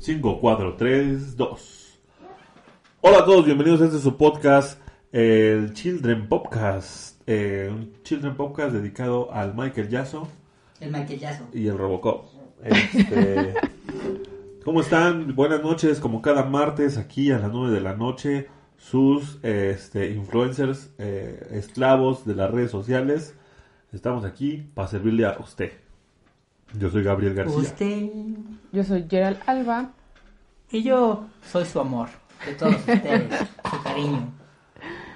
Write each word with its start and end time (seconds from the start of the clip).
5, 0.00 0.40
4, 0.40 0.76
3, 0.78 1.36
2. 1.36 1.98
Hola 3.02 3.18
a 3.18 3.24
todos, 3.26 3.44
bienvenidos 3.44 3.82
a 3.82 3.84
este 3.84 3.98
su 3.98 4.16
podcast, 4.16 4.80
el 5.12 5.74
Children 5.74 6.26
Podcast. 6.26 7.20
Eh, 7.26 7.68
un 7.70 7.92
Children 8.02 8.34
Podcast 8.34 8.72
dedicado 8.72 9.30
al 9.30 9.54
Michael 9.54 9.90
Yasso 9.90 10.26
El 10.80 10.90
maquillazo. 10.90 11.44
y 11.52 11.66
el 11.66 11.76
Robocop. 11.76 12.28
Este, 12.64 13.52
¿Cómo 14.64 14.80
están? 14.80 15.36
Buenas 15.36 15.62
noches, 15.62 16.00
como 16.00 16.22
cada 16.22 16.44
martes 16.44 16.96
aquí 16.96 17.30
a 17.30 17.38
las 17.38 17.52
9 17.52 17.70
de 17.70 17.80
la 17.82 17.94
noche, 17.94 18.48
sus 18.78 19.38
este, 19.42 20.12
influencers, 20.12 20.94
eh, 20.96 21.46
esclavos 21.50 22.24
de 22.24 22.36
las 22.36 22.50
redes 22.50 22.70
sociales. 22.70 23.34
Estamos 23.92 24.24
aquí 24.24 24.66
para 24.72 24.88
servirle 24.88 25.26
a 25.26 25.36
usted. 25.40 25.72
Yo 26.78 26.90
soy 26.90 27.02
Gabriel 27.02 27.34
García. 27.34 27.58
Usted 27.58 28.08
Yo 28.72 28.84
soy 28.84 29.06
Gerald 29.08 29.38
Alba. 29.46 29.90
y 30.70 30.82
yo 30.82 31.26
soy 31.50 31.64
su 31.64 31.80
amor. 31.80 32.08
De 32.46 32.54
todos 32.54 32.74
ustedes. 32.78 33.38
su 33.70 33.82
cariño. 33.82 34.32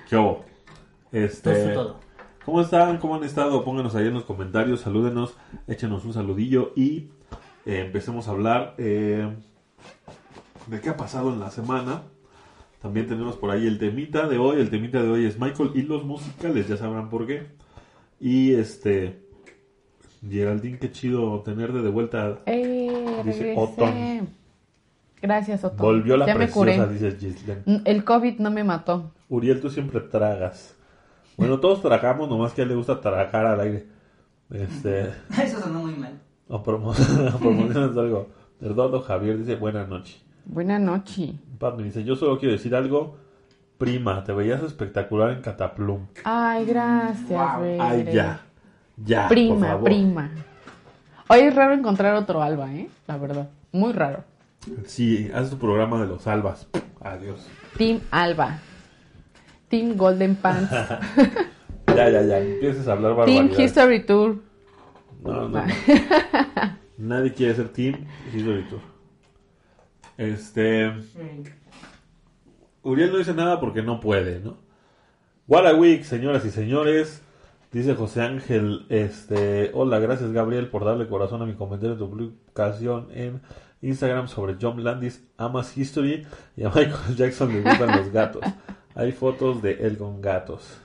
¿Qué 0.09 0.17
hubo? 0.17 0.45
Este, 1.13 1.53
Todo 1.53 1.69
su 1.69 1.75
todo. 1.75 2.01
¿Cómo 2.45 2.61
están? 2.61 2.99
¿Cómo 2.99 3.15
han 3.15 3.25
estado? 3.25 3.65
Pónganos 3.65 3.95
ahí 3.95 4.07
en 4.07 4.15
los 4.15 4.25
comentarios, 4.25 4.81
salúdenos, 4.81 5.35
échenos 5.67 6.05
un 6.05 6.13
saludillo 6.13 6.73
y 6.77 7.09
eh, 7.65 7.81
empecemos 7.87 8.29
a 8.29 8.33
hablar 8.33 8.75
eh, 8.77 9.35
de 10.67 10.81
qué 10.81 10.91
ha 10.91 10.97
pasado 10.97 11.33
en 11.33 11.41
la 11.41 11.51
semana. 11.51 12.03
También 12.83 13.07
tenemos 13.07 13.37
por 13.37 13.51
ahí 13.51 13.67
el 13.67 13.79
temita 13.79 14.29
de 14.29 14.37
hoy. 14.37 14.61
El 14.61 14.69
temita 14.69 15.03
de 15.03 15.09
hoy 15.09 15.25
es 15.25 15.41
Michael 15.41 15.71
y 15.75 15.83
los 15.83 16.05
musicales, 16.05 16.69
ya 16.69 16.77
sabrán 16.77 17.09
por 17.09 17.27
qué. 17.27 17.47
Y 18.21 18.53
este, 18.55 19.24
Geraldine, 20.29 20.79
qué 20.79 20.91
chido 20.91 21.41
tenerte 21.43 21.83
de 21.83 21.91
vuelta. 21.91 22.39
¡Eh! 22.47 23.23
Dice. 23.25 23.55
Otón. 23.57 24.29
Gracias, 25.21 25.65
Otón. 25.65 25.79
Volvió 25.79 26.17
la 26.17 26.27
ya 26.27 26.35
me 26.35 26.49
curé. 26.49 26.77
preciosa, 26.77 26.93
dice 26.93 27.17
Gislen. 27.19 27.83
El 27.85 28.05
COVID 28.05 28.39
no 28.41 28.51
me 28.51 28.63
mató. 28.65 29.13
Uriel, 29.29 29.61
tú 29.61 29.71
siempre 29.71 30.01
tragas. 30.01 30.77
Bueno, 31.37 31.59
todos 31.61 31.81
tragamos, 31.83 32.29
nomás 32.29 32.53
que 32.53 32.61
a 32.61 32.65
él 32.65 32.69
le 32.71 32.77
gusta 32.77 33.01
tragar 33.01 33.47
al 33.47 33.61
aire. 33.61 33.87
Este, 34.51 35.11
Eso 35.43 35.61
sonó 35.61 35.81
muy 35.81 35.95
mal. 35.97 36.21
o 36.49 36.63
promo- 36.63 36.91
o 37.35 37.39
promocionas 37.39 37.97
algo. 37.97 38.29
Eduardo 38.61 39.01
Javier 39.01 39.39
dice, 39.39 39.57
buenas 39.57 39.89
noches. 39.89 40.23
Buena 40.45 40.79
noche. 40.79 41.35
Me 41.77 41.83
dice, 41.85 42.05
yo 42.05 42.15
solo 42.17 42.39
quiero 42.39 42.53
decir 42.53 42.75
algo. 42.75 43.17
Prima, 43.79 44.23
te 44.23 44.33
veías 44.33 44.63
espectacular 44.63 45.31
en 45.31 45.41
Cataplum. 45.41 46.07
Ay, 46.25 46.65
gracias, 46.67 47.29
Wow. 47.29 47.81
Ay, 47.81 48.03
Bere. 48.05 48.29
Ya. 48.97 49.23
Por 49.29 49.35
Prima, 49.37 49.67
favor. 49.69 49.85
prima. 49.85 50.31
Hoy 51.29 51.41
es 51.41 51.55
raro 51.55 51.75
encontrar 51.75 52.15
otro 52.17 52.43
Alba, 52.43 52.73
¿eh? 52.75 52.89
La 53.07 53.17
verdad. 53.17 53.49
Muy 53.73 53.93
raro. 53.93 54.25
Sí, 54.87 55.31
haz 55.35 55.51
tu 55.51 55.59
programa 55.59 56.01
de 56.01 56.07
los 56.07 56.27
albas. 56.27 56.67
Adiós. 57.01 57.47
Team 57.77 58.01
Alba. 58.11 58.59
Team 59.69 59.97
Golden 59.97 60.37
Pants. 60.37 60.71
Ya, 61.95 62.09
ya, 62.11 62.23
ya. 62.23 62.39
Empieces 62.41 62.89
a 62.89 62.93
hablar 62.93 63.13
Team 63.25 63.47
barbaridades. 63.47 63.59
History 63.61 64.05
Tour. 64.05 64.37
No, 65.23 65.49
no, 65.49 65.49
no. 65.49 65.63
Nadie 66.99 67.33
quiere 67.33 67.55
ser 67.55 67.69
Team 67.69 68.05
History 68.35 68.65
Tour. 68.69 68.81
Este... 70.17 70.93
Uriel 72.83 73.13
no 73.13 73.19
dice 73.19 73.33
nada 73.33 73.61
porque 73.61 73.83
no 73.83 74.01
puede, 74.01 74.41
¿no? 74.41 74.57
What 75.47 75.67
a 75.69 75.75
week, 75.75 76.03
señoras 76.05 76.45
y 76.47 76.51
señores. 76.51 77.23
Dice 77.75 77.97
José 77.97 78.21
Ángel, 78.21 78.87
este, 78.89 79.73
hola, 79.75 79.99
gracias 79.99 80.31
Gabriel 80.31 80.69
por 80.69 80.85
darle 80.85 81.09
corazón 81.09 81.43
a 81.43 81.45
mi 81.45 81.55
comentario 81.55 81.95
en 81.95 81.99
tu 81.99 82.09
publicación 82.09 83.09
en 83.13 83.41
Instagram 83.83 84.29
sobre 84.29 84.57
John 84.61 84.85
Landis 84.85 85.27
amas 85.37 85.77
History 85.77 86.25
y 86.57 86.63
a 86.63 86.69
Michael 86.69 86.95
Jackson 87.17 87.53
le 87.53 87.63
gustan 87.63 87.97
los 87.97 88.13
gatos. 88.13 88.45
Hay 88.95 89.11
fotos 89.11 89.61
de 89.61 89.73
él 89.73 89.99
con 89.99 90.21
gatos. 90.21 90.79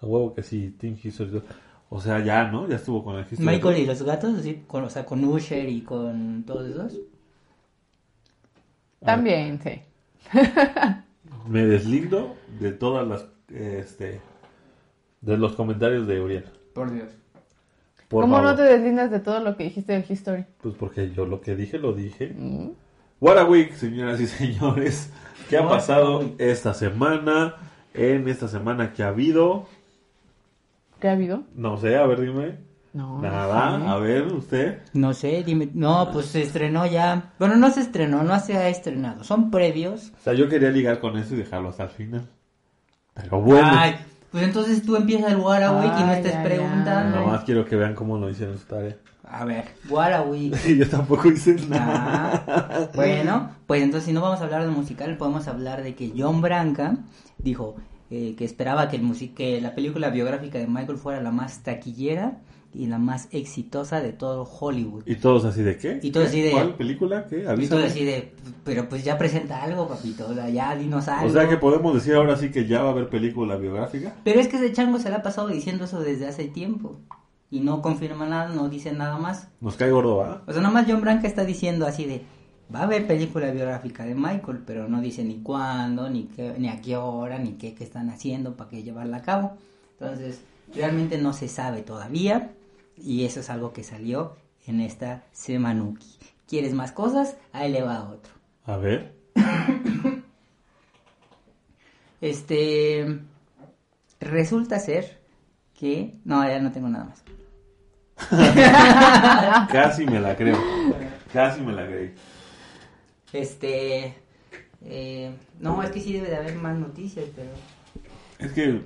A 0.00 0.06
huevo 0.06 0.32
que 0.32 0.44
sí, 0.44 0.70
Team 0.78 0.96
History. 1.02 1.42
O 1.88 2.00
sea, 2.00 2.20
ya, 2.20 2.44
¿no? 2.44 2.68
Ya 2.68 2.76
estuvo 2.76 3.02
con 3.02 3.16
el 3.16 3.22
History. 3.22 3.44
Michael 3.44 3.78
y 3.78 3.86
los 3.86 4.00
gatos, 4.04 4.38
así, 4.38 4.62
con, 4.68 4.84
o 4.84 4.88
sea, 4.88 5.04
con 5.04 5.24
Usher 5.24 5.68
y 5.68 5.80
con 5.80 6.44
todos 6.46 6.70
esos. 6.70 6.96
También, 9.04 9.60
sí. 9.60 9.80
Me 11.48 11.66
deslindo 11.66 12.36
de 12.60 12.70
todas 12.70 13.08
las, 13.08 13.26
este, 13.48 14.20
de 15.20 15.36
los 15.36 15.54
comentarios 15.54 16.06
de 16.06 16.20
Uriel. 16.20 16.44
Por 16.74 16.92
Dios. 16.92 17.08
Por 18.08 18.22
¿Cómo 18.22 18.36
favor. 18.36 18.50
no 18.50 18.56
te 18.56 18.62
deslindas 18.62 19.10
de 19.10 19.20
todo 19.20 19.40
lo 19.40 19.56
que 19.56 19.64
dijiste 19.64 19.92
de 19.92 20.04
History? 20.08 20.44
Pues 20.62 20.74
porque 20.74 21.10
yo 21.12 21.26
lo 21.26 21.40
que 21.40 21.54
dije, 21.54 21.78
lo 21.78 21.92
dije. 21.92 22.34
Mm. 22.36 22.70
What 23.20 23.38
a 23.38 23.44
week, 23.44 23.74
señoras 23.74 24.20
y 24.20 24.26
señores. 24.26 25.12
¿Qué 25.48 25.58
ha 25.58 25.68
pasado 25.68 26.24
esta 26.38 26.74
semana? 26.74 27.56
En 27.94 28.28
esta 28.28 28.48
semana 28.48 28.92
que 28.92 29.02
ha 29.02 29.08
habido. 29.08 29.66
¿Qué 31.00 31.08
ha 31.08 31.12
habido? 31.12 31.42
No 31.54 31.76
sé, 31.76 31.96
a 31.96 32.06
ver, 32.06 32.20
dime. 32.20 32.56
No. 32.92 33.16
no 33.16 33.22
Nada, 33.22 33.78
sé. 33.78 33.86
a 33.86 33.96
ver, 33.96 34.26
usted. 34.32 34.78
No 34.92 35.14
sé, 35.14 35.42
dime. 35.44 35.68
No, 35.74 36.10
pues 36.12 36.26
se 36.26 36.42
estrenó 36.42 36.86
ya. 36.86 37.32
Bueno, 37.38 37.56
no 37.56 37.70
se 37.70 37.80
estrenó, 37.80 38.22
no 38.24 38.38
se 38.40 38.56
ha 38.56 38.68
estrenado. 38.68 39.22
Son 39.22 39.50
previos. 39.50 40.12
O 40.20 40.22
sea, 40.24 40.32
yo 40.32 40.48
quería 40.48 40.70
ligar 40.70 40.98
con 40.98 41.16
eso 41.16 41.34
y 41.34 41.38
dejarlo 41.38 41.68
hasta 41.68 41.84
el 41.84 41.90
final. 41.90 42.28
Pero 43.14 43.40
bueno. 43.40 43.68
Ay, 43.70 43.96
pues 44.30 44.44
entonces 44.44 44.82
tú 44.82 44.96
empiezas 44.96 45.32
el 45.32 45.38
Waraway 45.38 45.88
y 45.88 46.04
no 46.04 46.12
estés 46.12 46.34
ay, 46.36 46.44
preguntando. 46.44 47.20
Nomás 47.20 47.44
quiero 47.44 47.64
que 47.64 47.76
vean 47.76 47.94
cómo 47.94 48.18
lo 48.18 48.30
hicieron 48.30 48.58
su 48.58 48.64
tarea. 48.66 48.96
A 49.24 49.44
ver, 49.44 49.64
Waraway. 49.88 50.50
Yo 50.78 50.88
tampoco 50.88 51.28
hice 51.28 51.54
nada. 51.68 52.44
Ah, 52.48 52.88
bueno, 52.94 53.50
pues 53.66 53.82
entonces 53.82 54.06
si 54.06 54.12
no 54.12 54.20
vamos 54.20 54.40
a 54.40 54.44
hablar 54.44 54.62
de 54.62 54.68
musical, 54.70 55.16
podemos 55.16 55.46
hablar 55.48 55.82
de 55.82 55.94
que 55.94 56.12
John 56.16 56.40
Branca 56.40 56.96
dijo 57.38 57.76
eh, 58.10 58.34
que 58.36 58.44
esperaba 58.44 58.88
que, 58.88 58.96
el 58.96 59.02
musi- 59.04 59.32
que 59.34 59.60
la 59.60 59.74
película 59.74 60.10
biográfica 60.10 60.58
de 60.58 60.66
Michael 60.66 60.98
fuera 60.98 61.20
la 61.20 61.30
más 61.30 61.60
taquillera 61.62 62.38
y 62.72 62.86
la 62.86 62.98
más 62.98 63.28
exitosa 63.32 64.00
de 64.00 64.12
todo 64.12 64.44
Hollywood. 64.44 65.02
Y 65.06 65.16
todos 65.16 65.44
así 65.44 65.62
de 65.62 65.76
qué? 65.76 65.98
Y 66.02 66.10
todos 66.12 66.26
¿Qué? 66.26 66.30
así 66.30 66.40
de- 66.42 66.50
¿Cuál 66.52 66.74
película? 66.76 67.26
¿Qué? 67.26 67.38
Y 67.38 67.42
todo 67.42 67.50
Avísame. 67.52 67.84
así 67.84 68.04
de, 68.04 68.32
pero 68.64 68.88
pues 68.88 69.02
ya 69.04 69.18
presenta 69.18 69.62
algo, 69.62 69.88
papito, 69.88 70.28
o 70.28 70.34
sea, 70.34 70.48
ya 70.48 70.76
dinos 70.76 71.08
algo. 71.08 71.28
O 71.28 71.32
sea 71.32 71.48
que 71.48 71.56
podemos 71.56 71.94
decir 71.94 72.14
ahora 72.14 72.36
sí 72.36 72.50
que 72.50 72.66
ya 72.66 72.82
va 72.82 72.90
a 72.90 72.92
haber 72.92 73.08
película 73.08 73.56
biográfica. 73.56 74.14
Pero 74.22 74.38
es 74.40 74.46
que 74.48 74.56
ese 74.56 74.72
chango 74.72 74.98
se 74.98 75.08
le 75.10 75.16
ha 75.16 75.22
pasado 75.22 75.48
diciendo 75.48 75.84
eso 75.84 76.00
desde 76.00 76.26
hace 76.28 76.44
tiempo. 76.46 77.00
Y 77.50 77.58
no 77.58 77.82
confirma 77.82 78.26
nada, 78.28 78.54
no 78.54 78.68
dice 78.68 78.92
nada 78.92 79.18
más. 79.18 79.48
Nos 79.60 79.74
cae 79.76 79.90
gordo, 79.90 80.18
¿va? 80.18 80.42
O 80.46 80.52
sea, 80.52 80.62
nomás 80.62 80.86
John 80.88 81.00
Branca 81.00 81.26
está 81.26 81.44
diciendo 81.44 81.84
así 81.84 82.04
de, 82.04 82.22
va 82.72 82.78
a 82.78 82.82
haber 82.84 83.08
película 83.08 83.50
biográfica 83.50 84.04
de 84.04 84.14
Michael, 84.14 84.60
pero 84.64 84.88
no 84.88 85.00
dice 85.00 85.24
ni 85.24 85.42
cuándo, 85.42 86.08
ni, 86.08 86.26
qué, 86.26 86.54
ni 86.56 86.68
a 86.68 86.80
qué 86.80 86.96
hora, 86.96 87.40
ni 87.40 87.54
qué, 87.54 87.74
qué 87.74 87.82
están 87.82 88.08
haciendo 88.10 88.56
para 88.56 88.70
que 88.70 88.84
llevarla 88.84 89.16
a 89.16 89.22
cabo. 89.22 89.54
Entonces, 89.98 90.40
realmente 90.72 91.18
no 91.18 91.32
se 91.32 91.48
sabe 91.48 91.82
todavía 91.82 92.52
y 93.02 93.24
eso 93.24 93.40
es 93.40 93.50
algo 93.50 93.72
que 93.72 93.82
salió 93.82 94.36
en 94.66 94.80
esta 94.80 95.24
Semanuki. 95.32 96.18
¿Quieres 96.46 96.74
más 96.74 96.92
cosas? 96.92 97.36
Ahí 97.52 97.70
le 97.70 97.82
va 97.82 98.08
otro. 98.08 98.32
A 98.66 98.76
ver. 98.76 99.14
Este, 102.20 103.18
resulta 104.20 104.78
ser 104.78 105.22
que... 105.72 106.18
No, 106.26 106.46
ya 106.46 106.60
no 106.60 106.70
tengo 106.70 106.90
nada 106.90 107.06
más. 107.06 107.24
Casi 109.72 110.04
me 110.04 110.20
la 110.20 110.36
creo. 110.36 110.58
Casi 111.32 111.62
me 111.62 111.72
la 111.72 111.86
creí. 111.86 112.14
Este... 113.32 114.14
eh, 114.82 115.34
no, 115.60 115.82
es 115.82 115.90
que 115.92 116.00
sí 116.00 116.12
debe 116.12 116.28
de 116.28 116.36
haber 116.36 116.56
más 116.56 116.76
noticias, 116.76 117.24
pero... 117.34 117.48
Es 118.38 118.52
que 118.52 118.82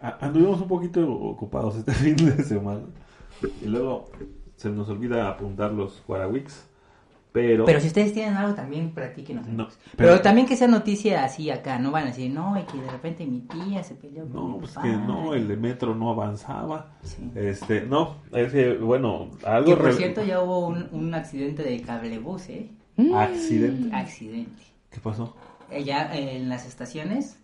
ah, 0.00 0.18
anduvimos 0.20 0.60
un 0.60 0.68
poquito 0.68 1.08
ocupados 1.08 1.76
este 1.76 1.92
fin 1.92 2.16
de 2.16 2.42
semana. 2.42 2.82
Y 3.62 3.66
luego 3.66 4.10
se 4.56 4.70
nos 4.70 4.88
olvida 4.88 5.28
apuntar 5.28 5.72
los 5.72 6.02
Guarawix. 6.06 6.66
Pero, 7.32 7.64
Pero 7.64 7.80
si 7.80 7.86
ustedes 7.86 8.12
tienen 8.12 8.34
algo 8.34 8.54
también, 8.54 8.90
practíquenos. 8.92 9.46
No, 9.48 9.66
pero, 9.96 10.10
pero- 10.10 10.20
también 10.20 10.46
que 10.46 10.54
sea 10.54 10.68
noticia 10.68 11.24
así 11.24 11.48
acá, 11.48 11.78
no 11.78 11.90
van 11.90 12.02
a 12.04 12.06
decir, 12.08 12.30
no, 12.30 12.60
y 12.60 12.62
que 12.64 12.76
de 12.78 12.90
repente 12.90 13.24
mi 13.24 13.40
tía 13.40 13.82
se 13.82 13.94
peleó 13.94 14.24
con 14.24 14.34
no, 14.34 14.48
mi 14.48 14.58
pues 14.58 14.72
papá. 14.72 14.86
que 14.86 14.92
no, 14.94 15.32
el 15.32 15.48
de 15.48 15.56
metro 15.56 15.94
no 15.94 16.10
avanzaba. 16.10 16.92
Sí. 17.02 17.30
Este, 17.34 17.86
no, 17.86 18.16
es 18.32 18.52
que, 18.52 18.74
bueno, 18.74 19.30
algo 19.46 19.70
Que 19.70 19.76
por 19.76 19.84
re- 19.86 19.94
cierto 19.94 20.22
ya 20.22 20.42
hubo 20.42 20.66
un, 20.66 20.88
un 20.92 21.14
accidente 21.14 21.62
de 21.62 21.80
cablebús, 21.80 22.50
¿eh? 22.50 22.68
Mm. 22.98 23.14
accidente. 23.14 23.96
Accidente. 23.96 24.62
¿Qué 24.90 25.00
pasó? 25.00 25.34
Eh, 25.70 25.84
Ya 25.84 26.14
eh, 26.14 26.36
en 26.36 26.50
las 26.50 26.66
estaciones 26.66 27.38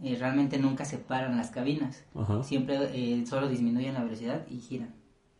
eh, 0.00 0.16
realmente 0.16 0.58
nunca 0.58 0.84
se 0.84 0.98
paran 0.98 1.36
las 1.36 1.50
cabinas. 1.50 2.04
Ajá. 2.14 2.44
Siempre 2.44 2.76
eh, 2.92 3.26
solo 3.26 3.48
disminuyen 3.48 3.94
la 3.94 4.04
velocidad 4.04 4.42
y 4.48 4.58
giran 4.58 4.94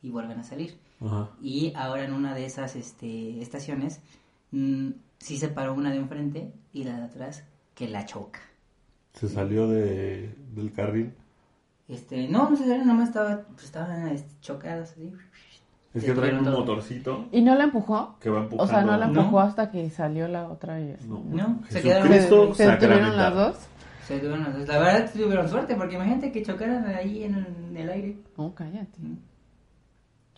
y 0.05 0.11
vuelven 0.11 0.39
a 0.39 0.45
salir. 0.45 0.77
Ajá. 1.05 1.31
Y 1.43 1.73
ahora 1.75 2.05
en 2.05 2.13
una 2.13 2.35
de 2.35 2.45
esas 2.45 2.77
este, 2.77 3.41
estaciones 3.41 4.01
mm, 4.53 4.91
sí 5.19 5.39
se 5.39 5.49
paró 5.49 5.75
una 5.75 5.91
de 5.91 5.97
enfrente 5.97 6.53
y 6.73 6.85
la 6.85 6.97
de 6.99 7.05
atrás 7.05 7.45
que 7.75 7.89
la 7.89 8.05
choca. 8.05 8.41
Se 9.15 9.29
salió 9.29 9.67
de, 9.69 10.35
del 10.55 10.73
carril. 10.73 11.13
Este, 11.89 12.29
no, 12.29 12.51
no 12.51 12.57
sé, 12.57 12.67
nada 12.79 12.93
más 12.95 13.09
estaba, 13.09 13.43
pues, 13.53 13.65
estaban 13.65 14.09
este, 14.09 14.31
chocadas 14.41 14.93
así. 14.93 15.13
Es 15.95 16.03
Se 16.03 16.09
que 16.09 16.15
traen 16.15 16.39
un 16.39 16.51
motorcito 16.51 17.27
¿Y 17.31 17.41
no 17.41 17.55
la 17.55 17.65
empujó? 17.65 18.17
que 18.21 18.29
va 18.29 18.41
empujando. 18.41 18.65
O 18.65 18.67
sea, 18.67 18.83
no 18.85 18.97
la 18.97 19.07
No. 19.07 19.21
empujó 19.21 19.41
hasta 19.41 19.71
que 19.71 19.89
salió 19.91 20.27
la 20.29 20.49
otra 20.49 20.81
y. 20.81 20.97
No. 21.07 21.23
No, 21.31 21.61
se 21.69 21.75
¿Se, 21.81 21.83
quedaron- 21.83 22.09
Jesucristo 22.09 22.55
se 22.55 22.67
detuvieron 22.69 23.17
las 23.17 23.35
dos? 23.35 23.57
Se 24.07 24.19
tuvieron 24.19 24.43
las 24.45 24.59
dos. 24.59 24.69
La 24.69 24.79
verdad 24.81 25.11
tuvieron 25.13 25.49
suerte 25.49 25.77
porque 25.77 25.95
imagínate 25.95 26.33
que 26.33 26.43
chocaran 26.43 26.85
ahí 26.87 27.23
en 27.25 27.77
el 27.77 27.89
aire. 27.89 28.17
No, 28.37 28.53
cállate. 28.55 28.99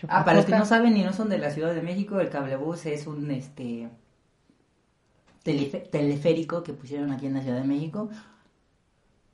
Ah, 0.09 0.25
para 0.25 0.37
los 0.37 0.47
que 0.47 0.53
no 0.53 0.67
saben 0.67 0.97
y 0.97 1.03
no 1.03 1.13
son 1.13 1.29
de 1.29 1.39
la 1.39 1.51
Ciudad 1.51 1.75
de 1.75 1.83
México, 1.83 2.21
el 2.21 2.29
cablebús 2.29 2.85
es 2.87 3.07
un 3.07 3.31
este 3.31 3.89
teleférico 5.43 6.63
que 6.63 6.73
pusieron 6.73 7.13
aquí 7.13 7.27
en 7.27 7.35
la 7.35 7.43
Ciudad 7.43 7.59
de 7.59 7.67
México 7.67 8.11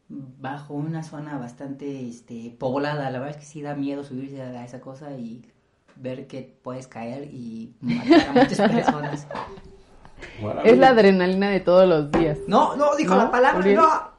bajo 0.08 0.74
una 0.74 1.02
zona 1.02 1.38
bastante 1.38 2.08
este 2.08 2.54
poblada. 2.58 3.10
La 3.10 3.18
verdad 3.18 3.36
es 3.36 3.36
que 3.38 3.50
sí 3.50 3.62
da 3.62 3.74
miedo 3.74 4.04
subirse 4.04 4.42
a 4.42 4.64
esa 4.64 4.80
cosa 4.80 5.12
y 5.12 5.42
ver 5.96 6.26
que 6.26 6.54
puedes 6.62 6.86
caer 6.86 7.24
y 7.32 7.74
matar 7.80 8.28
a 8.28 8.32
muchas 8.32 8.70
personas. 8.72 9.26
Es 10.64 10.78
la 10.78 10.88
adrenalina 10.88 11.50
de 11.50 11.60
todos 11.60 11.88
los 11.88 12.10
días. 12.12 12.38
No, 12.46 12.76
no, 12.76 12.94
dijo 12.96 13.14
¿No? 13.14 13.24
la 13.24 13.30
palabra, 13.30 13.66
no. 13.72 14.12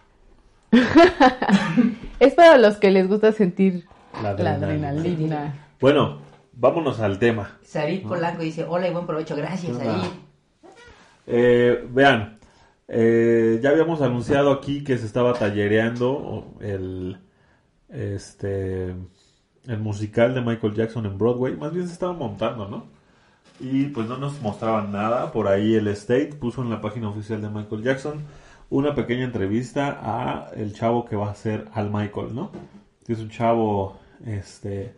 Es 2.20 2.34
para 2.36 2.58
los 2.58 2.78
que 2.78 2.90
les 2.90 3.08
gusta 3.08 3.32
sentir 3.32 3.86
La 4.22 4.30
adrenalina. 4.30 5.54
Bueno, 5.80 6.20
vámonos 6.54 7.00
al 7.00 7.20
tema. 7.20 7.58
Sarit 7.64 8.04
Polanco 8.08 8.44
dice, 8.44 8.66
hola 8.68 8.88
y 8.88 8.92
buen 8.92 9.06
provecho, 9.06 9.36
gracias. 9.36 9.78
Eh, 11.26 11.88
vean, 11.90 12.40
eh, 12.88 13.60
ya 13.62 13.70
habíamos 13.70 14.02
anunciado 14.02 14.52
aquí 14.52 14.84
que 14.84 14.98
se 14.98 15.06
estaba 15.06 15.34
tallereando 15.34 16.54
el, 16.60 17.18
este, 17.90 18.96
el 19.68 19.80
musical 19.80 20.34
de 20.34 20.42
Michael 20.42 20.74
Jackson 20.74 21.06
en 21.06 21.18
Broadway. 21.18 21.56
Más 21.56 21.74
bien 21.74 21.88
se 21.88 21.94
estaba 21.94 22.14
montando, 22.14 22.68
¿no? 22.68 22.86
Y 23.60 23.86
pues 23.86 24.08
no 24.08 24.18
nos 24.18 24.42
mostraban 24.42 24.92
nada. 24.92 25.32
Por 25.32 25.48
ahí 25.48 25.76
el 25.76 25.88
State 25.90 26.36
puso 26.40 26.62
en 26.62 26.70
la 26.70 26.82
página 26.82 27.10
oficial 27.10 27.42
de 27.42 27.50
Michael 27.50 27.84
Jackson 27.84 28.22
una 28.70 28.96
pequeña 28.96 29.26
entrevista 29.26 30.00
a 30.02 30.50
el 30.56 30.74
chavo 30.74 31.06
que 31.06 31.16
va 31.16 31.30
a 31.30 31.36
ser 31.36 31.68
al 31.74 31.92
Michael, 31.92 32.34
¿no? 32.34 32.52
Que 33.06 33.14
es 33.14 33.20
un 33.20 33.30
chavo, 33.30 34.00
este, 34.26 34.94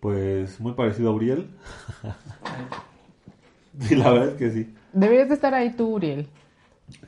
pues 0.00 0.60
muy 0.60 0.72
parecido 0.72 1.10
a 1.10 1.14
Uriel. 1.14 1.48
sí, 3.80 3.96
la 3.96 4.10
verdad 4.10 4.28
es 4.28 4.34
que 4.34 4.50
sí. 4.50 4.74
Deberías 4.92 5.28
de 5.28 5.34
estar 5.34 5.54
ahí 5.54 5.74
tú, 5.74 5.94
Uriel. 5.94 6.28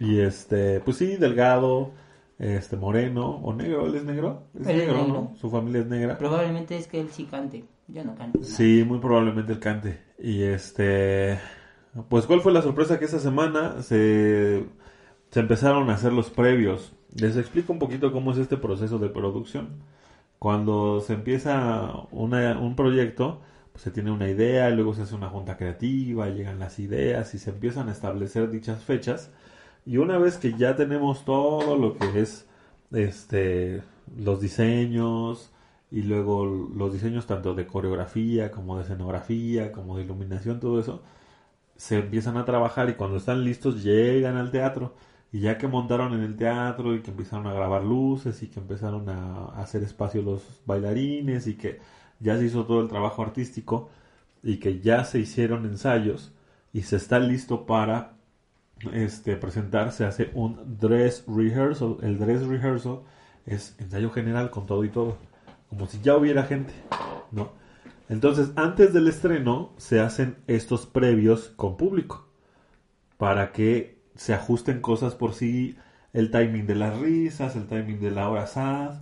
Y 0.00 0.20
este, 0.20 0.80
pues 0.80 0.96
sí, 0.96 1.16
delgado, 1.16 1.92
este, 2.38 2.76
moreno, 2.76 3.36
o 3.42 3.54
negro, 3.54 3.86
él 3.86 3.94
es 3.96 4.04
negro, 4.04 4.48
es 4.58 4.68
Él 4.68 4.80
es 4.80 4.86
negro, 4.86 4.96
negro. 4.96 5.08
¿no? 5.08 5.36
Su 5.36 5.50
familia 5.50 5.80
es 5.80 5.86
negra. 5.86 6.18
Probablemente 6.18 6.76
es 6.76 6.86
que 6.86 7.00
él 7.00 7.10
sí 7.10 7.24
cante, 7.26 7.64
yo 7.86 8.04
no 8.04 8.14
canto. 8.16 8.40
nada. 8.40 8.54
Sí, 8.54 8.84
muy 8.86 8.98
probablemente 8.98 9.52
el 9.52 9.60
cante. 9.60 10.00
Y 10.18 10.42
este, 10.42 11.38
pues 12.08 12.26
¿cuál 12.26 12.40
fue 12.40 12.52
la 12.52 12.62
sorpresa 12.62 12.98
que 12.98 13.04
esa 13.06 13.20
semana 13.20 13.82
se, 13.82 14.64
se 15.30 15.40
empezaron 15.40 15.90
a 15.90 15.94
hacer 15.94 16.12
los 16.12 16.30
previos? 16.30 16.92
Les 17.14 17.36
explico 17.36 17.72
un 17.72 17.78
poquito 17.78 18.12
cómo 18.12 18.32
es 18.32 18.38
este 18.38 18.56
proceso 18.56 18.98
de 18.98 19.08
producción. 19.08 19.82
Cuando 20.38 21.00
se 21.00 21.14
empieza 21.14 21.92
un 22.12 22.74
proyecto, 22.76 23.40
pues 23.72 23.82
se 23.82 23.90
tiene 23.90 24.10
una 24.12 24.28
idea, 24.28 24.70
luego 24.70 24.94
se 24.94 25.02
hace 25.02 25.14
una 25.14 25.28
junta 25.30 25.56
creativa, 25.56 26.28
llegan 26.28 26.58
las 26.58 26.78
ideas 26.78 27.34
y 27.34 27.38
se 27.38 27.50
empiezan 27.50 27.88
a 27.88 27.92
establecer 27.92 28.50
dichas 28.50 28.84
fechas. 28.84 29.30
Y 29.86 29.98
una 29.98 30.18
vez 30.18 30.36
que 30.38 30.54
ya 30.54 30.76
tenemos 30.76 31.24
todo 31.24 31.76
lo 31.76 31.96
que 31.98 32.20
es 32.20 32.46
este 32.92 33.82
los 34.16 34.40
diseños 34.40 35.50
y 35.90 36.02
luego 36.02 36.44
los 36.46 36.92
diseños 36.92 37.26
tanto 37.26 37.54
de 37.54 37.66
coreografía 37.66 38.50
como 38.50 38.76
de 38.76 38.82
escenografía, 38.84 39.72
como 39.72 39.96
de 39.96 40.04
iluminación, 40.04 40.60
todo 40.60 40.80
eso, 40.80 41.02
se 41.76 41.98
empiezan 41.98 42.36
a 42.36 42.44
trabajar 42.44 42.90
y 42.90 42.94
cuando 42.94 43.16
están 43.18 43.44
listos 43.44 43.82
llegan 43.84 44.36
al 44.36 44.50
teatro. 44.50 44.94
Y 45.32 45.40
ya 45.40 45.58
que 45.58 45.68
montaron 45.68 46.14
en 46.14 46.22
el 46.22 46.36
teatro 46.36 46.94
y 46.94 47.02
que 47.02 47.10
empezaron 47.10 47.46
a 47.46 47.52
grabar 47.52 47.84
luces 47.84 48.42
y 48.42 48.48
que 48.48 48.60
empezaron 48.60 49.08
a 49.10 49.46
hacer 49.60 49.82
espacio 49.82 50.22
los 50.22 50.42
bailarines 50.64 51.46
y 51.46 51.54
que 51.54 51.80
ya 52.20 52.38
se 52.38 52.46
hizo 52.46 52.64
todo 52.64 52.80
el 52.80 52.88
trabajo 52.88 53.22
artístico 53.22 53.90
y 54.42 54.58
que 54.58 54.80
ya 54.80 55.04
se 55.04 55.18
hicieron 55.18 55.66
ensayos 55.66 56.32
y 56.72 56.82
se 56.82 56.96
está 56.96 57.18
listo 57.18 57.66
para 57.66 58.14
este 58.92 59.36
presentar, 59.36 59.92
se 59.92 60.04
hace 60.04 60.30
un 60.34 60.78
dress 60.78 61.24
rehearsal. 61.26 61.96
El 62.02 62.18
dress 62.18 62.46
rehearsal 62.46 63.00
es 63.46 63.76
ensayo 63.78 64.10
general 64.10 64.50
con 64.50 64.66
todo 64.66 64.84
y 64.84 64.90
todo, 64.90 65.16
como 65.68 65.86
si 65.86 66.00
ya 66.00 66.16
hubiera 66.16 66.44
gente, 66.44 66.72
¿no? 67.32 67.50
Entonces, 68.08 68.52
antes 68.56 68.92
del 68.94 69.08
estreno 69.08 69.72
se 69.76 70.00
hacen 70.00 70.38
estos 70.46 70.86
previos 70.86 71.52
con 71.56 71.76
público 71.76 72.26
para 73.18 73.52
que 73.52 73.97
se 74.18 74.34
ajusten 74.34 74.82
cosas 74.82 75.14
por 75.14 75.32
sí, 75.32 75.76
el 76.12 76.30
timing 76.30 76.66
de 76.66 76.74
las 76.74 76.98
risas, 76.98 77.56
el 77.56 77.66
timing 77.66 78.00
de 78.00 78.10
la 78.10 78.28
hora 78.28 78.46
sad 78.46 79.00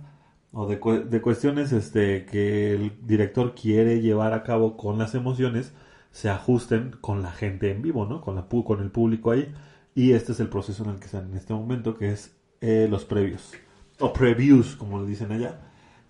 o 0.53 0.67
de, 0.67 0.79
cu- 0.79 1.03
de 1.09 1.21
cuestiones 1.21 1.73
este, 1.73 2.25
que 2.25 2.73
el 2.73 2.93
director 3.05 3.53
quiere 3.53 3.99
llevar 4.01 4.31
a 4.33 4.43
cabo 4.43 4.77
con 4.77 4.97
las 4.97 5.15
emociones, 5.15 5.73
se 6.11 6.29
ajusten 6.29 6.91
con 7.01 7.21
la 7.21 7.31
gente 7.31 7.71
en 7.71 7.81
vivo, 7.81 8.05
¿no? 8.05 8.21
Con, 8.21 8.35
la, 8.35 8.47
con 8.47 8.81
el 8.81 8.91
público 8.91 9.31
ahí. 9.31 9.53
Y 9.95 10.13
este 10.13 10.31
es 10.31 10.39
el 10.39 10.47
proceso 10.47 10.83
en 10.85 10.91
el 10.91 10.99
que 10.99 11.07
están 11.07 11.31
en 11.31 11.37
este 11.37 11.53
momento, 11.53 11.97
que 11.97 12.11
es 12.11 12.35
eh, 12.61 12.87
los 12.89 13.03
previos. 13.03 13.53
O 13.99 14.13
previews, 14.13 14.75
como 14.75 15.01
le 15.01 15.07
dicen 15.07 15.31
allá. 15.31 15.59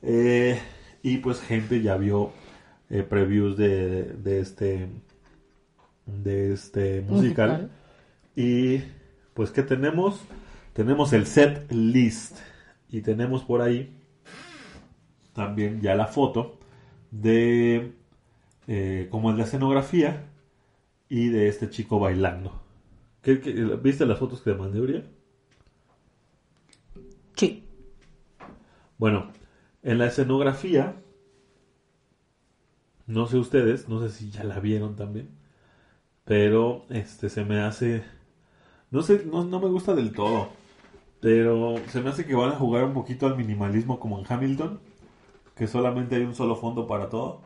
Eh, 0.01 0.59
y 1.01 1.17
pues 1.17 1.39
gente 1.41 1.81
ya 1.81 1.97
vio 1.97 2.31
eh, 2.89 3.03
previews 3.03 3.57
de, 3.57 4.03
de 4.03 4.39
este 4.39 4.89
de 6.05 6.53
este 6.53 7.01
musical. 7.01 7.49
Musical. 7.49 7.71
Y 8.35 8.83
pues 9.37 9.51
¿qué 9.51 9.63
tenemos? 9.63 10.21
Tenemos 10.73 11.13
el 11.13 11.27
set 11.27 11.71
list 11.71 12.39
y 12.89 13.03
tenemos 13.03 13.43
por 13.45 13.61
ahí 13.61 13.95
también 15.33 15.81
ya 15.81 15.95
la 15.95 16.07
foto 16.07 16.57
de 17.11 17.93
eh, 18.67 19.07
como 19.11 19.31
es 19.31 19.37
la 19.37 19.45
escenografía 19.45 20.25
y 21.09 21.29
de 21.29 21.49
este 21.49 21.69
chico 21.71 21.99
bailando. 21.99 22.61
¿Qué- 23.23 23.41
qué- 23.41 23.53
viste 23.53 24.05
las 24.07 24.19
fotos 24.19 24.41
que 24.41 24.51
te 24.51 24.57
mandé, 24.57 24.81
Uriel? 24.81 25.05
Sí. 27.35 27.63
Bueno, 28.97 29.31
en 29.83 29.97
la 29.99 30.07
escenografía, 30.07 30.95
no 33.07 33.25
sé 33.27 33.37
ustedes, 33.37 33.87
no 33.89 34.01
sé 34.01 34.09
si 34.09 34.29
ya 34.31 34.43
la 34.43 34.59
vieron 34.59 34.95
también, 34.95 35.29
pero 36.25 36.85
este 36.89 37.29
se 37.29 37.45
me 37.45 37.61
hace, 37.61 38.03
no 38.91 39.01
sé, 39.01 39.23
no, 39.25 39.43
no 39.43 39.59
me 39.59 39.67
gusta 39.67 39.93
del 39.95 40.11
todo, 40.13 40.49
pero 41.19 41.75
se 41.89 42.01
me 42.01 42.09
hace 42.09 42.25
que 42.25 42.35
van 42.35 42.51
a 42.51 42.55
jugar 42.55 42.85
un 42.85 42.93
poquito 42.93 43.27
al 43.27 43.37
minimalismo 43.37 43.99
como 43.99 44.19
en 44.19 44.25
Hamilton, 44.27 44.79
que 45.55 45.67
solamente 45.67 46.15
hay 46.15 46.23
un 46.23 46.35
solo 46.35 46.55
fondo 46.55 46.87
para 46.87 47.09
todo 47.09 47.41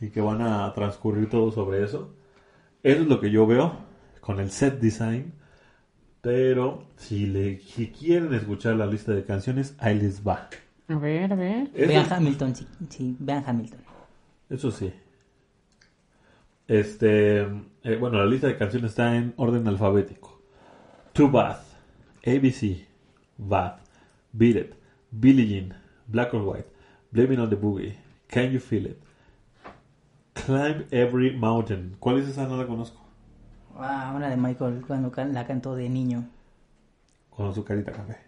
y 0.00 0.10
que 0.10 0.20
van 0.20 0.42
a 0.42 0.72
transcurrir 0.74 1.28
todo 1.30 1.50
sobre 1.50 1.84
eso. 1.84 2.10
Eso 2.82 3.02
es 3.02 3.06
lo 3.08 3.20
que 3.20 3.30
yo 3.30 3.46
veo 3.46 3.72
con 4.20 4.40
el 4.40 4.50
set 4.50 4.78
design. 4.80 5.32
Pero 6.20 6.84
si, 6.96 7.26
le, 7.26 7.60
si 7.60 7.88
quieren 7.88 8.32
escuchar 8.32 8.76
la 8.76 8.86
lista 8.86 9.12
de 9.12 9.24
canciones, 9.24 9.74
ahí 9.78 9.98
les 10.00 10.26
va. 10.26 10.48
A 10.88 10.94
ver, 10.96 11.32
a 11.32 11.36
ver. 11.36 11.70
Eso- 11.74 11.88
Vean 11.88 12.12
Hamilton, 12.12 12.54
sí, 12.56 12.66
sí, 12.88 13.16
vean 13.18 13.44
Hamilton. 13.46 13.80
Eso 14.48 14.70
sí. 14.70 14.92
Este, 16.66 17.42
eh, 17.42 17.96
bueno, 18.00 18.18
la 18.18 18.26
lista 18.26 18.46
de 18.46 18.56
canciones 18.56 18.90
está 18.92 19.16
en 19.16 19.34
orden 19.36 19.68
alfabético. 19.68 20.33
To 21.14 21.28
Bath, 21.28 21.62
ABC, 22.26 22.84
Bath, 23.38 23.78
Beat 24.36 24.56
It, 24.56 24.74
Billie 25.12 25.46
Jean, 25.46 25.72
Black 26.08 26.34
or 26.34 26.42
White, 26.42 26.66
Blaming 27.12 27.38
on 27.38 27.48
the 27.50 27.56
Boogie, 27.56 27.94
Can 28.26 28.50
You 28.50 28.58
Feel 28.58 28.86
It, 28.86 29.00
Climb 30.34 30.88
Every 30.90 31.30
Mountain. 31.30 31.96
¿Cuál 32.00 32.18
es 32.18 32.30
esa? 32.30 32.48
No 32.48 32.56
la 32.56 32.66
conozco. 32.66 33.00
Ah, 33.78 34.12
una 34.16 34.28
de 34.28 34.36
Michael 34.36 34.82
cuando 34.84 35.12
la 35.32 35.46
cantó 35.46 35.76
de 35.76 35.88
niño. 35.88 36.24
Con 37.30 37.54
su 37.54 37.62
carita 37.62 37.92
café. 37.92 38.18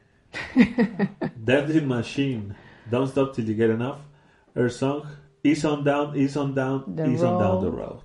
Dancing 1.44 1.88
Machine, 1.88 2.54
Don't 2.88 3.08
Stop 3.08 3.34
Till 3.34 3.46
You 3.46 3.56
Get 3.56 3.70
Enough, 3.70 3.98
Her 4.54 4.70
Song, 4.70 5.02
Ease 5.42 5.64
on 5.64 5.82
Down, 5.82 6.16
Ease 6.16 6.36
on 6.36 6.54
Down, 6.54 6.94
The 6.94 7.08
Ease 7.08 7.24
on 7.24 7.40
Down 7.40 7.60
the 7.62 7.68
Road. 7.68 7.78
Road. 7.78 8.00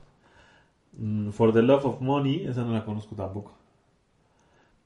Mm, 0.99 1.31
For 1.31 1.51
the 1.51 1.61
Love 1.61 1.85
of 1.85 2.01
Money, 2.01 2.47
esa 2.47 2.63
no 2.63 2.73
la 2.73 2.83
conozco 2.83 3.15
tampoco. 3.15 3.60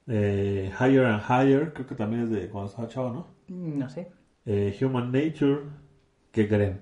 Eh, 0.07 0.71
higher 0.79 1.05
and 1.05 1.21
Higher, 1.23 1.73
creo 1.73 1.87
que 1.87 1.95
también 1.95 2.23
es 2.23 2.29
de 2.29 2.47
cuando 2.49 2.69
estaba 2.69 2.87
chavo, 2.87 3.11
¿no? 3.11 3.27
Mm, 3.47 3.79
No 3.79 3.89
sé. 3.89 4.11
Eh, 4.45 4.77
Human 4.81 5.11
Nature, 5.11 5.61
¿qué 6.31 6.47
creen? 6.47 6.81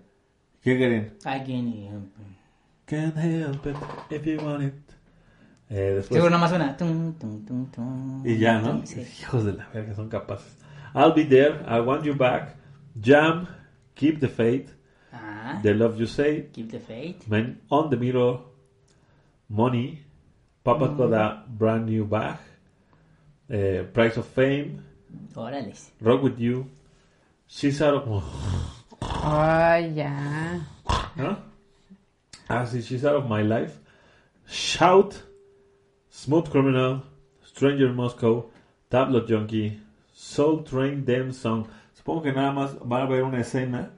¿Qué 0.62 0.76
creen? 0.78 1.14
Alguien. 1.24 1.68
y- 1.70 1.90
Can't 2.86 3.16
help 3.18 3.66
it 3.66 3.76
if 4.10 4.26
you 4.26 4.38
want 4.46 4.64
it. 4.64 4.74
Eh, 5.70 5.94
después, 5.96 6.18
Seguro 6.18 6.30
nomás 6.30 6.52
una. 6.52 6.76
Tum, 6.76 7.14
tum, 7.14 7.46
tum, 7.46 7.66
tum, 7.72 8.28
Y 8.28 8.38
ya, 8.38 8.60
¿no? 8.60 8.86
sí. 8.86 9.02
Hijos 9.22 9.46
de 9.46 9.54
la 9.54 9.70
verga, 9.74 9.96
son 9.96 10.10
capaces. 10.10 10.58
I'll 10.94 11.14
be 11.14 11.24
there, 11.24 11.62
I 11.68 11.80
want 11.80 12.04
you 12.04 12.14
back. 12.16 12.56
Jam, 13.02 13.48
Keep 13.96 14.20
the 14.20 14.28
Faith. 14.28 14.76
Ah, 15.14 15.60
The 15.64 15.74
Love 15.74 15.98
You 15.98 16.06
Say, 16.08 16.50
Keep 16.52 16.72
the 16.72 16.80
Faith. 16.80 17.28
Man 17.28 17.62
on 17.70 17.90
the 17.90 17.96
Mirror, 17.96 18.42
Money, 19.48 20.04
Papa's 20.64 20.92
Got 20.98 21.14
a 21.14 21.46
Brand 21.48 21.86
New 21.86 22.06
Bag, 22.06 22.38
eh, 23.50 23.88
Price 23.94 24.20
of 24.20 24.28
Fame, 24.28 24.78
Órales. 25.36 25.92
Rock 26.02 26.24
With 26.24 26.38
You, 26.38 26.68
She's 27.48 27.82
Out 27.82 27.96
of... 28.08 28.24
Ay, 29.24 29.94
ya. 29.96 30.66
¿no? 31.16 31.38
Ah, 32.48 32.66
sí, 32.66 32.82
She's 32.82 33.04
Out 33.06 33.16
of 33.24 33.30
My 33.30 33.44
Life, 33.44 33.80
Shout, 34.48 35.16
Smooth 36.10 36.50
Criminal, 36.50 37.04
Stranger 37.46 37.88
in 37.88 37.96
Moscow, 37.96 38.50
Tablet 38.90 39.26
Junkie, 39.28 39.80
Soul 40.14 40.64
Train 40.64 41.06
Them 41.06 41.32
Song. 41.34 41.66
Supongo 41.94 42.22
que 42.24 42.34
nada 42.34 42.52
más 42.52 42.76
va 42.80 43.00
a 43.00 43.04
haber 43.04 43.24
una 43.24 43.40
escena 43.42 43.92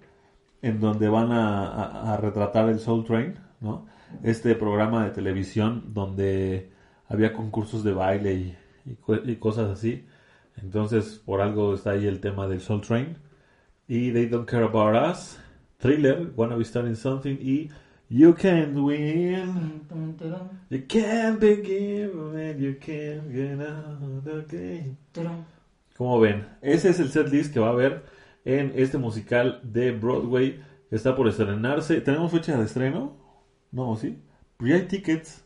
en 0.62 0.80
donde 0.80 1.10
van 1.10 1.32
a, 1.32 1.68
a- 1.68 2.14
a 2.14 2.18
retratar 2.18 2.70
el 2.70 2.80
Soul 2.80 3.04
Train, 3.06 3.36
¿no? 3.62 3.86
Este 4.24 4.56
programa 4.56 5.04
de 5.06 5.12
televisión 5.12 5.94
donde 5.94 6.72
había 7.10 7.34
concursos 7.34 7.84
de 7.84 7.94
baile 7.94 8.34
y, 8.34 8.58
y 8.86 9.32
y 9.32 9.36
cosas 9.38 9.72
así. 9.72 10.06
Entonces, 10.62 11.22
por 11.26 11.42
algo 11.42 11.74
está 11.74 11.92
ahí 11.92 12.08
el 12.08 12.20
tema 12.20 12.48
del 12.48 12.62
Soul 12.62 12.82
Train. 12.82 13.18
Y 13.88 14.12
They 14.12 14.28
Don't 14.28 14.50
Care 14.50 14.66
About 14.66 14.96
Us, 15.12 15.38
Thriller, 15.78 16.32
Wanna 16.36 16.56
Be 16.56 16.64
Starting 16.64 16.96
Something 16.96 17.38
y 17.40 17.70
You 18.10 18.34
Can't 18.34 18.76
Win. 18.76 19.82
You 20.70 20.86
can't 20.88 21.40
begin 21.40 22.12
and 22.36 22.60
you 22.60 22.76
can't 22.80 23.32
get 23.32 23.60
out 23.60 24.02
of 24.02 24.24
the 24.24 24.46
game. 24.48 24.98
Como 25.98 26.20
ven, 26.20 26.46
ese 26.62 26.90
es 26.90 27.00
el 27.00 27.10
set 27.10 27.30
list 27.30 27.54
que 27.54 27.60
va 27.60 27.68
a 27.68 27.72
haber 27.72 28.04
en 28.44 28.74
este 28.76 28.98
musical 28.98 29.60
de 29.64 29.92
Broadway 29.92 30.60
que 30.90 30.96
está 30.96 31.16
por 31.16 31.28
estrenarse. 31.28 32.02
¿Tenemos 32.02 32.32
fecha 32.32 32.58
de 32.58 32.66
estreno? 32.66 33.16
No, 33.72 33.96
¿sí? 33.96 34.20
Pues 34.58 34.72
ya 34.72 34.76
hay 34.78 34.88
tickets, 34.88 35.45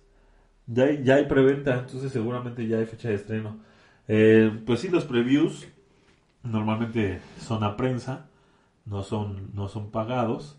ya 0.71 0.83
hay, 0.85 1.03
ya 1.03 1.15
hay 1.15 1.25
preventa, 1.25 1.79
entonces 1.79 2.11
seguramente 2.11 2.67
ya 2.67 2.77
hay 2.77 2.85
fecha 2.85 3.09
de 3.09 3.15
estreno. 3.15 3.57
Eh, 4.07 4.51
pues 4.65 4.81
sí, 4.81 4.89
los 4.89 5.05
previews 5.05 5.67
normalmente 6.43 7.19
son 7.39 7.63
a 7.63 7.75
prensa, 7.75 8.29
no 8.85 9.03
son, 9.03 9.51
no 9.53 9.67
son 9.67 9.91
pagados 9.91 10.57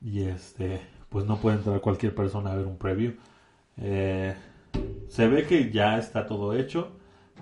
y 0.00 0.22
este, 0.22 0.80
pues 1.08 1.24
no 1.26 1.38
puede 1.38 1.58
entrar 1.58 1.80
cualquier 1.80 2.14
persona 2.14 2.52
a 2.52 2.56
ver 2.56 2.66
un 2.66 2.78
preview. 2.78 3.14
Eh, 3.76 4.34
se 5.08 5.28
ve 5.28 5.46
que 5.46 5.70
ya 5.70 5.98
está 5.98 6.26
todo 6.26 6.54
hecho, 6.54 6.92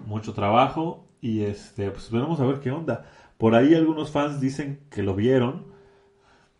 mucho 0.06 0.32
trabajo 0.35 1.06
y 1.21 1.42
este, 1.42 1.90
pues 1.90 2.11
veremos 2.11 2.40
a 2.40 2.47
ver 2.47 2.61
qué 2.61 2.71
onda. 2.71 3.06
Por 3.38 3.54
ahí 3.54 3.75
algunos 3.75 4.11
fans 4.11 4.40
dicen 4.40 4.80
que 4.90 5.02
lo 5.02 5.14
vieron, 5.14 5.66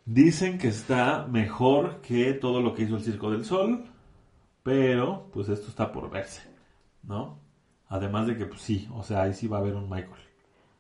dicen 0.05 0.59
que 0.59 0.69
está 0.69 1.27
mejor 1.31 2.01
que 2.01 2.33
todo 2.33 2.61
lo 2.61 2.75
que 2.75 2.83
hizo 2.83 2.97
el 2.97 3.03
Circo 3.03 3.31
del 3.31 3.45
Sol, 3.45 3.92
pero 4.63 5.29
pues 5.33 5.49
esto 5.49 5.69
está 5.69 5.93
por 5.93 6.11
verse, 6.11 6.43
¿no? 7.03 7.39
Además 7.89 8.27
de 8.27 8.37
que 8.37 8.47
pues 8.47 8.61
sí, 8.63 8.89
o 8.95 9.03
sea, 9.03 9.23
ahí 9.23 9.35
sí 9.35 9.49
va 9.49 9.59
a 9.59 9.61
haber 9.61 9.75
un 9.75 9.89
Michael. 9.91 10.23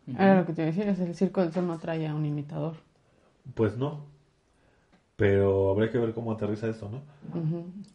Era 0.06 0.36
lo 0.40 0.46
que 0.46 0.52
te 0.52 0.62
iba 0.62 0.70
a 0.70 0.72
decir, 0.74 0.88
es 0.88 0.98
el 1.00 1.14
Circo 1.14 1.40
del 1.42 1.52
Sol 1.52 1.66
no 1.66 1.78
trae 1.78 2.06
a 2.06 2.14
un 2.14 2.26
imitador. 2.26 2.76
Pues 3.54 3.76
no. 3.76 4.06
Pero 5.16 5.70
habría 5.70 5.90
que 5.90 5.98
ver 5.98 6.14
cómo 6.14 6.32
aterriza 6.32 6.68
esto, 6.68 6.88
¿no? 6.88 7.02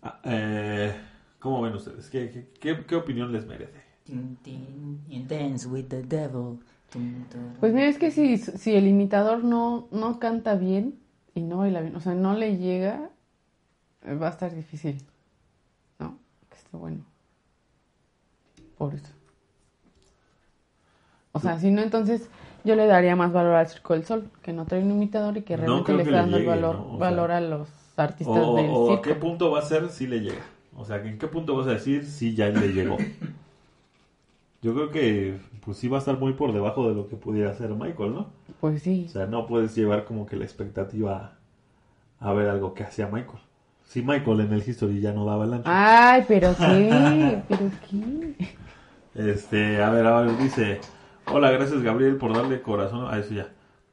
Ah, 0.01 0.19
eh, 0.23 0.93
¿Cómo 1.39 1.61
ven 1.61 1.73
ustedes? 1.73 2.09
¿Qué, 2.09 2.29
qué, 2.31 2.49
qué- 2.59 2.85
qué 2.85 2.95
opinión 2.95 3.31
les 3.31 3.45
merece? 3.45 3.81
Tin, 4.05 4.37
tin, 4.37 5.01
you 5.09 5.23
dance 5.27 5.67
with 5.67 5.85
the 5.89 6.01
devil. 6.03 6.59
Pues 7.59 7.73
mira, 7.73 7.87
es 7.87 7.97
que 7.97 8.11
si, 8.11 8.37
si 8.37 8.75
el 8.75 8.87
imitador 8.87 9.43
no, 9.43 9.87
no 9.91 10.19
canta 10.19 10.55
bien 10.55 10.99
y 11.35 11.41
no 11.41 11.57
baila 11.57 11.81
bien, 11.81 11.95
o 11.95 11.99
sea, 11.99 12.13
no 12.15 12.33
le 12.33 12.57
llega, 12.57 13.09
eh, 14.05 14.15
va 14.15 14.27
a 14.27 14.31
estar 14.31 14.53
difícil. 14.55 15.03
Esté 16.67 16.77
bueno. 16.77 17.05
Por 18.77 18.93
eso. 18.93 19.13
O 21.31 21.39
sea, 21.39 21.59
si 21.59 21.71
no, 21.71 21.81
entonces 21.81 22.29
yo 22.65 22.75
le 22.75 22.87
daría 22.87 23.15
más 23.15 23.31
valor 23.31 23.53
al 23.55 23.67
Circo 23.67 23.93
del 23.93 24.05
Sol, 24.05 24.29
que 24.41 24.53
no 24.53 24.65
trae 24.65 24.83
un 24.83 24.91
imitador 24.91 25.37
y 25.37 25.43
que 25.43 25.55
realmente 25.57 25.93
le 25.93 26.03
está 26.03 26.17
dando 26.17 26.37
el 26.37 26.43
llegue, 26.43 26.45
valor, 26.45 26.75
¿no? 26.75 26.93
O 26.93 27.01
sea, 27.05 27.11
valor 27.11 27.31
a 27.31 27.39
los 27.41 27.69
artistas 27.95 28.43
O, 28.43 28.55
del 28.55 28.69
o 28.69 28.91
a 28.91 29.01
qué 29.01 29.13
circo. 29.13 29.19
punto 29.19 29.51
va 29.51 29.59
a 29.59 29.63
ser 29.63 29.89
si 29.89 30.07
le 30.07 30.19
llega? 30.21 30.43
O 30.75 30.85
sea, 30.85 30.97
¿en 30.97 31.17
qué 31.17 31.27
punto 31.27 31.55
vas 31.55 31.67
a 31.67 31.71
decir 31.71 32.05
si 32.05 32.35
ya 32.35 32.49
le 32.49 32.73
llegó? 32.73 32.97
Yo 34.61 34.73
creo 34.73 34.91
que 34.91 35.39
pues 35.61 35.77
sí 35.77 35.87
va 35.87 35.97
a 35.97 35.99
estar 35.99 36.17
muy 36.19 36.33
por 36.33 36.51
debajo 36.53 36.87
de 36.89 36.95
lo 36.95 37.07
que 37.07 37.15
pudiera 37.15 37.51
hacer 37.51 37.69
Michael, 37.75 38.13
¿no? 38.13 38.27
Pues 38.59 38.81
sí. 38.83 39.05
O 39.07 39.11
sea, 39.11 39.27
no 39.27 39.45
puedes 39.47 39.75
llevar 39.75 40.05
como 40.05 40.25
que 40.25 40.35
la 40.35 40.43
expectativa 40.45 41.37
a 42.19 42.33
ver 42.33 42.49
algo 42.49 42.73
que 42.73 42.83
hacía 42.83 43.07
Michael. 43.07 43.39
Si 43.87 44.01
Michael 44.01 44.41
en 44.41 44.53
el 44.53 44.67
History 44.67 44.99
ya 44.99 45.13
no 45.13 45.25
daba 45.25 45.45
el 45.45 45.53
ancho. 45.53 45.69
Ay, 45.71 46.23
pero 46.27 46.53
qué, 46.57 47.41
pero 47.49 47.71
qué. 47.89 48.35
Este, 49.15 49.81
a 49.81 49.89
ver, 49.89 50.05
a 50.05 50.21
ver, 50.21 50.37
dice, 50.37 50.79
hola, 51.31 51.49
gracias 51.51 51.81
Gabriel 51.81 52.17
por 52.17 52.35
darle 52.35 52.61
corazón 52.61 53.07
a 53.11 53.17
eso 53.17 53.33
ya. 53.33 53.47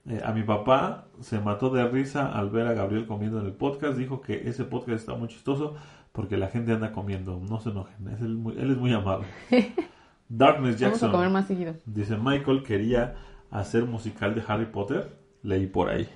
Eh, 0.07 0.21
a 0.23 0.33
mi 0.33 0.43
papá 0.43 1.07
se 1.21 1.39
mató 1.41 1.71
de 1.71 1.87
risa 1.89 2.27
al 2.37 2.51
ver 2.51 2.67
a 2.67 2.75
Gabriel 2.75 3.07
comiendo 3.07 3.41
en 3.41 3.47
el 3.47 3.53
podcast. 3.53 3.97
Dijo 3.97 4.21
que 4.21 4.49
ese 4.49 4.65
podcast 4.65 4.99
está 5.01 5.15
muy 5.15 5.29
chistoso 5.29 5.77
porque 6.13 6.37
la 6.37 6.49
gente 6.49 6.73
anda 6.73 6.93
comiendo. 6.93 7.41
No 7.49 7.61
se 7.61 7.71
enojen, 7.71 8.09
es 8.09 8.21
él, 8.21 8.35
muy- 8.37 8.55
él 8.59 8.73
es 8.73 8.77
muy 8.77 8.93
amable. 8.93 9.27
Darkness 10.29 10.81
Vamos 10.81 11.03
a 11.03 11.07
comer 11.11 11.29
Jackson 11.29 11.33
más 11.33 11.47
seguido. 11.47 11.75
dice, 11.87 12.17
Michael 12.17 12.63
quería 12.65 13.15
hacer 13.51 13.85
musical 13.85 14.35
de 14.35 14.43
Harry 14.47 14.67
Potter. 14.67 15.17
Leí 15.43 15.67
por 15.67 15.89
ahí. 15.91 16.09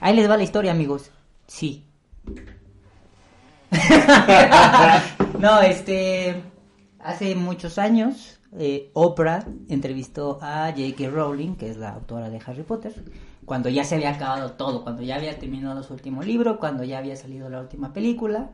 Ahí 0.00 0.14
les 0.14 0.28
va 0.28 0.36
la 0.36 0.42
historia, 0.42 0.72
amigos. 0.72 1.10
Sí. 1.46 1.86
no, 5.38 5.60
este. 5.60 6.42
Hace 6.98 7.34
muchos 7.34 7.78
años, 7.78 8.40
eh, 8.58 8.90
Oprah 8.92 9.46
entrevistó 9.68 10.38
a 10.42 10.70
J.K. 10.70 11.08
Rowling, 11.08 11.54
que 11.54 11.70
es 11.70 11.78
la 11.78 11.94
autora 11.94 12.28
de 12.28 12.40
Harry 12.44 12.62
Potter, 12.62 12.92
cuando 13.46 13.70
ya 13.70 13.84
se 13.84 13.94
había 13.94 14.10
acabado 14.10 14.52
todo, 14.52 14.82
cuando 14.82 15.02
ya 15.02 15.16
había 15.16 15.38
terminado 15.38 15.82
su 15.82 15.94
último 15.94 16.22
libro, 16.22 16.58
cuando 16.58 16.84
ya 16.84 16.98
había 16.98 17.16
salido 17.16 17.48
la 17.48 17.60
última 17.60 17.92
película. 17.92 18.50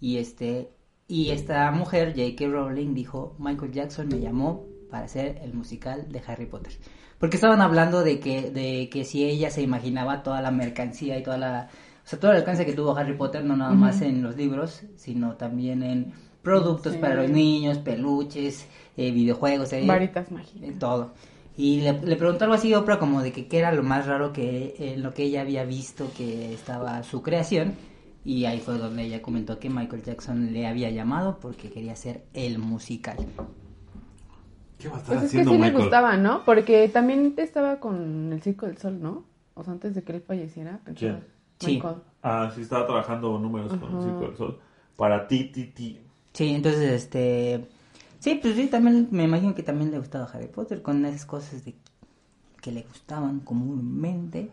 Y 0.00 0.18
este. 0.18 0.70
Y 1.06 1.30
esta 1.30 1.70
mujer, 1.70 2.14
J.K. 2.16 2.48
Rowling, 2.48 2.94
dijo: 2.94 3.36
Michael 3.38 3.72
Jackson 3.72 4.08
me 4.08 4.20
llamó 4.20 4.64
para 4.90 5.04
hacer 5.04 5.38
el 5.42 5.54
musical 5.54 6.10
de 6.10 6.22
Harry 6.26 6.46
Potter. 6.46 6.72
Porque 7.18 7.36
estaban 7.36 7.60
hablando 7.60 8.02
de 8.02 8.20
que, 8.20 8.50
de 8.50 8.88
que 8.90 9.04
si 9.04 9.24
ella 9.24 9.50
se 9.50 9.62
imaginaba 9.62 10.22
toda 10.22 10.40
la 10.40 10.50
mercancía 10.50 11.18
y 11.18 11.22
toda 11.22 11.38
la... 11.38 11.68
O 12.04 12.06
sea, 12.06 12.18
todo 12.20 12.32
el 12.32 12.36
alcance 12.38 12.66
que 12.66 12.74
tuvo 12.74 12.96
Harry 12.96 13.16
Potter, 13.16 13.44
no 13.44 13.56
nada 13.56 13.72
más 13.72 14.02
en 14.02 14.22
los 14.22 14.36
libros, 14.36 14.82
sino 14.96 15.36
también 15.36 15.82
en 15.82 16.12
productos 16.42 16.92
Sí. 16.92 16.98
para 16.98 17.14
los 17.14 17.30
niños, 17.30 17.78
peluches, 17.78 18.66
eh, 18.96 19.10
videojuegos, 19.10 19.72
eh, 19.72 19.84
Varitas 19.86 20.30
mágicas. 20.30 20.68
eh, 20.68 20.74
todo. 20.78 21.12
Y 21.56 21.80
le, 21.80 21.92
le 22.02 22.16
preguntó 22.16 22.44
algo 22.44 22.54
así 22.56 22.72
a 22.74 22.80
Oprah 22.80 22.98
como 22.98 23.22
de 23.22 23.32
que 23.32 23.46
qué 23.46 23.58
era 23.58 23.72
lo 23.72 23.82
más 23.82 24.06
raro 24.06 24.32
que 24.32 24.74
en 24.78 25.02
lo 25.02 25.14
que 25.14 25.22
ella 25.22 25.40
había 25.40 25.64
visto 25.64 26.10
que 26.16 26.52
estaba 26.52 27.02
su 27.04 27.22
creación. 27.22 27.74
Y 28.26 28.44
ahí 28.46 28.58
fue 28.60 28.76
donde 28.78 29.04
ella 29.04 29.22
comentó 29.22 29.58
que 29.58 29.70
Michael 29.70 30.02
Jackson 30.02 30.52
le 30.52 30.66
había 30.66 30.90
llamado 30.90 31.38
porque 31.40 31.70
quería 31.70 31.92
hacer 31.92 32.24
el 32.34 32.58
musical. 32.58 33.16
¿Qué 34.78 34.88
va 34.88 34.96
a 34.96 34.98
estar 34.98 35.14
Pues 35.14 35.24
es 35.26 35.30
que 35.32 35.38
haciendo 35.38 35.50
sí 35.52 35.56
le 35.58 35.62
Michael? 35.64 35.82
gustaba, 35.82 36.16
¿no? 36.16 36.44
Porque 36.44 36.88
también 36.88 37.34
estaba 37.36 37.80
con 37.80 38.32
el 38.32 38.42
Circo 38.42 38.66
del 38.66 38.76
Sol, 38.78 39.00
¿no? 39.00 39.24
O 39.54 39.62
sea, 39.62 39.72
antes 39.72 39.94
de 39.94 40.02
que 40.02 40.12
él 40.12 40.20
falleciera. 40.22 40.80
pensaba- 40.84 40.94
¿Quién? 41.20 41.33
Sí. 41.58 41.74
Michael. 41.74 41.96
Ah, 42.22 42.50
sí, 42.54 42.62
estaba 42.62 42.86
trabajando 42.86 43.38
números 43.38 43.74
con 43.76 43.96
el. 43.96 44.02
Circo 44.02 44.20
del 44.20 44.36
Sol. 44.36 44.60
Para 44.96 45.26
ti, 45.26 45.44
ti, 45.44 45.66
ti. 45.66 46.00
Sí, 46.32 46.54
entonces, 46.54 46.90
este... 46.90 47.68
Sí, 48.18 48.38
pues 48.40 48.54
sí, 48.56 48.66
también 48.68 49.08
me 49.10 49.24
imagino 49.24 49.54
que 49.54 49.62
también 49.62 49.90
le 49.90 49.98
gustaba 49.98 50.24
Harry 50.32 50.46
Potter 50.48 50.80
con 50.82 51.04
esas 51.04 51.26
cosas 51.26 51.64
de 51.64 51.74
que 52.62 52.72
le 52.72 52.82
gustaban 52.82 53.40
comúnmente. 53.40 54.50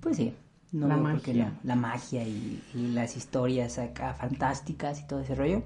Pues 0.00 0.16
sí, 0.18 0.34
no 0.72 0.86
La 0.86 0.96
magia. 0.96 1.46
no. 1.46 1.58
La 1.64 1.74
magia 1.76 2.22
y, 2.24 2.62
y 2.74 2.88
las 2.88 3.16
historias 3.16 3.78
acá 3.78 4.14
fantásticas 4.14 5.00
y 5.00 5.06
todo 5.06 5.20
ese 5.20 5.34
rollo. 5.34 5.62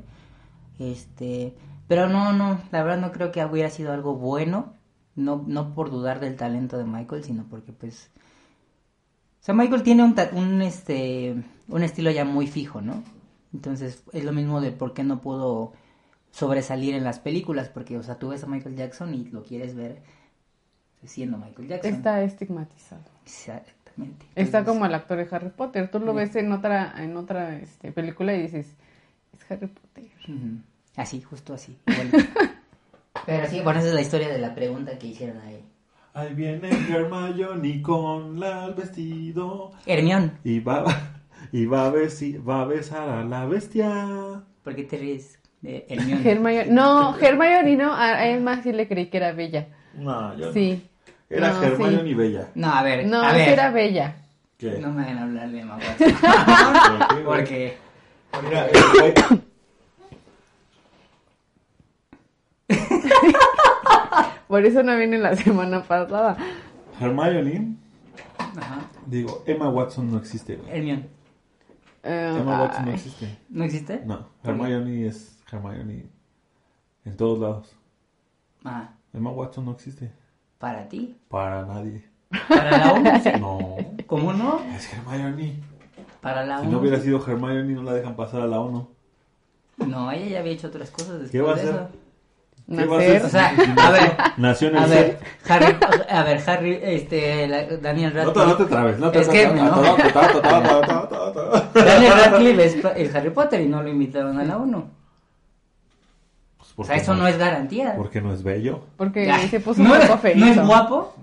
Este... 0.79 1.55
Pero 1.89 2.09
no, 2.09 2.33
no, 2.33 2.61
la 2.71 2.83
verdad 2.85 3.01
no 3.01 3.13
creo 3.13 3.33
que 3.33 3.45
hubiera 3.45 3.69
sido 3.69 3.93
algo 3.93 4.15
bueno. 4.15 4.75
No, 5.17 5.45
no 5.47 5.75
por 5.75 5.91
dudar 5.91 6.21
del 6.21 6.37
talento 6.37 6.79
de 6.79 6.85
Michael, 6.85 7.25
sino 7.25 7.45
porque 7.51 7.73
pues... 7.73 8.11
O 9.43 9.45
sea, 9.45 9.57
Michael 9.57 9.83
tiene 9.83 10.05
un, 10.05 10.15
un, 10.35 10.63
este, 10.63 11.35
un 11.67 11.83
estilo 11.83 12.13
ya 12.13 12.25
muy 12.25 12.47
fijo, 12.47 12.81
¿no? 12.81 13.03
Entonces 13.53 14.05
es 14.13 14.25
lo 14.25 14.33
mismo 14.33 14.61
de 14.61 14.71
por 14.71 14.95
qué 14.95 15.03
no 15.03 15.21
pudo 15.21 15.73
sobresalir 16.31 16.95
en 16.95 17.03
las 17.03 17.19
películas, 17.19 17.69
porque, 17.69 17.99
o 17.99 18.05
sea, 18.05 18.21
tú 18.21 18.29
ves 18.29 18.45
a 18.45 18.47
Michael 18.47 18.77
Jackson 18.77 19.13
y 19.13 19.25
lo 19.25 19.43
quieres 19.43 19.75
ver 19.75 20.01
siendo 21.05 21.39
Michael 21.39 21.67
Jackson. 21.67 21.93
Está 21.93 22.23
estigmatizado. 22.23 23.03
Exactamente. 23.25 24.27
Está 24.37 24.65
como 24.65 24.87
el 24.87 24.95
actor 24.95 25.19
de 25.19 25.29
Harry 25.35 25.51
Potter. 25.51 25.91
Tú 25.91 25.99
lo 25.99 26.15
ves 26.15 26.37
en 26.37 26.53
otra, 26.53 26.95
en 27.03 27.17
otra 27.17 27.59
este, 27.59 27.91
película 27.91 28.35
y 28.35 28.43
dices, 28.43 28.77
es 29.35 29.51
Harry 29.51 29.67
Potter. 29.67 30.05
Así, 30.95 31.21
justo 31.21 31.53
así. 31.53 31.77
igual. 31.89 32.11
Pero 33.27 33.47
sí, 33.49 33.61
bueno, 33.61 33.81
esa 33.81 33.89
es 33.89 33.95
la 33.95 34.01
historia 34.03 34.29
de 34.29 34.39
la 34.39 34.55
pregunta 34.55 34.97
que 34.99 35.09
hicieron 35.09 35.39
ahí. 35.41 35.65
Ahí 36.15 36.35
viene 36.35 36.69
Hermione 36.91 37.81
con 37.83 38.39
la- 38.39 38.67
el 38.67 38.75
vestido. 38.75 39.73
Hermión, 39.87 40.39
Y 40.45 40.61
va, 40.61 40.85
y 41.53 41.65
va, 41.67 41.87
a, 41.87 41.93
besi- 41.93 42.39
va 42.47 42.63
a 42.63 42.65
besar 42.67 43.09
a 43.09 43.25
la 43.25 43.47
bestia. 43.47 44.43
¿por 44.63 44.77
qué 44.77 44.85
te 44.85 44.99
ríes 44.99 45.39
de 45.63 45.87
Hermión? 45.91 46.21
Hermione. 46.27 46.67
No, 46.67 47.17
Hermione 47.19 47.77
no. 47.77 47.95
A 47.95 48.27
él 48.27 48.43
más 48.43 48.63
sí 48.63 48.73
le 48.73 48.87
creí 48.89 49.07
que 49.07 49.17
era 49.17 49.33
bella. 49.33 49.69
No, 49.95 50.37
yo 50.37 50.47
no. 50.47 50.53
Sí. 50.53 50.87
Era 51.31 51.51
No, 51.53 51.63
Hermione 51.63 52.03
sí. 52.03 52.09
y 52.11 52.15
Bella. 52.15 52.49
No, 52.55 52.69
a 52.75 52.83
ver, 52.83 53.07
No, 53.07 53.23
a 53.23 53.33
ver. 53.33 53.49
era 53.49 53.71
bella. 53.71 54.17
¿Qué? 54.59 54.79
No 54.79 54.91
me 54.93 55.03
hagan 55.03 55.19
hablar 55.19 55.51
de 55.51 55.61
Emma 55.61 55.79
¿Por 57.25 57.45
qué? 57.45 57.77
Porque 58.31 58.49
Mira, 58.49 58.67
el 58.67 58.75
güey- 58.75 59.41
Por 64.53 64.67
eso 64.67 64.83
no 64.83 64.95
viene 64.99 65.17
la 65.17 65.35
semana 65.45 65.83
pasada. 65.83 66.37
Hermione, 67.01 67.75
Ajá. 68.39 68.81
digo, 69.07 69.43
Emma 69.47 69.71
Watson 69.71 70.13
no 70.13 70.19
existe. 70.19 70.57
güey. 70.57 70.71
Hermión. 70.77 71.07
Eh, 72.03 72.37
Emma 72.39 72.61
Watson 72.61 72.85
no 72.85 72.93
existe. 72.93 73.39
¿No 73.49 73.65
existe? 73.65 74.03
No, 74.05 74.29
Hermione 74.45 75.07
es 75.07 75.39
Hermione 75.51 76.05
en 77.07 77.17
todos 77.17 77.39
lados. 77.39 77.75
Ah, 78.63 78.91
Emma 79.15 79.31
Watson 79.31 79.65
no 79.65 79.73
existe. 79.73 80.13
para 80.59 80.87
ti. 80.87 81.17
Para 81.31 81.65
nadie. 81.65 82.05
Para 82.47 82.77
la 82.77 82.93
ONU. 82.93 83.11
No, 83.41 83.77
¿Cómo 84.07 84.35
no? 84.35 84.61
es 84.77 84.93
Hermione. 84.93 85.61
Para 86.21 86.45
la 86.45 86.59
Si 86.59 86.65
ONU. 86.67 86.73
no 86.73 86.79
hubiera 86.81 87.01
sido 87.01 87.27
Hermione, 87.27 87.73
no 87.73 87.83
la 87.85 87.95
dejan 87.95 88.17
pasar 88.17 88.43
a 88.43 88.47
la 88.47 88.61
ONU. 88.61 88.87
No, 89.79 90.13
ella 90.13 90.27
ya 90.27 90.41
había 90.41 90.53
hecho 90.53 90.67
otras 90.69 90.91
cosas 90.91 91.21
después 91.23 91.31
¿Qué 91.31 91.41
va 91.41 91.53
a 91.53 91.55
de 91.55 91.61
hacer? 91.63 91.75
eso. 91.75 92.02
¿Qué 92.69 92.85
va 92.87 92.97
a 92.97 93.01
Nacer. 93.01 93.25
O 93.25 93.29
sea, 93.29 93.49
a 93.77 93.91
ver, 93.91 94.13
Nació 94.39 94.69
en 94.69 94.77
el 94.77 94.83
a 94.83 94.87
ver. 94.87 95.19
Harry, 95.49 95.77
a 96.09 96.23
ver, 96.23 96.43
Harry, 96.47 96.79
este, 96.83 97.47
la- 97.49 97.65
Daniel 97.77 98.15
No 98.15 98.33
te, 98.33 98.39
Radcliffe. 98.41 98.47
no 98.49 98.57
te 98.57 98.65
trabes, 98.67 98.99
no 98.99 99.11
te 99.11 99.21
Es 99.21 99.29
que, 99.29 99.47
no. 99.49 99.83
Daniel 101.75 102.13
Radcliffe 102.13 102.65
es, 102.65 102.77
es 102.97 103.15
Harry 103.15 103.31
Potter 103.31 103.61
y 103.61 103.69
no 103.69 103.83
lo 103.83 103.89
invitaron 103.89 104.39
a 104.39 104.45
la 104.45 104.57
ONU. 104.57 104.85
O 106.77 106.85
sea, 106.85 106.97
eso 106.97 107.15
no 107.15 107.27
es 107.27 107.37
garantía. 107.37 107.95
Porque 107.97 108.21
no 108.23 108.33
es 108.33 108.43
bello. 108.43 108.81
Porque 108.97 109.27
Ya. 109.27 109.39
se 109.49 109.61
puso 109.61 109.83
¿No, 109.83 109.93
un 109.95 110.01
es- 110.01 110.09
poco 110.09 110.29
¿No 110.35 110.47
es 110.47 110.67
guapo? 110.67 111.15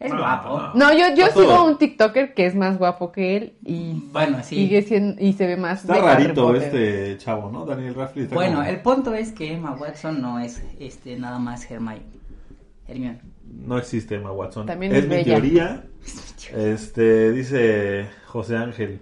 Es 0.00 0.12
No, 0.12 0.18
guapo. 0.18 0.48
no. 0.58 0.74
No, 0.74 0.92
yo, 0.92 1.14
yo 1.16 1.26
sigo 1.26 1.42
todo. 1.46 1.54
a 1.56 1.64
un 1.64 1.76
TikToker 1.78 2.32
que 2.34 2.46
es 2.46 2.54
más 2.54 2.78
guapo 2.78 3.10
que 3.10 3.36
él 3.36 3.54
y 3.64 3.94
Bueno, 4.12 4.38
sí. 4.44 4.54
sigue 4.56 4.82
siendo 4.82 5.20
y 5.20 5.32
se 5.32 5.46
ve 5.46 5.56
más 5.56 5.80
Está 5.80 6.00
rarito 6.00 6.54
este 6.54 7.16
chavo, 7.18 7.50
¿no? 7.50 7.64
Daniel 7.66 7.94
Radcliffe. 7.96 8.24
está 8.26 8.34
Bueno, 8.36 8.58
como- 8.58 8.68
el 8.68 8.80
punto 8.80 9.14
es 9.14 9.32
que 9.32 9.54
Emma 9.54 9.72
Watson 9.74 10.20
no 10.22 10.38
es 10.38 10.62
este 10.78 11.16
nada 11.18 11.38
más 11.40 11.68
Hermione. 11.68 12.02
Hermione. 12.86 13.20
No 13.44 13.76
existe 13.76 14.14
Emma 14.14 14.30
Watson. 14.30 14.66
También 14.66 14.92
es 14.92 14.98
es 14.98 15.04
mi 15.08 15.16
bella. 15.16 15.24
teoría. 15.34 15.84
Este, 16.56 17.32
dice 17.32 18.06
José 18.26 18.56
Ángel. 18.56 19.00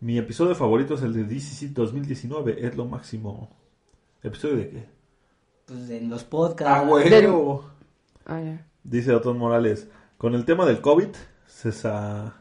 Mi 0.00 0.18
episodio 0.18 0.54
favorito 0.54 0.94
es 0.94 1.02
el 1.02 1.12
de 1.14 1.24
DCC 1.24 1.72
2019. 1.72 2.66
Es 2.66 2.76
lo 2.76 2.84
máximo. 2.84 3.48
¿Episodio 4.22 4.56
de 4.56 4.68
qué? 4.68 4.84
Pues 5.66 5.88
en 5.90 6.10
los 6.10 6.22
podcasts. 6.24 6.82
Ah, 6.84 6.88
huevo. 6.88 7.64
Ah, 8.26 8.40
ya. 8.40 8.64
Dice 8.84 9.12
Otón 9.14 9.38
Morales. 9.38 9.88
Con 10.18 10.34
el 10.34 10.44
tema 10.44 10.64
del 10.66 10.80
COVID, 10.80 11.08
se, 11.46 11.72
sa- 11.72 12.34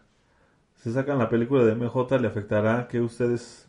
se 0.81 0.93
sacan 0.93 1.17
la 1.17 1.29
película 1.29 1.63
de 1.63 1.75
MJ. 1.75 2.17
¿Le 2.19 2.27
afectará? 2.27 2.87
¿Qué 2.87 3.01
ustedes... 3.01 3.67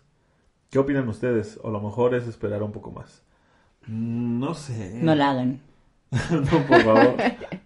¿Qué 0.71 0.79
opinan 0.79 1.09
ustedes? 1.09 1.59
O 1.63 1.69
a 1.69 1.71
lo 1.73 1.81
mejor 1.81 2.15
es 2.15 2.27
esperar 2.27 2.63
un 2.63 2.73
poco 2.73 2.91
más. 2.91 3.23
Mm, 3.87 4.41
No 4.41 4.55
sé. 4.55 4.99
No 5.03 5.15
la 5.15 5.31
hagan. 5.31 5.61
no, 6.31 6.67
por 6.67 6.83
favor. 6.83 7.15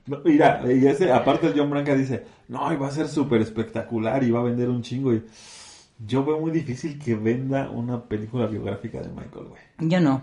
No, 0.06 0.20
mira, 0.24 0.62
y 0.72 0.86
ese, 0.86 1.12
aparte 1.12 1.48
el 1.48 1.54
John 1.58 1.70
Branca 1.70 1.94
dice, 1.94 2.24
no, 2.48 2.72
y 2.72 2.76
va 2.76 2.88
a 2.88 2.92
ser 2.92 3.08
súper 3.08 3.42
espectacular 3.42 4.22
y 4.24 4.30
va 4.30 4.40
a 4.40 4.44
vender 4.44 4.68
un 4.70 4.82
chingo. 4.82 5.12
Y 5.12 5.22
yo 6.06 6.24
veo 6.24 6.38
muy 6.40 6.50
difícil 6.50 6.98
que 6.98 7.14
venda 7.14 7.68
una 7.70 8.02
película 8.04 8.46
biográfica 8.46 9.00
de 9.00 9.08
Michael, 9.08 9.46
güey. 9.48 9.60
Yo 9.80 10.00
no. 10.00 10.22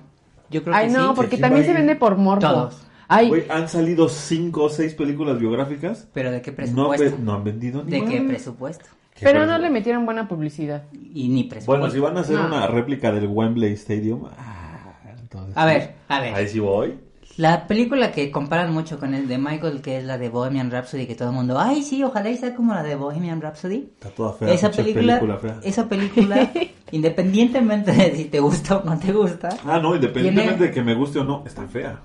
Yo 0.49 0.63
creo 0.63 0.75
Ay, 0.75 0.87
que 0.87 0.93
no, 0.93 1.09
sí. 1.09 1.13
porque 1.15 1.29
¿quién 1.31 1.41
también 1.41 1.65
se 1.65 1.73
vende 1.73 1.95
por 1.95 2.15
morbo. 2.17 2.39
Todos. 2.41 2.83
Han 3.07 3.69
salido 3.69 4.09
cinco 4.09 4.63
o 4.63 4.69
seis 4.69 4.93
películas 4.93 5.39
biográficas. 5.39 6.07
Pero 6.13 6.31
¿de 6.31 6.41
qué 6.41 6.51
presupuesto? 6.51 7.17
no 7.21 7.33
han 7.33 7.43
vendido 7.43 7.83
ni 7.83 7.91
¿De 7.91 8.05
qué 8.05 8.21
presupuesto? 8.21 8.85
¿Qué 9.13 9.23
pero 9.23 9.45
no 9.45 9.57
le 9.57 9.69
metieron 9.69 10.05
buena 10.05 10.27
publicidad. 10.27 10.83
Y 10.91 11.29
ni 11.29 11.43
presupuesto. 11.45 11.71
Bueno, 11.79 11.89
si 11.93 11.99
van 11.99 12.17
a 12.17 12.21
hacer 12.21 12.35
No. 12.37 12.47
una 12.47 12.67
réplica 12.67 13.11
del 13.13 13.27
Wembley 13.27 13.73
Stadium. 13.73 14.25
ah, 14.37 14.99
entonces 15.19 15.55
A 15.55 15.65
ver, 15.65 15.95
a 16.09 16.19
ver. 16.19 16.33
Ahí 16.35 16.47
sí 16.49 16.59
voy. 16.59 16.95
La 17.37 17.67
película 17.67 18.11
que 18.13 18.31
comparan 18.31 18.71
mucho 18.73 18.97
con 18.97 19.13
el 19.13 19.27
de 19.27 19.37
Michael, 19.37 19.81
que 19.81 19.97
es 19.97 20.05
la 20.05 20.17
de 20.17 20.29
Bohemian 20.29 20.71
Rhapsody, 20.71 21.05
que 21.05 21.15
todo 21.15 21.29
el 21.29 21.35
mundo, 21.35 21.59
ay, 21.59 21.83
sí, 21.83 22.01
ojalá 22.01 22.29
y 22.29 22.37
sea 22.37 22.55
como 22.55 22.73
la 22.73 22.81
de 22.81 22.95
Bohemian 22.95 23.41
Rhapsody. 23.41 23.89
Está 23.93 24.09
toda 24.09 24.31
fea. 24.33 24.53
esa 24.53 24.71
película, 24.71 25.19
fea. 25.37 25.59
esa 25.63 25.87
película, 25.89 26.49
independientemente 26.91 27.91
de 27.91 28.15
si 28.15 28.25
te 28.25 28.39
gusta 28.39 28.77
o 28.77 28.83
no 28.85 28.97
te 28.97 29.11
gusta, 29.11 29.49
Ah, 29.65 29.79
no, 29.79 29.95
independientemente 29.95 30.55
tiene- 30.55 30.67
de 30.67 30.73
que 30.73 30.81
me 30.83 30.95
guste 30.95 31.19
o 31.19 31.23
no, 31.25 31.43
está 31.45 31.67
fea. 31.67 31.99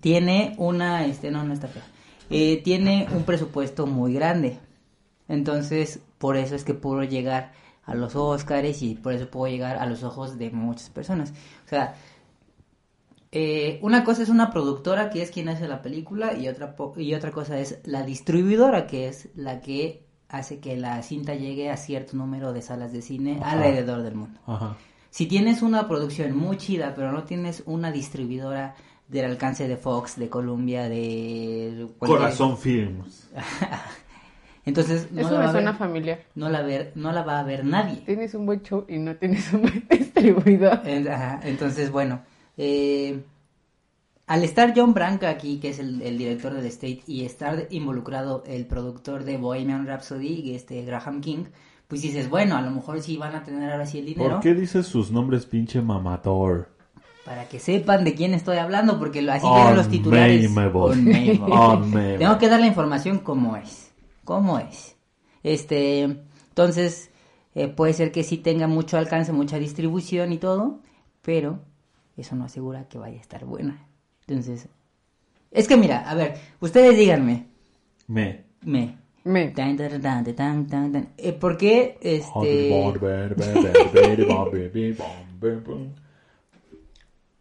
Tiene 0.00 0.54
una, 0.58 1.04
este, 1.06 1.30
no, 1.30 1.44
no 1.44 1.52
está 1.54 1.68
fea, 1.68 1.84
Eh, 2.30 2.60
tiene 2.62 3.06
un 3.14 3.22
presupuesto 3.24 3.86
muy 3.86 4.12
grande. 4.12 4.58
Entonces, 5.28 6.00
por 6.18 6.36
eso 6.36 6.54
es 6.54 6.64
que 6.64 6.74
pudo 6.74 7.02
llegar 7.04 7.52
a 7.84 7.94
los 7.94 8.16
Oscars 8.16 8.82
y 8.82 8.94
por 8.96 9.12
eso 9.12 9.28
pudo 9.28 9.46
llegar 9.46 9.76
a 9.76 9.86
los 9.86 10.02
ojos 10.02 10.38
de 10.38 10.50
muchas 10.50 10.90
personas. 10.90 11.32
O 11.64 11.68
sea, 11.68 11.94
eh, 13.32 13.78
una 13.82 14.02
cosa 14.04 14.22
es 14.22 14.28
una 14.28 14.50
productora 14.50 15.10
que 15.10 15.22
es 15.22 15.30
quien 15.30 15.48
hace 15.48 15.68
la 15.68 15.82
película 15.82 16.36
y 16.36 16.48
otra, 16.48 16.74
y 16.96 17.14
otra 17.14 17.30
cosa 17.30 17.58
es 17.58 17.80
la 17.84 18.02
distribuidora 18.02 18.86
que 18.86 19.08
es 19.08 19.28
la 19.34 19.60
que 19.60 20.06
hace 20.28 20.58
que 20.58 20.76
la 20.76 21.02
cinta 21.02 21.34
llegue 21.34 21.70
a 21.70 21.76
cierto 21.76 22.16
número 22.16 22.52
de 22.52 22.62
salas 22.62 22.92
de 22.92 23.02
cine 23.02 23.38
Ajá. 23.40 23.52
alrededor 23.52 24.02
del 24.02 24.14
mundo. 24.14 24.40
Ajá. 24.46 24.76
Si 25.10 25.26
tienes 25.26 25.62
una 25.62 25.86
producción 25.86 26.36
muy 26.36 26.56
chida, 26.56 26.94
pero 26.94 27.12
no 27.12 27.24
tienes 27.24 27.62
una 27.66 27.90
distribuidora 27.92 28.74
del 29.08 29.24
alcance 29.26 29.68
de 29.68 29.76
Fox, 29.76 30.18
de 30.18 30.28
Columbia, 30.28 30.88
de... 30.88 31.88
cualquier- 31.98 32.18
Corazón 32.20 32.56
Films. 32.58 33.30
Entonces 34.64 35.12
no 35.12 35.20
Eso 35.20 35.30
la, 35.30 35.36
va 35.38 35.48
a 35.50 35.52
ver, 35.52 35.74
familiar. 35.74 36.24
no, 36.34 36.48
la 36.48 36.62
ver, 36.62 36.90
no 36.96 37.12
la 37.12 37.22
va 37.22 37.38
a 37.38 37.44
ver 37.44 37.64
nadie. 37.64 38.02
Tienes 38.04 38.34
un 38.34 38.46
buen 38.46 38.62
show 38.62 38.84
y 38.88 38.98
no 38.98 39.14
tienes 39.14 39.52
un 39.52 39.62
buen 39.62 39.86
distribuidor. 39.90 40.80
Ajá, 41.08 41.40
Entonces, 41.44 41.92
bueno, 41.92 42.22
eh, 42.56 43.22
al 44.26 44.42
estar 44.42 44.72
John 44.74 44.92
Branca 44.92 45.28
aquí, 45.28 45.58
que 45.60 45.68
es 45.68 45.78
el, 45.78 46.02
el 46.02 46.18
director 46.18 46.52
del 46.52 46.66
State, 46.66 47.02
y 47.06 47.24
estar 47.24 47.68
involucrado 47.70 48.42
el 48.44 48.66
productor 48.66 49.22
de 49.22 49.36
Bohemian 49.36 49.86
Rhapsody, 49.86 50.52
este 50.56 50.82
Graham 50.84 51.20
King, 51.20 51.44
pues 51.86 52.02
dices, 52.02 52.28
bueno, 52.28 52.56
a 52.56 52.62
lo 52.62 52.72
mejor 52.72 53.00
sí 53.00 53.16
van 53.16 53.36
a 53.36 53.44
tener 53.44 53.70
ahora 53.70 53.86
sí 53.86 54.00
el 54.00 54.06
dinero 54.06 54.30
¿Por 54.30 54.40
qué 54.40 54.54
dices 54.54 54.86
sus 54.88 55.12
nombres 55.12 55.46
pinche 55.46 55.80
mamator? 55.80 56.74
Para 57.26 57.46
que 57.48 57.58
sepan 57.58 58.04
de 58.04 58.14
quién 58.14 58.32
estoy 58.32 58.56
hablando, 58.58 58.98
porque 58.98 59.20
lo- 59.20 59.32
así 59.32 59.46
vienen 59.54 59.76
los 59.76 59.88
titulares. 59.90 60.42
Unnameable. 60.92 62.18
Tengo 62.18 62.38
que 62.38 62.48
dar 62.48 62.60
la 62.60 62.66
información 62.68 63.18
como 63.18 63.56
es. 63.56 63.90
¿Cómo 64.24 64.58
es? 64.58 64.96
Este, 65.42 66.02
entonces, 66.48 67.10
eh, 67.54 67.68
puede 67.68 67.92
ser 67.92 68.12
que 68.12 68.22
sí 68.24 68.36
tenga 68.38 68.66
mucho 68.68 68.96
alcance, 68.96 69.32
mucha 69.32 69.58
distribución 69.58 70.32
y 70.32 70.38
todo, 70.38 70.78
pero 71.22 71.58
eso 72.16 72.34
no 72.36 72.44
asegura 72.44 72.88
que 72.88 72.98
vaya 72.98 73.18
a 73.18 73.20
estar 73.20 73.44
buena. 73.44 73.86
Entonces, 74.26 74.68
es 75.50 75.68
que 75.68 75.76
mira, 75.76 76.08
a 76.08 76.14
ver, 76.14 76.34
ustedes 76.60 76.96
díganme, 76.96 77.46
Me. 78.06 78.44
me, 78.62 78.96
Me. 79.24 79.48
tan, 79.48 79.76
tan, 79.76 79.88
tan, 80.00 80.02
tan, 80.02 80.24
tan, 80.36 80.66
tan, 80.68 80.92
tan, 80.92 81.08
eh, 81.18 81.32
¿por 81.32 81.56
qué 81.58 81.98
este, 82.00 82.68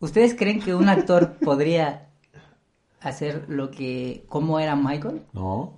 ustedes 0.06 0.34
creen 0.36 0.62
que 0.62 0.74
un 0.74 0.88
actor 0.90 1.34
podría 1.44 2.08
hacer 3.02 3.46
lo 3.50 3.70
que, 3.72 4.24
cómo 4.30 4.60
era 4.60 4.76
Michael? 4.76 5.22
No, 5.34 5.76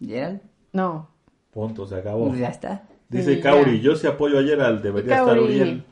Gerald, 0.00 0.40
No. 0.72 1.08
punto, 1.52 1.86
se 1.86 1.96
acabó. 1.96 2.28
pues 2.28 2.40
ya 2.40 2.48
está. 2.48 2.82
Dice 3.08 3.36
Sí, 3.36 3.40
Kauri, 3.40 3.78
ya. 3.78 3.84
yo 3.84 3.96
sí 3.96 4.06
apoyo 4.06 4.38
a 4.38 4.42
Gerald, 4.42 4.82
debería 4.82 5.18
estar. 5.18 5.38
Uriel. 5.38 5.84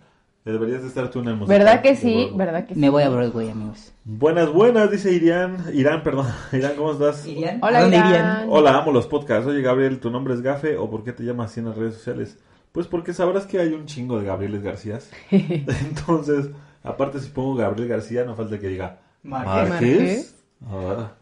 Deberías 0.45 0.83
de 0.83 0.87
estar 0.89 1.11
tú 1.11 1.19
en 1.21 1.29
el 1.29 1.35
musical. 1.37 1.59
¿Verdad 1.59 1.83
que 1.83 1.97
sí? 1.97 2.31
¿Verdad 2.37 2.67
que 2.67 2.75
sí? 2.75 2.79
Me 2.81 2.89
voy 2.89 3.03
a 3.03 3.09
Broadway, 3.09 3.51
amigos. 3.51 3.93
Buenas, 4.05 4.53
buenas, 4.53 4.89
dice 4.93 5.13
Irán. 5.13 5.57
Irán, 5.73 6.05
perdón. 6.05 6.27
Irán, 6.53 6.73
¿cómo 6.77 6.93
estás? 6.93 7.27
¿Irían? 7.27 7.59
Hola, 7.65 7.79
¿A 7.79 7.83
dónde 7.83 7.97
Irán. 7.97 8.47
Hola, 8.49 8.79
amo 8.79 8.93
los 8.93 9.09
podcasts. 9.09 9.45
Oye, 9.49 9.61
Gabriel, 9.61 9.99
¿tu 9.99 10.09
nombre 10.11 10.35
es 10.35 10.43
Gafe 10.43 10.77
o 10.77 10.89
por 10.89 11.03
qué 11.03 11.13
te 11.13 11.25
llamas 11.25 11.51
así 11.51 11.59
en 11.61 11.67
las 11.67 11.77
redes 11.77 11.95
sociales? 11.95 12.39
Pues 12.71 12.87
porque 12.87 13.13
sabrás 13.13 13.45
que 13.47 13.59
hay 13.59 13.73
un 13.73 13.87
chingo 13.87 14.21
de 14.21 14.27
Gabrieles 14.27 14.63
Garcías. 14.63 15.11
Entonces, 15.31 16.51
aparte 16.87 17.21
si 17.21 17.31
pongo 17.31 17.55
Gabriel 17.57 17.89
García, 17.89 18.25
no 18.25 18.35
falta 18.37 18.59
que 18.59 18.69
diga 18.69 19.01
Márquez. 19.23 19.69
Márquez. 19.69 20.45
Ah, 20.67 21.13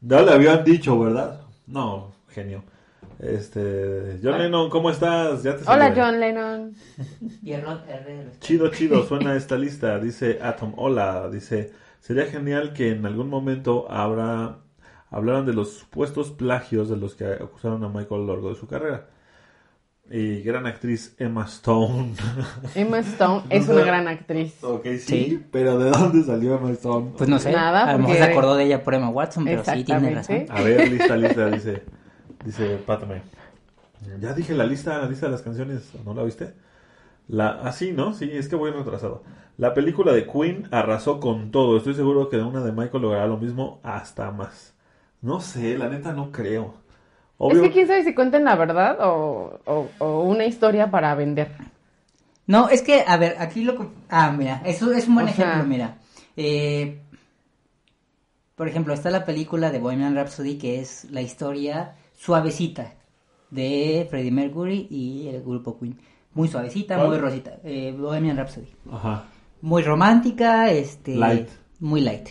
ya 0.00 0.22
le 0.22 0.32
habían 0.32 0.64
dicho, 0.64 0.98
¿verdad? 0.98 1.40
No, 1.66 2.12
genio. 2.28 2.64
Este, 3.18 4.18
John 4.22 4.38
Lennon, 4.38 4.70
¿cómo 4.70 4.90
estás? 4.90 5.42
Ya 5.42 5.56
te 5.56 5.64
Hola, 5.64 5.92
saludé. 5.92 6.00
John 6.00 6.20
Lennon. 6.20 6.74
Chido, 8.40 8.70
chido, 8.70 9.02
suena 9.06 9.34
esta 9.36 9.56
lista. 9.56 9.98
Dice 9.98 10.38
Atom, 10.42 10.74
hola. 10.76 11.28
Dice, 11.30 11.72
sería 12.00 12.26
genial 12.26 12.72
que 12.72 12.90
en 12.92 13.04
algún 13.06 13.28
momento 13.28 13.90
habrá, 13.90 14.58
hablaron 15.10 15.46
de 15.46 15.52
los 15.54 15.72
supuestos 15.74 16.30
plagios 16.30 16.88
de 16.88 16.96
los 16.96 17.14
que 17.14 17.26
acusaron 17.26 17.82
a 17.84 17.88
Michael 17.88 18.22
a 18.22 18.24
lo 18.24 18.32
largo 18.34 18.50
de 18.50 18.56
su 18.56 18.68
carrera. 18.68 19.08
Y 20.10 20.40
gran 20.42 20.66
actriz 20.66 21.14
Emma 21.18 21.44
Stone. 21.44 22.14
Emma 22.74 22.98
Stone 23.00 23.42
es 23.50 23.68
una 23.68 23.82
gran 23.82 24.08
actriz. 24.08 24.62
ok, 24.64 24.84
sí, 24.84 24.98
Sí. 25.00 25.44
pero 25.52 25.78
¿de 25.78 25.90
dónde 25.90 26.22
salió 26.24 26.56
Emma 26.56 26.70
Stone? 26.70 27.10
Pues 27.16 27.28
no 27.28 27.38
sé. 27.38 27.52
Nada, 27.52 27.84
a 27.88 27.92
lo 27.92 27.98
mejor 28.00 28.16
se 28.16 28.22
acordó 28.24 28.54
de 28.56 28.64
ella 28.64 28.82
por 28.82 28.94
Emma 28.94 29.10
Watson, 29.10 29.44
pero 29.44 29.62
sí 29.64 29.84
tiene 29.84 30.14
razón. 30.14 30.36
Exactamente. 30.36 30.52
A 30.52 30.62
ver, 30.62 30.90
lista, 30.90 31.16
lista, 31.16 31.46
dice, 31.50 31.82
dice 32.44 32.76
Pátame. 32.86 33.20
Ya 34.20 34.32
dije 34.32 34.54
la 34.54 34.64
lista, 34.64 34.96
la 34.98 35.08
lista 35.08 35.26
de 35.26 35.32
las 35.32 35.42
canciones, 35.42 35.90
¿no 36.04 36.14
la 36.14 36.22
viste? 36.22 36.54
La, 37.26 37.60
ah, 37.62 37.72
sí, 37.72 37.92
¿no? 37.92 38.14
Sí, 38.14 38.30
es 38.32 38.48
que 38.48 38.56
voy 38.56 38.70
retrasado. 38.70 39.22
La 39.58 39.74
película 39.74 40.12
de 40.12 40.26
Queen 40.26 40.68
arrasó 40.70 41.20
con 41.20 41.50
todo. 41.50 41.76
Estoy 41.76 41.94
seguro 41.94 42.30
que 42.30 42.38
una 42.38 42.60
de 42.62 42.72
Michael 42.72 43.02
logrará 43.02 43.26
lo 43.26 43.36
mismo 43.36 43.80
hasta 43.82 44.30
más. 44.30 44.72
No 45.20 45.40
sé, 45.40 45.76
la 45.76 45.88
neta 45.90 46.12
no 46.14 46.30
creo. 46.32 46.74
Obvio. 47.38 47.62
Es 47.62 47.68
que 47.68 47.72
quién 47.72 47.86
sabe 47.86 48.04
si 48.04 48.14
cuenten 48.14 48.44
la 48.44 48.56
verdad 48.56 48.98
o, 49.00 49.60
o- 49.64 49.88
o 49.98 50.22
una 50.22 50.44
historia 50.44 50.90
para 50.90 51.14
vender. 51.14 51.52
No, 52.46 52.68
es 52.68 52.82
que, 52.82 53.04
a 53.06 53.16
ver, 53.16 53.36
aquí 53.38 53.62
lo... 53.62 53.76
que- 53.78 53.88
Ah, 54.08 54.32
mira, 54.36 54.62
eso 54.64 54.92
es 54.92 55.06
un 55.06 55.14
buen 55.16 55.28
O 55.28 55.32
sea- 55.32 55.44
ejemplo, 55.46 55.68
mira. 55.68 55.98
Eh, 56.36 57.00
por 58.54 58.66
ejemplo, 58.68 58.92
está 58.94 59.10
la 59.10 59.24
película 59.24 59.70
de 59.70 59.78
Bohemian 59.78 60.14
Rhapsody, 60.16 60.58
que 60.58 60.80
es 60.80 61.06
la 61.10 61.20
historia 61.20 61.94
suavecita 62.16 62.94
de 63.50 64.06
Freddie 64.10 64.32
Mercury 64.32 64.88
y 64.90 65.28
el 65.28 65.42
grupo 65.42 65.78
Queen. 65.78 65.96
Muy 66.34 66.48
suavecita, 66.48 66.96
¿Cuál? 66.96 67.08
muy 67.08 67.18
rosita. 67.18 67.58
Eh, 67.64 67.94
Bohemian 67.96 68.36
Rhapsody. 68.36 68.68
Ajá. 68.90 69.24
Muy 69.60 69.82
romántica, 69.82 70.70
este... 70.70 71.14
Light. 71.14 71.48
Muy 71.80 72.00
light. 72.00 72.28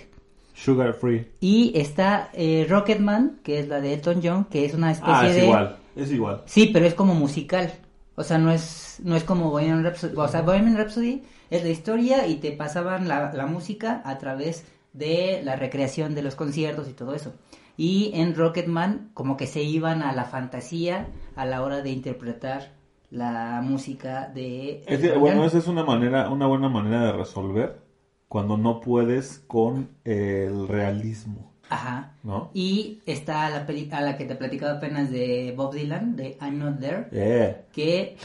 Sugar 0.58 0.94
Free. 0.94 1.28
Y 1.40 1.72
está 1.76 2.30
eh, 2.34 2.66
Rocketman, 2.68 3.40
que 3.44 3.60
es 3.60 3.68
la 3.68 3.80
de 3.80 3.94
Elton 3.94 4.22
John, 4.24 4.46
que 4.46 4.66
es 4.66 4.74
una 4.74 4.92
especie 4.92 5.14
Ah, 5.16 5.28
es 5.28 5.36
de... 5.36 5.44
igual. 5.46 5.78
Es 5.96 6.12
igual. 6.12 6.42
Sí, 6.46 6.70
pero 6.74 6.86
es 6.86 6.94
como 6.96 7.14
musical. 7.14 7.72
O 8.16 8.24
sea, 8.24 8.40
no 8.40 8.52
es, 8.52 9.00
no 9.04 9.16
es 9.16 9.24
como 9.24 9.52
Bohemian 9.52 9.84
Rhapsody. 9.84 10.14
O 10.16 10.28
sea, 10.28 10.42
Bohemian 10.42 10.76
Rhapsody 10.78 11.22
es 11.52 11.64
la 11.64 11.70
historia 11.70 12.28
y 12.28 12.36
te 12.38 12.52
pasaban 12.52 13.08
la, 13.08 13.32
la 13.34 13.46
música 13.46 14.02
a 14.04 14.18
través 14.18 14.66
de 14.94 15.42
la 15.44 15.56
recreación 15.56 16.16
de 16.16 16.24
los 16.24 16.36
conciertos 16.36 16.90
y 16.90 16.94
todo 16.94 17.14
eso. 17.14 17.34
Y 17.78 18.12
en 18.16 18.36
Rocketman 18.36 19.12
como 19.14 19.38
que 19.38 19.46
se 19.46 19.62
iban 19.62 20.02
a 20.02 20.12
la 20.14 20.26
fantasía 20.26 21.08
a 21.36 21.46
la 21.46 21.62
hora 21.62 21.82
de 21.82 21.92
interpretar 21.92 22.72
la 23.12 23.62
música 23.64 24.32
de... 24.34 24.84
Es 24.88 25.20
bueno, 25.20 25.46
esa 25.46 25.60
es 25.60 25.68
una 25.68 25.84
manera, 25.84 26.30
una 26.30 26.48
buena 26.48 26.68
manera 26.70 27.06
de 27.06 27.12
resolver 27.14 27.87
cuando 28.28 28.58
no 28.58 28.82
puedes 28.82 29.44
con 29.48 29.90
el 30.04 30.68
realismo, 30.68 31.52
Ajá. 31.70 32.14
¿no? 32.24 32.50
Y 32.54 33.02
está 33.06 33.50
la 33.50 33.66
peli 33.66 33.90
a 33.92 34.02
la 34.02 34.18
que 34.18 34.26
te 34.26 34.36
platicaba 34.36 34.78
apenas 34.78 35.12
de 35.12 35.54
Bob 35.56 35.74
Dylan, 35.74 36.16
de 36.16 36.38
I'm 36.42 36.60
Not 36.60 36.80
There. 36.80 37.08
Yeah. 37.12 37.66
que, 37.72 38.18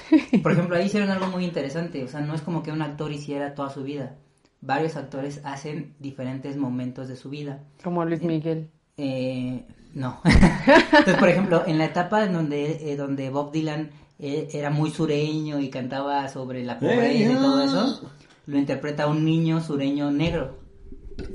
por 0.43 0.53
ejemplo, 0.53 0.77
ahí 0.77 0.87
hicieron 0.87 1.11
algo 1.11 1.27
muy 1.27 1.45
interesante, 1.45 2.03
o 2.05 2.09
sea, 2.09 2.21
no 2.21 2.35
es 2.35 2.43
como 2.43 2.63
que 2.63 2.73
un 2.73 2.83
actor 2.83 3.13
hiciera 3.13 3.55
toda 3.55 3.71
su 3.71 3.83
vida, 3.83 4.17
varios 4.61 4.97
actores 4.97 5.41
hacen 5.45 5.95
diferentes 5.99 6.57
momentos 6.57 7.09
de 7.09 7.17
su 7.17 7.31
vida. 7.31 7.61
Como 7.83 8.05
Luis 8.05 8.23
Miguel. 8.23 8.71
Eh, 8.97 9.65
no. 9.95 10.21
Entonces, 10.25 11.17
por 11.17 11.29
ejemplo, 11.29 11.63
en 11.67 11.79
la 11.79 11.87
etapa 11.87 12.25
en 12.25 12.33
donde, 12.33 12.93
eh, 12.93 12.97
donde 12.97 13.31
Bob 13.31 13.53
Dylan 13.53 13.91
eh, 14.19 14.49
era 14.53 14.71
muy 14.71 14.91
sureño 14.91 15.59
y 15.59 15.69
cantaba 15.69 16.29
sobre 16.29 16.65
la 16.65 16.79
pobreza 16.79 17.33
y 17.33 17.35
todo 17.35 17.65
eso, 17.65 18.11
lo 18.47 18.59
interpreta 18.59 19.07
un 19.07 19.25
niño 19.25 19.61
sureño 19.61 20.11
negro. 20.11 20.59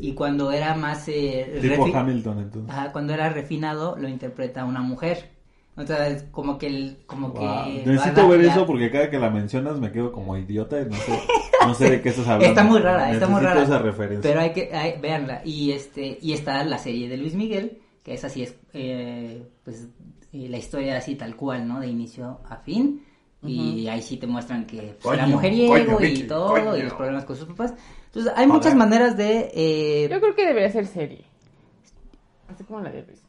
Y 0.02 0.14
cuando 0.14 0.52
era 0.52 0.76
más... 0.76 1.08
eh, 1.08 1.60
Tipo 1.62 1.86
Hamilton, 1.96 2.40
entonces. 2.40 2.72
Ajá, 2.72 2.92
cuando 2.92 3.14
era 3.14 3.30
refinado 3.30 3.96
lo 3.98 4.10
interpreta 4.10 4.66
una 4.66 4.82
mujer. 4.82 5.30
Entonces, 5.78 6.26
como 6.32 6.58
que 6.58 6.66
el, 6.68 6.98
como 7.06 7.30
Wow. 7.30 7.66
que 7.66 7.84
Necesito 7.86 8.28
ver 8.28 8.42
eso 8.42 8.66
porque 8.66 8.90
cada 8.90 9.12
que 9.12 9.20
la 9.20 9.30
mencionas 9.30 9.80
me 9.80 9.92
quedo 9.92 10.12
como 10.12 10.36
idiota 10.36 10.82
y 10.82 10.86
no 10.86 10.96
sé, 10.96 11.20
no 11.68 11.74
sé 11.76 11.90
de 11.92 12.02
qué 12.02 12.10
estás 12.10 12.26
hablando. 12.28 12.48
Está 12.48 12.64
muy 12.64 12.80
rara, 12.80 13.12
está 13.12 13.28
muy 13.28 13.42
rara. 13.42 13.62
esa 13.62 13.78
referencia. 13.78 14.28
Pero 14.28 14.42
hay 14.42 14.54
que, 14.54 14.76
hay, 14.76 15.00
véanla. 15.00 15.42
Y 15.46 15.72
este, 15.72 16.18
y 16.20 16.34
está 16.34 16.64
la 16.64 16.80
serie 16.80 17.08
de 17.08 17.18
Luis 17.18 17.36
Miguel, 17.36 17.78
que 18.04 18.16
esa 18.16 18.28
sí 18.28 18.42
es, 18.42 18.56
eh, 18.74 19.44
pues, 19.64 19.88
eh, 20.34 20.48
la 20.50 20.58
historia 20.58 20.98
así 20.98 21.14
tal 21.14 21.36
cual, 21.36 21.68
¿no? 21.68 21.80
De 21.80 21.88
inicio 21.88 22.40
a 22.50 22.56
fin. 22.58 23.04
Y 23.52 23.88
ahí 23.88 24.02
sí 24.02 24.18
te 24.18 24.28
muestran 24.28 24.66
que 24.66 24.96
pues, 25.02 25.14
era 25.16 25.24
Coño, 25.26 25.36
mujeriego 25.36 25.96
coño, 25.96 26.08
y 26.08 26.24
todo, 26.24 26.50
coño. 26.50 26.78
y 26.78 26.82
los 26.84 26.94
problemas 26.94 27.26
con 27.26 27.36
sus 27.36 27.48
papás. 27.48 27.74
Entonces, 28.08 28.32
hay 28.36 28.48
muchas 28.48 28.76
maneras 28.76 29.16
de... 29.18 29.52
eh, 29.54 30.08
Yo 30.10 30.20
creo 30.20 30.36
que 30.36 30.46
debería 30.46 30.70
ser 30.70 30.86
serie. 30.88 31.24
Así 32.48 32.64
como 32.64 32.80
la 32.82 32.90
de 32.92 33.04
Luis. 33.04 33.22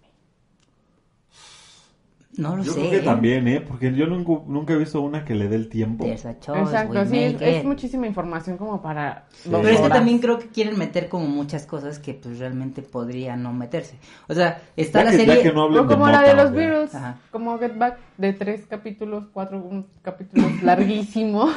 No 2.38 2.56
lo 2.56 2.62
Yo 2.62 2.72
sé. 2.72 2.78
creo 2.78 2.90
que 2.92 2.96
¿eh? 2.98 3.02
también, 3.02 3.48
¿eh? 3.48 3.60
Porque 3.60 3.92
yo 3.92 4.06
nunca, 4.06 4.44
nunca 4.46 4.72
he 4.72 4.76
visto 4.76 5.00
una 5.00 5.24
que 5.24 5.34
le 5.34 5.48
dé 5.48 5.56
el 5.56 5.68
tiempo. 5.68 6.04
Choice, 6.04 6.30
Exacto, 6.30 7.04
sí, 7.06 7.36
es, 7.40 7.64
muchísima 7.64 8.06
información 8.06 8.56
como 8.56 8.80
para 8.80 9.26
Sí. 9.32 9.48
Pero 9.50 9.66
es 9.68 9.80
que 9.80 9.88
también 9.88 10.20
creo 10.20 10.38
que 10.38 10.46
quieren 10.46 10.78
meter 10.78 11.08
como 11.08 11.26
muchas 11.26 11.66
cosas 11.66 11.98
que 11.98 12.14
pues 12.14 12.38
realmente 12.38 12.82
podrían 12.82 13.42
no 13.42 13.52
meterse. 13.52 13.98
O 14.28 14.34
sea, 14.34 14.62
está 14.76 15.00
Ya 15.00 15.04
la 15.06 15.10
que, 15.10 15.16
serie... 15.16 15.42
que 15.42 15.52
no 15.52 15.66
O 15.66 15.86
como 15.88 16.06
de 16.06 16.12
la 16.12 16.22
de 16.22 16.34
los 16.34 16.52
virus, 16.52 16.94
Ajá. 16.94 17.18
como 17.32 17.58
Get 17.58 17.76
Back, 17.76 17.98
de 18.16 18.32
tres 18.32 18.66
capítulos, 18.66 19.24
cuatro 19.32 19.58
un 19.58 19.88
capítulos 20.02 20.50
larguísimo. 20.62 21.48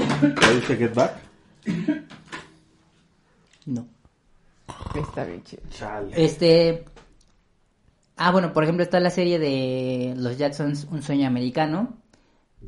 ¿Ya 0.41 0.49
viste 0.49 0.75
Get 0.77 0.95
Back? 0.95 1.13
No. 3.67 3.85
Está 4.95 5.25
bien 5.25 5.43
chido. 5.43 5.61
Chale. 5.69 6.11
Este. 6.15 6.85
Ah, 8.23 8.31
bueno, 8.31 8.53
por 8.53 8.63
ejemplo, 8.63 8.83
está 8.83 8.99
la 8.99 9.09
serie 9.09 9.39
de 9.39 10.13
Los 10.15 10.37
Jacksons, 10.37 10.87
Un 10.91 11.01
sueño 11.01 11.25
americano. 11.25 11.97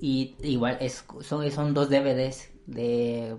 Y 0.01 0.35
igual, 0.41 0.77
es, 0.81 1.05
son, 1.21 1.49
son 1.51 1.75
dos 1.75 1.89
DVDs 1.89 2.49
de 2.65 3.37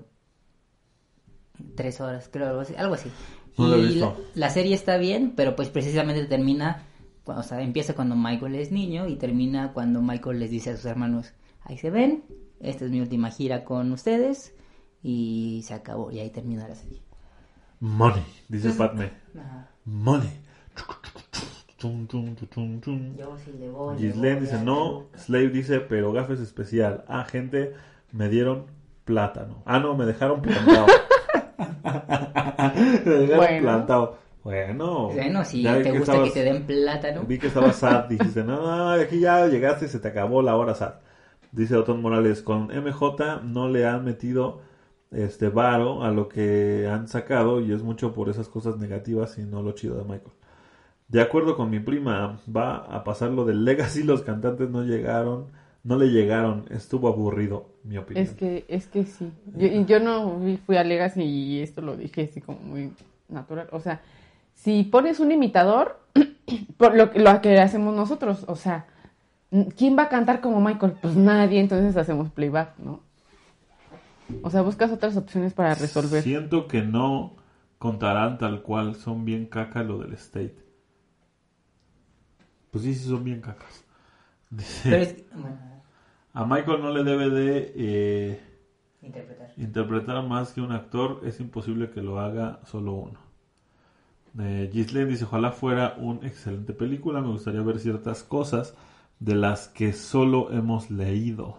tres 1.74 2.00
horas, 2.00 2.28
creo, 2.32 2.48
algo 2.48 2.60
así. 2.60 2.74
Algo 2.76 2.94
así. 2.94 3.10
No 3.58 3.66
lo 3.66 3.76
he 3.76 3.80
y 3.80 3.86
visto. 3.86 4.16
la, 4.34 4.46
la 4.46 4.50
serie 4.50 4.76
está 4.76 4.96
bien, 4.96 5.32
pero 5.34 5.56
pues 5.56 5.70
precisamente 5.70 6.24
termina, 6.26 6.82
o 7.24 7.42
sea, 7.42 7.60
empieza 7.60 7.94
cuando 7.94 8.14
Michael 8.14 8.54
es 8.54 8.70
niño 8.70 9.08
y 9.08 9.16
termina 9.16 9.72
cuando 9.72 10.00
Michael 10.00 10.38
les 10.38 10.50
dice 10.50 10.70
a 10.70 10.76
sus 10.76 10.84
hermanos, 10.84 11.32
ahí 11.62 11.78
se 11.78 11.90
ven, 11.90 12.24
esta 12.60 12.84
es 12.84 12.92
mi 12.92 13.00
última 13.00 13.30
gira 13.32 13.64
con 13.64 13.90
ustedes 13.90 14.54
y 15.02 15.62
se 15.66 15.74
acabó 15.74 16.12
y 16.12 16.20
ahí 16.20 16.30
termina 16.30 16.68
la 16.68 16.76
serie. 16.76 17.02
Money, 17.80 18.24
dice 18.48 18.70
Padme. 18.70 19.10
Money. 19.84 20.30
Tum, 21.84 22.06
tum, 22.06 22.34
tum, 22.34 22.46
tum, 22.48 22.80
tum. 22.80 23.14
Yo 23.18 23.36
sí 23.44 23.52
le 23.60 23.68
voy. 23.68 23.94
voy 24.08 24.34
dice 24.40 24.58
no, 24.64 25.04
Slave 25.16 25.50
dice, 25.50 25.80
pero 25.80 26.14
gafes 26.14 26.40
especial. 26.40 27.04
Ah, 27.08 27.24
gente, 27.30 27.74
me 28.10 28.30
dieron 28.30 28.64
plátano. 29.04 29.62
Ah, 29.66 29.78
no, 29.80 29.94
me 29.94 30.06
dejaron 30.06 30.40
plantado. 30.40 30.86
me 33.04 33.10
dejaron 33.12 33.36
Bueno. 33.36 33.60
plantado. 33.62 34.16
Bueno, 34.42 35.10
Bueno, 35.12 35.44
si 35.44 35.62
te 35.62 35.82
que 35.82 35.90
gusta 35.90 36.12
estabas- 36.12 36.28
que 36.32 36.40
te 36.40 36.44
den 36.44 36.62
plátano. 36.64 37.24
Vi 37.28 37.38
que 37.38 37.48
estaba 37.48 37.70
sad, 37.74 38.04
dijiste, 38.08 38.42
no, 38.44 38.62
no, 38.62 38.88
aquí 38.92 39.20
ya 39.20 39.46
llegaste 39.46 39.84
y 39.84 39.88
se 39.88 39.98
te 39.98 40.08
acabó 40.08 40.40
la 40.40 40.56
hora 40.56 40.74
sad. 40.74 40.94
Dice 41.52 41.76
Otón 41.76 42.00
Morales, 42.00 42.40
con 42.40 42.68
MJ 42.68 43.42
no 43.44 43.68
le 43.68 43.84
han 43.86 44.06
metido 44.06 44.62
este 45.10 45.50
varo 45.50 46.02
a 46.02 46.10
lo 46.10 46.30
que 46.30 46.88
han 46.90 47.08
sacado 47.08 47.60
y 47.60 47.72
es 47.72 47.82
mucho 47.82 48.14
por 48.14 48.30
esas 48.30 48.48
cosas 48.48 48.78
negativas 48.78 49.36
y 49.36 49.42
no 49.42 49.60
lo 49.62 49.72
chido 49.72 49.96
de 49.98 50.04
Michael. 50.04 50.32
De 51.08 51.20
acuerdo 51.20 51.56
con 51.56 51.70
mi 51.70 51.80
prima, 51.80 52.40
va 52.54 52.76
a 52.76 53.04
pasar 53.04 53.30
lo 53.30 53.44
del 53.44 53.64
Legacy, 53.64 54.02
los 54.02 54.22
cantantes 54.22 54.70
no 54.70 54.82
llegaron, 54.82 55.46
no 55.82 55.96
le 55.96 56.06
llegaron, 56.06 56.64
estuvo 56.70 57.08
aburrido, 57.08 57.68
mi 57.84 57.98
opinión. 57.98 58.24
Es 58.26 58.32
que, 58.32 58.64
es 58.68 58.86
que 58.86 59.04
sí. 59.04 59.30
Yo, 59.56 59.66
y 59.66 59.84
yo 59.84 60.00
no 60.00 60.40
fui 60.66 60.76
a 60.76 60.84
Legacy 60.84 61.22
y 61.22 61.60
esto 61.60 61.82
lo 61.82 61.96
dije 61.96 62.24
así 62.30 62.40
como 62.40 62.58
muy 62.60 62.90
natural. 63.28 63.68
O 63.72 63.80
sea, 63.80 64.00
si 64.54 64.82
pones 64.84 65.20
un 65.20 65.30
imitador, 65.30 66.00
por 66.78 66.96
lo, 66.96 67.10
que- 67.10 67.20
lo 67.20 67.40
que 67.42 67.60
hacemos 67.60 67.94
nosotros, 67.94 68.44
o 68.48 68.56
sea, 68.56 68.86
¿quién 69.76 69.96
va 69.98 70.04
a 70.04 70.08
cantar 70.08 70.40
como 70.40 70.60
Michael? 70.60 70.94
Pues 71.02 71.16
nadie, 71.16 71.60
entonces 71.60 71.96
hacemos 71.98 72.30
playback, 72.30 72.78
¿no? 72.78 73.00
O 74.42 74.48
sea, 74.50 74.62
buscas 74.62 74.90
otras 74.90 75.16
opciones 75.18 75.52
para 75.52 75.74
resolver. 75.74 76.22
Siento 76.22 76.66
que 76.66 76.82
no 76.82 77.34
contarán 77.78 78.38
tal 78.38 78.62
cual, 78.62 78.94
son 78.94 79.24
bien 79.26 79.46
caca 79.46 79.82
lo 79.82 79.98
del 79.98 80.14
state. 80.14 80.63
Pues 82.74 82.82
sí, 82.82 82.94
sí 82.96 83.08
son 83.08 83.22
bien 83.22 83.40
cacas. 83.40 83.84
Dice. 84.50 85.26
Bueno, 85.32 85.56
a 86.32 86.44
Michael 86.44 86.82
no 86.82 86.90
le 86.90 87.04
debe 87.04 87.30
de 87.30 87.72
eh, 87.76 88.40
interpretar. 89.00 89.52
interpretar 89.56 90.26
más 90.26 90.52
que 90.52 90.60
un 90.60 90.72
actor, 90.72 91.20
es 91.24 91.38
imposible 91.38 91.90
que 91.90 92.02
lo 92.02 92.18
haga 92.18 92.58
solo 92.66 92.94
uno. 92.94 93.20
Eh, 94.40 94.68
dice, 94.72 95.24
ojalá 95.24 95.52
fuera 95.52 95.94
una 95.98 96.26
excelente 96.26 96.72
película, 96.72 97.20
me 97.20 97.28
gustaría 97.28 97.62
ver 97.62 97.78
ciertas 97.78 98.24
cosas 98.24 98.74
de 99.20 99.36
las 99.36 99.68
que 99.68 99.92
solo 99.92 100.50
hemos 100.50 100.90
leído. 100.90 101.56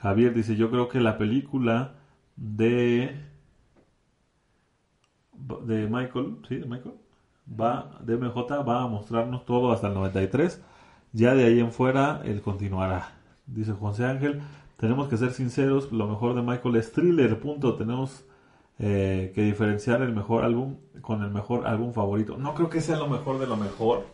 Javier 0.00 0.34
dice, 0.34 0.56
yo 0.56 0.70
creo 0.70 0.90
que 0.90 1.00
la 1.00 1.16
película 1.16 1.94
de 2.36 3.18
de 5.64 5.88
Michael, 5.88 6.36
¿sí? 6.46 6.56
De 6.56 6.66
Michael, 6.66 6.96
va, 7.48 7.98
DMJ 8.00 8.36
va 8.66 8.82
a 8.82 8.86
mostrarnos 8.88 9.44
todo 9.44 9.72
hasta 9.72 9.88
el 9.88 9.94
93. 9.94 10.60
Ya 11.12 11.34
de 11.34 11.44
ahí 11.44 11.60
en 11.60 11.72
fuera, 11.72 12.20
él 12.24 12.42
continuará. 12.42 13.12
Dice 13.46 13.72
José 13.72 14.04
Ángel, 14.04 14.42
tenemos 14.76 15.08
que 15.08 15.16
ser 15.16 15.32
sinceros, 15.32 15.92
lo 15.92 16.06
mejor 16.06 16.34
de 16.34 16.42
Michael 16.42 16.76
es 16.76 16.92
thriller, 16.92 17.38
punto. 17.40 17.76
Tenemos 17.76 18.24
eh, 18.78 19.32
que 19.34 19.42
diferenciar 19.42 20.02
el 20.02 20.12
mejor 20.12 20.44
álbum 20.44 20.76
con 21.00 21.22
el 21.22 21.30
mejor 21.30 21.66
álbum 21.66 21.92
favorito. 21.92 22.36
No 22.36 22.54
creo 22.54 22.68
que 22.68 22.80
sea 22.80 22.96
lo 22.96 23.08
mejor 23.08 23.38
de 23.38 23.46
lo 23.46 23.56
mejor. 23.56 24.04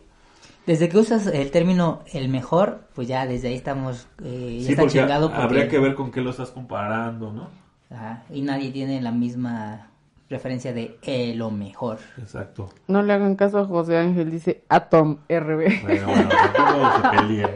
Desde 0.65 0.87
que 0.87 0.97
usas 0.97 1.27
el 1.27 1.51
término 1.51 1.99
el 2.13 2.29
mejor, 2.29 2.87
pues 2.95 3.09
ya 3.09 3.25
desde 3.27 3.49
ahí 3.49 3.55
estamos, 3.55 4.07
eh, 4.23 4.59
ya 4.61 4.65
Sí, 4.65 4.71
está 4.71 4.83
porque 4.83 4.99
chingado. 4.99 5.27
porque- 5.29 5.41
habría 5.43 5.67
que 5.67 5.79
ver 5.79 5.93
con 5.95 6.11
qué 6.11 6.21
lo 6.21 6.29
estás 6.29 6.51
comparando, 6.51 7.33
¿no? 7.33 7.49
Ajá, 7.89 8.23
y 8.29 8.41
nadie 8.41 8.71
tiene 8.71 9.01
la 9.01 9.11
misma 9.11 9.89
referencia 10.33 10.73
de 10.73 10.97
eh, 11.03 11.33
lo 11.35 11.51
mejor. 11.51 11.99
Exacto. 12.17 12.69
No 12.87 13.01
le 13.01 13.13
hagan 13.13 13.35
caso 13.35 13.59
a 13.59 13.65
José 13.65 13.97
Ángel, 13.97 14.29
dice 14.31 14.63
Atom 14.67 15.19
RB. 15.29 15.81
Bueno, 15.83 16.07
bueno, 16.07 16.29
tampoco 16.29 16.91
se 16.95 17.17
peleen. 17.17 17.47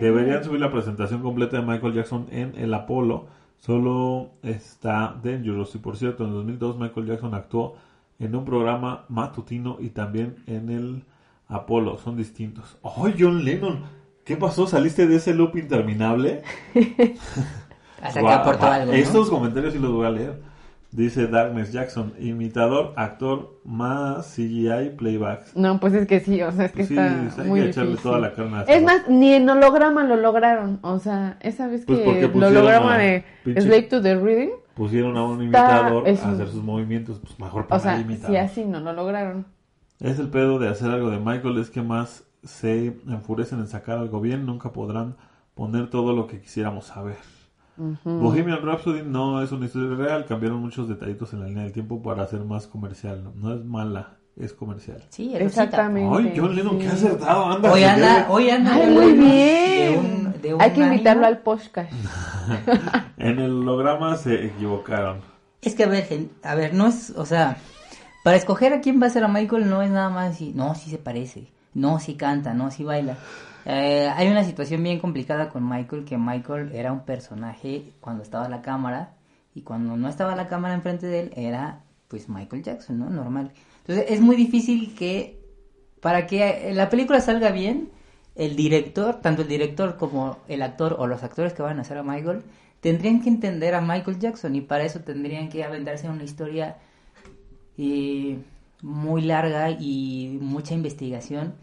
Deberían 0.00 0.44
subir 0.44 0.60
la 0.60 0.70
presentación 0.70 1.22
completa 1.22 1.58
de 1.58 1.66
Michael 1.66 1.94
Jackson 1.94 2.26
en 2.30 2.54
el 2.56 2.72
Apolo. 2.72 3.26
Solo 3.58 4.30
está 4.42 5.18
Dangerous. 5.22 5.74
Y 5.74 5.78
por 5.78 5.96
cierto, 5.96 6.24
en 6.24 6.32
2002 6.32 6.78
Michael 6.78 7.06
Jackson 7.06 7.34
actuó 7.34 7.76
en 8.18 8.34
un 8.34 8.44
programa 8.44 9.04
matutino 9.08 9.76
y 9.80 9.90
también 9.90 10.36
en 10.46 10.70
el 10.70 11.04
Apolo. 11.48 11.98
Son 11.98 12.16
distintos. 12.16 12.78
¡Oh, 12.82 13.08
John 13.18 13.44
Lennon! 13.44 13.82
¿Qué 14.24 14.36
pasó? 14.36 14.66
¿Saliste 14.66 15.06
de 15.06 15.16
ese 15.16 15.34
loop 15.34 15.56
interminable? 15.56 16.42
Hasta 18.02 18.20
que 18.20 18.24
Guau, 18.26 18.38
aportó 18.40 18.66
algo. 18.66 18.92
¿no? 18.92 18.98
Estos 18.98 19.30
comentarios 19.30 19.72
sí 19.72 19.78
los 19.78 19.92
voy 19.92 20.06
a 20.06 20.10
leer. 20.10 20.50
Dice 20.92 21.28
Darkness 21.28 21.70
Jackson, 21.72 22.14
imitador, 22.18 22.94
actor, 22.96 23.60
más 23.64 24.26
CGI, 24.34 24.90
playbacks. 24.98 25.54
No, 25.56 25.78
pues 25.78 25.92
es 25.94 26.08
que 26.08 26.18
sí, 26.18 26.42
o 26.42 26.50
sea, 26.50 26.64
es 26.64 26.72
que 26.72 26.78
Pues 26.78 26.88
sí, 26.88 26.96
está 26.98 27.42
hay 27.42 27.48
muy 27.48 27.60
que 27.60 27.68
echarle 27.68 27.90
difícil. 27.92 28.10
toda 28.10 28.20
la 28.20 28.32
carne 28.34 28.56
a 28.58 28.62
Es 28.62 28.82
más, 28.82 29.08
ni 29.08 29.32
en 29.34 29.48
holograma 29.48 30.02
lo 30.02 30.16
lograron. 30.16 30.80
O 30.82 30.98
sea, 30.98 31.36
esa 31.42 31.68
vez 31.68 31.84
Pues 31.86 32.00
que 32.00 32.20
el 32.24 32.30
pusieron 32.30 32.56
holograma 32.56 32.94
a 32.94 32.98
de 32.98 33.24
pinche- 33.44 33.60
Slave 33.60 33.82
to 33.82 34.02
the 34.02 34.16
Reading, 34.18 34.50
Pusieron 34.74 35.16
a 35.16 35.24
un 35.24 35.42
Está- 35.42 35.44
imitador 35.44 36.08
es 36.08 36.24
a 36.24 36.28
un- 36.28 36.34
hacer 36.34 36.48
sus 36.48 36.62
movimientos, 36.64 37.20
pues 37.20 37.38
mejor 37.38 37.62
o 37.64 37.68
para 37.68 37.80
sea, 37.80 37.92
el 37.92 37.98
si 37.98 38.04
imitador. 38.06 38.36
así 38.38 38.64
no 38.64 38.80
lo 38.80 38.92
lograron. 38.92 39.46
Es 40.00 40.18
el 40.18 40.28
pedo 40.28 40.58
de 40.58 40.68
hacer 40.70 40.90
algo 40.90 41.10
de 41.10 41.18
Michael, 41.18 41.58
es 41.58 41.70
que 41.70 41.82
más 41.82 42.24
se 42.42 42.86
enfurecen 43.06 43.58
en 43.60 43.68
sacar 43.68 43.98
algo 43.98 44.20
bien, 44.20 44.44
nunca 44.46 44.72
podrán 44.72 45.16
poner 45.54 45.88
todo 45.90 46.14
lo 46.14 46.26
que 46.26 46.40
quisiéramos 46.40 46.86
saber. 46.86 47.16
Bohemian 48.04 48.60
Rhapsody 48.62 49.02
no 49.04 49.42
es 49.42 49.52
una 49.52 49.66
historia 49.66 49.96
real, 49.96 50.24
cambiaron 50.26 50.60
muchos 50.60 50.88
detallitos 50.88 51.32
en 51.32 51.40
la 51.40 51.46
línea 51.46 51.62
del 51.64 51.72
tiempo 51.72 52.02
para 52.02 52.22
hacer 52.24 52.40
más 52.44 52.66
comercial. 52.66 53.24
No, 53.24 53.32
No 53.34 53.54
es 53.54 53.64
mala, 53.64 54.16
es 54.36 54.52
comercial. 54.52 55.02
Sí, 55.10 55.34
Exactamente. 55.34 56.14
Ay, 56.16 56.34
John 56.36 56.54
Lennon, 56.54 56.78
sí. 56.78 56.86
qué 56.86 56.88
acertado, 56.88 57.44
anda. 57.46 57.72
Hoy 57.72 57.84
anda, 57.84 58.18
ya- 58.26 58.30
hoy 58.30 58.50
anda. 58.50 58.74
Ay, 58.74 58.86
de 58.86 58.90
muy 58.94 59.12
bien. 59.12 59.22
de 59.92 59.98
un- 59.98 60.42
de 60.42 60.54
un 60.54 60.62
Hay 60.62 60.70
que 60.72 60.80
invitarlo 60.80 61.26
ánimo. 61.26 61.36
al 61.38 61.42
podcast. 61.42 61.92
En 63.18 63.38
el 63.38 63.50
holograma 63.52 64.16
se 64.16 64.46
equivocaron. 64.46 65.18
Es 65.62 65.74
que 65.74 65.84
a 65.84 65.88
ver, 65.88 66.06
a 66.42 66.54
ver, 66.54 66.72
no 66.74 66.86
es, 66.86 67.10
o 67.16 67.26
sea, 67.26 67.58
para 68.24 68.36
escoger 68.36 68.72
a 68.72 68.80
quién 68.80 69.00
va 69.02 69.06
a 69.06 69.10
ser 69.10 69.24
a 69.24 69.28
Michael 69.28 69.68
no 69.68 69.82
es 69.82 69.90
nada 69.90 70.08
más 70.08 70.40
y 70.40 70.52
no, 70.54 70.74
sí 70.74 70.88
se 70.90 70.96
parece, 70.98 71.48
no, 71.74 71.98
sí 71.98 72.14
canta, 72.14 72.54
no, 72.54 72.70
sí 72.70 72.82
baila. 72.82 73.18
Eh, 73.66 74.08
hay 74.14 74.28
una 74.28 74.44
situación 74.44 74.82
bien 74.82 74.98
complicada 74.98 75.48
con 75.48 75.68
Michael, 75.68 76.04
que 76.04 76.16
Michael 76.16 76.72
era 76.72 76.92
un 76.92 77.04
personaje 77.04 77.92
cuando 78.00 78.22
estaba 78.22 78.48
la 78.48 78.62
cámara 78.62 79.14
y 79.54 79.62
cuando 79.62 79.96
no 79.96 80.08
estaba 80.08 80.34
la 80.36 80.48
cámara 80.48 80.74
enfrente 80.74 81.06
de 81.06 81.20
él 81.20 81.32
era 81.36 81.82
pues 82.08 82.28
Michael 82.28 82.62
Jackson, 82.62 82.98
¿no? 82.98 83.10
Normal. 83.10 83.52
Entonces 83.80 84.06
es 84.08 84.20
muy 84.20 84.36
difícil 84.36 84.94
que 84.94 85.40
para 86.00 86.26
que 86.26 86.72
la 86.74 86.88
película 86.88 87.20
salga 87.20 87.50
bien, 87.50 87.90
el 88.34 88.56
director, 88.56 89.20
tanto 89.20 89.42
el 89.42 89.48
director 89.48 89.96
como 89.96 90.38
el 90.48 90.62
actor 90.62 90.96
o 90.98 91.06
los 91.06 91.22
actores 91.22 91.52
que 91.52 91.62
van 91.62 91.78
a 91.78 91.82
hacer 91.82 91.98
a 91.98 92.02
Michael, 92.02 92.42
tendrían 92.80 93.20
que 93.22 93.28
entender 93.28 93.74
a 93.74 93.80
Michael 93.80 94.18
Jackson 94.18 94.54
y 94.56 94.62
para 94.62 94.84
eso 94.84 95.00
tendrían 95.00 95.48
que 95.48 95.62
aventarse 95.62 96.08
una 96.08 96.24
historia 96.24 96.78
eh, 97.76 98.38
muy 98.82 99.22
larga 99.22 99.70
y 99.70 100.38
mucha 100.40 100.74
investigación. 100.74 101.54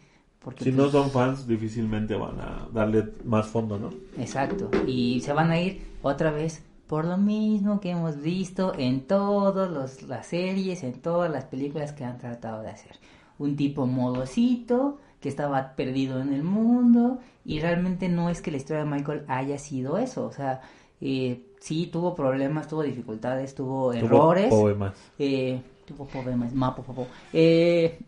Porque, 0.43 0.63
Si 0.63 0.71
pues, 0.71 0.86
no 0.86 0.91
son 0.91 1.12
fans, 1.12 1.47
difícilmente 1.47 2.15
van 2.15 2.39
a 2.39 2.67
darle 2.73 3.06
más 3.26 3.47
fondo, 3.47 3.78
¿no? 3.78 3.89
Exacto. 4.17 4.69
Y 4.86 5.19
se 5.21 5.34
van 5.34 5.52
a 5.52 5.60
ir 5.60 5.82
otra 6.02 6.32
vez 6.32 6.63
por 6.88 7.06
lo 7.06 7.17
mismo 7.17 7.82
que 7.82 7.91
hemos 7.91 8.21
visto 8.21 8.73
en 8.78 9.02
todas 9.02 10.02
las 10.04 10.28
series, 10.28 10.84
en 10.84 10.93
todas 10.93 11.30
las 11.30 11.45
películas 11.45 11.91
que 11.91 12.06
han 12.06 12.17
tratado 12.17 12.63
de 12.63 12.69
hacer. 12.69 12.95
Un 13.38 13.56
tipo 13.56 13.86
modosito 13.86 15.00
que 15.19 15.30
estaba 15.30 15.76
perdido 15.76 16.21
en 16.21 16.34
el 16.34 16.43
mundo 16.43 17.19
y 17.43 17.60
realmente 17.60 18.08
no 18.08 18.30
es 18.30 18.41
que 18.41 18.52
la 18.52 18.58
historia 18.58 18.84
de 18.84 18.89
Michael 18.89 19.26
haya 19.28 19.58
sido 19.58 19.97
eso. 19.97 20.26
O 20.26 20.32
sea, 20.32 20.62
eh, 21.02 21.43
sí 21.60 21.88
tuvo 21.91 22.15
problemas, 22.15 22.67
tuvo 22.67 22.84
dificultades, 22.84 23.54
tuvo 23.54 23.93
errores. 23.93 24.50
Tuvo 24.50 24.62
poemas. 24.62 24.93
Eh, 25.19 25.62
tuvo 25.86 26.06
problemas, 26.06 26.54
mapo, 26.54 26.84
popo. 26.84 27.08
Eh, 27.34 28.00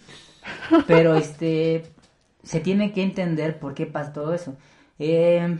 pero 0.87 1.15
este 1.15 1.83
se 2.49 2.59
tiene 2.59 2.91
que 2.93 3.03
entender 3.03 3.59
por 3.59 3.75
qué 3.75 3.85
pasa 3.85 4.11
todo 4.11 4.33
eso. 4.33 4.55
Eh, 4.97 5.57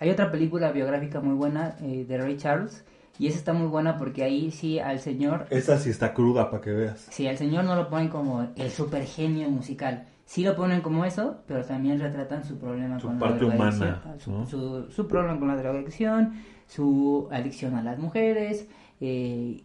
hay 0.00 0.10
otra 0.10 0.32
película 0.32 0.72
biográfica 0.72 1.20
muy 1.20 1.34
buena 1.34 1.76
eh, 1.80 2.04
de 2.08 2.18
Ray 2.18 2.36
Charles 2.36 2.84
y 3.16 3.28
esa 3.28 3.38
está 3.38 3.52
muy 3.52 3.68
buena 3.68 3.96
porque 3.96 4.24
ahí 4.24 4.50
sí 4.50 4.80
al 4.80 4.98
señor, 4.98 5.46
Esa 5.50 5.78
sí 5.78 5.90
está 5.90 6.12
cruda 6.14 6.50
para 6.50 6.60
que 6.60 6.72
veas. 6.72 7.06
sí 7.10 7.28
al 7.28 7.38
señor 7.38 7.62
no 7.64 7.76
lo 7.76 7.88
ponen 7.88 8.08
como 8.08 8.48
el 8.56 8.70
super 8.70 9.04
genio 9.04 9.48
musical. 9.50 10.06
Sí 10.24 10.42
lo 10.42 10.56
ponen 10.56 10.80
como 10.80 11.04
eso, 11.04 11.42
pero 11.46 11.64
también 11.64 12.00
retratan 12.00 12.44
su 12.44 12.58
problema 12.58 12.98
Su 12.98 13.06
con 13.06 13.18
parte 13.20 13.44
la 13.44 13.54
humana, 13.54 14.02
su, 14.18 14.30
¿no? 14.32 14.46
su- 14.46 14.90
su 14.90 15.06
problema 15.06 15.38
con 15.38 15.46
la 15.48 15.56
drogadicción, 15.56 16.32
su 16.66 17.28
adicción 17.30 17.76
a 17.76 17.82
las 17.82 17.98
mujeres, 18.00 18.66
eh, 19.00 19.62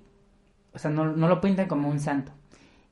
o 0.74 0.78
sea, 0.80 0.92
no, 0.92 1.06
no 1.16 1.28
lo 1.28 1.42
pintan 1.42 1.68
como 1.68 1.90
un 1.90 2.00
santo. 2.00 2.32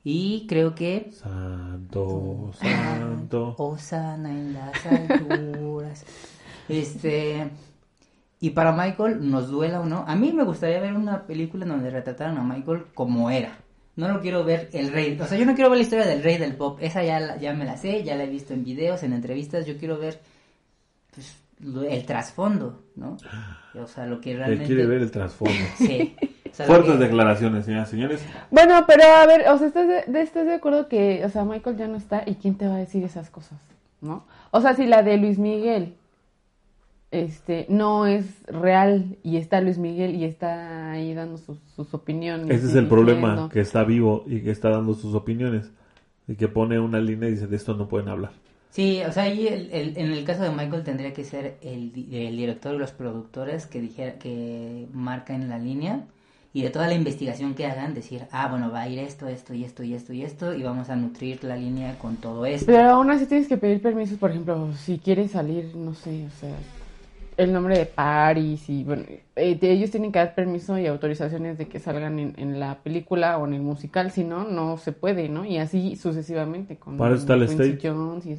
Y 0.08 0.46
creo 0.46 0.72
que 0.72 1.10
Santo, 1.10 2.52
santo. 2.54 3.56
Osana 3.58 4.30
en 4.30 4.52
las 4.52 4.86
alturas. 4.86 6.04
este. 6.68 7.50
Y 8.38 8.50
para 8.50 8.70
Michael, 8.70 9.28
nos 9.28 9.48
duela 9.48 9.80
o 9.80 9.84
no. 9.84 10.04
A 10.06 10.14
mí 10.14 10.32
me 10.32 10.44
gustaría 10.44 10.78
ver 10.78 10.94
una 10.94 11.26
película 11.26 11.64
en 11.64 11.70
donde 11.70 11.90
retrataran 11.90 12.38
a 12.38 12.44
Michael 12.44 12.84
como 12.94 13.32
era. 13.32 13.58
No 13.96 14.06
lo 14.06 14.20
quiero 14.20 14.44
ver 14.44 14.70
el 14.74 14.92
rey. 14.92 15.18
O 15.20 15.26
sea, 15.26 15.36
yo 15.38 15.44
no 15.44 15.56
quiero 15.56 15.70
ver 15.70 15.78
la 15.78 15.82
historia 15.82 16.06
del 16.06 16.22
rey 16.22 16.38
del 16.38 16.54
pop. 16.54 16.78
Esa 16.80 17.02
ya, 17.02 17.36
ya 17.38 17.52
me 17.52 17.64
la 17.64 17.76
sé, 17.76 18.04
ya 18.04 18.14
la 18.14 18.22
he 18.22 18.30
visto 18.30 18.54
en 18.54 18.62
videos, 18.62 19.02
en 19.02 19.12
entrevistas. 19.12 19.66
Yo 19.66 19.76
quiero 19.76 19.98
ver 19.98 20.20
pues, 21.12 21.36
el 21.90 22.06
trasfondo, 22.06 22.84
¿no? 22.94 23.16
O 23.74 23.88
sea, 23.88 24.06
lo 24.06 24.20
que 24.20 24.30
Él 24.30 24.38
realmente. 24.38 24.66
quiere 24.66 24.86
ver 24.86 25.02
el 25.02 25.10
trasfondo. 25.10 25.52
Sí. 25.78 26.14
Sea, 26.56 26.64
Fuertes 26.66 26.92
que- 26.92 26.98
declaraciones, 26.98 27.66
señoras 27.66 27.88
y 27.88 27.90
señores. 27.90 28.24
Bueno, 28.50 28.84
pero 28.86 29.02
a 29.04 29.26
ver, 29.26 29.46
o 29.48 29.58
sea, 29.58 29.66
¿estás 29.66 29.86
de, 29.86 30.20
estás 30.22 30.46
de 30.46 30.54
acuerdo 30.54 30.88
que, 30.88 31.22
o 31.24 31.28
sea, 31.28 31.44
Michael 31.44 31.76
ya 31.76 31.86
no 31.86 31.96
está 31.98 32.22
y 32.24 32.36
quién 32.36 32.54
te 32.54 32.66
va 32.66 32.76
a 32.76 32.78
decir 32.78 33.04
esas 33.04 33.28
cosas, 33.28 33.58
¿no? 34.00 34.24
O 34.52 34.62
sea, 34.62 34.74
si 34.74 34.86
la 34.86 35.02
de 35.02 35.18
Luis 35.18 35.38
Miguel, 35.38 35.94
este, 37.10 37.66
no 37.68 38.06
es 38.06 38.24
real 38.46 39.16
y 39.22 39.36
está 39.36 39.60
Luis 39.60 39.78
Miguel 39.78 40.14
y 40.14 40.24
está 40.24 40.92
ahí 40.92 41.14
dando 41.14 41.36
sus, 41.38 41.58
sus 41.74 41.92
opiniones. 41.94 42.50
Ese 42.50 42.66
es 42.68 42.74
y 42.74 42.78
el 42.78 42.88
problema, 42.88 43.28
diciendo- 43.32 43.48
que 43.50 43.60
está 43.60 43.84
vivo 43.84 44.24
y 44.26 44.40
que 44.40 44.50
está 44.50 44.70
dando 44.70 44.94
sus 44.94 45.14
opiniones. 45.14 45.70
Y 46.28 46.34
que 46.34 46.48
pone 46.48 46.80
una 46.80 46.98
línea 47.00 47.28
y 47.28 47.32
dice, 47.32 47.46
de 47.46 47.56
esto 47.56 47.74
no 47.74 47.86
pueden 47.88 48.08
hablar. 48.08 48.32
Sí, 48.70 49.00
o 49.08 49.12
sea, 49.12 49.24
ahí 49.24 49.46
el- 49.46 49.70
el- 49.72 49.96
en 49.96 50.10
el 50.12 50.24
caso 50.24 50.42
de 50.42 50.50
Michael 50.50 50.82
tendría 50.82 51.12
que 51.12 51.22
ser 51.24 51.56
el 51.62 51.92
director 51.92 52.74
y 52.74 52.78
los 52.78 52.90
productores 52.92 53.66
que 53.66 53.80
dijera, 53.80 54.18
que 54.18 54.86
marcan 54.92 55.48
la 55.48 55.58
línea 55.58 56.00
y 56.56 56.62
de 56.62 56.70
toda 56.70 56.86
la 56.86 56.94
investigación 56.94 57.54
que 57.54 57.66
hagan 57.66 57.92
decir, 57.92 58.22
ah, 58.32 58.48
bueno, 58.48 58.72
va 58.72 58.80
a 58.80 58.88
ir 58.88 58.98
esto, 58.98 59.28
esto 59.28 59.52
y 59.52 59.62
esto 59.62 59.82
y 59.82 59.92
esto 59.92 60.14
y 60.14 60.22
esto 60.22 60.54
y 60.54 60.62
vamos 60.62 60.88
a 60.88 60.96
nutrir 60.96 61.44
la 61.44 61.54
línea 61.54 61.98
con 61.98 62.16
todo 62.16 62.46
esto. 62.46 62.64
Pero 62.64 62.92
aún 62.92 63.10
así 63.10 63.26
tienes 63.26 63.46
que 63.46 63.58
pedir 63.58 63.82
permisos, 63.82 64.16
por 64.16 64.30
ejemplo, 64.30 64.72
si 64.72 64.96
quieres 64.96 65.32
salir, 65.32 65.76
no 65.76 65.92
sé, 65.92 66.24
o 66.24 66.40
sea, 66.40 66.54
el 67.36 67.52
nombre 67.52 67.76
de 67.76 67.84
Paris 67.84 68.70
y, 68.70 68.84
bueno, 68.84 69.02
eh, 69.36 69.58
ellos 69.60 69.90
tienen 69.90 70.10
que 70.12 70.18
dar 70.18 70.34
permiso 70.34 70.78
y 70.78 70.86
autorizaciones 70.86 71.58
de 71.58 71.68
que 71.68 71.78
salgan 71.78 72.18
en, 72.18 72.32
en 72.38 72.58
la 72.58 72.76
película 72.76 73.36
o 73.36 73.46
en 73.46 73.52
el 73.52 73.60
musical, 73.60 74.10
si 74.10 74.24
no, 74.24 74.44
no 74.44 74.78
se 74.78 74.92
puede, 74.92 75.28
¿no? 75.28 75.44
Y 75.44 75.58
así 75.58 75.94
sucesivamente 75.96 76.76
con 76.76 76.96
Para 76.96 77.16
eso. 77.16 77.26
Jones 77.82 78.24
y- 78.24 78.38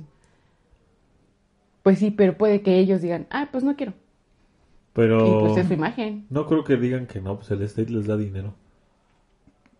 Pues 1.83 1.99
sí, 1.99 2.09
pero 2.09 2.35
puede 2.35 2.63
que 2.63 2.79
ellos 2.79 2.99
digan, 3.03 3.27
ah, 3.29 3.49
pues 3.51 3.63
no 3.63 3.75
quiero. 3.75 3.93
Pero 4.97 5.25
Y 5.27 5.39
pues 5.45 5.57
es 5.57 5.67
su 5.67 5.73
imagen. 5.75 6.25
no 6.31 6.45
creo 6.47 6.63
que 6.65 6.75
digan 6.75 7.05
que 7.05 7.21
no, 7.21 7.35
pues 7.37 7.49
el 7.51 7.61
state 7.61 7.91
les 7.91 8.07
da 8.07 8.17
dinero. 8.17 8.53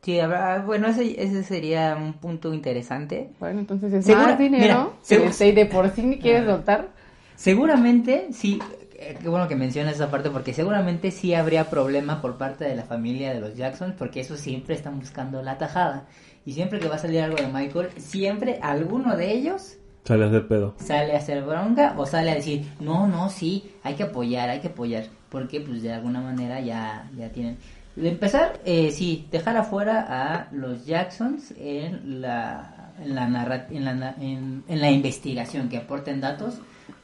Sí, 0.03 0.19
habrá, 0.19 0.62
bueno, 0.62 0.88
ese, 0.88 1.21
ese 1.21 1.43
sería 1.43 1.97
un 1.99 2.13
punto 2.13 2.53
interesante. 2.53 3.32
Bueno, 3.39 3.60
entonces 3.60 3.91
es 3.91 4.06
Segura- 4.06 4.27
más 4.27 4.39
dinero. 4.39 4.62
mira, 4.63 4.88
que 5.01 5.06
seguro- 5.06 5.30
este, 5.32 5.47
y 5.49 5.51
de 5.53 5.65
por 5.65 5.89
sí 5.89 6.03
ni 6.03 6.19
quieres 6.19 6.45
soltar. 6.45 6.89
Seguramente, 7.36 8.27
sí, 8.32 8.60
eh, 8.93 9.17
qué 9.21 9.27
bueno 9.27 9.47
que 9.47 9.56
mencionas 9.56 9.95
esa 9.95 10.10
parte 10.12 10.30
porque 10.30 10.53
seguramente 10.53 11.12
sí 11.12 11.34
habría 11.34 11.69
problema 11.69 12.21
por 12.21 12.38
parte 12.38 12.65
de 12.65 12.75
la 12.75 12.84
familia 12.84 13.34
de 13.34 13.39
los 13.41 13.56
Jackson 13.56 13.95
porque 13.97 14.19
eso 14.21 14.38
siempre 14.38 14.75
están 14.75 14.99
buscando 14.99 15.41
la 15.41 15.58
tajada. 15.58 16.06
Y 16.45 16.53
siempre 16.53 16.80
que 16.80 16.88
va 16.88 16.95
a 16.95 16.99
salir 16.99 17.21
algo 17.21 17.38
de 17.38 17.47
Michael, 17.47 17.89
siempre 17.97 18.60
alguno 18.62 19.17
de 19.17 19.34
ellos 19.34 19.77
Sale 20.08 20.24
a 20.24 20.28
hacer 20.28 20.48
pedo. 20.48 20.74
sale 20.80 21.13
a 21.13 21.17
hacer 21.17 21.43
bronca 21.43 21.93
o 21.98 22.06
sale 22.06 22.32
a 22.32 22.36
decir, 22.36 22.65
no, 22.80 23.08
no, 23.08 23.30
sí, 23.30 23.72
hay 23.84 23.96
que 23.96 24.04
apoyar, 24.04 24.50
hay 24.50 24.60
que 24.62 24.70
apoyar. 24.70 25.06
Porque 25.30 25.60
pues 25.60 25.82
de 25.82 25.91
alguna 25.91 26.22
manera 26.22 26.62
ya, 26.62 27.10
ya 27.17 27.30
tienen... 27.30 27.58
De 27.98 28.10
empezar, 28.10 28.60
eh, 28.63 28.91
sí, 28.91 29.28
dejar 29.32 29.58
afuera 29.58 30.06
a 30.08 30.48
los 30.54 30.86
Jacksons 30.86 31.54
en 31.58 32.22
la, 32.22 32.93
en 33.04 33.15
la, 33.15 33.28
narra- 33.28 33.67
en 33.72 33.84
la, 33.86 34.15
en, 34.22 34.63
en 34.67 34.82
la 34.82 34.91
investigación, 34.91 35.67
que 35.67 35.78
aporten 35.78 36.22
datos. 36.22 36.60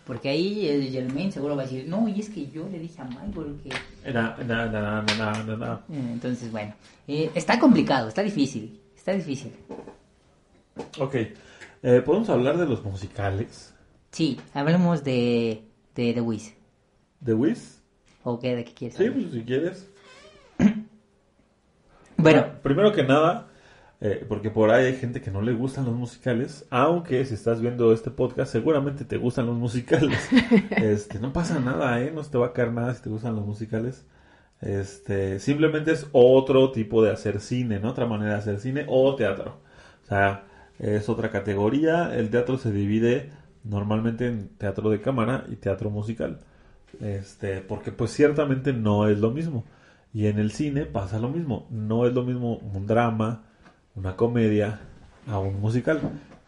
Porque 0.06 0.30
ahí 0.30 0.68
el 0.68 0.90
Germain 0.92 1.32
seguro 1.32 1.56
va 1.56 1.64
a 1.64 1.66
decir, 1.66 1.86
no, 1.90 2.08
y 2.08 2.20
es 2.20 2.30
que 2.30 2.48
yo 2.48 2.68
le 2.70 2.78
dije 2.80 3.02
a 3.02 3.06
Michael 3.06 3.58
que... 3.64 4.12
Na, 4.14 4.36
na. 5.58 5.82
Eh, 5.90 6.10
Entonces, 6.14 6.52
bueno, 6.52 6.74
eh, 7.08 7.32
está 7.36 7.58
complicado, 7.60 8.08
está 8.10 8.22
difícil, 8.22 8.80
está 8.96 9.14
difícil. 9.14 9.52
Ok. 11.00 11.16
Eh, 11.84 12.02
¿Podemos 12.02 12.30
hablar 12.30 12.58
de 12.58 12.66
los 12.66 12.84
musicales? 12.84 13.76
Sí, 14.12 14.40
hablemos 14.54 15.04
de, 15.04 15.66
de 15.96 16.14
The 16.14 16.22
Wiz. 16.22 16.56
¿De 17.20 17.34
Wiz? 17.34 17.82
¿O 18.24 18.40
qué, 18.40 18.56
de 18.56 18.64
qué 18.66 18.74
quieres 18.74 18.98
Sí, 18.98 19.04
hablar? 19.04 19.20
pues 19.22 19.32
si 19.32 19.44
quieres. 19.44 19.90
Bueno, 22.18 22.46
primero 22.62 22.92
que 22.94 23.04
nada, 23.04 23.48
eh, 24.00 24.24
porque 24.28 24.50
por 24.52 24.70
ahí 24.72 24.86
hay 24.86 24.96
gente 24.96 25.20
que 25.22 25.32
no 25.32 25.42
le 25.42 25.54
gustan 25.54 25.86
los 25.86 25.96
musicales, 25.96 26.66
aunque 26.70 27.26
si 27.26 27.34
estás 27.34 27.60
viendo 27.62 27.92
este 27.92 28.12
podcast, 28.12 28.52
seguramente 28.52 29.04
te 29.06 29.18
gustan 29.18 29.48
los 29.48 29.58
musicales. 29.58 30.30
este, 30.78 31.20
no 31.20 31.34
pasa 31.34 31.60
nada, 31.60 32.00
¿eh? 32.02 32.12
No 32.14 32.24
se 32.24 32.32
te 32.32 32.38
va 32.38 32.48
a 32.48 32.54
caer 32.54 32.72
nada 32.72 32.94
si 32.94 33.02
te 33.04 33.10
gustan 33.10 33.36
los 33.36 33.46
musicales. 33.46 34.06
Este, 34.62 35.40
simplemente 35.40 35.92
es 35.92 36.08
otro 36.14 36.72
tipo 36.72 37.04
de 37.04 37.12
hacer 37.12 37.42
cine, 37.42 37.80
¿no? 37.80 37.90
Otra 37.90 38.06
manera 38.06 38.34
de 38.34 38.40
hacer 38.40 38.60
cine 38.60 38.86
o 38.88 39.16
teatro. 39.16 39.60
O 40.04 40.08
sea, 40.08 40.46
es 40.84 41.10
otra 41.10 41.32
categoría. 41.32 42.16
El 42.16 42.30
teatro 42.30 42.58
se 42.58 42.72
divide 42.72 43.32
normalmente 43.64 44.28
en 44.28 44.50
teatro 44.50 44.90
de 44.90 45.02
cámara 45.02 45.46
y 45.50 45.56
teatro 45.56 45.90
musical. 45.90 46.40
Este, 47.02 47.62
porque 47.62 47.92
pues 47.92 48.12
ciertamente 48.12 48.74
no 48.74 49.08
es 49.08 49.18
lo 49.20 49.32
mismo. 49.32 49.64
Y 50.14 50.28
en 50.28 50.38
el 50.38 50.52
cine 50.52 50.86
pasa 50.86 51.20
lo 51.20 51.30
mismo. 51.30 51.68
No 51.72 52.06
es 52.06 52.14
lo 52.14 52.24
mismo 52.24 52.58
un 52.58 52.86
drama, 52.86 53.44
una 53.96 54.16
comedia, 54.16 54.82
a 55.28 55.40
un 55.40 55.60
musical. 55.60 56.02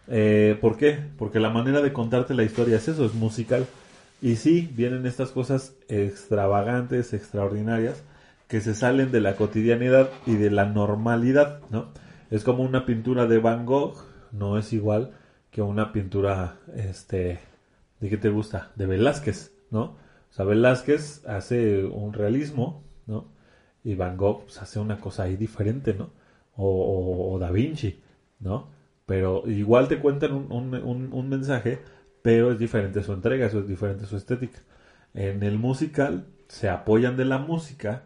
Eh, 0.07 0.57
¿Por 0.61 0.77
qué? 0.77 0.99
Porque 1.17 1.39
la 1.39 1.49
manera 1.49 1.81
de 1.81 1.93
contarte 1.93 2.33
la 2.33 2.43
historia 2.43 2.77
es 2.77 2.87
eso, 2.87 3.05
es 3.05 3.13
musical. 3.13 3.65
Y 4.21 4.35
sí, 4.35 4.69
vienen 4.75 5.05
estas 5.05 5.29
cosas 5.31 5.73
extravagantes, 5.87 7.13
extraordinarias, 7.13 8.03
que 8.47 8.61
se 8.61 8.75
salen 8.75 9.11
de 9.11 9.21
la 9.21 9.35
cotidianidad 9.35 10.09
y 10.25 10.35
de 10.35 10.51
la 10.51 10.65
normalidad, 10.65 11.61
¿no? 11.69 11.87
Es 12.31 12.43
como 12.43 12.63
una 12.63 12.85
pintura 12.85 13.27
de 13.27 13.39
Van 13.39 13.65
Gogh, 13.65 13.95
no 14.37 14.57
es 14.57 14.73
igual 14.73 15.11
que 15.51 15.61
una 15.61 15.91
pintura, 15.91 16.57
este, 16.75 17.39
¿de 17.99 18.09
qué 18.09 18.17
te 18.17 18.29
gusta? 18.29 18.71
De 18.75 18.85
Velázquez, 18.85 19.55
¿no? 19.71 19.83
O 19.83 20.33
sea, 20.33 20.45
Velázquez 20.45 21.25
hace 21.25 21.85
un 21.85 22.13
realismo, 22.13 22.83
¿no? 23.07 23.29
Y 23.83 23.95
Van 23.95 24.17
Gogh 24.17 24.43
pues, 24.43 24.61
hace 24.61 24.79
una 24.79 24.99
cosa 24.99 25.23
ahí 25.23 25.37
diferente, 25.37 25.93
¿no? 25.93 26.09
O, 26.57 27.37
Da 27.39 27.51
Vinci, 27.51 28.01
¿no? 28.39 28.69
Pero 29.05 29.43
igual 29.47 29.87
te 29.87 29.99
cuentan 29.99 30.33
un 30.33 31.29
mensaje, 31.29 31.79
pero 32.21 32.51
es 32.51 32.59
diferente 32.59 33.03
su 33.03 33.13
entrega, 33.13 33.45
eso 33.45 33.59
es 33.59 33.67
diferente 33.67 34.05
su 34.05 34.17
estética. 34.17 34.59
En 35.13 35.43
el 35.43 35.59
musical 35.59 36.25
se 36.47 36.69
apoyan 36.69 37.17
de 37.17 37.25
la 37.25 37.37
música 37.37 38.03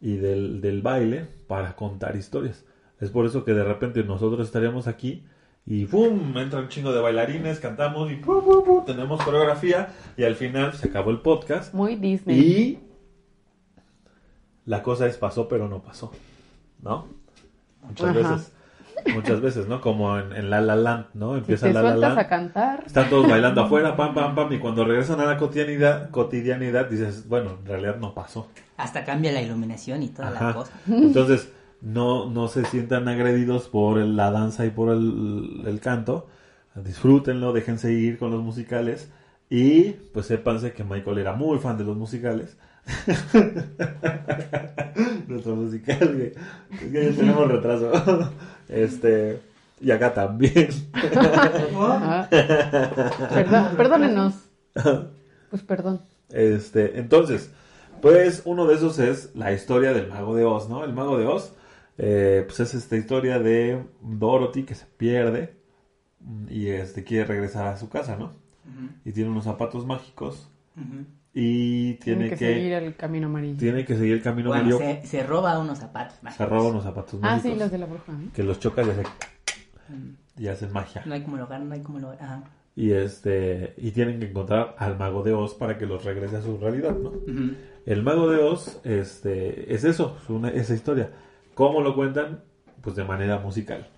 y 0.00 0.16
del, 0.16 0.60
del 0.60 0.82
baile 0.82 1.26
para 1.48 1.74
contar 1.74 2.16
historias. 2.16 2.64
Es 3.00 3.10
por 3.10 3.26
eso 3.26 3.44
que 3.44 3.54
de 3.54 3.64
repente 3.64 4.04
nosotros 4.04 4.46
estaríamos 4.46 4.86
aquí 4.86 5.24
y 5.66 5.86
¡pum! 5.86 6.36
Entra 6.36 6.60
un 6.60 6.68
chingo 6.68 6.92
de 6.92 7.00
bailarines, 7.00 7.58
cantamos 7.58 8.10
y 8.12 8.16
¡pum, 8.16 8.44
pum, 8.44 8.64
pum! 8.64 8.84
tenemos 8.84 9.22
coreografía 9.22 9.88
y 10.16 10.24
al 10.24 10.34
final 10.36 10.74
se 10.74 10.88
acabó 10.88 11.10
el 11.10 11.20
podcast 11.20 11.72
Muy 11.72 11.96
Disney. 11.96 12.38
y 12.38 12.78
la 14.66 14.82
cosa 14.82 15.06
es 15.06 15.16
pasó 15.16 15.48
pero 15.48 15.68
no 15.68 15.82
pasó, 15.82 16.12
¿no? 16.82 17.06
Muchas 17.82 18.16
Ajá. 18.16 18.30
veces, 18.30 18.52
muchas 19.12 19.40
veces, 19.42 19.66
¿no? 19.66 19.80
Como 19.80 20.18
en, 20.18 20.32
en 20.32 20.48
La 20.50 20.60
La 20.60 20.74
Land, 20.76 21.06
¿no? 21.14 21.32
Si 21.34 21.38
Empieza 21.40 21.66
te 21.66 21.72
La 21.74 21.82
La 21.82 21.94
Land. 21.96 22.18
a 22.18 22.26
cantar, 22.28 22.82
Están 22.86 23.08
todos 23.10 23.28
bailando 23.28 23.60
afuera, 23.64 23.94
pam, 23.96 24.14
pam, 24.14 24.34
pam, 24.34 24.52
y 24.52 24.58
cuando 24.58 24.84
regresan 24.84 25.20
a 25.20 25.26
la 25.26 25.36
cotidianidad, 25.36 26.10
cotidianidad 26.10 26.86
dices, 26.88 27.28
bueno, 27.28 27.58
en 27.60 27.66
realidad 27.66 27.96
no 27.96 28.14
pasó. 28.14 28.48
hasta 28.78 29.04
cambia 29.04 29.32
la 29.32 29.42
iluminación 29.42 30.02
y 30.02 30.08
toda 30.08 30.30
la 30.30 30.40
Ajá. 30.40 30.52
cosa. 30.54 30.72
Entonces, 30.88 31.50
no, 31.84 32.30
no 32.30 32.48
se 32.48 32.64
sientan 32.64 33.08
agredidos 33.08 33.68
por 33.68 33.98
la 33.98 34.30
danza 34.30 34.66
y 34.66 34.70
por 34.70 34.90
el, 34.90 35.62
el 35.66 35.80
canto. 35.80 36.26
Disfrútenlo, 36.74 37.52
déjense 37.52 37.92
ir 37.92 38.18
con 38.18 38.30
los 38.30 38.42
musicales. 38.42 39.10
Y 39.50 39.90
pues 40.12 40.26
sépanse 40.26 40.72
que 40.72 40.82
Michael 40.82 41.18
era 41.18 41.34
muy 41.34 41.58
fan 41.58 41.78
de 41.78 41.84
los 41.84 41.96
musicales. 41.96 42.56
Nuestro 45.28 45.56
musical, 45.56 46.14
güey. 46.14 46.32
Es 46.72 46.80
que 46.80 47.10
ya 47.10 47.16
tenemos 47.16 47.48
retraso. 47.48 47.92
Este, 48.68 49.40
y 49.80 49.90
acá 49.90 50.14
también. 50.14 50.68
perdón, 53.30 53.76
perdónenos. 53.76 54.34
Pues 55.50 55.62
perdón. 55.62 56.00
Este, 56.30 56.98
entonces, 56.98 57.50
pues 58.00 58.42
uno 58.44 58.66
de 58.66 58.74
esos 58.74 58.98
es 58.98 59.30
la 59.34 59.52
historia 59.52 59.92
del 59.92 60.08
mago 60.08 60.34
de 60.34 60.44
Oz, 60.44 60.68
¿no? 60.68 60.84
El 60.84 60.92
mago 60.92 61.18
de 61.18 61.26
Oz, 61.26 61.52
eh, 61.98 62.42
pues 62.46 62.60
es 62.60 62.74
esta 62.74 62.96
historia 62.96 63.38
de 63.38 63.82
Dorothy 64.02 64.64
que 64.64 64.74
se 64.74 64.86
pierde 64.86 65.54
y 66.48 66.68
este 66.68 67.04
quiere 67.04 67.24
regresar 67.26 67.66
a 67.68 67.76
su 67.76 67.88
casa, 67.88 68.16
¿no? 68.16 68.32
Y 69.04 69.12
tiene 69.12 69.30
unos 69.30 69.44
zapatos 69.44 69.84
mágicos 69.86 70.50
y 71.32 71.94
Tiene 71.94 71.98
tiene, 71.98 72.24
que, 72.30 72.36
que, 72.36 72.54
seguir 72.54 72.72
el 72.72 72.94
camino 72.96 73.26
amarillo. 73.26 73.58
tiene 73.58 73.84
que 73.84 73.96
seguir 73.96 74.14
el 74.14 74.22
camino 74.22 74.48
Bueno, 74.50 74.76
amarillo. 74.76 75.00
se, 75.02 75.06
se 75.06 75.22
roba 75.22 75.58
unos 75.58 75.78
zapatos. 75.78 76.16
Se 76.36 76.46
roba 76.46 76.68
unos 76.70 76.84
zapatos 76.84 77.14
Ah, 77.22 77.36
mágicos 77.36 77.52
sí, 77.52 77.58
los 77.58 77.70
de 77.70 77.78
la 77.78 77.86
bruja. 77.86 78.12
¿eh? 78.12 78.28
que 78.34 78.42
los 78.42 78.58
choca 78.60 78.82
y, 78.82 78.90
hace- 78.90 79.02
Mm, 79.88 80.42
y 80.42 80.46
hacen 80.48 80.72
magia. 80.72 81.02
No 81.04 81.12
hay 81.14 81.22
como 81.22 81.36
lograr, 81.36 81.60
no 81.60 81.74
hay 81.74 81.80
como 81.82 81.98
lograr. 81.98 82.22
Ajá. 82.22 82.44
Y 82.74 82.92
este 82.92 83.74
y 83.76 83.90
tienen 83.90 84.18
que 84.18 84.30
encontrar 84.30 84.74
al 84.78 84.96
mago 84.98 85.22
de 85.22 85.34
Oz 85.34 85.54
para 85.54 85.76
que 85.76 85.84
los 85.86 86.04
regrese 86.04 86.36
a 86.36 86.42
su 86.42 86.56
realidad, 86.56 86.96
¿no? 86.96 87.12
El 87.84 88.02
mago 88.02 88.30
de 88.30 88.38
Oz, 88.38 88.80
este, 88.84 89.74
es 89.74 89.84
eso, 89.84 90.16
es 90.22 90.30
una- 90.30 90.48
esa 90.48 90.72
historia. 90.74 91.10
¿Cómo 91.54 91.80
lo 91.80 91.94
cuentan? 91.94 92.42
Pues 92.80 92.96
de 92.96 93.04
manera 93.04 93.38
musical. 93.38 93.88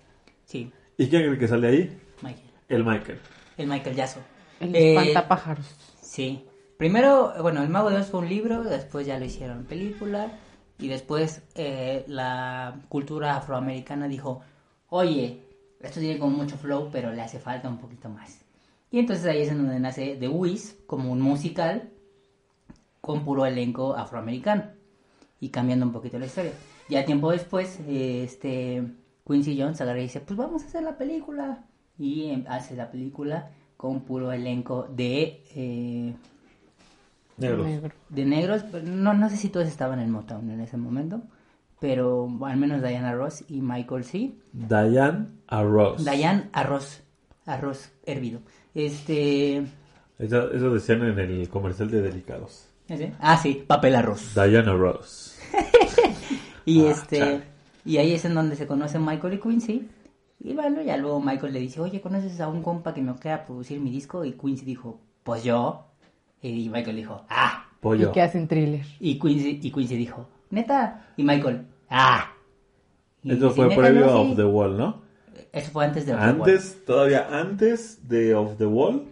Sí, 0.45 0.71
¿Y 0.97 1.07
quién 1.09 1.23
cree 1.25 1.37
que 1.37 1.47
sale 1.47 1.67
ahí? 1.67 2.01
Michael. 2.23 2.49
El 2.69 2.83
Michael. 2.83 3.19
El 3.57 3.67
Michael 3.67 3.95
Yasso. 3.95 4.19
El 4.59 4.75
Eh, 4.75 4.95
espantapájaros. 4.95 5.67
Sí. 6.01 6.43
Primero, 6.77 7.33
bueno, 7.41 7.61
El 7.61 7.69
Mago 7.69 7.89
de 7.89 7.97
Oz 7.97 8.07
fue 8.07 8.21
un 8.21 8.29
libro, 8.29 8.63
después 8.63 9.05
ya 9.05 9.19
lo 9.19 9.25
hicieron 9.25 9.65
película, 9.65 10.31
y 10.79 10.87
después 10.87 11.43
eh, 11.55 12.03
la 12.07 12.81
cultura 12.89 13.35
afroamericana 13.35 14.07
dijo, 14.07 14.41
oye, 14.89 15.43
esto 15.81 15.99
tiene 15.99 16.19
como 16.19 16.35
mucho 16.35 16.57
flow, 16.57 16.89
pero 16.91 17.11
le 17.11 17.21
hace 17.21 17.39
falta 17.39 17.69
un 17.69 17.77
poquito 17.77 18.09
más. 18.09 18.43
Y 18.89 18.99
entonces 18.99 19.25
ahí 19.25 19.41
es 19.41 19.49
en 19.49 19.57
donde 19.57 19.79
nace 19.79 20.15
The 20.15 20.27
Wiz, 20.27 20.77
como 20.87 21.11
un 21.11 21.21
musical 21.21 21.89
con 23.01 23.23
puro 23.23 23.45
elenco 23.45 23.95
afroamericano, 23.95 24.65
y 25.39 25.49
cambiando 25.49 25.85
un 25.85 25.91
poquito 25.91 26.17
la 26.17 26.25
historia. 26.25 26.53
Ya 26.89 27.05
tiempo 27.05 27.31
después, 27.31 27.79
este 27.87 28.83
Quincy 29.27 29.59
Jones 29.59 29.81
agarra 29.81 29.99
y 29.99 30.03
dice, 30.03 30.21
pues 30.21 30.37
vamos 30.37 30.63
a 30.63 30.67
hacer 30.67 30.83
la 30.83 30.97
película, 30.97 31.65
y 31.99 32.29
em, 32.29 32.45
hace 32.47 32.75
la 32.75 32.89
película 32.91 33.51
con 33.75 34.01
puro 34.01 34.31
elenco 34.31 34.87
de... 34.89 35.43
eh, 35.55 36.13
Negros. 37.37 37.67
Negro. 37.67 37.91
de 38.09 38.25
negros, 38.25 38.63
no, 38.83 39.13
no 39.13 39.29
sé 39.29 39.37
si 39.37 39.49
todos 39.49 39.67
estaban 39.67 39.99
en 39.99 40.09
Motown 40.09 40.49
en 40.49 40.59
ese 40.61 40.75
momento, 40.75 41.21
pero 41.79 42.27
al 42.43 42.57
menos 42.57 42.81
Diana 42.81 43.13
Ross 43.13 43.43
y 43.47 43.61
Michael 43.61 44.03
sí. 44.05 44.39
Diane 44.53 45.27
Arroz. 45.45 46.03
Diane 46.03 46.49
Arroz, 46.51 47.03
arroz 47.45 47.91
hervido. 48.07 48.39
Este, 48.73 49.63
Eso, 50.17 50.51
eso 50.51 50.73
decían 50.73 51.03
en 51.03 51.19
el 51.19 51.47
comercial 51.49 51.91
de 51.91 52.01
Delicados. 52.01 52.69
ah 53.19 53.37
sí, 53.37 53.63
papel 53.67 53.95
arroz. 53.95 54.33
Diana 54.33 54.73
Ross. 54.73 55.37
Y 56.67 56.85
Ah, 56.85 56.91
este, 56.91 57.17
chale. 57.19 57.43
y 57.85 57.97
ahí 57.97 58.11
es 58.13 58.25
en 58.25 58.33
donde 58.35 58.55
se 58.57 58.67
conocen 58.67 59.03
Michael 59.05 59.35
y 59.35 59.39
Quincy. 59.39 59.87
Y 60.43 60.53
bueno, 60.53 60.81
ya 60.81 60.97
luego 60.97 61.19
Michael 61.21 61.53
le 61.53 61.59
dice, 61.61 61.79
oye, 61.81 62.01
¿conoces 62.01 62.39
a 62.41 62.47
un 62.49 62.61
compa 62.61 62.93
que 62.93 63.01
me 63.01 63.15
quiera 63.15 63.45
producir 63.45 63.79
mi 63.79 63.89
disco? 63.89 64.23
Y 64.25 64.33
Quincy 64.33 64.65
dijo, 64.65 64.99
pues 65.23 65.43
yo. 65.43 65.85
Y 66.41 66.69
Michael 66.69 66.97
dijo, 66.97 67.23
ah. 67.29 67.63
Pollo. 67.79 68.09
Y 68.09 68.11
que 68.11 68.21
hacen 68.21 68.47
thriller. 68.47 68.85
Y 68.99 69.17
Quincy, 69.17 69.59
y 69.63 69.71
Quincy 69.71 69.95
dijo, 69.95 70.27
neta. 70.49 71.07
Y 71.15 71.23
Michael, 71.23 71.65
ah. 71.89 72.31
Y 73.23 73.31
Eso 73.31 73.45
dice, 73.49 73.55
fue 73.55 73.67
"Neta, 73.69 73.81
previo 73.81 74.05
no, 74.05 74.07
a 74.07 74.09
sí". 74.23 74.29
Off 74.31 74.35
the 74.37 74.43
Wall, 74.45 74.77
¿no? 74.77 75.01
Eso 75.53 75.71
fue 75.71 75.85
antes 75.85 76.05
de 76.05 76.13
Off 76.13 76.19
the 76.19 76.25
Wall. 76.27 76.39
Antes, 76.49 76.85
todavía 76.85 77.27
antes 77.39 78.07
de 78.09 78.35
Off 78.35 78.57
the 78.57 78.65
Wall, 78.65 79.05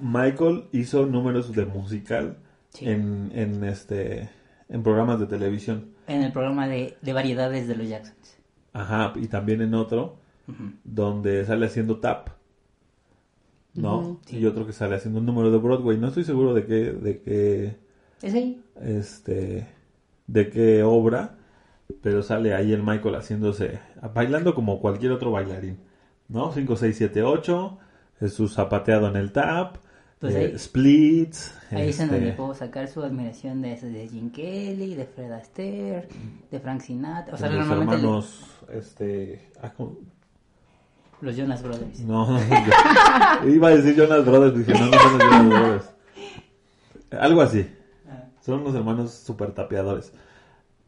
Michael 0.00 0.64
hizo 0.72 1.06
números 1.06 1.52
de 1.54 1.64
musical 1.64 2.36
Sí. 2.70 2.86
en, 2.88 3.30
en 3.34 3.64
este 3.64 4.28
en 4.68 4.82
programas 4.82 5.18
de 5.20 5.26
televisión. 5.26 5.90
En 6.08 6.22
el 6.22 6.32
programa 6.32 6.66
de, 6.66 6.96
de 7.00 7.12
variedades 7.12 7.68
de 7.68 7.76
los 7.76 7.88
Jacksons. 7.88 8.36
Ajá, 8.72 9.12
y 9.16 9.28
también 9.28 9.60
en 9.62 9.74
otro 9.74 10.16
donde 10.84 11.44
sale 11.44 11.66
haciendo 11.66 11.98
tap. 12.00 12.30
¿No? 13.74 14.18
Y 14.30 14.44
otro 14.46 14.66
que 14.66 14.72
sale 14.72 14.96
haciendo 14.96 15.20
un 15.20 15.26
número 15.26 15.50
de 15.50 15.58
Broadway. 15.58 15.98
No 15.98 16.08
estoy 16.08 16.24
seguro 16.24 16.54
de 16.54 16.64
qué, 16.66 16.92
de 16.92 17.20
qué, 17.20 17.76
¿Es 18.22 18.34
ahí? 18.34 18.62
este, 18.80 19.68
de 20.26 20.50
qué 20.50 20.82
obra, 20.82 21.36
pero 22.02 22.22
sale 22.22 22.54
ahí 22.54 22.72
el 22.72 22.82
Michael 22.82 23.14
haciéndose, 23.14 23.78
bailando 24.14 24.54
como 24.54 24.80
cualquier 24.80 25.12
otro 25.12 25.30
bailarín. 25.30 25.78
¿No? 26.28 26.52
5, 26.52 26.76
6, 26.76 26.96
7, 26.96 27.22
8. 27.22 27.78
Es 28.20 28.32
su 28.34 28.48
zapateado 28.48 29.06
en 29.08 29.16
el 29.16 29.32
tap. 29.32 29.76
Pues 30.20 30.34
eh, 30.34 30.38
ahí- 30.52 30.58
splits. 30.58 31.54
Ahí 31.70 31.90
es 31.90 31.98
en 32.00 32.04
este, 32.06 32.16
donde 32.16 32.32
puedo 32.32 32.54
sacar 32.54 32.88
su 32.88 33.02
admiración 33.02 33.60
de, 33.62 33.76
de 33.80 34.08
Jim 34.08 34.30
Kelly, 34.30 34.94
de 34.94 35.04
Fred 35.04 35.30
Astaire, 35.32 36.08
de 36.50 36.60
Frank 36.60 36.80
Sinatra. 36.80 37.34
O 37.34 37.36
sea, 37.38 37.48
los 37.50 37.58
normalmente 37.58 37.96
le- 37.96 38.02
hermanos, 38.02 38.44
este, 38.72 39.50
ah, 39.62 39.72
los 41.20 41.36
Jonas 41.36 41.62
Brothers. 41.62 42.00
No, 42.00 42.38
yo- 43.42 43.48
iba 43.48 43.68
a 43.68 43.76
decir 43.76 43.94
Jonas 43.96 44.24
Brothers, 44.24 44.56
dije, 44.66 44.72
no, 44.78 44.86
no 44.86 44.98
son 44.98 45.18
los 45.18 45.22
Jonas 45.28 45.46
Brothers. 45.48 45.90
Algo 47.10 47.40
así. 47.42 47.66
Ah, 48.08 48.24
Son 48.40 48.60
unos 48.60 48.74
hermanos 48.74 49.12
super 49.12 49.52
tapeadores. 49.52 50.12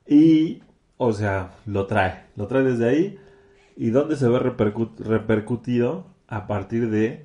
Y, 0.06 0.62
o 0.96 1.12
sea, 1.12 1.52
lo 1.66 1.86
trae. 1.86 2.24
Lo 2.36 2.46
trae 2.46 2.62
desde 2.64 2.88
ahí. 2.88 3.18
¿Y 3.76 3.90
dónde 3.90 4.16
se 4.16 4.28
ve 4.28 4.38
repercu- 4.38 4.96
repercutido? 4.98 6.06
A 6.28 6.46
partir 6.46 6.90
de 6.90 7.24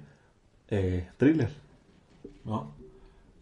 eh, 0.69 1.07
Thriller. 1.17 1.49
¿No? 2.45 2.73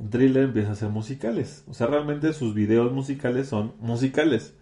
Thriller 0.09 0.45
empieza 0.45 0.69
a 0.69 0.73
hacer 0.73 0.89
musicales. 0.89 1.63
O 1.69 1.73
sea, 1.73 1.87
realmente 1.87 2.33
sus 2.33 2.53
videos 2.53 2.91
musicales 2.91 3.47
son 3.47 3.73
musicales. 3.79 4.55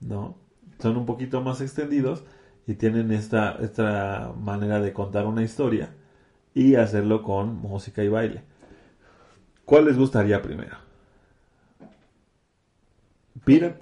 ¿No? 0.00 0.36
Son 0.78 0.96
un 0.96 1.06
poquito 1.06 1.40
más 1.40 1.60
extendidos. 1.60 2.22
Y 2.66 2.74
tienen 2.74 3.10
esta, 3.10 3.56
esta 3.60 4.32
manera 4.38 4.80
de 4.80 4.92
contar 4.92 5.26
una 5.26 5.42
historia. 5.42 5.94
Y 6.54 6.76
hacerlo 6.76 7.22
con 7.22 7.56
música 7.56 8.04
y 8.04 8.08
baile. 8.08 8.42
¿Cuál 9.64 9.86
les 9.86 9.96
gustaría 9.96 10.40
primero? 10.40 10.76
Beat 13.44 13.76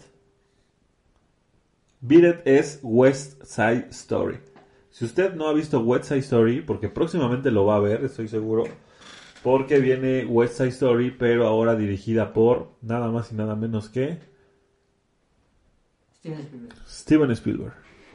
It 2.02 2.46
es 2.46 2.80
West 2.82 3.42
Side 3.44 3.88
Story. 3.90 4.38
Si 4.90 5.04
usted 5.04 5.34
no 5.34 5.48
ha 5.48 5.52
visto 5.52 5.80
West 5.80 6.04
Side 6.04 6.20
Story, 6.20 6.60
porque 6.60 6.88
próximamente 6.88 7.50
lo 7.50 7.66
va 7.66 7.76
a 7.76 7.80
ver, 7.80 8.04
estoy 8.04 8.28
seguro, 8.28 8.64
porque 9.42 9.78
viene 9.78 10.24
West 10.24 10.58
Side 10.58 10.68
Story, 10.68 11.10
pero 11.10 11.46
ahora 11.46 11.76
dirigida 11.76 12.32
por 12.32 12.72
nada 12.82 13.10
más 13.10 13.32
y 13.32 13.34
nada 13.34 13.54
menos 13.56 13.88
que 13.88 14.18
Steven 16.22 16.40
Spielberg. 16.40 16.74
Steven 16.86 17.30
Spielberg. 17.30 17.72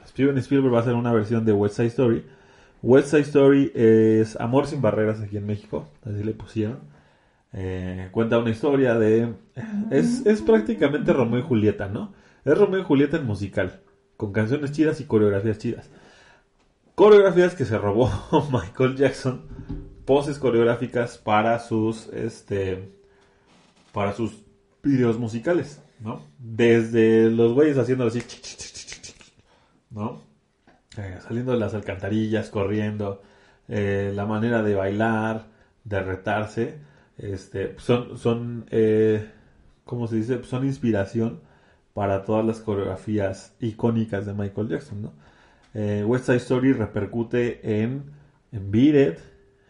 Steven 0.08 0.38
Spielberg 0.38 0.74
va 0.74 0.80
a 0.80 0.82
hacer 0.82 0.94
una 0.94 1.14
versión 1.14 1.46
de 1.46 1.54
West 1.54 1.76
Side 1.76 1.88
Story. 1.88 2.26
West 2.82 3.10
Side 3.10 3.22
Story 3.22 3.72
es 3.74 4.40
Amor 4.40 4.68
sin 4.68 4.82
barreras 4.82 5.22
aquí 5.22 5.38
en 5.38 5.46
México, 5.46 5.88
así 6.04 6.24
le 6.24 6.34
pusieron. 6.34 6.80
Eh, 7.54 8.10
cuenta 8.12 8.40
una 8.40 8.50
historia 8.50 8.96
de... 8.96 9.34
Es, 9.90 10.26
es 10.26 10.42
prácticamente 10.42 11.14
Romeo 11.14 11.40
y 11.40 11.44
Julieta, 11.44 11.88
¿no? 11.88 12.14
Es 12.44 12.58
Romeo 12.58 12.82
y 12.82 12.84
Julieta 12.84 13.18
en 13.18 13.26
musical, 13.26 13.82
con 14.18 14.34
canciones 14.34 14.72
chidas 14.72 15.00
y 15.00 15.06
coreografías 15.06 15.60
chidas. 15.60 15.90
Coreografías 16.96 17.56
que 17.56 17.66
se 17.66 17.78
robó 17.78 18.12
Michael 18.52 18.98
Jackson, 18.98 19.44
poses 20.06 20.40
coreográficas 20.40 21.18
para 21.18 21.60
sus, 21.60 22.08
este, 22.08 22.92
para 23.92 24.14
sus 24.14 24.44
videos 24.82 25.18
musicales, 25.18 25.82
¿no? 26.00 26.22
Desde 26.40 27.30
los 27.30 27.54
güeyes 27.54 27.78
haciendo 27.78 28.06
así, 28.06 28.22
¿no? 29.90 30.22
Eh, 30.98 31.18
saliendo 31.26 31.54
de 31.54 31.60
las 31.60 31.74
alcantarillas, 31.74 32.50
corriendo, 32.50 33.22
eh, 33.68 34.12
la 34.14 34.26
manera 34.26 34.62
de 34.62 34.76
bailar, 34.76 35.48
de 35.84 36.02
retarse, 36.02 36.80
este, 37.18 37.76
son, 37.80 38.18
son, 38.18 38.66
eh, 38.72 39.30
¿cómo 39.86 40.08
se 40.08 40.18
dice? 40.18 40.44
Son 40.44 40.66
inspiración 40.66 41.42
para 41.94 42.26
todas 42.26 42.46
las 42.46 42.60
coreografías 42.60 43.56
icónicas 43.60 44.26
de 44.26 44.34
Michael 44.34 44.70
Jackson, 44.70 45.02
¿no? 45.04 45.14
Eh, 45.74 46.04
West 46.06 46.26
Side 46.26 46.38
Story 46.38 46.74
repercute 46.74 47.82
en, 47.82 48.04
en 48.52 48.72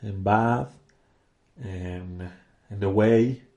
en 0.03 0.23
Bad, 0.23 0.69
en, 1.63 2.29
en 2.69 2.79
The 2.79 2.85
Way, 2.85 3.47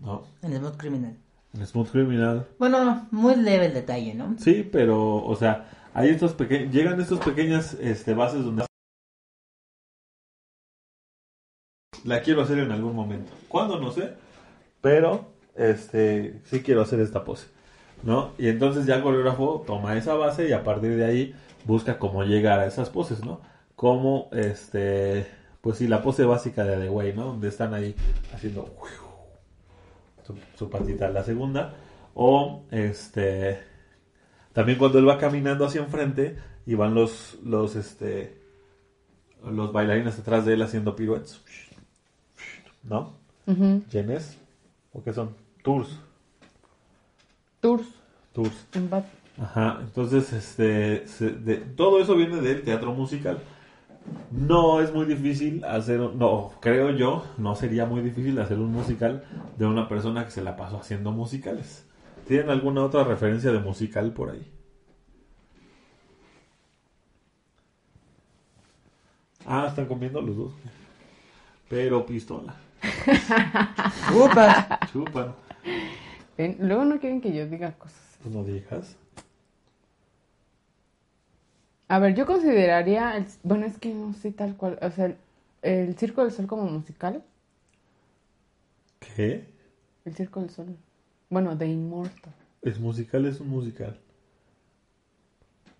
¿no? 0.00 0.24
En 0.42 0.56
Smooth 0.56 0.76
Criminal. 0.76 1.16
En 1.54 1.66
Smooth 1.66 1.90
Criminal. 1.90 2.46
Bueno, 2.58 3.06
muy 3.10 3.36
leve 3.36 3.66
el 3.66 3.74
detalle, 3.74 4.14
¿no? 4.14 4.36
Sí, 4.38 4.68
pero, 4.70 5.16
o 5.16 5.36
sea, 5.36 5.68
hay 5.94 6.08
estos 6.10 6.32
pequeños, 6.32 6.72
llegan 6.72 7.00
estos 7.00 7.20
pequeñas 7.20 7.74
este, 7.74 8.14
bases 8.14 8.44
donde 8.44 8.64
la 12.04 12.22
quiero 12.22 12.42
hacer 12.42 12.58
en 12.58 12.72
algún 12.72 12.94
momento. 12.94 13.30
¿Cuándo? 13.48 13.78
No 13.78 13.90
sé, 13.90 14.14
pero 14.80 15.26
este, 15.56 16.40
sí 16.44 16.62
quiero 16.62 16.80
hacer 16.80 17.00
esta 17.00 17.24
pose, 17.24 17.48
¿no? 18.02 18.32
Y 18.38 18.48
entonces 18.48 18.86
ya 18.86 18.96
el 18.96 19.02
coreógrafo 19.02 19.64
toma 19.66 19.96
esa 19.96 20.14
base 20.14 20.48
y 20.48 20.52
a 20.52 20.64
partir 20.64 20.96
de 20.96 21.04
ahí 21.04 21.34
busca 21.66 21.98
cómo 21.98 22.24
llegar 22.24 22.60
a 22.60 22.66
esas 22.66 22.88
poses, 22.88 23.24
¿no? 23.24 23.40
Como, 23.76 24.28
este, 24.32 25.26
pues 25.60 25.78
sí, 25.78 25.86
la 25.88 26.02
pose 26.02 26.24
básica 26.24 26.64
de 26.64 26.76
The 26.78 26.88
Way, 26.90 27.12
¿no? 27.14 27.24
Donde 27.26 27.48
están 27.48 27.74
ahí 27.74 27.94
haciendo 28.34 28.74
su, 30.26 30.36
su 30.56 30.70
patita. 30.70 31.08
La 31.10 31.22
segunda, 31.24 31.74
o 32.14 32.64
este, 32.70 33.60
también 34.52 34.78
cuando 34.78 34.98
él 34.98 35.08
va 35.08 35.18
caminando 35.18 35.64
hacia 35.64 35.82
enfrente 35.82 36.36
y 36.66 36.74
van 36.74 36.94
los, 36.94 37.38
los, 37.44 37.76
este, 37.76 38.38
los 39.44 39.72
bailarines 39.72 40.16
detrás 40.16 40.44
de 40.44 40.54
él 40.54 40.62
haciendo 40.62 40.96
piruetas. 40.96 41.42
¿No? 42.82 43.14
Ujú. 43.46 43.82
¿Quiénes? 43.90 44.38
¿O 44.92 45.02
qué 45.02 45.12
son? 45.12 45.34
Tours. 45.62 45.98
Tours 47.60 47.86
Tours. 48.32 48.66
Ajá, 49.38 49.78
entonces, 49.80 50.32
este, 50.32 51.06
se- 51.06 51.30
de- 51.32 51.56
todo 51.58 52.00
eso 52.00 52.14
viene 52.14 52.40
del 52.40 52.62
teatro 52.62 52.92
musical. 52.92 53.38
No 54.30 54.80
es 54.80 54.92
muy 54.92 55.06
difícil 55.06 55.64
hacer, 55.64 55.98
no, 56.00 56.52
creo 56.60 56.90
yo, 56.90 57.24
no 57.36 57.56
sería 57.56 57.84
muy 57.84 58.00
difícil 58.00 58.38
hacer 58.38 58.58
un 58.58 58.72
musical 58.72 59.24
de 59.58 59.66
una 59.66 59.88
persona 59.88 60.24
que 60.24 60.30
se 60.30 60.42
la 60.42 60.56
pasó 60.56 60.78
haciendo 60.78 61.10
musicales. 61.10 61.84
¿Tienen 62.28 62.50
alguna 62.50 62.84
otra 62.84 63.02
referencia 63.02 63.50
de 63.50 63.58
musical 63.58 64.12
por 64.12 64.30
ahí? 64.30 64.46
Ah, 69.44 69.66
están 69.68 69.86
comiendo 69.86 70.20
los 70.22 70.36
dos. 70.36 70.52
Pero 71.68 72.06
pistola. 72.06 72.54
¡Upa! 74.14 74.78
Chupan. 74.92 75.34
Ven, 76.38 76.56
Luego 76.60 76.84
no 76.84 77.00
quieren 77.00 77.20
que 77.20 77.32
yo 77.32 77.46
diga 77.46 77.72
cosas. 77.72 78.18
Pues 78.22 78.34
no 78.34 78.44
digas. 78.44 78.96
A 81.90 81.98
ver, 81.98 82.14
yo 82.14 82.24
consideraría, 82.24 83.16
el- 83.18 83.26
bueno, 83.42 83.66
es 83.66 83.76
que 83.78 83.92
no 83.92 84.14
sé 84.14 84.32
tal 84.32 84.56
cual, 84.56 84.78
o 84.80 84.90
sea, 84.90 85.04
el, 85.06 85.16
el 85.62 85.94
Circo 85.98 86.22
del 86.22 86.32
Sol 86.32 86.46
como 86.46 86.62
musical, 86.64 87.22
¿Qué? 88.98 89.50
el 90.04 90.14
Circo 90.14 90.40
del 90.40 90.50
Sol, 90.50 90.76
bueno, 91.30 91.56
de 91.56 91.66
Immortal. 91.68 92.34
Es 92.62 92.80
musical, 92.80 93.26
es 93.26 93.38
un 93.38 93.50
musical. 93.50 94.00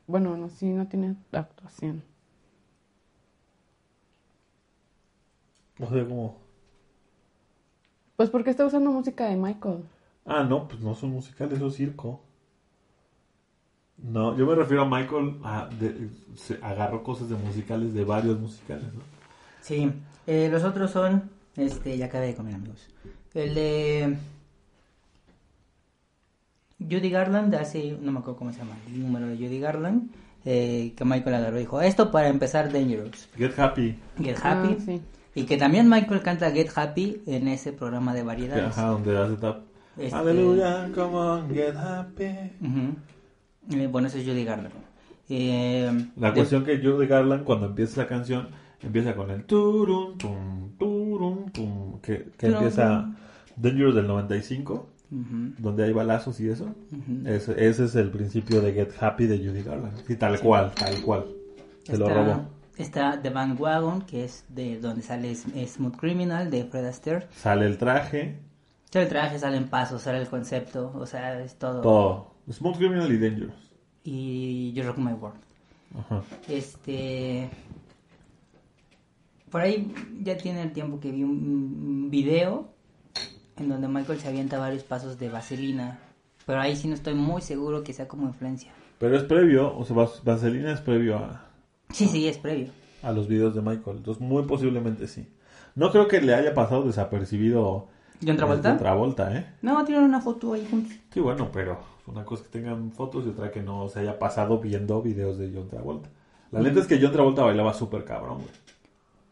Bueno, 0.07 0.37
no, 0.37 0.51
sí, 0.51 0.67
no 0.75 0.87
tiene 0.89 1.17
actuación. 1.33 2.03
No 5.81 5.89
sé 5.95 6.05
cómo. 6.07 6.27
Pues 8.15 8.31
porque 8.31 8.51
está 8.51 8.65
usando 8.65 8.93
música 8.93 9.27
de 9.27 9.35
Michael. 9.35 9.83
Ah, 10.25 10.45
no, 10.45 10.67
pues 10.67 10.81
no 10.81 10.95
son 10.95 11.11
musicales, 11.11 11.57
eso 11.59 11.67
es 11.69 11.75
circo. 11.75 12.23
No, 14.03 14.37
yo 14.37 14.47
me 14.47 14.55
refiero 14.55 14.83
a 14.83 14.85
Michael, 14.89 15.37
a- 15.45 15.69
de- 15.79 16.09
se 16.35 16.59
agarró 16.63 17.03
cosas 17.03 17.29
de 17.29 17.37
musicales, 17.37 17.93
de 17.93 18.05
varios 18.05 18.39
musicales, 18.41 18.85
¿no? 18.95 19.01
Sí, 19.61 19.93
eh, 20.27 20.49
los 20.51 20.65
otros 20.65 20.91
son, 20.91 21.31
este, 21.57 21.97
ya 21.99 22.07
acabé 22.07 22.29
de 22.29 22.35
comer 22.35 22.55
amigos. 22.55 22.89
El 23.35 23.55
de 23.55 24.17
Judy 26.79 27.11
Garland, 27.11 27.55
hace, 27.55 27.97
no 28.01 28.11
me 28.13 28.21
acuerdo 28.21 28.39
cómo 28.39 28.53
se 28.53 28.59
llama, 28.61 28.77
el 28.87 29.01
número 29.03 29.27
de 29.27 29.37
Judy 29.37 29.61
Garland, 29.61 30.11
eh, 30.47 30.95
que 30.97 31.05
Michael 31.05 31.35
agarró 31.37 31.57
y 31.59 31.61
dijo, 31.61 31.81
esto 31.83 32.11
para 32.11 32.29
empezar 32.29 32.73
Dangerous, 32.73 33.29
Get 33.37 33.59
Happy. 33.59 33.97
Get 34.19 34.39
Happy, 34.43 34.77
Ah, 34.79 34.83
sí. 34.85 35.01
y 35.35 35.45
que 35.45 35.59
también 35.59 35.89
Michael 35.91 36.23
canta 36.23 36.51
Get 36.51 36.71
Happy 36.75 37.21
en 37.27 37.49
ese 37.49 37.73
programa 37.75 38.15
de 38.15 38.23
variedades. 38.23 38.65
Ajá, 38.79 38.87
donde 38.87 39.19
hace 39.19 39.37
tap. 39.37 39.61
Este- 39.99 40.17
Aleluya, 40.17 40.91
come 40.95 41.15
on, 41.17 41.51
get 41.55 41.77
happy. 41.77 42.25
Eh, 43.71 43.87
bueno, 43.91 44.09
ese 44.09 44.21
es 44.21 44.27
Judy 44.27 44.45
Garland. 44.45 44.73
Eh, 45.29 45.91
La 46.17 46.29
de- 46.29 46.35
cuestión 46.35 46.65
que 46.65 46.79
Judy 46.79 47.07
Garland, 47.07 47.45
cuando 47.45 47.67
empieza 47.67 48.01
la 48.03 48.09
canción, 48.09 48.49
empieza 48.83 49.15
con 49.15 49.31
el 49.31 49.45
turun, 49.45 50.19
tum, 50.19 50.71
turun, 50.79 51.51
tum, 51.53 52.01
que, 52.01 52.31
empieza 52.41 53.15
Dangerous 53.57 53.95
del 53.95 54.07
95, 54.07 54.89
Ujú, 55.13 55.53
donde 55.59 55.85
hay 55.85 55.93
balazos 55.93 56.41
y 56.41 56.49
eso. 56.49 56.75
Ese, 57.27 57.53
ese 57.69 57.85
es 57.85 57.95
el 57.97 58.11
principio 58.11 58.61
de 58.61 58.73
Get 58.73 58.93
Happy 59.01 59.27
de 59.27 59.39
Judy 59.39 59.63
Garland. 59.63 59.97
Sí, 60.07 60.17
tal 60.17 60.41
cual, 60.41 60.73
tal 60.75 61.01
cual. 61.03 61.27
Se 61.85 61.97
lo 61.99 62.09
Está- 62.09 62.25
robó. 62.25 62.43
Está 62.77 63.21
The 63.21 63.29
Bandwagon, 63.29 64.03
que 64.03 64.25
es 64.25 64.45
de 64.49 64.81
donde 64.81 65.03
sale 65.03 65.35
Smooth 65.35 65.97
Criminal 65.97 66.51
de 66.51 66.65
Fred 66.65 66.87
Astaire. 66.87 67.27
Sale 67.33 67.67
el 67.67 67.77
traje, 67.77 68.39
Sale 68.91 69.05
el 69.05 69.09
traje, 69.11 69.39
salen 69.39 69.69
pasos, 69.69 70.03
sale 70.03 70.19
el 70.19 70.27
concepto, 70.29 70.91
o 70.97 71.07
sea, 71.07 71.41
es 71.43 71.55
todo. 71.57 71.81
todo. 71.83 72.30
Smooth 72.51 72.77
Criminal 72.77 73.11
y 73.13 73.19
Dangerous. 73.19 73.55
Y 74.05 74.73
You 74.73 74.83
Rock 74.85 74.99
My 74.99 75.13
World. 75.13 75.39
Ajá. 75.99 76.23
Este. 76.49 77.51
Por 79.51 79.61
ahí 79.61 79.93
ya 80.23 80.37
tiene 80.37 80.63
el 80.63 80.73
tiempo 80.73 81.01
que 81.01 81.11
vi 81.11 81.25
un, 81.25 82.09
video 82.11 82.69
en 83.57 83.69
donde 83.69 83.89
Michael 83.89 84.19
se 84.21 84.29
avienta 84.29 84.59
varios 84.59 84.85
pasos 84.85 85.19
de 85.19 85.29
vaselina. 85.29 85.99
Pero 86.47 86.61
ahí 86.61 86.77
sí 86.77 86.89
no 86.89 86.95
estoy 86.95 87.15
muy 87.15 87.43
seguro 87.43 87.83
que 87.83 87.93
sea 87.93 88.09
como 88.09 88.27
influencia. 88.27 88.73
Pero 88.99 89.17
es 89.17 89.25
previo, 89.25 89.77
o 89.77 89.85
sea, 89.85 89.97
Vas- 89.97 90.23
Vaselina 90.25 90.73
es 90.73 90.81
previo 90.81 91.19
a, 91.19 91.47
Sí, 91.93 92.07
sí, 92.07 92.29
es 92.29 92.39
previo. 92.39 92.69
a 93.03 93.13
los 93.13 93.29
videos 93.29 93.55
de 93.55 93.61
Michael. 93.61 93.99
Entonces, 93.99 94.21
muy 94.23 94.45
posiblemente 94.45 95.07
sí. 95.09 95.27
No 95.75 95.91
creo 95.91 96.09
que 96.09 96.21
le 96.21 96.35
haya 96.35 96.55
pasado 96.55 96.85
desapercibido. 96.85 97.89
¿John 98.25 98.37
Travolta? 98.37 98.71
John 98.71 98.79
Travolta, 98.79 99.37
¿eh? 99.37 99.47
No, 99.63 99.85
tienen 99.85 100.05
una 100.05 100.21
foto 100.21 100.53
ahí 100.53 100.67
juntos. 100.71 100.93
Sí, 101.13 101.21
bueno, 101.21 101.51
pero 101.53 101.81
una 102.11 102.25
cosa 102.25 102.43
que 102.45 102.51
tengan 102.51 102.91
fotos 102.93 103.25
y 103.27 103.31
otra 103.31 103.51
que 103.51 103.63
no 103.63 103.89
se 103.89 104.01
haya 104.01 104.19
pasado 104.19 104.59
viendo 104.59 105.01
videos 105.01 105.39
de 105.39 105.51
John 105.55 105.69
Travolta. 105.69 106.09
La 106.51 106.61
neta 106.61 106.81
es 106.81 106.87
que 106.87 106.99
John 107.01 107.13
Travolta 107.13 107.43
bailaba 107.43 107.73
súper 107.73 108.05
cabrón, 108.05 108.39
güey. 108.39 108.51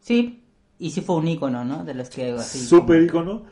Sí, 0.01 0.43
y 0.79 0.91
sí 0.91 1.01
fue 1.01 1.17
un 1.17 1.27
ícono, 1.27 1.65
¿no? 1.65 1.85
De 1.85 1.95
los 1.95 2.09
que 2.09 2.31
así. 2.33 2.59
Súper 2.61 3.03
ícono. 3.03 3.43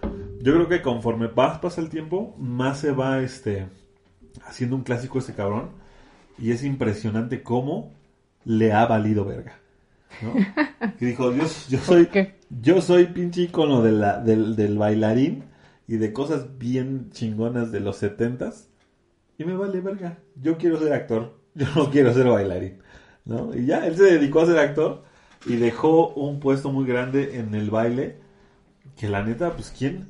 Yo 0.40 0.54
creo 0.54 0.68
que 0.68 0.80
conforme 0.80 1.28
más 1.28 1.58
pasa 1.58 1.80
el 1.80 1.88
tiempo, 1.88 2.34
más 2.38 2.78
se 2.78 2.92
va 2.92 3.20
este 3.20 3.66
haciendo 4.46 4.76
un 4.76 4.82
clásico 4.82 5.18
este 5.18 5.34
cabrón. 5.34 5.70
Y 6.38 6.52
es 6.52 6.62
impresionante 6.62 7.42
cómo 7.42 7.92
le 8.44 8.72
ha 8.72 8.86
valido 8.86 9.24
verga. 9.24 9.58
¿no? 10.22 10.32
Que 10.98 11.06
dijo, 11.06 11.30
Dios, 11.30 11.68
yo 11.68 11.78
soy, 11.80 12.08
yo 12.48 12.80
soy 12.80 13.06
pinche 13.06 13.42
ícono 13.42 13.82
de 13.82 13.92
la, 13.92 14.20
del, 14.20 14.54
del 14.54 14.78
bailarín 14.78 15.44
y 15.88 15.96
de 15.96 16.12
cosas 16.12 16.58
bien 16.58 17.10
chingonas 17.10 17.72
de 17.72 17.80
los 17.80 17.96
setentas. 17.96 18.68
Y 19.38 19.44
me 19.44 19.56
vale 19.56 19.80
verga. 19.80 20.18
Yo 20.40 20.56
quiero 20.56 20.78
ser 20.78 20.92
actor. 20.92 21.38
Yo 21.54 21.66
no 21.74 21.90
quiero 21.90 22.12
ser 22.12 22.26
bailarín. 22.28 22.78
¿no? 23.24 23.54
Y 23.54 23.66
ya, 23.66 23.86
él 23.86 23.96
se 23.96 24.04
dedicó 24.04 24.40
a 24.40 24.46
ser 24.46 24.58
actor 24.58 25.02
y 25.46 25.56
dejó 25.56 26.08
un 26.10 26.38
puesto 26.40 26.70
muy 26.70 26.86
grande 26.86 27.38
en 27.38 27.54
el 27.54 27.70
baile. 27.70 28.16
Que 28.96 29.08
la 29.08 29.22
neta, 29.22 29.52
pues 29.52 29.74
¿quién? 29.76 30.08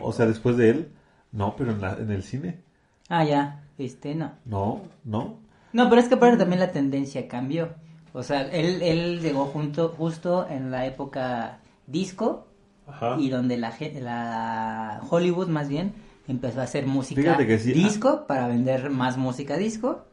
O 0.00 0.12
sea, 0.12 0.26
después 0.26 0.56
de 0.56 0.70
él, 0.70 0.88
no, 1.32 1.54
pero 1.56 1.72
en, 1.72 1.80
la- 1.80 1.96
en 1.98 2.10
el 2.10 2.22
cine, 2.22 2.60
Ah, 3.08 3.24
ya. 3.24 3.64
Este, 3.76 4.14
no. 4.14 4.32
no, 4.44 4.82
no. 5.04 5.38
No, 5.72 5.88
pero 5.90 6.00
es 6.00 6.08
que 6.08 6.14
aparte 6.14 6.36
también 6.38 6.60
la 6.60 6.70
tendencia 6.72 7.26
cambió. 7.28 7.70
O 8.12 8.22
sea, 8.22 8.42
él, 8.42 8.80
él 8.82 9.20
llegó 9.20 9.46
junto, 9.46 9.88
justo 9.88 10.46
en 10.48 10.70
la 10.70 10.86
época 10.86 11.58
disco 11.88 12.46
Ajá. 12.86 13.16
y 13.18 13.28
donde 13.28 13.56
la, 13.56 13.74
la 14.00 15.00
Hollywood 15.10 15.48
más 15.48 15.68
bien 15.68 15.92
empezó 16.26 16.60
a 16.60 16.64
hacer 16.64 16.86
música 16.86 17.36
sí. 17.38 17.70
ah. 17.70 17.74
disco 17.74 18.26
para 18.26 18.48
vender 18.48 18.90
más 18.90 19.16
música 19.16 19.56
disco 19.56 20.04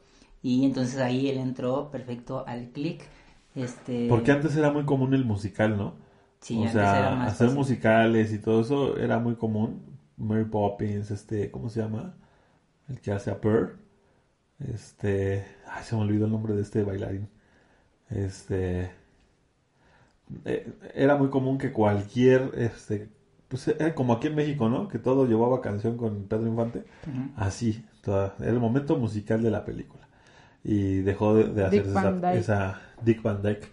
y 0.43 0.65
entonces 0.65 0.99
ahí 0.99 1.29
él 1.29 1.37
entró 1.37 1.91
perfecto 1.91 2.45
al 2.47 2.69
click. 2.69 3.03
Este, 3.55 4.07
Porque 4.09 4.31
antes 4.31 4.55
era 4.55 4.71
muy 4.71 4.85
común 4.85 5.13
el 5.13 5.25
musical, 5.25 5.77
¿no? 5.77 5.95
Sí, 6.39 6.57
o 6.57 6.61
antes 6.67 6.73
sea, 6.73 6.99
era 6.99 7.15
más 7.15 7.33
hacer 7.33 7.47
fácil. 7.47 7.59
musicales 7.59 8.33
y 8.33 8.39
todo 8.39 8.61
eso 8.61 8.97
era 8.97 9.19
muy 9.19 9.35
común. 9.35 9.83
Mary 10.17 10.45
Poppins, 10.45 11.11
este, 11.11 11.51
¿cómo 11.51 11.69
se 11.69 11.81
llama? 11.81 12.15
El 12.89 12.99
que 13.01 13.11
hace 13.11 13.31
a 13.31 13.39
Pearl. 13.39 13.77
Este, 14.73 15.45
ay, 15.67 15.83
se 15.83 15.95
me 15.95 16.01
olvidó 16.01 16.25
el 16.25 16.31
nombre 16.31 16.53
de 16.53 16.61
este 16.61 16.83
bailarín. 16.83 17.27
Este, 18.09 18.91
eh, 20.45 20.73
era 20.93 21.15
muy 21.15 21.29
común 21.29 21.57
que 21.57 21.71
cualquier, 21.71 22.51
este, 22.55 23.09
pues 23.51 23.67
era 23.67 23.93
como 23.93 24.13
aquí 24.13 24.27
en 24.27 24.35
México, 24.35 24.67
¿no? 24.69 24.87
Que 24.87 24.97
todo 24.97 25.27
llevaba 25.27 25.61
canción 25.61 25.95
con 25.97 26.23
Pedro 26.23 26.47
Infante. 26.47 26.83
Así, 27.35 27.85
toda- 28.01 28.33
era 28.39 28.49
el 28.51 28.59
momento 28.59 28.97
musical 28.97 29.43
de 29.43 29.51
la 29.51 29.63
película. 29.65 30.07
Y 30.63 30.99
dejó 31.01 31.35
de, 31.35 31.43
de 31.45 31.65
hacer 31.65 31.83
Dick 31.83 31.91
esa, 31.91 32.01
Van 32.03 32.21
Dyke. 32.21 32.37
esa 32.39 32.81
Dick 33.03 33.21
Van 33.21 33.41
Dyke. 33.43 33.67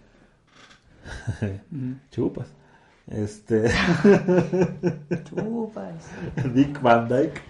Chupas. 2.11 2.49
Este, 3.07 3.65
Chupas. 5.25 6.09
Dick 6.55 6.81
Van 6.83 7.09
Dyke. 7.09 7.41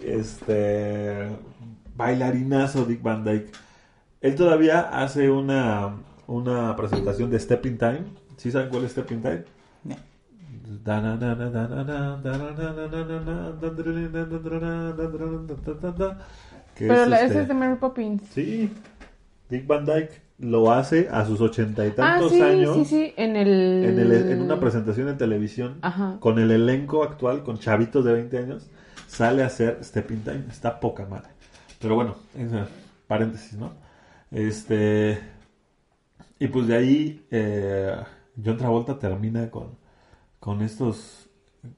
Este, 0.00 1.28
bailarinazo 1.96 2.84
Dick 2.84 3.02
Van 3.02 3.24
Dyke. 3.24 3.50
Él 4.20 4.34
todavía 4.34 4.80
hace 4.80 5.30
una, 5.30 5.94
una 6.26 6.76
presentación 6.76 7.30
de 7.30 7.38
Stepping 7.40 7.78
Time. 7.78 8.02
¿Sí 8.36 8.50
saben 8.50 8.68
cuál 8.68 8.84
es 8.84 8.92
Stepping 8.92 9.20
Time? 9.22 9.44
Pero 16.78 17.02
es 17.02 17.08
la, 17.08 17.20
este- 17.22 17.40
es 17.42 17.48
de 17.48 17.54
Mary 17.54 17.76
Poppins. 17.80 18.22
Sí, 18.30 18.70
Dick 19.48 19.66
Van 19.66 19.84
Dyke 19.84 20.22
lo 20.38 20.70
hace 20.70 21.08
a 21.10 21.24
sus 21.24 21.40
ochenta 21.40 21.84
y 21.84 21.88
Ah, 21.90 21.94
tantos 21.96 22.32
sí, 22.32 22.40
años 22.40 22.76
sí, 22.76 22.84
sí, 22.84 23.12
en 23.16 23.34
el... 23.36 23.84
En, 23.84 23.98
el- 23.98 24.12
en 24.30 24.40
una 24.42 24.60
presentación 24.60 25.08
en 25.08 25.18
televisión 25.18 25.78
Ajá. 25.82 26.16
con 26.20 26.38
el 26.38 26.50
elenco 26.52 27.02
actual, 27.02 27.42
con 27.42 27.58
chavitos 27.58 28.04
de 28.04 28.12
20 28.12 28.38
años, 28.38 28.68
sale 29.08 29.42
a 29.42 29.46
hacer 29.46 29.78
Stepping 29.82 30.20
Time. 30.22 30.44
Está 30.48 30.78
poca 30.78 31.04
madre. 31.06 31.30
Pero 31.80 31.94
bueno, 31.96 32.14
paréntesis, 33.06 33.54
¿no? 33.58 33.72
Este. 34.30 35.18
Y 36.38 36.46
pues 36.48 36.66
de 36.68 36.76
ahí, 36.76 37.26
eh, 37.30 37.96
John 38.44 38.56
Travolta 38.58 38.98
termina 38.98 39.50
con, 39.50 39.70
con 40.40 40.62
estos. 40.62 41.28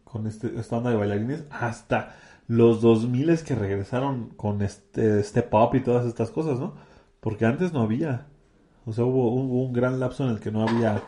Con 0.05 0.27
este, 0.27 0.59
esta 0.61 0.77
onda 0.77 0.91
de 0.91 0.97
bailarines 0.97 1.45
hasta 1.51 2.15
los 2.47 2.81
2000 2.83 3.43
que 3.45 3.55
regresaron 3.55 4.31
con 4.37 4.61
este 4.61 5.23
Step 5.23 5.53
Up 5.55 5.75
y 5.75 5.81
todas 5.81 6.05
estas 6.07 6.31
cosas, 6.31 6.59
¿no? 6.61 6.75
Porque 7.21 7.47
antes 7.47 7.73
no 7.73 7.81
había. 7.81 8.27
O 8.87 8.93
sea, 8.93 9.05
hubo, 9.05 9.33
hubo 9.33 9.65
un 9.65 9.73
gran 9.73 9.99
lapso 9.99 10.25
en 10.25 10.31
el 10.31 10.41
que 10.41 10.51
no 10.51 10.63
había 10.69 11.03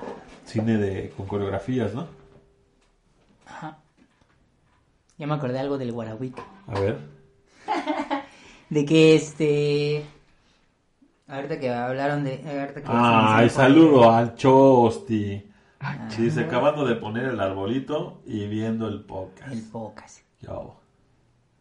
cine 0.46 0.78
de, 0.78 1.10
con 1.16 1.26
coreografías, 1.26 1.94
¿no? 1.94 2.06
Ajá. 3.46 3.78
Ya 5.18 5.26
me 5.26 5.34
acordé 5.34 5.58
algo 5.58 5.78
del 5.78 5.92
Guarahuico. 5.92 6.42
A 6.66 6.80
ver. 6.80 6.98
De 8.70 8.84
que 8.86 9.14
este. 9.14 10.06
Ahorita 11.28 11.60
que 11.60 11.70
hablaron 11.70 12.24
de. 12.24 12.42
Ahorita 12.46 12.80
que 12.82 12.86
Ay, 12.88 13.48
se- 13.50 13.56
saludo 13.56 14.10
al 14.10 14.34
Chosti. 14.34 15.46
Dice, 16.16 16.44
acabando 16.44 16.86
de 16.86 16.94
poner 16.96 17.24
el 17.24 17.40
arbolito 17.40 18.22
y 18.24 18.46
viendo 18.46 18.88
el 18.88 19.04
podcast. 19.04 19.52
El 19.52 19.62
podcast. 19.62 20.20
Yo. 20.40 20.76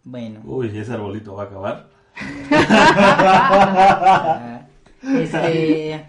Bueno. 0.03 0.41
Uy, 0.43 0.78
ese 0.78 0.93
arbolito 0.93 1.36
va 1.36 1.43
a 1.43 1.45
acabar. 1.45 1.89
Ah, 5.03 5.03
este. 5.03 6.05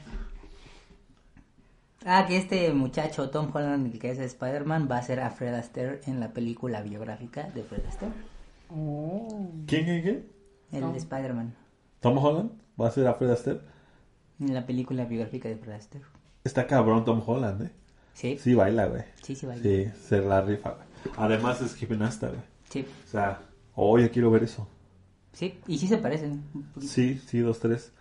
Ah, 2.04 2.26
que 2.26 2.36
este 2.36 2.72
muchacho 2.74 3.30
Tom 3.30 3.50
Holland, 3.54 3.94
el 3.94 3.98
que 3.98 4.10
es 4.10 4.18
Spider-Man, 4.18 4.86
va 4.90 4.98
a 4.98 5.02
ser 5.02 5.20
a 5.20 5.30
Fred 5.30 5.54
Astaire 5.54 6.00
en 6.06 6.20
la 6.20 6.32
película 6.32 6.82
biográfica 6.82 7.44
de 7.44 7.62
Fred 7.62 7.86
Astaire. 7.86 8.14
Oh. 8.68 9.50
¿Quién, 9.66 9.84
quién, 9.84 10.02
quién? 10.02 10.26
El 10.72 10.80
Tom. 10.80 10.92
de 10.92 10.98
Spider-Man. 10.98 11.54
¿Tom 12.00 12.18
Holland? 12.18 12.50
¿Va 12.78 12.88
a 12.88 12.90
ser 12.90 13.06
a 13.06 13.14
Fred 13.14 13.30
Astaire? 13.30 13.60
En 14.40 14.52
la 14.52 14.66
película 14.66 15.06
biográfica 15.06 15.48
de 15.48 15.56
Fred 15.56 15.74
Astaire. 15.74 16.06
Está 16.44 16.66
cabrón 16.66 17.04
Tom 17.06 17.22
Holland, 17.24 17.62
¿eh? 17.62 17.70
Sí, 18.14 18.38
Sí, 18.38 18.54
baila, 18.54 18.86
güey. 18.86 19.02
sí, 19.22 19.34
sí, 19.34 19.46
vaya. 19.46 19.62
Sí, 19.62 19.86
se 20.08 20.20
la 20.20 20.40
rifa, 20.42 20.70
güey. 20.70 21.14
Además 21.16 21.60
es 21.62 21.74
gimnasta, 21.74 22.28
güey. 22.28 22.40
Sí, 22.68 22.86
O 23.06 23.10
sea, 23.10 23.40
oye, 23.74 24.10
quiero 24.10 24.30
ver 24.30 24.44
eso. 24.44 24.68
sí, 25.32 25.58
y 25.66 25.78
sí 25.78 25.86
se 25.86 25.98
parecen. 25.98 26.42
un. 26.54 26.82
Sí, 26.82 27.20
sí, 27.26 27.40
dos, 27.40 27.58
tres. 27.58 27.92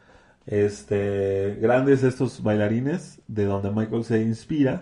Este, 0.46 1.56
grandes 1.62 2.04
estos 2.04 2.42
bailarines 2.44 3.22
de 3.28 3.46
donde 3.46 3.72
Michael 3.72 4.04
se 4.04 4.22
inspira 4.22 4.82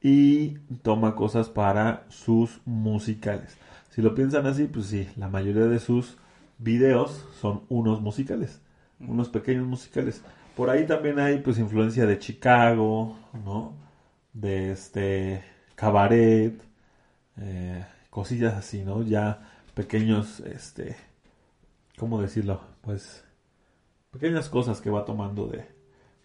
y 0.00 0.58
toma 0.82 1.14
cosas 1.14 1.48
para 1.48 2.04
sus 2.08 2.60
musicales. 2.64 3.56
Si 3.90 4.00
lo 4.02 4.14
piensan 4.14 4.46
así, 4.46 4.64
pues 4.64 4.86
sí, 4.86 5.08
la 5.16 5.28
mayoría 5.28 5.64
de 5.66 5.78
sus 5.78 6.16
videos 6.58 7.26
son 7.40 7.62
unos 7.68 8.00
musicales, 8.00 8.60
unos 9.00 9.28
pequeños 9.28 9.66
musicales. 9.66 10.22
Por 10.56 10.70
ahí 10.70 10.86
también 10.86 11.18
hay 11.18 11.38
pues 11.40 11.58
influencia 11.58 12.06
de 12.06 12.18
Chicago, 12.18 13.16
¿no? 13.44 13.74
De 14.32 14.72
este 14.72 15.44
cabaret, 15.74 16.60
eh, 17.38 17.84
cosillas 18.10 18.54
así, 18.54 18.82
¿no? 18.84 19.02
Ya 19.02 19.48
pequeños, 19.74 20.40
este, 20.40 20.96
¿cómo 21.98 22.20
decirlo? 22.20 22.60
Pues 22.80 23.24
pequeñas 24.10 24.48
cosas 24.48 24.80
que 24.80 24.90
va 24.90 25.04
tomando 25.04 25.46
de, 25.46 25.66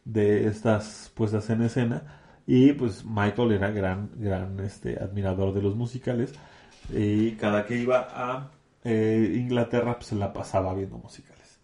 de 0.05 0.47
estas 0.47 1.11
puestas 1.15 1.49
en 1.49 1.63
escena. 1.63 2.21
Y 2.45 2.71
pues 2.73 3.03
Michael 3.03 3.51
era 3.51 3.71
gran, 3.71 4.09
gran 4.15 4.59
este, 4.61 4.97
admirador 4.97 5.53
de 5.53 5.61
los 5.61 5.75
musicales. 5.75 6.33
Y 6.93 7.31
cada 7.31 7.65
que 7.65 7.77
iba 7.77 8.07
a 8.09 8.51
eh, 8.85 9.33
Inglaterra, 9.35 9.95
pues 9.95 10.07
se 10.07 10.15
la 10.15 10.31
pasaba 10.31 10.73
viendo 10.73 10.97
musicales. 10.97 11.59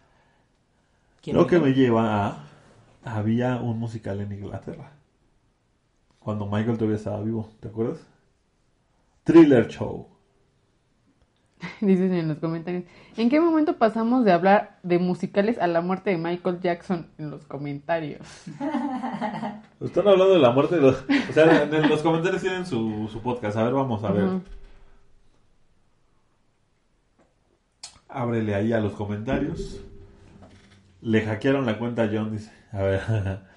¿Quién 1.21 1.37
Lo 1.37 1.47
que 1.47 1.59
me 1.59 1.73
lleva 1.73 2.27
a... 2.27 2.43
Había 3.05 3.57
un 3.57 3.79
musical 3.79 4.19
en 4.21 4.33
Inglaterra. 4.33 4.91
Cuando 6.23 6.45
Michael 6.45 6.77
todavía 6.77 6.97
estaba 6.97 7.21
vivo, 7.21 7.49
¿te 7.59 7.67
acuerdas? 7.67 7.99
Thriller 9.23 9.67
Show. 9.67 10.07
Dicen 11.81 12.13
en 12.13 12.29
los 12.29 12.37
comentarios. 12.37 12.83
¿En 13.17 13.29
qué 13.29 13.41
momento 13.41 13.77
pasamos 13.77 14.23
de 14.23 14.31
hablar 14.31 14.79
de 14.83 14.99
musicales 14.99 15.57
a 15.59 15.67
la 15.67 15.81
muerte 15.81 16.11
de 16.11 16.17
Michael 16.17 16.61
Jackson 16.61 17.09
en 17.17 17.29
los 17.29 17.45
comentarios? 17.45 18.21
Están 19.81 20.07
hablando 20.07 20.33
de 20.33 20.39
la 20.39 20.51
muerte 20.51 20.75
de 20.75 20.81
los... 20.81 21.03
O 21.29 21.33
sea, 21.33 21.63
en 21.63 21.89
los 21.89 22.01
comentarios 22.01 22.41
tienen 22.41 22.65
su, 22.65 23.09
su 23.11 23.21
podcast. 23.21 23.57
A 23.57 23.63
ver, 23.63 23.73
vamos 23.73 24.03
a 24.03 24.11
ver. 24.11 24.29
Ábrele 28.07 28.55
ahí 28.55 28.71
a 28.71 28.79
los 28.79 28.93
comentarios. 28.93 29.81
Le 31.01 31.21
hackearon 31.21 31.65
la 31.65 31.77
cuenta 31.77 32.03
a 32.03 32.09
John, 32.11 32.31
dice. 32.31 32.51
A 32.71 32.81
ver. 32.81 33.41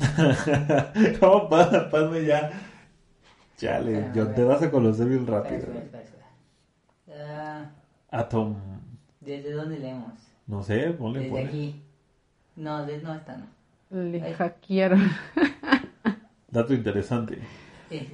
¿Cómo 1.20 1.48
pasa? 1.48 1.90
Pasme 1.90 2.24
ya. 2.24 2.50
Chale, 3.56 3.96
A 3.98 4.12
John, 4.14 4.28
ver. 4.28 4.34
te 4.34 4.44
vas 4.44 4.62
a 4.62 4.70
conocer 4.70 5.06
bien 5.08 5.26
rápido. 5.26 5.58
espera, 5.58 5.80
espera, 5.80 6.02
espera. 6.02 6.26
Ah, 7.08 7.70
Atom. 8.10 8.56
¿Desde 9.20 9.52
dónde 9.52 9.78
leemos? 9.78 10.14
No 10.46 10.62
sé, 10.62 10.90
ponle, 10.92 11.20
Desde 11.20 11.30
ponle. 11.30 11.46
aquí. 11.48 11.82
No, 12.56 12.84
de, 12.86 12.98
no 13.02 13.14
está, 13.14 13.36
no. 13.36 13.46
Le 13.90 14.22
Ay. 14.22 14.32
hackearon. 14.34 15.10
Dato 16.50 16.74
interesante. 16.74 17.38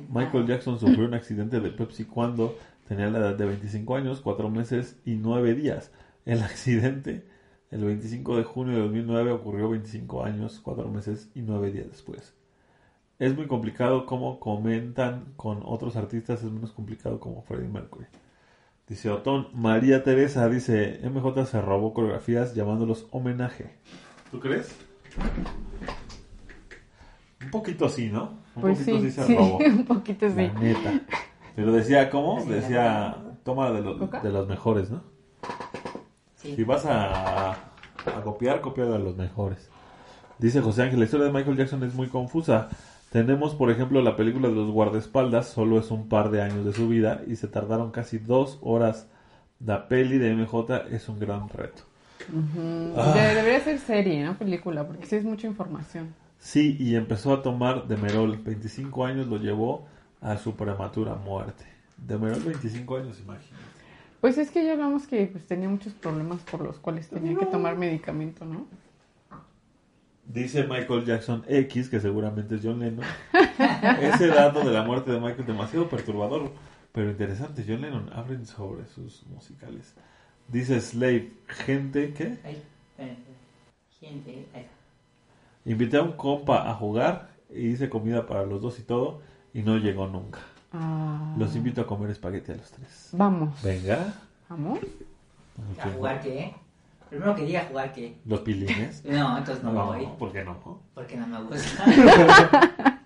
Michael 0.09 0.45
ah, 0.45 0.47
Jackson 0.49 0.79
sufrió 0.79 1.07
un 1.07 1.15
accidente 1.15 1.61
de 1.61 1.71
Pepsi 1.71 2.05
cuando 2.05 2.57
tenía 2.89 3.09
la 3.11 3.19
edad 3.19 3.35
de 3.35 3.47
25 3.47 3.97
años, 3.97 4.21
4 4.21 4.49
meses 4.51 4.97
y 5.05 5.17
9 5.17 5.55
días. 5.55 5.91
El 6.25 6.43
accidente, 6.43 7.27
el 7.71 7.85
25 7.85 8.37
de 8.37 8.45
junio 8.45 8.75
de 8.77 8.83
2009, 8.83 9.33
ocurrió 9.33 9.69
25 9.71 10.25
años, 10.25 10.61
4 10.63 10.89
meses 10.89 11.31
y 11.35 11.41
9 11.43 11.73
días 11.73 11.89
después. 11.91 12.35
Es 13.19 13.35
muy 13.35 13.47
complicado 13.47 14.05
como 14.07 14.39
comentan 14.41 15.33
con 15.37 15.63
otros 15.65 15.97
artistas, 15.97 16.43
es 16.43 16.51
menos 16.51 16.73
complicado 16.73 17.19
como 17.19 17.43
Freddie 17.43 17.69
Mercury. 17.69 18.07
Dice 18.89 19.11
Otón, 19.11 19.49
María 19.53 20.05
Teresa 20.05 20.49
dice, 20.49 21.01
MJ 21.03 21.47
se 21.47 21.61
robó 21.61 21.93
coreografías 21.93 22.55
llamándolos 22.55 23.07
homenaje. 23.11 23.75
¿Tú 24.31 24.39
crees? 24.39 24.77
Un 27.43 27.51
poquito 27.51 27.89
sí, 27.89 28.09
¿no? 28.11 28.39
Un 28.55 28.63
Pues 28.63 28.79
poquito 28.79 29.01
sí, 29.01 29.11
se 29.11 29.25
sí, 29.25 29.37
robó. 29.37 29.59
un 29.65 29.85
poquito 29.85 30.29
sí. 30.29 30.37
La 30.37 30.53
neta. 30.53 31.01
Pero 31.57 31.73
decía, 31.73 32.11
¿cómo? 32.11 32.45
Decía, 32.45 33.17
toma 33.45 33.71
de 33.73 33.83
¿Coca? 33.99 34.21
de 34.21 34.31
los 34.31 34.47
mejores, 34.47 34.91
¿no? 34.91 35.03
Si 36.55 36.65
vas 36.65 36.85
a, 36.87 37.53
a 37.53 38.23
copiar, 38.23 38.61
copia 38.61 38.85
de 38.85 38.99
los 38.99 39.17
mejores. 39.17 39.69
Dice 40.39 40.61
José 40.61 40.83
Ángel, 40.83 40.99
la 40.99 41.07
historia 41.07 41.27
de 41.27 41.33
Michael 41.33 41.57
Jackson 41.57 41.83
es 41.85 41.95
muy 41.95 42.09
confusa. 42.09 42.69
Tenemos, 43.11 43.55
por 43.55 43.71
ejemplo, 43.71 44.03
la 44.03 44.17
película 44.17 44.49
de 44.49 44.55
los 44.55 44.71
guardaespaldas, 44.71 45.49
solo 45.49 45.79
es 45.79 45.91
un 45.91 46.09
par 46.09 46.31
de 46.31 46.43
años 46.43 46.65
de 46.65 46.73
su 46.73 46.89
vida 46.89 47.23
y 47.27 47.37
se 47.37 47.49
tardaron 47.49 47.91
casi 47.91 48.19
dos 48.19 48.59
horas. 48.63 49.07
La 49.65 49.89
peli 49.89 50.19
de 50.19 50.35
MJ 50.35 50.85
es 50.91 51.09
un 51.09 51.19
gran 51.19 51.49
reto. 51.49 51.83
Ah. 52.97 53.13
De- 53.15 53.35
debería 53.35 53.61
ser 53.61 53.79
serie, 53.79 54.25
no 54.25 54.35
película, 54.37 54.87
porque 54.87 55.07
sí 55.07 55.17
es 55.17 55.25
mucha 55.25 55.47
información. 55.47 56.15
Sí, 56.39 56.77
y 56.79 56.97
empezó 56.97 57.33
a 57.33 57.43
tomar 57.43 57.87
Demerol. 57.87 58.37
25 58.37 59.05
años 59.07 59.27
lo 59.29 59.39
llevó 59.39 59.87
a 60.21 60.37
su 60.37 60.55
prematura 60.55 61.15
muerte. 61.15 61.65
Demerol, 61.97 62.41
25 62.43 62.97
años, 62.97 63.19
imagínate. 63.21 63.65
Pues 64.27 64.39
es 64.39 64.51
que 64.51 64.65
ya 64.65 64.73
hablamos 64.73 65.07
que 65.07 65.27
pues, 65.27 65.47
tenía 65.47 65.69
muchos 65.69 65.93
problemas 65.93 66.41
por 66.41 66.61
los 66.61 66.81
cuales 66.81 67.09
tenía 67.09 67.39
que 67.39 67.47
tomar 67.47 67.79
medicamento, 67.79 68.45
¿no? 68.45 68.67
Dice 70.25 70.65
Michael 70.65 71.05
Jackson 71.05 71.45
X, 71.47 71.89
que 71.89 72.01
seguramente 72.01 72.57
es 72.57 72.61
John 72.65 72.81
Lennon. 72.81 73.05
Ese 74.03 74.27
dato 74.27 74.67
de 74.67 74.73
la 74.73 74.83
muerte 74.83 75.13
de 75.13 75.21
Michael 75.21 75.47
demasiado 75.47 75.89
perturbador, 75.89 76.51
pero 76.91 77.09
interesante. 77.09 77.65
John 77.65 77.83
Lennon 77.83 78.11
hablen 78.13 78.47
sobre 78.47 78.87
sus 78.87 79.25
musicales. 79.29 79.95
Dice 80.49 80.81
Slave, 80.81 81.31
gente 81.47 82.13
que 82.13 82.25
espera. 82.25 83.15
Gente, 84.01 84.49
ahí 84.55 84.63
está. 84.63 85.71
invité 85.71 85.99
a 85.99 86.03
un 86.03 86.15
compa 86.15 86.69
a 86.69 86.75
jugar 86.75 87.31
y 87.49 87.69
hice 87.69 87.89
comida 87.89 88.27
para 88.27 88.45
los 88.45 88.61
dos 88.61 88.81
y 88.81 88.83
todo 88.83 89.21
y 89.55 89.63
no 89.63 89.79
llegó 89.79 90.09
nunca. 90.09 90.41
Ah. 90.79 91.35
Los 91.39 91.57
invito 91.57 91.81
a 91.81 91.87
comer 91.87 92.11
espagueti 92.11 92.53
a 92.53 92.57
los 92.57 92.71
tres. 92.71 93.09
Vamos. 93.13 93.63
Venga. 93.63 94.15
¿Vamos? 94.49 94.79
¿A 95.81 95.89
jugar 95.91 96.21
qué? 96.21 96.55
Primero 97.09 97.35
que 97.35 97.45
diga 97.45 97.67
jugar 97.71 97.93
qué. 97.93 98.19
Los 98.25 98.41
pilines. 98.41 99.03
No, 99.09 99.39
entonces 99.39 99.63
no, 99.65 99.73
No, 99.73 99.87
voy. 99.87 100.07
¿por 100.19 100.33
qué 100.33 100.45
no? 100.45 100.81
Porque 100.95 101.17
no 101.17 101.27
me 101.27 101.43
gusta. 101.43 101.85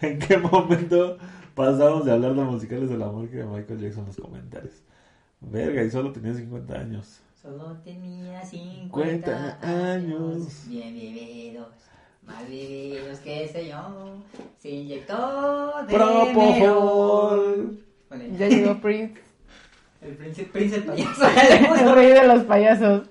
¿En 0.00 0.18
qué 0.18 0.36
momento 0.38 1.18
pasamos 1.54 2.04
de 2.04 2.12
hablar 2.12 2.34
de 2.34 2.42
musicales 2.42 2.88
del 2.90 3.02
amor 3.02 3.28
que 3.28 3.36
de 3.36 3.44
Michael 3.44 3.80
Jackson 3.80 4.00
en 4.02 4.06
los 4.08 4.16
comentarios? 4.16 4.74
Verga, 5.40 5.82
y 5.82 5.90
solo 5.90 6.12
tenía 6.12 6.34
50 6.34 6.74
años. 6.74 7.20
Solo 7.40 7.76
tenía 7.78 8.44
50 8.44 9.58
50 9.60 9.92
años. 9.92 10.36
años. 10.36 10.64
Bien 10.68 10.94
bebidos. 10.94 11.68
Más 12.26 12.48
bebidos 12.48 13.18
que 13.20 13.48
sé 13.48 13.68
yo. 13.68 14.22
Se 14.58 14.70
inyectó 14.70 15.72
de 15.86 15.94
Propofol. 15.94 17.78
Ya 18.38 18.48
llegó 18.48 18.80
Prince, 18.80 19.20
El 20.02 20.16
príncipe, 20.16 20.50
príncipe 20.50 20.82
payaso. 20.82 21.24
le 21.24 21.82
el 21.82 21.94
rey 21.94 22.08
de 22.08 22.26
los 22.26 22.42
payasos. 22.44 23.02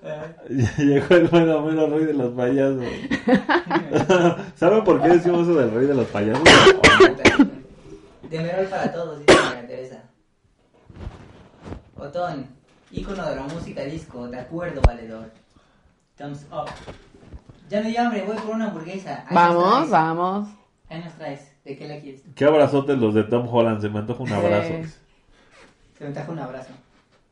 Ya 0.50 0.78
llegó 0.78 1.16
el 1.16 1.28
bueno 1.28 1.62
menos 1.62 1.90
rey 1.90 2.06
de 2.06 2.14
los 2.14 2.34
payasos. 2.34 2.84
¿Saben 4.56 4.84
por 4.84 5.02
qué 5.02 5.10
decimos 5.10 5.48
eso 5.48 5.58
del 5.58 5.72
rey 5.72 5.88
de 5.88 5.94
los 5.94 6.08
payasos? 6.08 6.44
De 8.30 8.40
Merol 8.40 8.66
para 8.66 8.92
todos, 8.92 9.20
dice 9.20 9.40
María 9.42 9.68
Teresa. 9.68 10.04
Otón, 11.96 12.48
ícono 12.92 13.30
de 13.30 13.36
la 13.38 13.44
música 13.44 13.84
disco, 13.84 14.28
de 14.28 14.40
acuerdo, 14.40 14.82
valedor. 14.82 15.32
Thumbs 16.18 16.46
up. 16.52 16.70
Ya 17.72 17.80
me 17.82 17.88
dio 17.88 18.02
hambre, 18.02 18.22
voy 18.28 18.36
por 18.36 18.54
una 18.54 18.68
hamburguesa. 18.68 19.24
Ahí 19.30 19.34
Vamos, 19.34 19.90
vamos. 19.90 20.50
Ahí 20.90 21.02
nos 21.02 21.14
traes. 21.14 21.56
¿De 21.64 21.78
qué 21.78 21.88
la 21.88 22.02
quieres? 22.02 22.22
Qué 22.36 22.44
abrazotes 22.44 22.98
los 22.98 23.14
de 23.14 23.24
Tom 23.24 23.48
Holland, 23.48 23.80
se 23.80 23.88
me 23.88 24.00
antoja 24.00 24.24
un 24.24 24.34
abrazo. 24.34 24.74
Sí. 24.84 24.90
Se 25.98 26.04
me 26.04 26.12
trajo 26.12 26.34
un 26.34 26.40
abrazo. 26.40 26.74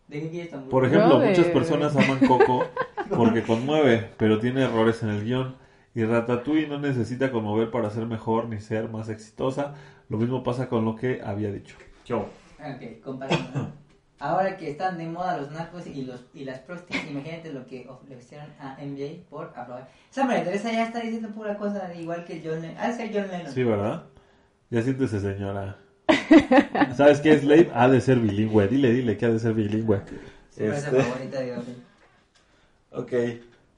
¿De 0.08 0.22
qué 0.22 0.30
quieres 0.30 0.50
tu 0.50 0.56
hamburguesa? 0.56 0.72
Por 0.72 0.86
ejemplo, 0.86 1.20
muchas 1.20 1.48
personas 1.48 1.94
aman 1.94 2.26
Coco 2.26 2.64
porque 3.18 3.44
conmueve, 3.44 4.12
pero 4.16 4.40
tiene 4.40 4.64
errores 4.64 5.04
en 5.04 5.10
el 5.10 5.26
guion. 5.26 5.58
Y 5.94 6.06
Ratatouille 6.06 6.70
no 6.70 6.80
necesita 6.80 7.34
conmover 7.34 7.70
para 7.70 7.90
ser 7.90 8.06
mejor 8.06 8.48
ni 8.48 8.62
ser 8.62 8.88
más 8.88 9.10
exitosa. 9.10 9.74
Lo 10.08 10.18
mismo 10.18 10.42
pasa 10.42 10.70
con 10.70 10.86
lo 10.86 10.96
que 10.96 11.22
había 11.22 11.52
dicho. 11.52 11.76
Yo. 12.06 12.30
Ok, 12.60 13.02
comparando. 13.04 13.74
Ahora 14.20 14.58
que 14.58 14.70
están 14.70 14.98
de 14.98 15.06
moda 15.06 15.38
los 15.38 15.50
narcos 15.52 15.88
y 15.88 16.04
los 16.04 16.22
y 16.34 16.44
las 16.44 16.60
prostitutas, 16.60 17.08
imagínate 17.10 17.54
lo 17.54 17.66
que 17.66 17.88
ofrecieron 17.88 18.48
a 18.60 18.78
NBA 18.82 19.30
por 19.30 19.54
aprobar. 19.56 19.90
Esa 20.12 20.26
María 20.26 20.44
Teresa 20.44 20.72
ya 20.72 20.86
está 20.88 21.00
diciendo 21.00 21.30
pura 21.30 21.58
cosa 21.58 21.94
igual 21.96 22.26
que 22.26 22.42
John 22.44 22.62
Lennon. 22.62 22.78
Ha 22.78 22.88
de 22.90 22.94
ser 22.96 23.10
John 23.14 23.32
Lennon. 23.32 23.54
Sí, 23.54 23.64
¿verdad? 23.64 24.04
Ya 24.70 24.82
siéntese, 24.82 25.20
señora. 25.20 25.78
¿Sabes 26.98 27.22
qué 27.22 27.34
es 27.34 27.42
Slave? 27.42 27.72
Ha 27.74 27.88
de 27.88 28.02
ser 28.02 28.20
bilingüe. 28.20 28.68
Dile, 28.68 28.92
dile 28.92 29.18
que 29.18 29.26
ha 29.26 29.30
de 29.30 29.40
ser 29.40 29.54
bilingüe. 29.54 30.02
Su 30.50 30.66
frase 30.66 30.88
Este, 30.88 31.04
favorita 31.04 31.40
de 31.40 31.48
Gabriel. 31.50 31.84
ok. 32.92 33.14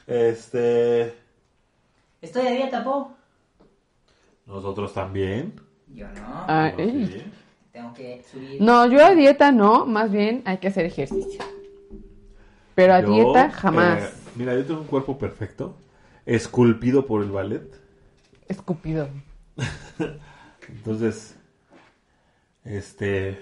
Este. 0.07 1.13
Estoy 2.21 2.47
a 2.47 2.51
dieta, 2.51 2.83
po. 2.83 3.13
Nosotros 4.45 4.93
también. 4.93 5.53
Yo 5.93 6.07
no. 6.07 6.21
Ah, 6.25 6.71
sí. 6.75 7.23
Tengo 7.72 7.93
que 7.93 8.24
subir. 8.30 8.61
No, 8.61 8.86
yo 8.88 9.03
a 9.05 9.11
dieta 9.15 9.51
no, 9.51 9.86
más 9.86 10.11
bien 10.11 10.41
hay 10.45 10.57
que 10.57 10.67
hacer 10.67 10.86
ejercicio. 10.86 11.41
Pero 12.76 12.93
a 12.93 13.01
Yo, 13.01 13.11
dieta 13.13 13.49
jamás. 13.51 14.03
eh, 14.03 14.09
mira, 14.36 14.53
yo 14.55 14.65
tengo 14.65 14.82
un 14.82 14.88
cuerpo 14.88 15.17
perfecto. 15.17 15.76
Esculpido 16.26 17.05
por 17.05 17.24
el 17.24 17.32
ballet. 17.32 17.63
Escupido. 18.47 19.07
Entonces, 20.69 21.36
este, 22.63 23.39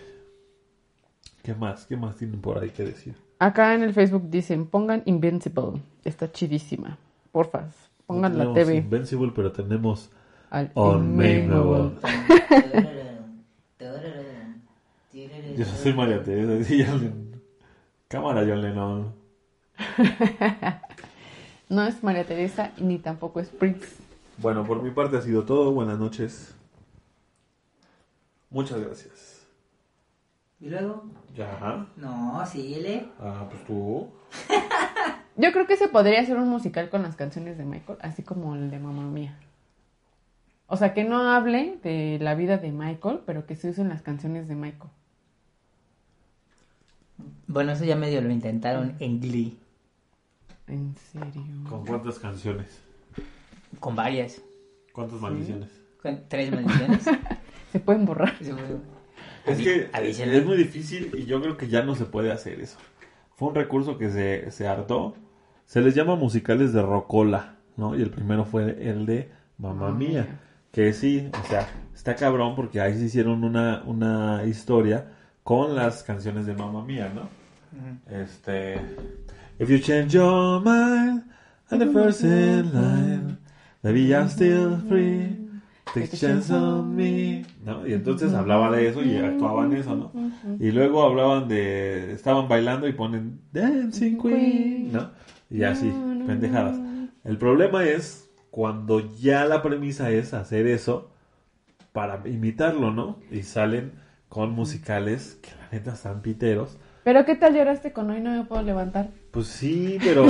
¿qué 1.43 1.53
más? 1.53 1.85
¿Qué 1.85 1.95
más 1.97 2.15
tienen 2.15 2.39
por 2.41 2.57
ahí 2.59 2.69
que 2.69 2.83
decir? 2.83 3.15
Acá 3.39 3.73
en 3.73 3.83
el 3.83 3.93
Facebook 3.93 4.29
dicen, 4.29 4.65
pongan 4.65 5.01
Invincible. 5.05 5.81
Está 6.03 6.31
chidísima. 6.31 6.97
Porfa, 7.31 7.69
pongan 8.05 8.33
No 8.33 8.37
la 8.37 8.43
tenemos 8.53 8.67
TV. 8.67 8.75
Invincible, 8.77 9.31
pero 9.35 9.51
tenemos 9.51 10.09
Al 10.49 10.71
Unmameable. 10.75 11.91
Yo 15.59 15.65
soy 15.65 15.91
María 15.91 16.23
Teresa. 16.23 16.63
sí, 16.63 16.85
John 16.87 17.01
Lennon. 17.01 17.41
Cámara, 18.07 18.45
John 18.47 18.61
Lennon. 18.61 19.13
No 21.67 21.83
es 21.85 22.01
María 22.01 22.23
Teresa 22.23 22.71
ni 22.77 22.97
tampoco 22.97 23.41
es 23.41 23.49
Prince. 23.49 23.97
Bueno, 24.37 24.63
por 24.63 24.81
mi 24.81 24.89
parte 24.89 25.17
ha 25.17 25.21
sido 25.21 25.43
todo. 25.43 25.73
Buenas 25.73 25.99
noches. 25.99 26.55
Muchas 28.49 28.79
gracias. 28.79 29.45
¿Y 30.61 30.69
luego? 30.69 31.03
Ya. 31.35 31.85
No, 31.97 32.43
síguele. 32.45 33.09
Ah, 33.19 33.45
pues 33.49 33.65
tú. 33.65 34.07
Yo 35.35 35.51
creo 35.51 35.67
que 35.67 35.75
se 35.75 35.89
podría 35.89 36.21
hacer 36.21 36.37
un 36.37 36.47
musical 36.47 36.89
con 36.89 37.03
las 37.03 37.17
canciones 37.17 37.57
de 37.57 37.65
Michael, 37.65 37.99
así 38.01 38.23
como 38.23 38.55
el 38.55 38.71
de 38.71 38.79
Mamma 38.79 39.03
Mía. 39.03 39.37
O 40.67 40.77
sea, 40.77 40.93
que 40.93 41.03
no 41.03 41.29
hable 41.29 41.77
de 41.83 42.17
la 42.21 42.33
vida 42.33 42.57
de 42.57 42.71
Michael, 42.71 43.19
pero 43.25 43.45
que 43.45 43.57
se 43.57 43.69
usen 43.69 43.89
las 43.89 44.01
canciones 44.01 44.47
de 44.47 44.55
Michael. 44.55 44.89
Bueno, 47.47 47.71
eso 47.71 47.85
ya 47.85 47.95
medio 47.95 48.21
lo 48.21 48.31
intentaron 48.31 48.95
en 48.99 49.19
Glee. 49.19 49.57
En 50.67 50.95
serio. 51.11 51.43
¿Con 51.67 51.85
cuántas 51.85 52.19
canciones? 52.19 52.81
Con 53.79 53.95
varias. 53.95 54.41
¿Cuántas 54.93 55.19
maldiciones? 55.19 55.69
Con 56.01 56.21
tres 56.27 56.51
maldiciones. 56.51 57.03
Se 57.71 57.79
pueden 57.79 58.05
borrar. 58.05 58.35
Es 59.45 59.57
que 59.57 59.89
avísenle. 59.93 60.37
es 60.37 60.45
muy 60.45 60.57
difícil 60.57 61.11
y 61.17 61.25
yo 61.25 61.41
creo 61.41 61.57
que 61.57 61.67
ya 61.67 61.83
no 61.83 61.95
se 61.95 62.05
puede 62.05 62.31
hacer 62.31 62.59
eso. 62.59 62.77
Fue 63.35 63.47
un 63.47 63.55
recurso 63.55 63.97
que 63.97 64.09
se, 64.09 64.51
se 64.51 64.67
hartó. 64.67 65.15
Se 65.65 65.81
les 65.81 65.95
llama 65.95 66.15
musicales 66.15 66.73
de 66.73 66.81
rocola, 66.81 67.55
¿no? 67.77 67.97
Y 67.97 68.01
el 68.01 68.09
primero 68.09 68.45
fue 68.45 68.89
el 68.89 69.05
de 69.05 69.31
Mía. 69.57 69.91
Mía. 69.91 70.39
Que 70.71 70.93
sí, 70.93 71.29
o 71.33 71.47
sea, 71.47 71.67
está 71.95 72.15
cabrón 72.15 72.55
porque 72.55 72.81
ahí 72.81 72.97
se 72.97 73.05
hicieron 73.05 73.43
una, 73.43 73.83
una 73.85 74.43
historia 74.45 75.13
con 75.49 75.75
las 75.75 76.03
canciones 76.03 76.45
de 76.45 76.53
Mamma 76.53 76.85
Mía, 76.85 77.11
¿no? 77.11 77.27
Este. 78.07 78.75
If 79.57 79.67
you 79.67 79.79
change 79.79 80.13
your 80.13 80.61
mind 80.61 81.23
and 81.71 81.81
the 81.81 81.87
first 81.87 82.23
in 82.23 82.71
line, 82.71 83.37
maybe 83.81 84.13
I'm 84.13 84.29
still 84.29 84.77
free. 84.87 85.49
Take 85.91 86.13
a 86.13 86.17
chance 86.17 86.53
on 86.53 86.95
me. 86.95 87.47
¿No? 87.65 87.87
Y 87.87 87.93
entonces 87.93 88.31
hablaba 88.35 88.69
de 88.69 88.89
eso 88.89 89.01
y 89.01 89.17
actuaban 89.17 89.73
eso, 89.73 89.95
¿no? 89.95 90.11
Y 90.59 90.69
luego 90.69 91.01
hablaban 91.01 91.47
de. 91.47 92.13
Estaban 92.13 92.47
bailando 92.47 92.87
y 92.87 92.93
ponen 92.93 93.41
Dancing 93.51 94.21
Queen, 94.21 94.91
¿no? 94.91 95.09
Y 95.49 95.63
así, 95.63 95.91
pendejadas. 96.27 96.79
El 97.23 97.39
problema 97.39 97.85
es 97.85 98.29
cuando 98.51 98.99
ya 99.15 99.45
la 99.45 99.63
premisa 99.63 100.11
es 100.11 100.35
hacer 100.35 100.67
eso 100.67 101.09
para 101.91 102.21
imitarlo, 102.29 102.91
¿no? 102.91 103.17
Y 103.31 103.41
salen 103.41 104.08
con 104.29 104.51
musicales 104.51 105.37
que 105.41 105.51
la 105.51 105.69
neta 105.71 105.93
están 105.93 106.21
piteros. 106.21 106.77
Pero 107.03 107.25
¿qué 107.25 107.35
tal 107.35 107.55
lloraste 107.55 107.91
con 107.91 108.09
hoy 108.09 108.21
no 108.21 108.31
me 108.31 108.45
puedo 108.45 108.61
levantar? 108.61 109.09
Pues 109.31 109.47
sí, 109.47 109.97
pero 110.03 110.27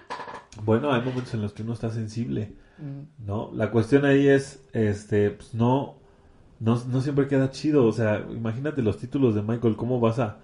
bueno, 0.64 0.92
hay 0.92 1.02
momentos 1.02 1.34
en 1.34 1.42
los 1.42 1.52
que 1.52 1.62
uno 1.62 1.72
está 1.74 1.90
sensible, 1.90 2.54
Mm. 2.78 3.26
¿no? 3.26 3.50
La 3.54 3.70
cuestión 3.70 4.04
ahí 4.04 4.28
es, 4.28 4.64
este, 4.72 5.30
pues 5.30 5.54
no, 5.54 5.98
no, 6.58 6.82
no 6.88 7.00
siempre 7.00 7.28
queda 7.28 7.50
chido, 7.50 7.84
o 7.84 7.92
sea, 7.92 8.26
imagínate 8.30 8.82
los 8.82 8.98
títulos 8.98 9.34
de 9.34 9.42
Michael, 9.42 9.76
¿cómo 9.76 10.00
vas 10.00 10.18
a, 10.18 10.38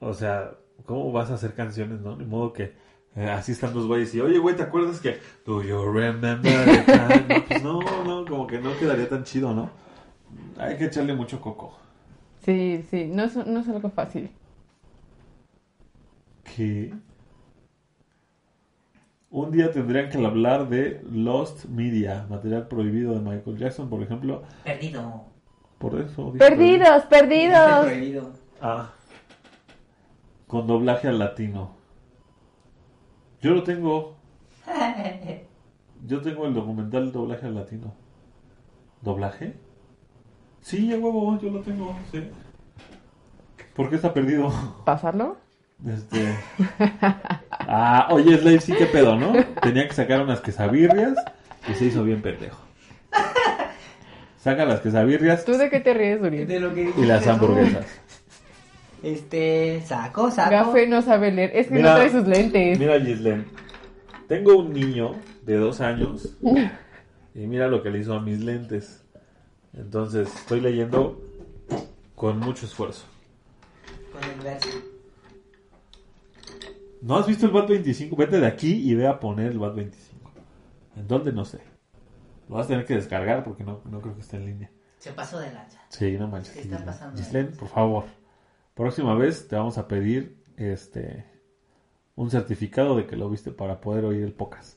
o 0.00 0.12
sea, 0.12 0.54
cómo 0.84 1.10
vas 1.12 1.30
a 1.30 1.34
hacer 1.34 1.54
canciones, 1.54 2.00
¿no? 2.00 2.16
De 2.16 2.24
modo 2.24 2.52
que 2.52 2.74
eh, 3.16 3.28
así 3.30 3.52
están 3.52 3.74
los 3.74 3.86
güeyes 3.86 4.14
y, 4.14 4.20
oye, 4.20 4.38
güey, 4.38 4.56
¿te 4.56 4.62
acuerdas 4.64 5.00
que, 5.00 5.18
do 5.46 5.62
you 5.62 5.82
remember 5.90 6.40
the 6.42 6.82
time? 6.92 7.26
No, 7.28 7.44
pues 7.46 7.62
no, 7.62 7.80
no, 8.04 8.24
como 8.26 8.46
que 8.46 8.60
no 8.60 8.76
quedaría 8.78 9.08
tan 9.08 9.24
chido, 9.24 9.54
¿no? 9.54 9.70
Hay 10.58 10.76
que 10.76 10.86
echarle 10.86 11.14
mucho 11.14 11.40
coco. 11.40 11.76
Sí, 12.44 12.84
sí, 12.90 13.06
no 13.06 13.24
es, 13.24 13.36
no 13.36 13.60
es 13.60 13.68
algo 13.68 13.90
fácil. 13.90 14.30
que 16.56 16.92
un 19.30 19.52
día 19.52 19.70
tendrían 19.70 20.08
que 20.08 20.24
hablar 20.24 20.68
de 20.68 21.00
Lost 21.10 21.66
Media, 21.66 22.26
material 22.28 22.66
prohibido 22.66 23.14
de 23.14 23.20
Michael 23.20 23.58
Jackson, 23.58 23.88
por 23.88 24.02
ejemplo. 24.02 24.42
Perdido. 24.64 25.24
Por 25.78 26.00
eso. 26.00 26.32
dije 26.32 26.38
Perdidos, 26.38 27.04
perdidos. 27.04 27.86
Prohibido. 27.86 28.32
Ah. 28.60 28.90
Con 30.46 30.66
doblaje 30.66 31.08
al 31.08 31.18
latino. 31.18 31.76
Yo 33.40 33.52
lo 33.52 33.62
tengo. 33.62 34.16
Yo 36.06 36.20
tengo 36.22 36.46
el 36.46 36.54
documental 36.54 37.12
doblaje 37.12 37.46
al 37.46 37.54
latino. 37.54 37.94
¿Doblaje? 39.02 39.54
Sí, 40.62 40.92
a 40.92 40.96
huevo, 40.96 41.38
yo 41.40 41.50
lo 41.50 41.60
tengo, 41.60 41.96
sí. 42.12 42.22
¿Por 43.74 43.88
qué 43.88 43.96
está 43.96 44.12
perdido? 44.12 44.52
¿Pasarlo? 44.84 45.36
Este. 45.86 46.34
Ah, 47.70 48.08
oye, 48.10 48.36
Slave, 48.38 48.60
sí, 48.60 48.72
qué 48.72 48.86
pedo, 48.86 49.16
¿no? 49.16 49.32
Tenía 49.62 49.86
que 49.86 49.94
sacar 49.94 50.22
unas 50.22 50.40
quesabirrias 50.40 51.14
y 51.68 51.74
se 51.74 51.84
hizo 51.84 52.02
bien 52.02 52.22
pendejo. 52.22 52.58
Saca 54.38 54.64
las 54.64 54.80
quesabirrias 54.80 55.44
¿Tú 55.44 55.52
de 55.52 55.68
qué 55.68 55.80
te 55.80 55.92
ríes, 55.92 56.20
Uriel? 56.20 56.46
De 56.48 56.60
lo 56.60 56.72
que 56.72 56.90
y 56.96 57.04
las 57.04 57.26
hamburguesas. 57.26 57.86
Este, 59.02 59.82
saco, 59.84 60.30
saco. 60.30 60.50
Gafe 60.50 60.86
no 60.86 61.02
sabe 61.02 61.30
leer. 61.30 61.50
Es 61.54 61.68
que 61.68 61.74
Mira, 61.74 61.90
no 61.90 61.96
trae 61.96 62.10
sus 62.10 62.26
lentes. 62.26 62.78
Mira, 62.78 62.98
Gislen. 63.00 63.46
Tengo 64.26 64.56
un 64.58 64.72
niño 64.72 65.14
de 65.42 65.56
dos 65.56 65.80
años 65.80 66.36
y 67.34 67.46
mira 67.46 67.68
lo 67.68 67.82
que 67.82 67.90
le 67.90 68.00
hizo 68.00 68.14
a 68.14 68.20
mis 68.20 68.40
lentes. 68.40 69.04
Entonces, 69.78 70.34
estoy 70.34 70.60
leyendo 70.60 71.22
con 72.14 72.38
mucho 72.38 72.66
esfuerzo. 72.66 73.06
Con 74.12 74.22
el. 74.24 74.58
¿No 77.00 77.16
has 77.16 77.26
visto 77.26 77.46
el 77.46 77.52
BAT 77.52 77.68
25? 77.68 78.16
Vete 78.16 78.40
de 78.40 78.46
aquí 78.46 78.72
y 78.90 78.94
ve 78.94 79.06
a 79.06 79.20
poner 79.20 79.52
el 79.52 79.58
BAT 79.58 79.76
25. 79.76 80.30
¿En 80.96 81.06
dónde? 81.06 81.32
No 81.32 81.44
sé. 81.44 81.60
Lo 82.48 82.56
vas 82.56 82.66
a 82.66 82.68
tener 82.70 82.84
que 82.86 82.94
descargar 82.94 83.44
porque 83.44 83.62
no, 83.62 83.80
no 83.84 84.00
creo 84.00 84.14
que 84.14 84.20
esté 84.22 84.36
en 84.36 84.46
línea. 84.46 84.70
Se 84.98 85.12
pasó 85.12 85.38
de 85.38 85.52
lanza. 85.52 85.80
Sí, 85.90 86.16
no 86.18 86.26
manches. 86.26 86.56
Está 86.56 86.84
pasando 86.84 87.16
Gislen, 87.16 87.46
lanza. 87.46 87.60
por 87.60 87.68
favor. 87.68 88.04
Próxima 88.74 89.14
vez 89.14 89.46
te 89.46 89.54
vamos 89.54 89.78
a 89.78 89.86
pedir 89.86 90.42
este 90.56 91.24
un 92.16 92.30
certificado 92.30 92.96
de 92.96 93.06
que 93.06 93.14
lo 93.16 93.30
viste 93.30 93.52
para 93.52 93.80
poder 93.80 94.04
oír 94.04 94.24
el 94.24 94.32
podcast. 94.32 94.76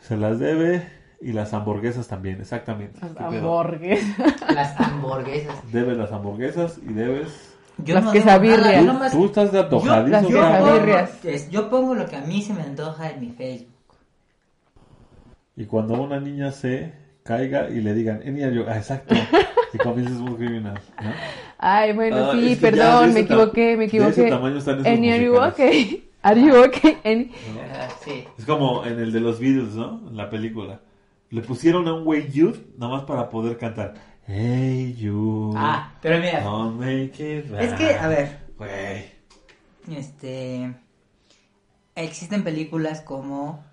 Se 0.00 0.16
las 0.16 0.40
debe 0.40 0.88
y 1.20 1.32
las 1.32 1.52
hamburguesas 1.54 2.06
también, 2.08 2.40
exactamente. 2.40 2.98
Las 3.00 3.16
hamburguesas. 3.16 4.16
Las 4.54 4.80
hamburguesas. 4.80 5.72
Debes 5.72 5.96
las 5.96 6.12
hamburguesas 6.12 6.78
y 6.78 6.92
debes... 6.92 7.54
Yo 7.78 7.94
Las 7.94 8.04
no 8.04 8.12
quesabirrias. 8.12 8.74
yo 8.76 8.80
Tú, 8.80 8.86
nomás- 8.86 9.12
tú 9.12 9.24
estás 9.26 9.52
de 9.52 9.60
antojadizo. 9.60 10.10
las 10.10 10.28
Yo 10.28 10.40
pongo, 10.40 11.50
yo 11.50 11.70
pongo 11.70 11.94
lo 11.94 12.06
que 12.06 12.16
a 12.16 12.20
mí 12.22 12.40
se 12.42 12.54
me 12.54 12.62
antoja 12.62 13.10
en 13.10 13.20
mi 13.20 13.30
Facebook. 13.30 13.72
Y 15.56 15.64
cuando 15.66 15.94
una 15.94 16.20
niña 16.20 16.52
se 16.52 16.92
caiga 17.22 17.68
y 17.68 17.80
le 17.80 17.94
digan, 17.94 18.20
"Eh, 18.24 18.30
niña, 18.30 18.50
yo-", 18.50 18.64
ah, 18.68 18.76
exacto, 18.76 19.14
y 19.74 19.78
comiences 19.78 20.16
muy 20.18 20.34
criminal, 20.36 20.78
¿no? 21.02 21.10
Ay, 21.58 21.92
bueno, 21.94 22.30
Ah, 22.30 22.32
sí, 22.32 22.54
de 22.54 22.56
perdón, 22.56 23.14
me 23.14 23.20
equivoqué, 23.20 23.72
me 23.72 23.76
de 23.78 23.84
equivoqué. 23.86 24.10
ese 24.10 24.28
tamaño 24.30 24.58
están 24.58 24.74
esos 24.76 24.86
And 24.86 25.04
are 25.10 25.24
you 25.24 25.36
okay? 25.36 26.08
Are 26.22 26.40
you 26.40 26.56
okay? 26.64 26.98
And- 27.04 27.30
Ah, 27.72 27.88
sí. 28.04 28.24
Es 28.38 28.44
como 28.44 28.84
en 28.84 28.98
el 29.00 29.12
de 29.12 29.20
los 29.20 29.38
Beatles, 29.40 29.74
¿no? 29.74 30.00
En 30.08 30.16
la 30.16 30.28
película. 30.30 30.80
Le 31.30 31.42
pusieron 31.42 31.86
a 31.88 31.94
un 31.94 32.04
güey 32.04 32.30
Youth 32.30 32.58
nada 32.78 32.92
más 32.92 33.04
para 33.04 33.28
poder 33.30 33.58
cantar. 33.58 33.94
Hey, 34.26 34.94
you. 34.98 35.52
Ah, 35.56 35.94
pero 36.02 36.18
mira, 36.18 36.42
Don't 36.42 36.78
make 36.78 37.38
it 37.38 37.52
es 37.54 37.72
que, 37.74 37.94
a 37.94 38.08
ver, 38.08 38.40
Güey. 38.58 39.04
este. 39.96 40.74
Existen 41.94 42.44
películas 42.44 43.00
como 43.00 43.64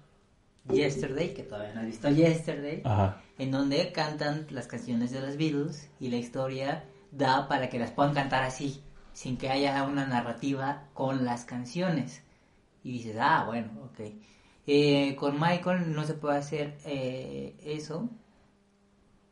Yesterday, 0.72 1.34
que 1.34 1.44
todavía 1.44 1.74
no 1.74 1.82
has 1.82 1.88
visto 1.88 2.10
Yesterday, 2.10 2.82
Ajá. 2.86 3.22
en 3.38 3.52
donde 3.52 3.92
cantan 3.92 4.48
las 4.50 4.68
canciones 4.68 5.12
de 5.12 5.22
los 5.22 5.36
Beatles 5.38 5.90
y 6.00 6.10
la 6.10 6.18
historia 6.18 6.86
da 7.12 7.48
para 7.48 7.70
que 7.70 7.80
las 7.80 7.92
puedan 7.92 8.14
cantar 8.14 8.44
así, 8.44 8.82
sin 9.14 9.38
que 9.38 9.50
haya 9.50 9.84
una 9.84 10.06
narrativa 10.06 10.84
con 10.94 11.26
las 11.26 11.44
canciones. 11.46 12.24
Y 12.84 12.94
dices, 12.94 13.18
ah, 13.20 13.44
bueno, 13.46 13.70
ok. 13.86 14.00
Eh, 14.68 15.16
con 15.18 15.40
Michael 15.40 15.94
no 15.94 16.04
se 16.06 16.14
puede 16.14 16.38
hacer 16.38 16.78
eh, 16.86 17.56
eso, 17.64 18.10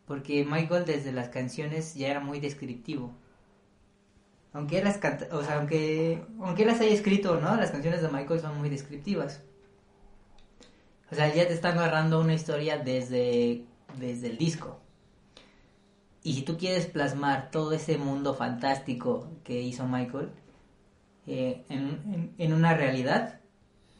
porque 0.05 0.45
Michael 0.45 0.85
desde 0.85 1.11
las 1.11 1.29
canciones 1.29 1.95
ya 1.95 2.09
era 2.09 2.19
muy 2.19 2.39
descriptivo. 2.39 3.13
Aunque 4.53 4.83
las 4.83 4.99
o 5.31 5.43
sea, 5.43 5.57
aunque, 5.59 6.23
aunque 6.39 6.65
las 6.65 6.79
haya 6.81 6.91
escrito, 6.93 7.39
¿no? 7.39 7.55
Las 7.55 7.71
canciones 7.71 8.01
de 8.01 8.09
Michael 8.09 8.39
son 8.41 8.57
muy 8.59 8.69
descriptivas. 8.69 9.41
O 11.11 11.15
sea, 11.15 11.33
ya 11.33 11.47
te 11.47 11.53
están 11.53 11.75
narrando 11.75 12.19
una 12.21 12.33
historia 12.33 12.77
desde, 12.77 13.65
desde 13.99 14.27
el 14.29 14.37
disco. 14.37 14.79
Y 16.23 16.33
si 16.35 16.43
tú 16.43 16.57
quieres 16.57 16.85
plasmar 16.87 17.51
todo 17.51 17.73
ese 17.73 17.97
mundo 17.97 18.33
fantástico 18.33 19.27
que 19.43 19.61
hizo 19.61 19.87
Michael 19.87 20.29
eh, 21.27 21.65
en- 21.69 22.33
en 22.37 22.53
una 22.53 22.73
realidad, 22.75 23.40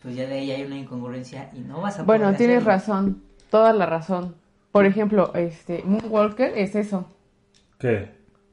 pues 0.02 0.16
ya 0.16 0.28
de 0.28 0.36
ahí 0.40 0.52
hay 0.52 0.64
una 0.64 0.78
incongruencia 0.78 1.50
y 1.54 1.60
no 1.60 1.82
vas 1.82 2.00
a 2.00 2.04
Bueno, 2.04 2.26
poder 2.26 2.38
tienes 2.38 2.58
hacerlo. 2.68 2.72
razón, 2.72 3.24
toda 3.50 3.74
la 3.74 3.86
razón. 3.86 4.36
Por 4.72 4.86
ejemplo, 4.86 5.32
este 5.36 5.84
Moonwalker 5.86 6.58
es 6.58 6.76
eso. 6.76 7.08
¿Qué? 7.80 8.10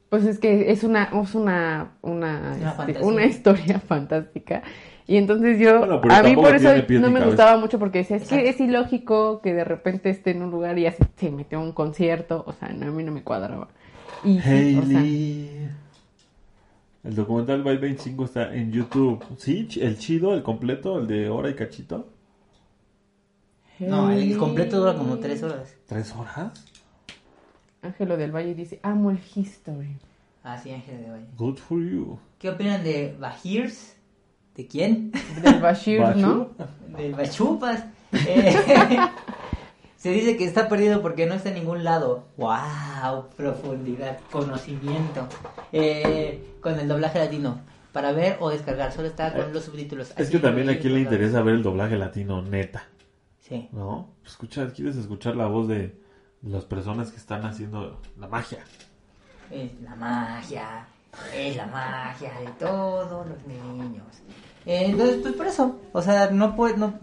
Pues 0.09 0.25
es 0.25 0.39
que 0.39 0.71
es 0.71 0.83
una 0.83 1.03
es 1.05 1.35
una 1.35 1.91
una, 2.01 2.57
Una 2.57 2.85
este, 2.87 3.03
una 3.03 3.25
historia 3.25 3.79
fantástica. 3.87 4.63
Y 5.07 5.17
entonces 5.17 5.57
yo 5.59 5.79
Bueno, 5.79 6.01
a 6.09 6.21
mí 6.23 6.35
por 6.35 6.55
eso 6.55 6.69
no 6.99 7.09
me 7.09 7.21
gustaba 7.25 7.57
mucho 7.57 7.79
porque 7.79 7.99
decía, 7.99 8.17
es 8.17 8.23
Exacto. 8.23 8.43
que 8.43 8.49
es 8.49 8.59
ilógico 8.59 9.41
que 9.41 9.53
de 9.55 9.63
repente 9.63 10.09
esté 10.11 10.31
en 10.31 10.43
un 10.43 10.51
lugar 10.51 10.77
y 10.77 10.83
ya 10.83 10.93
se, 11.17 11.31
metió 11.31 11.57
a 11.59 11.61
un 11.61 11.71
concierto, 11.73 12.43
o 12.45 12.53
sea, 12.53 12.69
no, 12.69 12.87
a 12.87 12.91
mí 12.91 13.03
no 13.03 13.11
me 13.11 13.23
cuadraba. 13.23 13.69
Y 14.23 14.39
sí, 14.41 14.77
o 14.77 14.85
sea, 14.85 14.99
Hailey. 14.99 15.69
El 17.03 17.15
documental 17.15 17.63
by 17.63 17.77
25 17.77 18.25
está 18.25 18.53
en 18.53 18.71
YouTube. 18.71 19.23
Sí, 19.37 19.67
el 19.79 19.97
chido, 19.97 20.33
el 20.33 20.43
completo, 20.43 20.99
el 20.99 21.07
de 21.07 21.29
hora 21.29 21.49
y 21.49 21.55
cachito. 21.55 22.09
No, 23.79 24.11
el 24.11 24.37
completo 24.37 24.79
dura 24.79 24.95
como 24.95 25.17
tres 25.19 25.41
horas. 25.41 25.73
¿Tres 25.87 26.13
horas? 26.13 26.51
Ángelo 27.81 28.17
del 28.17 28.35
Valle 28.35 28.53
dice, 28.53 28.79
amo 28.83 29.11
el 29.11 29.19
history. 29.33 29.97
Ah, 30.43 30.57
sí, 30.57 30.71
Ángel 30.71 31.01
de 31.01 31.09
Valle. 31.09 31.27
Good 31.37 31.57
for 31.57 31.79
you. 31.79 32.19
¿Qué 32.37 32.49
opinan 32.49 32.83
de 32.83 33.15
Bahirs? 33.17 33.95
¿De 34.55 34.67
quién? 34.67 35.11
Del 35.41 35.61
Bashir, 35.61 36.01
¿no? 36.17 36.49
Bachu. 36.57 36.97
De 36.97 37.11
Bachupas. 37.11 37.85
Eh, 38.11 38.97
se 39.99 40.11
dice 40.11 40.37
que 40.37 40.45
está 40.45 40.69
perdido 40.69 41.01
porque 41.01 41.25
no 41.25 41.33
está 41.33 41.49
en 41.49 41.55
ningún 41.55 41.83
lado. 41.83 42.23
¡Wow! 42.37 43.25
Profundidad, 43.35 44.17
conocimiento. 44.31 45.27
Eh, 45.73 46.55
con 46.61 46.79
el 46.79 46.87
doblaje 46.87 47.19
latino. 47.19 47.59
Para 47.91 48.13
ver 48.13 48.37
o 48.39 48.49
descargar, 48.49 48.93
solo 48.93 49.09
está 49.09 49.33
con 49.33 49.51
los 49.51 49.65
subtítulos. 49.65 50.11
Es 50.11 50.19
Así 50.19 50.31
que 50.31 50.39
también 50.39 50.69
a 50.69 50.79
quién 50.79 50.93
le 50.93 51.01
interesa 51.01 51.41
ver 51.41 51.55
el 51.55 51.63
doblaje 51.63 51.97
latino, 51.97 52.41
neta. 52.41 52.87
Sí. 53.41 53.67
¿No? 53.73 54.07
Escucha, 54.25 54.71
¿Quieres 54.71 54.95
escuchar 54.95 55.35
la 55.35 55.47
voz 55.47 55.67
de 55.67 55.99
las 56.43 56.63
personas 56.63 57.11
que 57.11 57.17
están 57.17 57.45
haciendo 57.45 57.99
la 58.17 58.27
magia? 58.29 58.59
Es 59.51 59.81
la 59.81 59.95
magia. 59.95 60.87
Es 61.35 61.57
la 61.57 61.67
magia 61.67 62.31
de 62.39 62.47
todos 62.57 63.27
los 63.27 63.45
niños. 63.45 64.05
Eh, 64.65 64.85
entonces, 64.85 65.17
pues 65.21 65.33
por 65.33 65.47
eso. 65.47 65.81
O 65.91 66.01
sea, 66.01 66.29
no 66.31 66.55
puede. 66.55 66.77
No... 66.77 66.93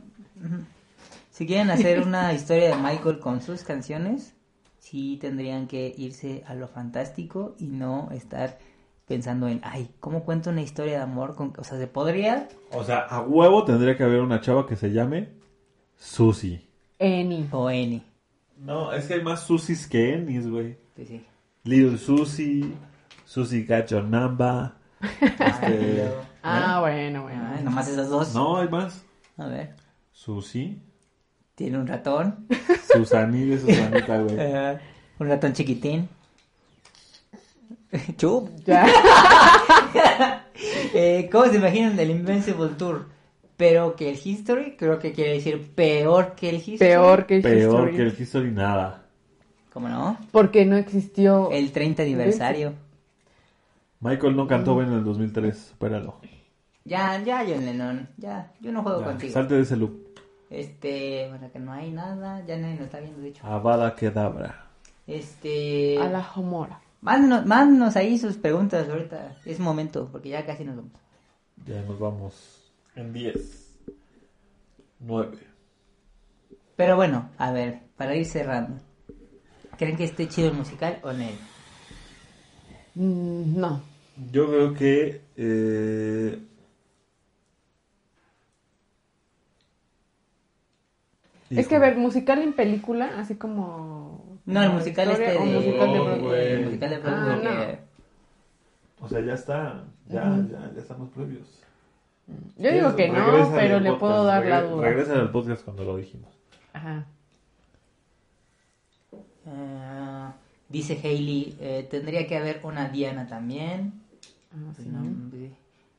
Si 1.37 1.47
quieren 1.47 1.69
hacer 1.69 2.01
una 2.01 2.33
historia 2.33 2.71
de 2.71 2.77
Michael 2.77 3.19
con 3.19 3.43
sus 3.43 3.63
canciones, 3.63 4.35
sí 4.79 5.19
tendrían 5.21 5.67
que 5.67 5.95
irse 5.95 6.43
a 6.47 6.55
lo 6.55 6.67
fantástico 6.67 7.55
y 7.59 7.67
no 7.67 8.09
estar 8.11 8.57
pensando 9.07 9.47
en, 9.47 9.61
ay, 9.63 9.91
¿cómo 10.01 10.25
cuento 10.25 10.49
una 10.49 10.63
historia 10.63 10.95
de 10.97 11.03
amor? 11.03 11.35
Con... 11.35 11.53
O 11.59 11.63
sea, 11.63 11.77
¿se 11.77 11.89
podría? 11.89 12.49
O 12.73 12.85
sea, 12.85 13.01
a 13.01 13.21
huevo 13.21 13.65
tendría 13.65 13.99
que 13.99 14.03
haber 14.05 14.23
una 14.23 14.41
chava 14.41 14.67
que 14.67 14.77
se 14.77 14.93
llame 14.93 15.29
Susi. 15.99 16.67
Eni. 16.99 17.47
O 17.53 17.69
N. 17.69 18.03
No, 18.57 18.95
es 18.95 19.05
que 19.05 19.13
hay 19.13 19.23
más 19.23 19.43
Susis 19.43 19.87
que 19.87 20.15
Ennis, 20.15 20.49
güey. 20.49 20.79
Pues 20.95 21.09
sí. 21.09 21.23
Little 21.65 21.99
Susi, 21.99 22.73
Susi 23.27 23.63
Gacho 23.67 24.03
Namba. 24.03 24.79
Este, 25.21 26.11
Ah, 26.43 26.81
bueno, 26.81 27.25
bueno. 27.25 27.47
Ay, 27.55 27.63
nomás 27.63 27.89
esas 27.89 28.09
dos. 28.09 28.35
no, 28.35 28.57
hay 28.57 28.71
más. 28.71 29.05
A 29.37 29.49
ver. 29.49 29.75
Susi, 30.13 30.81
Tiene 31.57 31.79
un 31.79 31.87
ratón. 31.89 32.47
Susani 32.93 33.45
de 33.47 33.59
Susanita, 33.59 34.19
güey. 34.21 34.37
Eh, 34.39 34.79
un 35.19 35.29
ratón 35.29 35.53
chiquitín. 35.53 36.09
Chup. 38.17 38.51
Ya. 38.65 38.87
Eh, 40.95 41.29
¿Cómo 41.31 41.45
se 41.47 41.57
imaginan 41.57 41.97
del 41.97 42.11
Invincible 42.11 42.71
Tour? 42.79 43.09
Pero 43.59 43.95
que 43.95 44.09
el 44.09 44.19
History, 44.23 44.75
creo 44.77 44.99
que 44.99 45.13
quiere 45.13 45.33
decir 45.35 45.71
peor 45.75 46.35
que 46.35 46.49
el 46.49 46.57
History. 46.57 46.79
Peor 46.79 47.27
que 47.27 47.37
el 47.37 47.43
Peor 47.43 47.59
history. 47.91 47.97
que 47.97 48.03
el 48.03 48.17
History 48.19 48.51
nada. 48.53 49.03
¿Cómo 49.75 49.89
no? 49.91 50.17
Porque 50.33 50.65
no 50.65 50.77
existió. 50.79 51.51
El 51.51 51.73
30 51.73 52.03
aniversario. 52.05 52.73
Michael 54.01 54.35
no 54.35 54.47
cantó 54.47 54.77
bien 54.77 54.89
en 54.93 54.99
el 54.99 55.05
2003, 55.05 55.59
supéralo. 55.59 56.21
Ya, 56.85 57.23
ya, 57.23 57.45
John 57.47 57.67
Lennon. 57.67 58.09
Ya, 58.17 58.53
yo 58.61 58.73
no 58.73 58.83
juego 58.83 59.01
Ya, 59.01 59.07
contigo. 59.09 59.33
salte 59.35 59.55
de 59.57 59.63
ese 59.63 59.77
loop. 59.77 60.06
Este, 60.57 61.27
bueno, 61.29 61.53
que 61.53 61.59
no 61.59 61.71
hay 61.73 61.91
nada. 61.91 62.43
Ya 62.47 62.57
nadie 62.57 62.77
nos 62.77 62.87
está 62.87 63.01
viendo, 63.01 63.21
de 63.21 63.29
hecho. 63.29 63.47
Avada 63.47 63.95
Kedavra. 63.95 64.69
Este. 65.07 65.99
A 65.99 66.09
la 66.09 66.27
Homora. 66.35 66.81
Mándenos, 67.03 67.45
mándenos 67.45 67.95
ahí 67.95 68.19
sus 68.19 68.39
preguntas 68.39 68.89
ahorita. 68.89 69.37
Es 69.45 69.61
momento, 69.61 70.09
porque 70.11 70.31
ya 70.31 70.47
casi 70.47 70.65
nos 70.65 70.77
vamos. 70.77 70.93
Ya 71.67 71.83
nos 71.83 71.99
vamos 71.99 72.73
en 72.95 73.13
10. 73.13 73.79
9. 75.01 75.39
Pero 76.75 76.97
bueno, 76.97 77.29
a 77.37 77.53
ver, 77.53 77.81
para 77.99 78.17
ir 78.17 78.25
cerrando. 78.25 78.81
¿Creen 79.77 79.99
que 79.99 80.05
esté 80.05 80.27
chido 80.27 80.49
el 80.49 80.55
musical 80.55 81.01
o 81.03 81.13
no? 81.13 81.27
Mm, 82.95 83.61
no. 83.61 83.83
Yo 84.33 84.47
creo 84.47 84.73
que. 84.75 85.21
eh, 85.37 86.39
Es 91.51 91.69
que, 91.69 91.77
a 91.77 91.79
ver, 91.79 91.97
musical 91.97 92.43
en 92.43 92.53
película, 92.55 93.11
así 93.19 93.37
como... 93.37 94.39
No, 94.47 94.63
el 94.63 94.71
musical 94.71 95.09
historia, 95.11 95.33
este 95.33 95.43
o 95.43 95.47
de... 95.47 95.55
musical 95.55 95.93
de 95.93 95.99
No, 95.99 96.05
Broadway. 96.05 96.47
el 96.53 96.65
musical 96.67 96.91
de 96.91 96.99
Broadway 96.99 97.47
Ah, 97.47 97.67
que- 97.67 99.05
O 99.05 99.09
sea, 99.09 99.21
ya 99.21 99.35
está. 99.35 99.85
Ya, 100.09 100.23
ya, 100.51 100.73
ya 100.75 100.81
están 100.81 100.99
los 101.01 101.09
previos. 101.11 101.63
Yo 102.57 102.73
digo 102.73 102.97
que 102.97 103.09
no, 103.09 103.53
pero 103.55 103.79
le 103.81 103.91
podcast, 103.91 104.01
puedo 104.01 104.25
dar 104.25 104.47
la 104.47 104.63
duda. 104.63 104.83
Regresa 104.89 105.13
al 105.15 105.31
podcast 105.31 105.65
cuando 105.65 105.85
lo 105.85 105.97
dijimos. 105.97 106.31
Ajá. 106.73 107.07
Ah, 109.47 110.33
dice 110.69 110.99
Hailey, 111.03 111.57
eh, 111.61 111.87
tendría 111.91 112.27
que 112.27 112.37
haber 112.37 112.61
una 112.65 112.89
Diana 112.89 113.27
también. 113.29 113.93
Ah, 114.53 114.73
sí. 114.77 114.89
No, 114.89 115.01
hombre. 115.01 115.51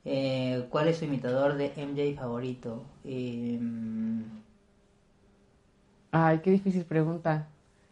Eh, 0.05 0.65
¿Cuál 0.69 0.87
es 0.89 0.97
su 0.97 1.05
imitador 1.05 1.55
de 1.55 1.71
MJ 1.75 2.15
favorito? 2.19 2.83
Eh, 3.05 3.59
Ay, 6.11 6.39
qué 6.39 6.51
difícil 6.51 6.85
pregunta. 6.85 7.47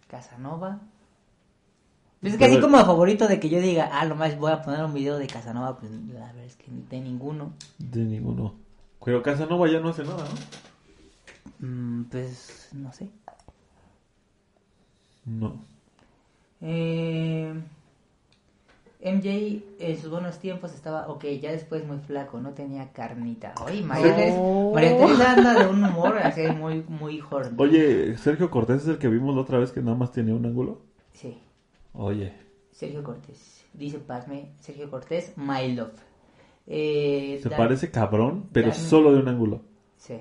Casanova. 0.07 0.79
Pues 2.21 2.33
es 2.33 2.39
que 2.39 2.45
así 2.45 2.59
como 2.59 2.77
favorito 2.83 3.27
de 3.27 3.39
que 3.39 3.49
yo 3.49 3.59
diga, 3.59 3.89
ah, 3.91 4.05
lo 4.05 4.15
más 4.15 4.37
voy 4.37 4.51
a 4.51 4.61
poner 4.61 4.83
un 4.83 4.93
video 4.93 5.17
de 5.17 5.27
Casanova, 5.27 5.77
pues 5.77 5.91
la 5.91 6.25
verdad 6.25 6.43
es 6.43 6.55
que 6.55 6.65
tengo 6.89 7.03
ninguno. 7.03 7.53
De 7.77 8.03
ninguno. 8.03 8.55
Pero 9.03 9.21
Casanova 9.21 9.69
ya 9.69 9.79
no 9.79 9.89
hace 9.89 10.03
nada, 10.03 10.23
¿no? 11.59 11.67
Mm, 11.67 12.05
pues 12.05 12.69
no 12.73 12.91
sé. 12.91 13.09
No. 15.25 15.63
Eh, 16.61 17.53
MJ 19.05 19.61
en 19.79 19.97
sus 20.01 20.09
buenos 20.09 20.39
tiempos 20.39 20.73
estaba, 20.73 21.07
ok, 21.09 21.25
ya 21.41 21.51
después 21.51 21.85
muy 21.85 21.99
flaco, 21.99 22.39
no 22.41 22.51
tenía 22.53 22.91
carnita. 22.91 23.53
Oye, 23.63 23.81
María 23.83 24.07
No. 24.07 24.15
Teresa- 24.15 24.41
María 24.73 24.97
Teresa 24.97 25.31
anda 25.33 25.53
de 25.63 25.67
un 25.69 25.83
humor 25.83 26.17
así 26.17 26.41
muy, 26.47 26.83
muy 26.89 27.21
horny. 27.29 27.55
Oye, 27.57 28.17
Sergio 28.17 28.49
Cortés 28.49 28.81
es 28.81 28.87
el 28.87 28.97
que 28.97 29.07
vimos 29.07 29.35
la 29.35 29.41
otra 29.41 29.59
vez 29.59 29.71
que 29.71 29.81
nada 29.81 29.95
más 29.95 30.11
tenía 30.11 30.33
un 30.33 30.45
ángulo. 30.45 30.81
Sí, 31.13 31.37
Oye. 31.93 32.33
Sergio 32.71 33.03
Cortés. 33.03 33.63
Dice 33.73 33.99
Padme, 33.99 34.49
Sergio 34.59 34.89
Cortés, 34.89 35.33
my 35.37 35.71
love. 35.73 35.93
Eh, 36.67 37.39
Se 37.43 37.49
Dan- 37.49 37.57
parece 37.57 37.91
cabrón, 37.91 38.49
pero 38.51 38.69
Dan- 38.69 38.75
solo 38.77 39.13
de 39.13 39.19
un 39.19 39.27
ángulo. 39.27 39.61
Sí. 39.97 40.19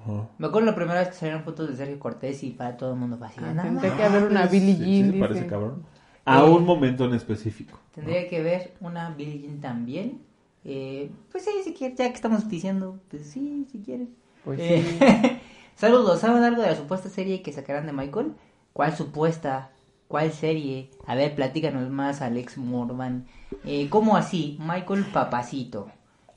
Ajá. 0.00 0.28
Me 0.38 0.46
acuerdo 0.46 0.66
la 0.70 0.74
primera 0.74 1.00
vez 1.00 1.08
que 1.10 1.14
salieron 1.14 1.44
fotos 1.44 1.68
de 1.68 1.76
Sergio 1.76 1.98
Cortés 2.00 2.42
y 2.42 2.50
para 2.50 2.76
todo 2.76 2.92
el 2.94 2.98
mundo 2.98 3.18
así. 3.22 3.40
Ah, 3.44 3.52
"No 3.54 3.62
tendría 3.62 3.90
mames". 3.90 3.92
que 3.92 4.02
haber 4.04 4.24
una 4.30 4.46
Billie 4.46 4.74
Sí, 4.74 4.78
Jean, 4.84 5.06
sí, 5.06 5.12
se 5.12 5.18
parece 5.20 5.46
cabrón. 5.46 5.82
A 6.24 6.40
Eh, 6.40 6.50
un 6.50 6.64
momento 6.64 7.04
en 7.04 7.14
específico. 7.14 7.78
Tendría 7.94 8.28
que 8.28 8.42
ver 8.42 8.72
una 8.80 9.14
Jean 9.16 9.60
también. 9.60 10.20
Eh, 10.64 11.10
pues 11.30 11.44
sí, 11.44 11.50
si 11.64 11.74
quieren, 11.74 11.96
ya 11.96 12.08
que 12.08 12.14
estamos 12.14 12.48
diciendo, 12.48 13.00
pues 13.10 13.26
sí, 13.26 13.66
si 13.70 13.78
quieren. 13.80 14.10
Pues 14.44 14.60
sí. 14.60 14.66
Eh, 14.68 15.40
Saludos, 15.76 16.20
¿saben 16.20 16.42
algo 16.44 16.62
de 16.62 16.68
la 16.68 16.76
supuesta 16.76 17.08
serie 17.08 17.42
que 17.42 17.52
sacarán 17.52 17.86
de 17.86 17.92
Michael? 17.92 18.32
¿Cuál 18.72 18.96
supuesta? 18.96 19.70
¿Cuál 20.06 20.30
serie? 20.32 20.90
A 21.06 21.14
ver, 21.14 21.34
platícanos 21.34 21.88
más, 21.90 22.20
Alex 22.22 22.58
Morvan. 22.58 23.26
Eh, 23.64 23.88
¿Cómo 23.88 24.16
así? 24.16 24.58
Michael 24.60 25.04
Papacito. 25.12 25.86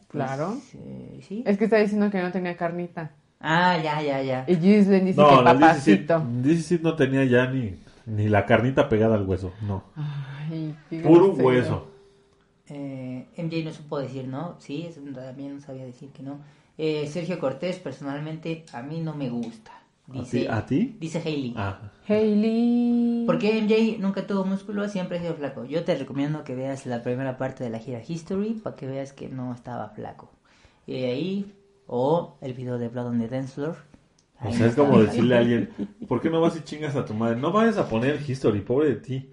Pues, 0.08 0.24
Claro. 0.26 0.58
eh, 0.76 1.20
¿Sí? 1.28 1.44
Es 1.46 1.58
que 1.58 1.66
está 1.66 1.78
diciendo 1.78 2.10
que 2.10 2.22
no 2.22 2.32
tenía 2.32 2.56
carnita. 2.58 3.12
Ah, 3.40 3.78
ya, 3.84 4.02
ya, 4.02 4.22
ya. 4.24 4.46
Y 4.48 4.56
Gislen 4.56 5.06
dice 5.06 5.18
que 5.18 5.22
No, 5.22 5.44
17 5.44 6.08
papacito. 6.08 6.26
17 6.42 6.84
no 6.84 6.96
tenía 6.96 7.26
ya 7.26 7.46
ni, 7.52 7.76
ni 8.06 8.30
la 8.30 8.46
carnita 8.46 8.90
pegada 8.90 9.16
al 9.16 9.28
hueso. 9.28 9.54
No. 9.62 9.84
Ay, 9.96 10.76
Puro 11.04 11.32
hueso. 11.34 11.88
Eh, 12.68 13.28
MJ 13.38 13.64
no 13.64 13.72
supo 13.72 14.00
decir 14.00 14.28
no, 14.28 14.56
sí, 14.60 14.90
también 15.14 15.56
no 15.56 15.62
sabía 15.62 15.86
decir 15.86 16.10
que 16.10 16.24
no. 16.24 16.40
Eh, 16.78 17.08
Sergio 17.08 17.40
Cortés, 17.40 17.80
personalmente, 17.80 18.66
a 18.74 18.82
mí 18.82 19.00
no 19.02 19.16
me 19.16 19.30
gusta. 19.30 19.72
¿A 20.10 20.14
Dice, 20.14 20.42
ti? 20.42 20.48
¿A 20.48 20.66
ti? 20.66 20.98
Dice 21.00 21.20
Hailey. 21.24 21.54
Ah. 21.58 21.92
Hailey. 22.08 23.24
Porque 23.26 23.60
MJ 23.62 23.98
nunca 24.00 24.28
tuvo 24.28 24.46
músculo, 24.46 24.88
siempre 24.88 25.18
ha 25.18 25.22
sido 25.22 25.34
flaco. 25.36 25.66
Yo 25.66 25.84
te 25.84 25.96
recomiendo 25.96 26.44
que 26.44 26.56
veas 26.56 26.86
la 26.86 27.02
primera 27.02 27.38
parte 27.38 27.64
de 27.64 27.70
la 27.70 27.80
gira 27.80 28.02
History 28.08 28.54
para 28.54 28.76
que 28.76 28.88
veas 28.88 29.14
que 29.14 29.30
no 29.30 29.54
estaba 29.54 29.90
flaco. 29.90 30.30
Y 30.86 31.04
ahí, 31.06 31.56
o 31.88 32.38
el 32.42 32.54
video 32.54 32.78
de 32.78 32.90
Blood 32.90 33.08
on 33.08 33.20
the 33.20 33.28
Dance 33.28 33.54
Floor. 33.54 33.78
O 34.44 34.52
sea, 34.52 34.68
es 34.68 34.76
como 34.76 35.02
decirle 35.02 35.36
a 35.36 35.40
alguien, 35.40 35.70
¿por 36.08 36.22
qué 36.22 36.30
no 36.30 36.42
vas 36.42 36.56
y 36.56 36.62
chingas 36.64 36.96
a 36.96 37.06
tu 37.06 37.14
madre? 37.14 37.36
No 37.38 37.52
vayas 37.52 37.78
a 37.78 37.88
poner 37.88 38.20
History, 38.28 38.62
pobre 38.62 38.90
de 38.90 38.96
ti. 38.96 39.30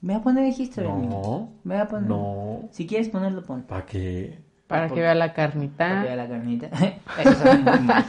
Me 0.00 0.14
voy 0.14 0.20
a 0.20 0.24
poner 0.24 0.44
el 0.46 0.60
History. 0.60 0.86
No, 0.86 1.52
Me 1.64 1.74
voy 1.74 1.82
a 1.82 1.88
poner. 1.88 2.08
no. 2.08 2.68
Si 2.72 2.86
quieres 2.86 3.08
ponerlo, 3.08 3.42
pon. 3.42 3.62
¿Para 3.62 3.84
qué? 3.86 4.38
Para 4.66 4.88
que 4.88 5.00
vea 5.00 5.14
la 5.14 5.32
carnita. 5.32 5.76
Para 5.88 6.00
que 6.02 6.06
vea 6.08 6.16
la 6.16 6.28
carnita. 6.28 6.66
Eso 7.20 7.34
suena 7.34 7.72
muy 7.76 7.80
mal. 7.86 8.04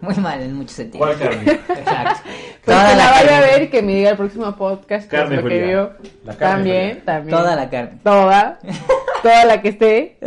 Muy 0.00 0.14
mal 0.16 0.40
en 0.40 0.54
muchos 0.54 0.72
sentidos. 0.72 1.06
¿Cuál 1.06 1.18
carne? 1.18 1.52
Exacto. 1.52 2.20
Pues 2.64 2.76
Toda 2.76 2.90
que 2.90 2.96
la 2.96 3.04
la 3.04 3.10
vaya 3.12 3.38
a 3.38 3.40
ver 3.40 3.62
y 3.62 3.68
que 3.68 3.82
me 3.82 3.94
diga 3.96 4.10
el 4.10 4.16
próximo 4.16 4.54
podcast 4.54 5.04
es 5.04 5.10
Carne 5.10 5.36
lo 5.36 5.48
que 5.48 5.64
vio. 5.66 5.92
La 6.24 6.36
carne 6.36 6.54
También, 6.54 6.90
fría. 6.90 7.04
también. 7.04 7.36
Toda 7.38 7.56
la 7.56 7.70
carne. 7.70 7.98
Toda. 8.04 8.58
Toda 9.22 9.44
la 9.46 9.62
que 9.62 9.68
esté 9.70 10.18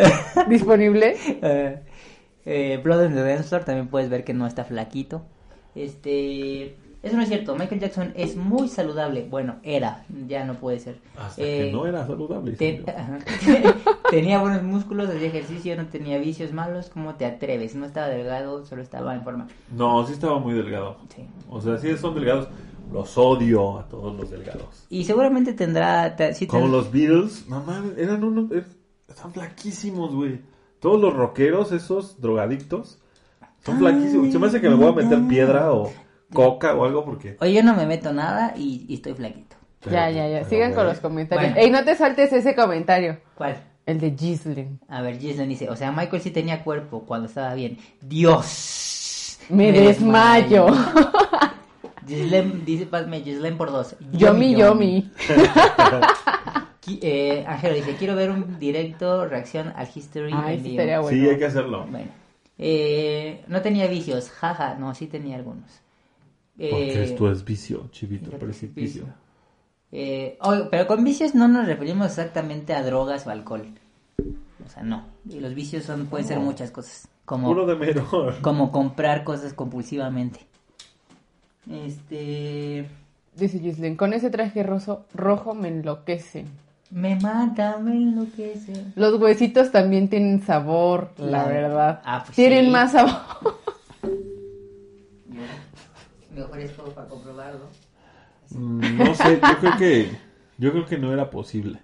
disponible. 0.50 1.16
Eh, 2.52 2.74
eh, 2.74 2.78
Blood 2.78 3.06
and 3.06 3.16
the 3.16 3.24
Dance 3.24 3.44
Floor 3.50 3.64
también 3.64 3.88
puedes 3.88 4.10
ver 4.10 4.24
que 4.24 4.34
no 4.34 4.46
está 4.48 4.64
flaquito. 4.66 5.24
Este, 5.76 6.76
eso 7.04 7.16
no 7.16 7.22
es 7.24 7.30
cierto. 7.30 7.56
Michael 7.56 7.80
Jackson 7.82 8.12
es 8.16 8.36
muy 8.36 8.68
saludable. 8.68 9.26
Bueno, 9.30 9.56
era, 9.64 10.06
ya 10.28 10.44
no 10.46 10.56
puede 10.56 10.80
ser. 10.80 10.98
Hasta 11.18 11.42
Eh, 11.42 11.66
que 11.66 11.72
no 11.72 11.86
era 11.88 12.06
saludable. 12.06 12.52
Ten- 12.54 12.84
tenía 14.10 14.40
buenos 14.40 14.64
músculos, 14.64 15.10
hacía 15.10 15.28
ejercicio, 15.28 15.76
no 15.76 15.88
tenía 15.88 16.18
vicios 16.18 16.52
malos. 16.54 16.90
¿Cómo 16.90 17.16
te 17.16 17.26
atreves? 17.26 17.76
No 17.76 17.86
estaba 17.86 18.08
delgado, 18.08 18.66
solo 18.66 18.82
estaba 18.82 19.16
en 19.16 19.24
forma. 19.24 19.48
No, 19.76 20.06
sí 20.06 20.14
estaba 20.14 20.40
muy 20.40 20.54
delgado. 20.54 20.98
Sí. 21.16 21.26
O 21.50 21.62
sea, 21.62 21.78
sí 21.78 21.96
son 21.98 22.16
delgados. 22.16 22.48
Los 22.92 23.18
odio 23.18 23.80
a 23.80 23.88
todos 23.88 24.14
los 24.18 24.30
delgados. 24.30 24.86
Y 24.90 25.06
seguramente 25.06 25.54
tendrá. 25.54 26.14
sí 26.34 26.46
Como 26.46 26.64
ten- 26.64 26.72
los 26.74 26.92
Beatles, 26.92 27.48
mames, 27.48 27.98
eran 27.98 28.22
unos. 28.24 28.52
er- 28.52 28.66
Están 29.08 29.32
flaquísimos, 29.34 30.14
güey. 30.14 30.40
Todos 30.82 31.00
los 31.00 31.14
rockeros, 31.14 31.72
esos 31.72 32.20
drogadictos, 32.20 33.00
son 33.64 33.78
flaquísimos. 33.78 34.32
Se 34.32 34.40
me 34.40 34.48
hace 34.48 34.60
que 34.60 34.68
me 34.68 34.76
voy 34.76 34.88
a 34.90 34.92
meter 34.92 35.28
piedra 35.28 35.72
o 35.72 35.94
coca 36.34 36.74
o 36.76 36.84
algo 36.86 37.06
porque. 37.06 37.38
Oye, 37.40 37.54
yo 37.54 37.64
no 37.64 37.76
me 37.76 37.86
meto 37.86 38.12
nada 38.12 38.54
y, 38.58 38.86
y 38.90 38.96
estoy 38.96 39.14
flaquito. 39.14 39.56
Ya, 39.90 40.10
ya, 40.10 40.28
ya. 40.28 40.44
Sigan 40.44 40.74
con 40.74 40.86
los 40.86 41.00
comentarios. 41.00 41.54
Bueno. 41.54 41.66
Ey, 41.66 41.72
no 41.72 41.84
te 41.84 41.96
saltes 41.96 42.34
ese 42.34 42.56
comentario. 42.56 43.20
¿Cuál? 43.36 43.64
El 43.86 44.00
de 44.00 44.16
Gislin. 44.18 44.80
A 44.88 45.02
ver, 45.02 45.18
Gislin 45.20 45.50
dice, 45.50 45.70
o 45.70 45.76
sea, 45.76 45.92
Michael 45.92 46.22
sí 46.22 46.32
tenía 46.32 46.64
cuerpo 46.64 47.04
cuando 47.06 47.28
estaba 47.28 47.54
bien. 47.56 47.78
Dios. 48.02 49.40
Me 49.50 49.72
desmayo. 49.72 50.68
Gislin, 52.08 52.66
dice, 52.66 52.86
pasme, 52.86 53.22
Gislin 53.22 53.58
por 53.58 53.72
dos. 53.72 53.96
Yomi, 54.14 54.56
yomi. 54.56 55.12
Qui- 55.18 56.68
Eh, 57.02 57.44
Ángelo 57.48 57.76
dice, 57.76 57.96
quiero 57.98 58.16
ver 58.16 58.30
un 58.32 58.58
directo 58.60 59.26
reacción 59.28 59.72
al 59.76 59.88
History 59.94 60.32
Ay, 60.34 60.56
en 60.56 60.60
sí 60.60 60.64
vivo". 60.70 60.82
estaría 60.82 61.00
bueno. 61.00 61.18
Sí, 61.18 61.30
hay 61.30 61.38
que 61.38 61.46
hacerlo. 61.46 61.86
Bueno. 61.90 62.12
Eh, 62.58 63.44
no 63.48 63.62
tenía 63.62 63.88
vicios, 63.88 64.30
jaja, 64.30 64.76
no, 64.76 64.94
sí 64.96 65.08
tenía 65.08 65.36
algunos. 65.38 65.70
Porque 66.58 66.94
Eh, 66.94 67.04
esto 67.04 67.32
es 67.32 67.44
vicio, 67.44 67.88
chivito, 67.92 68.30
precipicio. 68.32 69.04
vicio. 69.04 69.14
Eh, 69.92 70.38
oye, 70.42 70.68
pero 70.70 70.88
con 70.88 71.04
vicios 71.04 71.34
no 71.36 71.48
nos 71.48 71.66
referimos 71.68 72.08
exactamente 72.08 72.74
a 72.74 72.84
drogas 72.84 73.26
o 73.28 73.30
alcohol. 73.32 73.68
O 74.66 74.70
sea, 74.70 74.84
no. 74.84 75.06
Y 75.28 75.40
los 75.40 75.54
vicios 75.56 75.84
son 75.86 76.06
pueden 76.06 76.28
ser 76.28 76.40
muchas 76.40 76.72
cosas. 76.72 77.08
Como, 77.26 77.48
Puro 77.48 77.66
de 77.66 77.76
menor. 77.76 78.36
como 78.42 78.72
comprar 78.72 79.24
cosas 79.24 79.54
compulsivamente. 79.54 80.40
Este. 81.70 82.88
Dice 83.36 83.60
Gislin, 83.60 83.96
con 83.96 84.14
ese 84.14 84.30
traje 84.30 84.62
roso, 84.64 85.06
rojo 85.14 85.54
me 85.56 85.70
enloquece. 85.70 86.46
Me 86.92 87.16
mata, 87.16 87.78
me 87.78 87.92
enloquece. 87.94 88.74
Los 88.96 89.20
huesitos 89.20 89.72
también 89.72 90.10
tienen 90.10 90.42
sabor, 90.44 91.12
la 91.18 91.46
verdad. 91.46 92.02
Ah, 92.04 92.24
pues 92.26 92.36
tienen 92.36 92.66
sí. 92.66 92.72
más 92.72 92.92
sabor. 92.92 93.14
Mejor 96.36 96.60
es 96.60 96.76
todo 96.76 96.92
para 96.94 97.08
comprobarlo. 97.08 97.68
Mm, 98.50 98.98
No 98.98 99.16
sé, 99.16 99.40
yo 99.42 99.58
creo 99.60 99.78
que. 99.78 100.12
Yo 100.58 100.72
creo 100.72 100.86
que 100.86 100.98
no 100.98 101.12
era 101.12 101.30
posible 101.30 101.80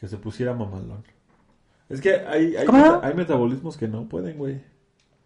que 0.00 0.08
se 0.08 0.16
pusiera 0.16 0.54
mamalón. 0.54 1.04
Es 1.88 2.00
que 2.00 2.14
hay, 2.14 2.54
hay 2.56 3.14
metabolismos 3.14 3.76
que 3.76 3.86
no 3.88 4.08
pueden, 4.08 4.38
güey. 4.38 4.60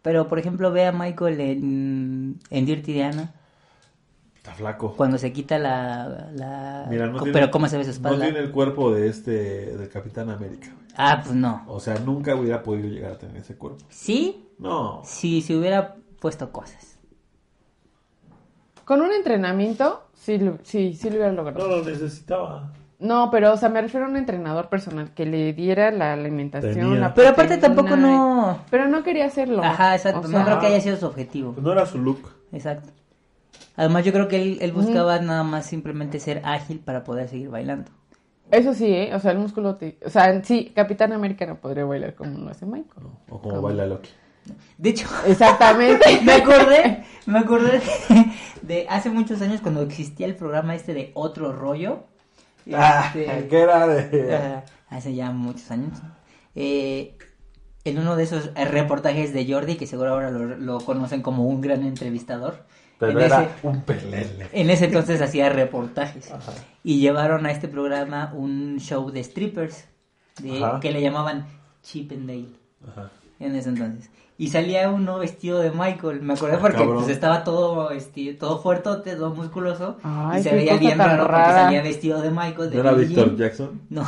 Pero, 0.03 0.27
por 0.29 0.39
ejemplo, 0.39 0.73
ve 0.73 0.87
a 0.87 0.93
Michael 0.93 1.41
en, 1.41 2.39
en 2.51 2.67
Dirty 2.67 2.93
Diana. 2.95 3.35
Está 4.39 4.53
flaco. 4.55 4.95
Cuando 4.97 5.19
se 5.19 5.33
quita 5.33 5.59
la. 5.59 6.31
la... 6.35 6.87
Mira, 6.89 7.07
no 7.07 7.19
co- 7.19 7.25
tiene- 7.25 7.33
pero, 7.39 7.51
¿cómo 7.51 7.69
se 7.69 7.77
ve 7.77 7.85
su 7.85 7.91
No 7.91 7.95
espalda? 7.95 8.25
tiene 8.25 8.39
el 8.41 8.51
cuerpo 8.51 8.91
de 8.93 9.09
este, 9.09 9.77
del 9.77 9.89
Capitán 9.91 10.31
América. 10.31 10.69
güey. 10.75 10.89
Ah, 10.97 11.21
pues 11.23 11.35
no. 11.37 11.65
O 11.69 11.79
sea, 11.81 11.99
nunca 11.99 12.35
hubiera 12.35 12.63
podido 12.63 12.89
llegar 12.89 13.13
a 13.13 13.19
tener 13.19 13.37
ese 13.37 13.57
cuerpo. 13.57 13.85
Sí, 13.89 14.49
No. 14.59 15.03
si 15.05 15.43
se 15.43 15.57
hubiera 15.57 15.95
puesto 16.21 16.51
cosas. 16.51 16.99
Con 18.85 19.03
un 19.03 19.13
entrenamiento, 19.13 20.05
sí, 20.15 20.39
lo- 20.39 20.59
sí, 20.63 20.95
sí 20.95 21.11
lo 21.11 21.17
hubiera 21.17 21.33
No 21.33 21.43
logrado. 21.43 21.69
lo 21.69 21.85
necesitaba. 21.85 22.73
No, 23.01 23.31
pero, 23.31 23.53
o 23.53 23.57
sea, 23.57 23.69
me 23.69 23.81
refiero 23.81 24.07
a 24.07 24.09
un 24.09 24.17
entrenador 24.17 24.69
personal 24.69 25.13
que 25.15 25.25
le 25.27 25.53
diera 25.53 25.91
la 25.93 26.15
alimentación, 26.15 26.75
Tenía. 26.75 26.99
la 26.99 27.15
Pero 27.15 27.29
aparte 27.29 27.59
tampoco 27.59 27.97
no. 27.97 28.59
Pero 28.71 28.89
no 28.89 29.05
quería 29.05 29.27
hacerlo. 29.27 29.63
Ajá, 29.63 29.95
exacto. 29.95 30.27
O 30.27 30.29
no 30.29 30.45
creo 30.45 30.59
que 30.59 30.67
haya 30.67 30.81
sido 30.81 30.97
su 30.97 31.07
objetivo. 31.07 31.53
Pues 31.53 31.65
no 31.65 31.73
era 31.73 31.87
su 31.87 31.99
look. 31.99 32.31
Exacto. 32.51 32.89
Además, 33.79 34.05
yo 34.05 34.13
creo 34.13 34.29
que 34.29 34.43
él, 34.43 34.59
él 34.61 34.73
buscaba 34.73 35.19
nada 35.21 35.43
más 35.45 35.65
simplemente 35.65 36.21
ser 36.21 36.43
ágil 36.45 36.81
para 36.81 37.05
poder 37.05 37.29
seguir 37.29 37.49
bailando. 37.49 37.91
Eso 38.51 38.75
sí, 38.75 38.87
¿eh? 38.93 39.15
O 39.15 39.21
sea, 39.21 39.31
el 39.33 39.39
músculo... 39.39 39.77
te- 39.77 39.99
O 40.05 40.11
sea, 40.11 40.43
sí, 40.45 40.73
Capitán 40.75 41.13
América 41.13 41.47
no 41.47 41.61
podría 41.61 41.85
bailar 41.85 42.15
como 42.15 42.39
lo 42.39 42.51
hace 42.51 42.67
Michael. 42.67 43.07
O 43.31 43.41
como 43.41 43.63
baila 43.63 43.87
Loki. 43.87 44.11
De 44.79 44.91
hecho, 44.91 45.07
Exactamente. 45.27 46.21
me 46.25 46.33
acordé, 46.33 47.05
me 47.27 47.39
acordé 47.39 47.73
de, 47.79 48.33
de 48.63 48.87
hace 48.89 49.11
muchos 49.11 49.41
años 49.43 49.61
cuando 49.61 49.83
existía 49.83 50.27
el 50.27 50.35
programa 50.35 50.75
este 50.75 50.93
de 50.95 51.13
Otro 51.15 51.53
Rollo. 51.53 52.05
Este, 52.67 53.49
que 53.49 53.61
era 53.61 53.87
de. 53.87 54.63
Hace 54.89 55.15
ya 55.15 55.31
muchos 55.31 55.71
años. 55.71 55.99
Eh, 56.55 57.17
en 57.85 57.99
uno 57.99 58.17
de 58.17 58.25
esos 58.25 58.53
reportajes 58.55 59.33
de 59.33 59.51
Jordi, 59.51 59.77
que 59.77 59.87
seguro 59.87 60.11
ahora 60.11 60.31
lo, 60.31 60.57
lo 60.57 60.79
conocen 60.81 61.23
como 61.23 61.45
un 61.47 61.61
gran 61.61 61.85
entrevistador. 61.85 62.67
Pero 62.99 63.13
en, 63.13 63.27
era 63.27 63.43
ese, 63.43 63.51
un 63.63 63.81
pelele. 63.83 64.49
en 64.53 64.71
ese 64.71 64.87
entonces 64.87 65.21
hacía 65.23 65.49
reportajes. 65.51 66.33
Y 66.83 66.99
llevaron 67.01 67.47
a 67.47 67.53
este 67.53 67.69
programa 67.69 68.33
un 68.35 68.79
show 68.81 69.11
de 69.11 69.23
strippers, 69.23 69.85
de, 70.43 70.65
que 70.81 70.91
le 70.93 71.01
llamaban 71.01 71.47
Chip 71.83 72.11
and 72.13 72.27
Dale 72.27 72.49
Ajá. 72.89 73.11
en 73.41 73.55
ese 73.55 73.69
entonces. 73.69 74.11
Y 74.41 74.49
salía 74.49 74.89
uno 74.89 75.19
vestido 75.19 75.59
de 75.59 75.71
Michael. 75.73 76.23
Me 76.23 76.35
acordé 76.35 76.55
Ah, 76.55 76.59
porque 76.61 76.85
pues, 76.85 77.09
estaba 77.09 77.43
todo 77.43 77.89
vestido, 77.89 78.37
todo 78.39 78.59
fuertote, 78.63 79.17
todo 79.17 79.35
musculoso. 79.35 79.97
Ay, 80.05 80.41
y 80.41 80.43
se 80.45 80.55
veía 80.55 80.77
bien 80.77 80.97
raro 80.99 81.25
porque 81.25 81.33
rara. 81.33 81.65
salía 81.65 81.83
vestido 81.83 82.21
de 82.23 82.31
Michael. 82.31 82.71
De 82.71 82.77
¿No 82.83 82.89
era 82.91 83.03
Jean. 83.03 83.37
Jackson? 83.37 83.81
No. 83.91 84.07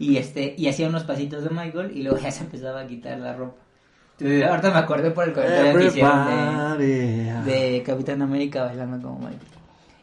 Y 0.00 0.16
este, 0.16 0.54
y 0.58 0.68
hacía 0.68 0.88
unos 0.88 1.04
pasitos 1.04 1.44
de 1.44 1.50
Michael 1.50 1.96
y 1.96 2.02
luego 2.02 2.18
ya 2.18 2.30
se 2.32 2.42
empezaba 2.44 2.80
a 2.80 2.86
quitar 2.88 3.18
la 3.18 3.34
ropa. 3.34 3.62
Entonces, 4.18 4.44
ahorita 4.44 4.70
me 4.70 4.78
acordé 4.78 5.10
por 5.10 5.24
el 5.28 5.32
comentario 5.34 5.78
que 5.78 5.86
hicieron 5.86 6.78
de, 6.78 7.32
de 7.44 7.82
Capitán 7.84 8.22
América 8.22 8.64
bailando 8.64 9.06
como 9.06 9.18
Michael. 9.20 9.38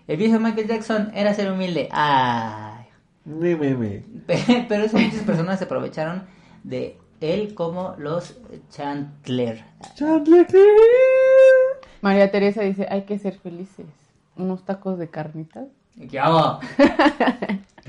El 0.07 0.18
viejo 0.18 0.39
Michael 0.39 0.68
Jackson 0.68 1.11
era 1.16 1.34
ser 1.34 1.51
humilde. 1.51 1.89
Ay. 1.91 2.86
Ni 3.26 3.55
meme. 3.55 4.03
Pe- 4.28 4.66
Pero 4.70 4.84
eso 4.84 4.97
muchas 4.97 5.22
personas 5.22 5.57
se 5.59 5.66
aprovecharon 5.66 6.24
de 6.64 6.97
él 7.22 7.53
como 7.55 7.95
los 7.97 8.36
Chandler. 8.70 9.64
Chandler 9.95 10.45
María 12.01 12.30
Teresa 12.32 12.61
dice, 12.61 12.86
hay 12.89 13.03
que 13.03 13.18
ser 13.18 13.38
felices. 13.39 13.86
Unos 14.36 14.66
tacos 14.66 14.97
de 14.99 15.09
carnitas. 15.09 15.66
¿Qué 16.09 16.20
hago? 16.20 16.59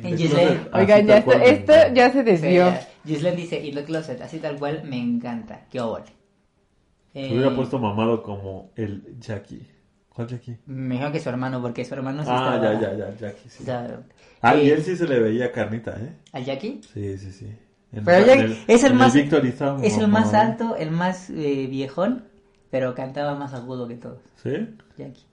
En 0.03 0.19
Giselle. 0.19 0.59
Así 0.73 0.81
Oigan, 0.83 1.07
ya 1.07 1.19
esto, 1.19 1.73
me- 1.73 1.95
ya 1.95 2.11
se 2.11 2.23
desvió. 2.25 2.73
Giselle 3.05 3.37
dice, 3.37 3.61
y 3.65 3.73
the 3.73 3.85
closet, 3.85 4.21
así 4.21 4.39
tal 4.39 4.59
cual, 4.59 4.83
me 4.85 4.99
encanta. 4.99 5.67
Qué. 5.71 5.79
Se 5.79 7.21
Eh, 7.21 7.33
hubiera 7.33 7.55
puesto 7.55 7.79
mamado 7.79 8.23
como 8.23 8.71
el 8.77 9.19
Jackie. 9.21 9.67
¿Cuál 10.09 10.29
Jackie? 10.29 10.57
Mejor 10.67 11.13
que 11.13 11.21
su 11.21 11.29
hermano, 11.29 11.61
porque 11.61 11.85
su 11.85 11.95
hermano 11.95 12.23
sí 12.23 12.29
ah, 12.33 12.57
estaba... 12.57 12.75
ya, 12.75 12.81
ya, 12.81 12.97
ya, 12.97 13.17
Jackie, 13.17 13.49
sí. 13.49 13.59
estaba- 13.61 14.03
Ah, 14.41 14.57
y 14.57 14.69
Eh, 14.69 14.75
él 14.75 14.83
sí 14.83 14.97
se 14.97 15.07
le 15.09 15.19
veía 15.21 15.51
carnita, 15.53 15.93
¿eh? 16.01 16.13
¿Al 16.33 16.45
Jackie? 16.45 16.81
Sí, 16.93 17.19
sí, 17.19 17.33
sí. 17.33 17.47
En- 17.93 18.05
Pero 18.05 18.19
en 18.19 18.27
Jackie 18.27 18.65
es 18.69 18.85
el 18.85 18.93
en 18.93 18.99
más... 18.99 19.15
Es 19.15 19.99
el 19.99 20.09
más 20.09 20.33
mamado. 20.33 20.37
alto, 20.37 20.77
el 20.77 20.91
más 20.91 21.31
eh, 21.31 21.67
viejón, 21.69 22.25
pero 22.71 22.95
cantaba 22.95 23.35
más 23.37 23.55
agudo 23.55 23.87
que 23.89 23.97
todos. 23.97 24.19
¿Sí? 24.43 24.51
Jackie. 24.97 25.25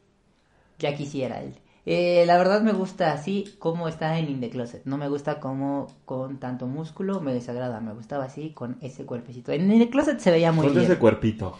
Ya 0.79 0.95
quisiera 0.95 1.41
él. 1.41 1.53
Eh, 1.85 2.23
la 2.27 2.37
verdad 2.37 2.61
me 2.61 2.73
gusta 2.73 3.11
así 3.11 3.55
como 3.57 3.87
está 3.87 4.19
en 4.19 4.29
In 4.29 4.39
the 4.39 4.49
Closet. 4.49 4.85
No 4.85 4.97
me 4.97 5.09
gusta 5.09 5.39
como 5.39 5.87
con 6.05 6.37
tanto 6.39 6.67
músculo, 6.67 7.21
me 7.21 7.33
desagrada. 7.33 7.79
Me 7.81 7.93
gustaba 7.93 8.25
así 8.25 8.51
con 8.51 8.77
ese 8.81 9.05
cuerpecito. 9.05 9.51
En 9.51 9.71
In 9.71 9.79
the 9.79 9.89
Closet 9.89 10.19
se 10.19 10.31
veía 10.31 10.51
muy 10.51 10.67
bien. 10.69 10.83
ese 10.83 10.97
cuerpito. 10.97 11.57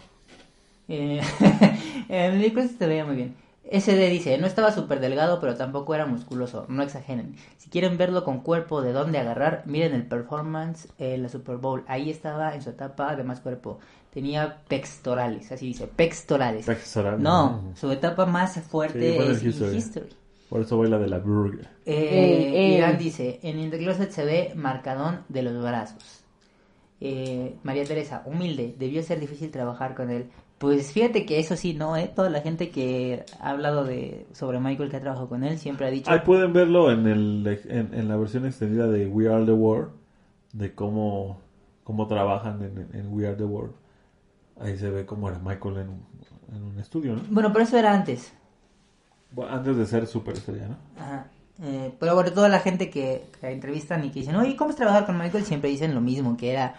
Eh, 0.88 1.20
en 2.08 2.34
In 2.34 2.42
the 2.42 2.52
Closet 2.52 2.78
se 2.78 2.86
veía 2.86 3.04
muy 3.04 3.16
bien. 3.16 3.34
SD 3.70 4.10
dice, 4.10 4.36
no 4.38 4.46
estaba 4.46 4.70
súper 4.70 5.00
delgado, 5.00 5.40
pero 5.40 5.56
tampoco 5.56 5.94
era 5.94 6.04
musculoso. 6.04 6.66
No 6.68 6.82
exageren. 6.82 7.36
Si 7.56 7.70
quieren 7.70 7.96
verlo 7.96 8.22
con 8.22 8.40
cuerpo 8.40 8.82
de 8.82 8.92
dónde 8.92 9.18
agarrar, 9.18 9.62
miren 9.66 9.94
el 9.94 10.06
performance 10.06 10.88
en 10.98 11.22
la 11.22 11.28
Super 11.30 11.56
Bowl. 11.56 11.82
Ahí 11.86 12.10
estaba 12.10 12.54
en 12.54 12.62
su 12.62 12.70
etapa 12.70 13.16
de 13.16 13.24
más 13.24 13.40
cuerpo. 13.40 13.78
Tenía 14.12 14.62
pectorales, 14.68 15.50
así 15.52 15.66
dice, 15.68 15.86
pectorales. 15.86 16.66
Pectoral. 16.66 17.22
No, 17.22 17.72
su 17.74 17.90
etapa 17.90 18.26
más 18.26 18.60
fuerte 18.60 18.98
Sí, 19.16 19.30
es 19.30 19.42
History. 19.42 19.76
History. 19.78 20.08
Por 20.50 20.60
eso 20.60 20.76
baila 20.76 20.98
de 20.98 21.08
la 21.08 21.18
burger. 21.18 21.66
Eh, 21.86 22.08
Ey, 22.10 22.56
ey. 22.56 22.74
Irán 22.76 22.98
dice, 22.98 23.40
en 23.42 23.58
In 23.58 23.70
the 23.70 23.78
Closet 23.78 24.10
se 24.10 24.24
ve 24.26 24.52
marcadón 24.54 25.20
de 25.28 25.42
los 25.42 25.62
brazos. 25.62 26.24
Eh, 27.00 27.56
María 27.62 27.84
Teresa, 27.84 28.22
humilde, 28.26 28.76
debió 28.78 29.02
ser 29.02 29.18
difícil 29.18 29.50
trabajar 29.50 29.94
con 29.94 30.10
él. 30.10 30.26
Pues 30.58 30.92
fíjate 30.92 31.24
que 31.26 31.40
eso 31.40 31.56
sí, 31.56 31.72
no, 31.74 31.96
eh. 31.96 32.12
Toda 32.14 32.28
la 32.30 32.42
gente 32.42 32.70
que 32.70 33.24
ha 33.40 33.50
hablado 33.50 33.84
de 33.84 34.26
sobre 34.32 34.60
Michael 34.60 34.90
que 34.90 34.98
ha 34.98 35.00
trabajado 35.00 35.28
con 35.28 35.42
él 35.42 35.58
siempre 35.58 35.86
ha 35.86 35.90
dicho. 35.90 36.10
Ahí 36.10 36.20
pueden 36.24 36.52
verlo 36.52 36.92
en, 36.92 37.06
el, 37.06 37.60
en, 37.68 37.94
en 37.94 38.08
la 38.08 38.16
versión 38.16 38.46
extendida 38.46 38.86
de 38.88 39.06
We 39.06 39.28
Are 39.32 39.44
the 39.46 39.52
World. 39.52 39.90
de 40.52 40.74
cómo, 40.74 41.40
cómo 41.82 42.06
trabajan 42.06 42.62
en, 42.62 42.96
en 42.96 43.12
We 43.12 43.26
Are 43.26 43.36
the 43.36 43.44
World. 43.44 43.72
Ahí 44.60 44.76
se 44.78 44.90
ve 44.90 45.04
cómo 45.06 45.28
era 45.28 45.38
Michael 45.38 45.78
en, 45.78 45.88
un- 45.88 46.06
en 46.54 46.62
un 46.62 46.78
estudio, 46.78 47.14
¿no? 47.16 47.22
Bueno, 47.30 47.52
pero 47.52 47.64
eso 47.64 47.76
era 47.78 47.92
antes. 47.92 48.32
Bueno, 49.32 49.52
antes 49.54 49.76
de 49.76 49.86
ser 49.86 50.06
superestrella, 50.06 50.68
¿no? 50.68 50.76
Ajá. 51.02 51.26
Eh, 51.62 51.92
pero 51.98 52.14
bueno, 52.14 52.32
toda 52.32 52.48
la 52.48 52.60
gente 52.60 52.90
que, 52.90 53.24
que 53.40 53.50
entrevistan 53.50 54.04
y 54.04 54.10
que 54.10 54.20
dicen, 54.20 54.36
oye, 54.36 54.56
¿cómo 54.56 54.70
es 54.70 54.76
trabajar 54.76 55.06
con 55.06 55.18
Michael? 55.18 55.44
Siempre 55.44 55.70
dicen 55.70 55.94
lo 55.94 56.00
mismo, 56.00 56.36
que 56.36 56.50
era 56.52 56.74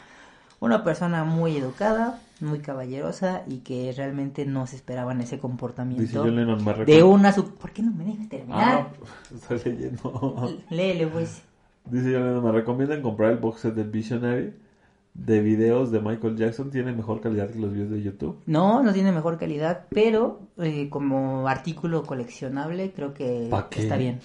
una 0.59 0.83
persona 0.83 1.23
muy 1.23 1.57
educada, 1.57 2.21
muy 2.41 2.59
caballerosa 2.59 3.43
y 3.47 3.59
que 3.59 3.93
realmente 3.95 4.45
no 4.45 4.67
se 4.67 4.75
esperaban 4.75 5.19
ese 5.21 5.35
Dice 5.35 5.41
comportamiento 5.41 6.19
John 6.23 6.35
Lennon, 6.35 6.85
de 6.85 7.03
una... 7.03 7.31
Su... 7.31 7.55
¿Por 7.55 7.71
qué 7.71 7.81
no 7.81 7.91
me 7.91 8.05
dejas 8.05 8.25
Ah, 8.25 8.29
terminar? 8.29 8.87
estoy 9.33 9.59
leyendo. 9.73 10.59
Léele, 10.69 11.07
pues. 11.07 11.41
Dice 11.85 12.13
John 12.13 12.25
Lennon, 12.27 12.43
me 12.43 12.51
recomiendan 12.51 13.01
comprar 13.01 13.31
el 13.31 13.37
box 13.37 13.61
set 13.61 13.73
del 13.75 13.89
Visionary 13.89 14.53
de 15.13 15.41
videos 15.41 15.91
de 15.91 15.99
Michael 16.01 16.35
Jackson. 16.37 16.71
Tiene 16.71 16.91
mejor 16.91 17.21
calidad 17.21 17.49
que 17.49 17.59
los 17.59 17.71
videos 17.71 17.91
de 17.91 18.01
YouTube. 18.01 18.39
No, 18.45 18.81
no 18.83 18.93
tiene 18.93 19.11
mejor 19.11 19.37
calidad, 19.37 19.85
pero 19.89 20.41
eh, 20.57 20.89
como 20.89 21.47
artículo 21.47 22.03
coleccionable 22.03 22.91
creo 22.91 23.13
que 23.13 23.47
¿Pa 23.49 23.69
qué? 23.69 23.83
está 23.83 23.97
bien. 23.97 24.19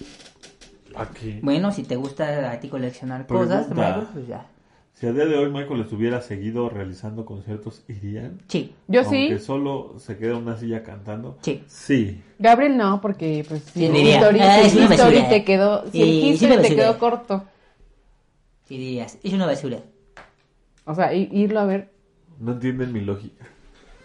Aquí. 0.95 1.39
Bueno, 1.43 1.71
si 1.71 1.83
te 1.83 1.95
gusta 1.95 2.51
a 2.51 2.59
ti 2.59 2.67
coleccionar 2.67 3.27
cosas. 3.27 3.69
Michael, 3.69 4.07
pues 4.13 4.27
ya. 4.27 4.47
Si 4.93 5.07
a 5.07 5.13
día 5.13 5.25
de 5.27 5.37
hoy 5.37 5.49
Michael 5.49 5.79
estuviera 5.79 6.19
seguido 6.21 6.67
realizando 6.67 7.23
conciertos, 7.25 7.83
¿irían? 7.87 8.41
Sí, 8.49 8.73
Yo 8.89 9.01
Aunque 9.01 9.37
sí. 9.39 9.45
solo 9.45 9.93
se 9.97 10.17
queda 10.17 10.31
en 10.31 10.37
una 10.43 10.57
silla 10.57 10.83
cantando. 10.83 11.37
sí. 11.41 11.63
Sí. 11.67 12.21
Gabriel 12.37 12.75
no, 12.75 12.99
porque 12.99 13.45
pues 13.47 13.63
si 13.63 13.85
Ah, 13.85 14.61
el 14.61 15.29
te 15.29 15.43
quedó, 15.45 15.85
si 15.85 15.91
Sí, 15.91 16.01
el 16.01 16.09
history 16.33 16.61
te 16.63 16.75
quedó 16.75 16.97
corto. 16.97 17.45
Sí 18.65 18.77
dirías, 18.77 19.17
es 19.23 19.31
una 19.33 19.45
basura. 19.45 19.79
O 20.85 20.95
sea, 20.95 21.13
irlo 21.13 21.59
a 21.59 21.65
ver. 21.65 21.91
No 22.39 22.53
entienden 22.53 22.93
mi 22.93 23.01
lógica. 23.01 23.45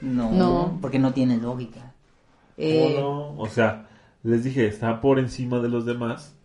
No, 0.01 0.31
No. 0.33 0.79
porque 0.81 0.99
no 0.99 1.13
tiene 1.13 1.37
lógica. 1.39 1.93
Eh, 2.57 2.95
¿Cómo 2.97 3.01
no? 3.35 3.41
O 3.43 3.47
sea, 3.47 3.87
les 4.23 4.45
dije, 4.45 4.67
está 4.67 5.01
por 5.01 5.19
encima 5.19 5.61
de 5.61 5.69
los 5.69 5.87
demás, 5.87 6.37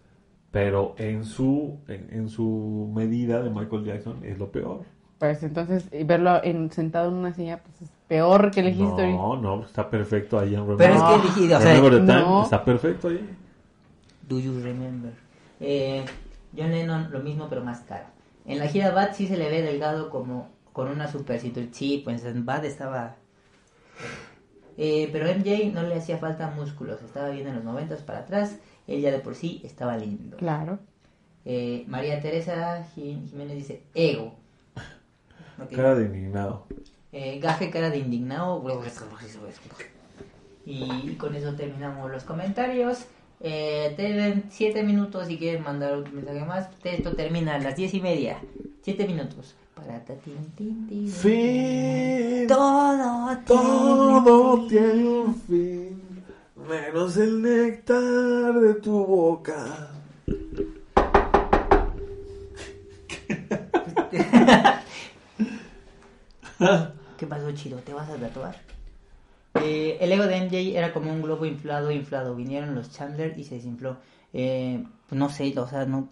pero 0.51 0.95
en 0.97 1.23
su, 1.25 1.79
en, 1.87 2.07
en 2.11 2.29
su 2.29 2.89
medida 2.95 3.41
de 3.41 3.49
Michael 3.49 3.83
Jackson 3.85 4.23
es 4.23 4.37
lo 4.39 4.51
peor. 4.51 4.83
Pues 5.17 5.43
entonces 5.43 5.89
y 5.91 6.03
verlo 6.05 6.41
en, 6.43 6.71
sentado 6.71 7.09
en 7.09 7.15
una 7.15 7.33
silla 7.33 7.61
pues 7.61 7.81
es 7.81 7.89
peor 8.07 8.51
que 8.51 8.61
el 8.61 8.69
history. 8.69 9.11
No, 9.11 9.35
no, 9.35 9.63
está 9.65 9.89
perfecto 9.89 10.39
ahí 10.39 10.55
en 10.55 10.61
Remember, 10.61 10.77
Pero 10.77 10.93
es 10.93 10.99
No. 11.01 11.21
que 11.21 11.41
dije, 11.41 11.55
o 11.55 11.59
sea, 11.59 11.73
Remember 11.73 11.91
the 11.99 12.05
Time, 12.13 12.21
no. 12.21 12.43
está 12.43 12.63
perfecto 12.63 13.07
ahí. 13.09 13.29
Do 14.29 14.39
you 14.39 14.53
remember? 14.63 15.11
Eh, 15.59 16.05
John 16.57 16.71
Lennon 16.71 17.11
lo 17.11 17.19
mismo 17.19 17.47
pero 17.49 17.63
más 17.63 17.81
caro. 17.81 18.05
En 18.45 18.59
la 18.59 18.67
gira 18.67 18.91
Bad 18.91 19.13
sí 19.13 19.27
se 19.27 19.37
le 19.37 19.49
ve 19.49 19.61
delgado 19.61 20.09
como 20.09 20.49
con 20.73 20.87
una 20.89 21.11
super 21.11 21.39
cintura. 21.39 21.67
Sí, 21.71 22.01
pues 22.03 22.23
en 22.25 22.45
Bad 22.45 22.65
estaba... 22.65 23.15
Eh, 24.77 25.09
pero 25.11 25.27
MJ 25.27 25.71
no 25.73 25.83
le 25.83 25.95
hacía 25.95 26.17
falta 26.17 26.49
músculos, 26.51 27.01
estaba 27.01 27.29
bien 27.29 27.47
en 27.47 27.55
los 27.55 27.63
90 27.65 27.97
para 28.05 28.19
atrás, 28.19 28.55
él 28.87 29.01
ya 29.01 29.11
de 29.11 29.19
por 29.19 29.35
sí 29.35 29.61
estaba 29.65 29.97
lindo. 29.97 30.37
Claro. 30.37 30.79
Eh, 31.43 31.83
María 31.87 32.21
Teresa 32.21 32.85
Jim- 32.95 33.27
Jiménez 33.27 33.57
dice 33.57 33.83
ego. 33.93 34.35
Cara 35.75 35.95
de 35.95 36.05
indignado. 36.05 36.65
Eh, 37.11 37.39
gaje 37.39 37.69
cara 37.71 37.89
de 37.89 37.97
indignado. 37.97 38.61
Y 40.65 41.15
con 41.15 41.35
eso 41.35 41.55
terminamos 41.55 42.09
los 42.11 42.23
comentarios. 42.23 43.05
Eh, 43.41 43.93
tienen 43.95 44.45
7 44.49 44.83
minutos 44.83 45.27
si 45.27 45.37
quieren 45.37 45.63
mandar 45.63 45.97
un 45.97 46.13
mensaje 46.13 46.43
más. 46.45 46.67
Esto 46.83 47.15
termina 47.15 47.55
a 47.55 47.59
las 47.59 47.75
10 47.75 47.93
y 47.93 48.01
media. 48.01 48.39
7 48.81 49.07
minutos. 49.07 49.55
Para 49.75 50.03
ta- 50.03 50.15
tin, 50.15 50.51
tin, 50.57 50.87
tin. 50.87 51.07
Fin. 51.09 52.47
Todo, 52.47 53.37
Todo 53.45 54.67
tiene 54.67 55.07
un 55.07 55.35
fin, 55.35 56.01
menos 56.67 57.15
el 57.17 57.41
néctar 57.41 58.53
de 58.59 58.73
tu 58.75 59.05
boca. 59.05 59.91
¿Qué 67.17 67.25
pasó, 67.27 67.51
chido? 67.53 67.77
¿Te 67.79 67.93
vas 67.93 68.09
a 68.09 68.15
tatuar? 68.15 68.55
Eh, 69.63 69.97
el 70.01 70.11
ego 70.11 70.25
de 70.25 70.37
MJ 70.41 70.77
era 70.77 70.93
como 70.93 71.11
un 71.11 71.21
globo 71.21 71.45
inflado, 71.45 71.91
inflado. 71.91 72.35
Vinieron 72.35 72.75
los 72.75 72.91
Chandler 72.91 73.37
y 73.37 73.43
se 73.43 73.55
desinfló. 73.55 73.97
Eh, 74.33 74.83
no 75.11 75.29
sé, 75.29 75.53
o 75.57 75.67
sea, 75.67 75.85
no. 75.85 76.09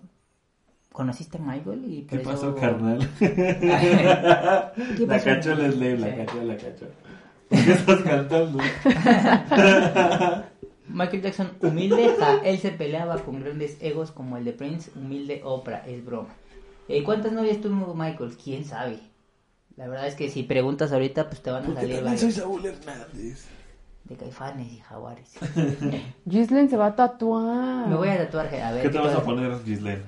¿Conociste 0.91 1.37
a 1.37 1.41
Michael? 1.41 1.85
Y 1.85 2.01
por 2.01 2.09
¿Qué 2.17 2.23
eso- 2.23 2.31
pasó, 2.31 2.55
carnal? 2.55 3.07
¿Qué 3.19 5.05
La 5.07 5.19
cacho 5.23 5.53
les 5.55 5.77
la 5.77 6.07
Sí. 6.09 6.15
cacho, 6.15 6.43
la 6.43 6.57
cacho. 6.57 6.85
¿Por 7.49 7.63
qué 7.63 7.71
estás 7.71 8.01
cantando? 8.01 8.59
Michael 10.89 11.21
Jackson, 11.21 11.51
humilde, 11.61 12.15
ja, 12.17 12.39
él 12.43 12.57
se 12.59 12.71
peleaba 12.71 13.17
con 13.19 13.41
grandes 13.41 13.77
egos 13.81 14.11
como 14.11 14.37
el 14.37 14.45
de 14.45 14.53
Prince, 14.53 14.89
humilde 14.95 15.41
Oprah, 15.43 15.85
es 15.85 16.03
broma. 16.03 16.29
Eh, 16.87 17.03
¿Cuántas 17.03 17.33
novias 17.33 17.59
tuvo 17.59 17.93
Michael? 17.93 18.35
¿Quién 18.41 18.63
sabe? 18.65 18.97
La 19.77 19.87
verdad 19.87 20.07
es 20.07 20.15
que 20.15 20.29
si 20.29 20.43
preguntas 20.43 20.91
ahorita, 20.91 21.29
pues 21.29 21.41
te 21.41 21.51
van 21.51 21.63
a 21.63 21.65
Porque 21.67 21.81
salir 21.81 21.95
también 21.97 22.17
soy 22.17 22.29
varios 22.29 22.43
Saúl 22.43 22.65
Hernández. 22.65 23.45
de 24.05 24.15
caifanes 24.15 24.71
y 24.73 24.79
jaguares. 24.79 25.33
Gislin 26.29 26.69
se 26.69 26.77
va 26.77 26.87
a 26.87 26.95
tatuar. 26.95 27.87
Me 27.87 27.95
voy 27.95 28.09
a 28.09 28.17
tatuar, 28.17 28.47
a 28.55 28.71
ver. 28.71 28.81
¿Qué 28.81 28.89
te 28.89 28.97
vas 28.97 29.15
a 29.15 29.23
poner, 29.23 29.63
Gislaine? 29.63 30.03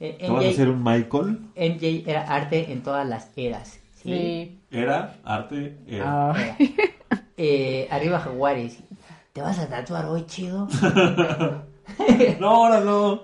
Eh, 0.00 0.16
¿Te 0.20 0.30
vas 0.30 0.44
a 0.44 0.48
hacer 0.48 0.68
un 0.68 0.84
Michael? 0.84 1.40
MJ 1.56 2.08
era 2.08 2.22
arte 2.22 2.70
en 2.72 2.82
todas 2.84 3.06
las 3.08 3.30
eras. 3.36 3.80
¿sí? 3.96 4.02
Sí. 4.12 4.60
Era, 4.70 5.16
arte, 5.24 5.76
era. 5.86 6.30
Ah. 6.30 6.36
Era. 6.38 6.56
Eh, 7.40 7.86
arriba 7.92 8.18
jaguares. 8.18 8.78
¿Te 9.32 9.40
vas 9.40 9.56
a 9.60 9.68
tatuar 9.68 10.06
hoy, 10.06 10.26
chido? 10.26 10.66
No, 12.40 12.48
ahora 12.66 12.80
no. 12.80 13.20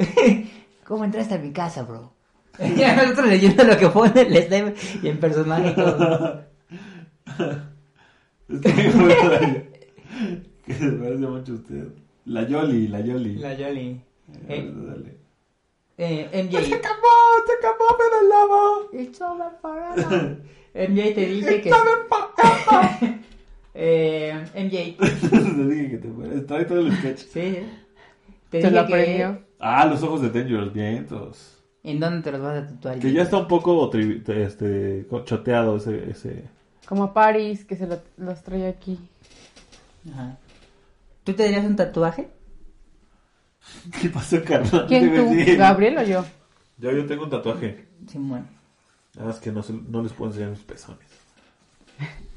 ¿Cómo 0.85 1.05
entraste 1.05 1.35
a 1.35 1.39
mi 1.39 1.53
casa, 1.53 1.83
bro? 1.83 2.14
Ya 2.77 2.97
nosotros 2.97 3.29
leyendo 3.29 3.65
lo 3.65 3.77
que 3.77 3.89
pone 3.89 4.21
el 4.23 4.37
Steve 4.45 4.75
y 5.03 5.09
en 5.09 5.19
personaje 5.19 5.71
y 5.71 5.75
todo. 5.75 6.45
Es 8.49 8.61
que 8.61 9.75
que 10.67 10.75
se 10.75 10.89
parece 10.93 11.27
mucho 11.27 11.53
a 11.53 11.55
usted. 11.57 11.89
La 12.27 12.47
Yoli, 12.47 12.89
la 12.89 13.01
Yoli. 13.01 13.35
La 13.37 13.55
Yoli. 13.55 13.89
Eh, 13.91 14.01
Eh, 14.49 14.73
dale. 14.75 15.19
eh, 15.99 16.43
MJ. 16.45 16.63
¡Se 16.65 16.75
acabó! 16.75 17.15
¡Se 17.47 17.53
acabó, 17.59 17.85
pero 17.99 18.29
lava! 18.29 19.03
It's 19.03 19.21
over 19.21 19.51
forever. 19.61 20.39
MJ 20.75 21.15
te 21.15 21.27
dice 21.27 21.61
que. 21.61 21.69
¡Está 21.69 21.83
bien, 21.85 22.09
pa- 22.09 22.33
eh, 23.75 24.45
MJ. 24.55 24.97
Te 25.31 25.65
dije 25.67 25.91
que 25.91 25.99
te 25.99 26.09
mueres. 26.09 26.47
Trae 26.47 26.65
todo 26.65 26.81
el 26.81 26.93
sketch. 26.97 27.19
Sí. 27.19 27.59
Te 28.51 28.61
Se 28.63 28.69
dije 28.69 28.71
lo 28.71 28.87
que. 28.87 28.95
aprendió. 28.95 29.43
Ah, 29.59 29.87
los 29.87 30.03
ojos 30.03 30.23
de 30.23 30.31
Dangerous, 30.31 30.73
vientos. 30.73 31.63
¿En 31.85 32.01
dónde 32.01 32.23
te 32.23 32.33
los 32.33 32.41
vas 32.41 32.63
a 32.63 32.67
tatuar? 32.67 32.99
Que 32.99 33.13
ya 33.13 33.23
está 33.23 33.37
un 33.37 33.47
poco 33.49 33.91
este, 33.95 35.07
choteado 35.25 35.77
ese, 35.77 36.11
ese. 36.11 36.45
Como 36.87 37.13
Paris, 37.13 37.65
que 37.65 37.77
se 37.77 37.87
lo- 37.87 38.01
los 38.17 38.43
trae 38.43 38.67
aquí. 38.69 38.99
Ajá. 40.13 40.39
¿Tú 41.25 41.33
te 41.35 41.45
darías 41.45 41.65
un 41.65 41.77
tatuaje? 41.77 42.31
¿Qué 44.01 44.09
pasó, 44.09 44.43
carnal? 44.45 44.87
¿Quién 44.89 45.15
tú? 45.15 45.35
decir. 45.35 45.57
¿Gabriel 45.59 45.99
o 45.99 46.03
yo? 46.03 46.25
Yo, 46.79 46.91
yo 46.93 47.07
tengo 47.07 47.25
un 47.25 47.31
tatuaje. 47.31 47.87
Sí, 48.09 48.19
bueno. 48.19 48.47
Nada 49.15 49.29
más 49.29 49.39
que 49.39 49.53
no, 49.53 49.63
se- 49.63 49.73
no 49.73 50.03
les 50.03 50.13
puedo 50.13 50.31
enseñar 50.31 50.51
mis 50.51 50.61
pezones. 50.61 51.07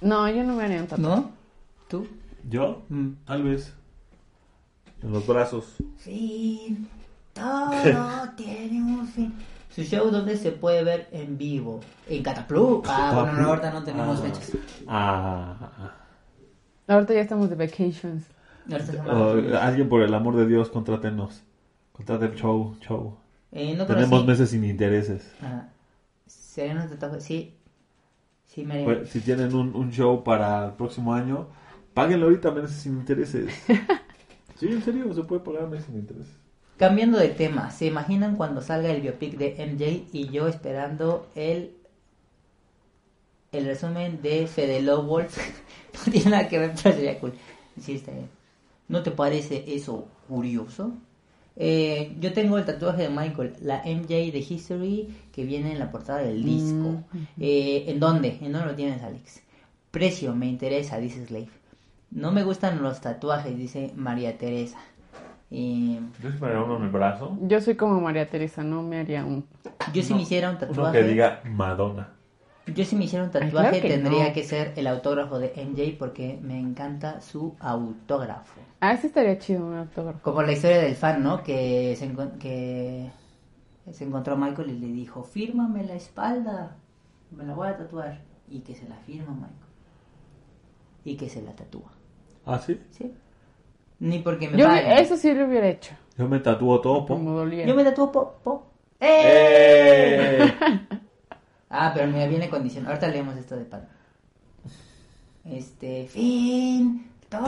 No, 0.01 0.29
yo 0.29 0.43
no 0.43 0.55
me 0.55 0.63
haría 0.63 0.81
un 0.81 0.87
tatuaje. 0.87 1.21
¿No? 1.21 1.31
¿Tú? 1.87 2.05
¿Yo? 2.49 2.83
Mm. 2.89 3.11
Tal 3.25 3.43
vez. 3.43 3.73
En 5.01 5.11
los 5.11 5.25
brazos. 5.25 5.75
Fin. 5.97 6.87
Todo 7.37 8.29
tiene 8.35 8.81
un 8.81 9.07
fin. 9.07 9.33
Su 9.69 9.83
show 9.83 10.09
donde 10.09 10.37
se 10.37 10.51
puede 10.51 10.83
ver 10.83 11.07
en 11.11 11.37
vivo. 11.37 11.81
En 12.07 12.23
Cataplu. 12.23 12.81
Ah, 12.87 13.11
bueno, 13.13 13.33
no, 13.41 13.49
ahorita 13.49 13.71
no 13.71 13.83
tenemos 13.83 14.19
Ah. 14.19 14.23
fechas. 14.23 14.51
Ah. 14.87 15.93
Ahorita 16.87 17.13
ya 17.13 17.21
estamos 17.21 17.49
de 17.49 17.55
vacations. 17.55 18.23
Oh, 19.07 19.35
alguien, 19.61 19.87
por 19.87 20.01
el 20.01 20.13
amor 20.13 20.35
de 20.35 20.47
Dios, 20.47 20.69
contrátenos. 20.69 21.43
Contraten 21.93 22.33
show, 22.35 22.75
show. 22.81 23.17
Eh, 23.51 23.75
no 23.77 23.85
Tenemos 23.85 24.25
meses 24.25 24.49
sin 24.49 24.63
intereses. 24.63 25.31
Ajá. 25.41 25.69
¿Serían 26.25 26.81
un 26.81 26.89
tatuaje? 26.89 27.21
Sí. 27.21 27.53
Sí, 28.45 28.65
me. 28.65 28.83
Pues, 28.83 29.09
si 29.09 29.19
tienen 29.21 29.53
un, 29.53 29.75
un 29.75 29.91
show 29.91 30.23
para 30.23 30.65
el 30.65 30.71
próximo 30.73 31.13
año, 31.13 31.47
páguenlo 31.93 32.25
ahorita 32.25 32.51
meses 32.51 32.77
sin 32.77 32.93
intereses. 32.93 33.53
sí, 34.59 34.67
en 34.67 34.81
serio, 34.81 35.13
se 35.13 35.23
puede 35.23 35.41
pagar 35.41 35.67
meses 35.69 35.85
sin 35.85 35.95
intereses. 35.97 36.35
Cambiando 36.77 37.17
de 37.17 37.29
tema, 37.29 37.71
¿se 37.71 37.87
imaginan 37.87 38.35
cuando 38.35 38.61
salga 38.61 38.91
el 38.91 39.01
biopic 39.01 39.37
de 39.37 39.55
MJ 39.65 40.09
y 40.13 40.29
yo 40.29 40.47
esperando 40.47 41.27
el 41.35 41.71
el 43.51 43.65
resumen 43.65 44.21
de 44.21 44.45
Fede 44.45 44.83
Wolf? 44.95 45.37
no 46.05 46.11
tiene 46.11 46.29
nada 46.29 46.47
que 46.47 46.59
ver, 46.59 46.73
pero 46.81 46.95
sería 46.95 47.19
cool. 47.19 47.33
Sí, 47.81 47.93
está 47.93 48.11
bien. 48.11 48.29
¿No 48.87 49.01
te 49.01 49.11
parece 49.11 49.63
eso 49.67 50.07
curioso? 50.27 50.93
Eh, 51.55 52.15
yo 52.19 52.33
tengo 52.33 52.59
el 52.59 52.65
tatuaje 52.65 53.03
de 53.03 53.09
Michael, 53.09 53.55
la 53.61 53.81
MJ 53.83 54.07
de 54.07 54.45
History, 54.47 55.15
que 55.31 55.43
viene 55.43 55.71
en 55.71 55.79
la 55.79 55.91
portada 55.91 56.19
del 56.19 56.43
disco. 56.43 57.03
Eh, 57.39 57.85
¿En 57.87 57.99
dónde? 57.99 58.37
¿En 58.41 58.51
dónde 58.51 58.67
lo 58.67 58.75
tienes, 58.75 59.01
Alex? 59.01 59.41
Precio, 59.89 60.35
me 60.35 60.45
interesa, 60.45 60.99
dice 60.99 61.25
Slave. 61.25 61.49
No 62.11 62.31
me 62.31 62.43
gustan 62.43 62.83
los 62.83 63.01
tatuajes, 63.01 63.57
dice 63.57 63.91
María 63.95 64.37
Teresa. 64.37 64.77
Eh, 65.49 65.99
Yo 66.21 66.31
sí 66.31 66.37
me 66.41 66.47
haría 66.47 66.61
uno 66.61 66.77
en 66.77 66.83
el 66.83 66.89
brazo. 66.89 67.37
Yo 67.41 67.61
soy 67.61 67.75
como 67.75 68.01
María 68.01 68.29
Teresa, 68.29 68.63
no 68.63 68.83
me 68.83 68.99
haría 68.99 69.23
un... 69.25 69.45
yo 69.93 70.01
si 70.01 70.07
Uno- 70.09 70.17
me 70.17 70.21
hiciera 70.23 70.49
un 70.49 70.57
Uno 70.57 70.67
tatuaje... 70.67 70.99
que 70.99 71.07
diga 71.07 71.41
Madonna. 71.45 72.09
Yo 72.75 72.83
si 72.83 72.97
me 72.97 73.05
hiciera 73.05 73.23
un 73.23 73.31
Ay, 73.33 73.45
tatuaje 73.45 73.69
claro 73.69 73.81
que 73.81 73.87
tendría 73.87 74.27
no. 74.27 74.33
que 74.33 74.43
ser 74.43 74.73
el 74.75 74.87
autógrafo 74.87 75.39
de 75.39 75.53
MJ 75.55 75.95
porque 75.97 76.37
me 76.41 76.59
encanta 76.59 77.21
su 77.21 77.55
autógrafo. 77.61 78.59
Ah, 78.81 78.91
ese 78.93 79.07
estaría 79.07 79.39
chido, 79.39 79.65
un 79.65 79.75
autógrafo. 79.75 80.19
Como 80.21 80.41
la 80.41 80.51
historia 80.51 80.79
del 80.79 80.95
fan, 80.95 81.23
¿no? 81.23 81.41
Que 81.43 81.95
se, 81.95 82.13
que 82.39 83.09
se 83.91 84.03
encontró 84.03 84.33
a 84.33 84.37
Michael 84.37 84.69
y 84.71 84.79
le 84.79 84.87
dijo, 84.87 85.23
fírmame 85.23 85.85
la 85.85 85.95
espalda, 85.95 86.75
me 87.31 87.45
la 87.45 87.53
voy 87.53 87.69
a 87.69 87.77
tatuar. 87.77 88.19
Y 88.49 88.59
que 88.59 88.75
se 88.75 88.87
la 88.89 88.95
firma 88.97 89.31
Michael. 89.33 89.53
Y 91.05 91.15
que 91.15 91.29
se 91.29 91.41
la 91.41 91.53
tatúa. 91.55 91.91
¿Ah, 92.45 92.59
sí? 92.59 92.79
¿Sí? 92.91 93.13
Ni 93.99 94.19
porque 94.19 94.49
me 94.49 94.57
Yo 94.57 94.65
paguen. 94.67 94.91
eso 94.99 95.17
sí 95.17 95.33
lo 95.33 95.45
hubiera 95.45 95.67
hecho, 95.67 95.93
Yo 96.17 96.27
me 96.27 96.39
tatúo 96.39 96.79
todo. 96.81 97.05
po. 97.05 97.15
como 97.15 97.31
doliera. 97.31 97.67
Yo 97.67 97.75
me 97.75 97.83
tatúo 97.83 98.11
po, 98.11 98.35
po. 98.43 98.63
¡Eh! 98.99 100.39
¡Eh! 100.41 100.53
Ah, 101.69 101.91
pero 101.93 102.07
mira, 102.07 102.27
viene 102.27 102.49
condición. 102.49 102.87
Ahorita 102.87 103.07
leemos 103.09 103.35
esto 103.35 103.55
de 103.55 103.65
Padme. 103.65 103.87
Este, 105.45 106.07
fin. 106.07 107.09
Todo, 107.29 107.43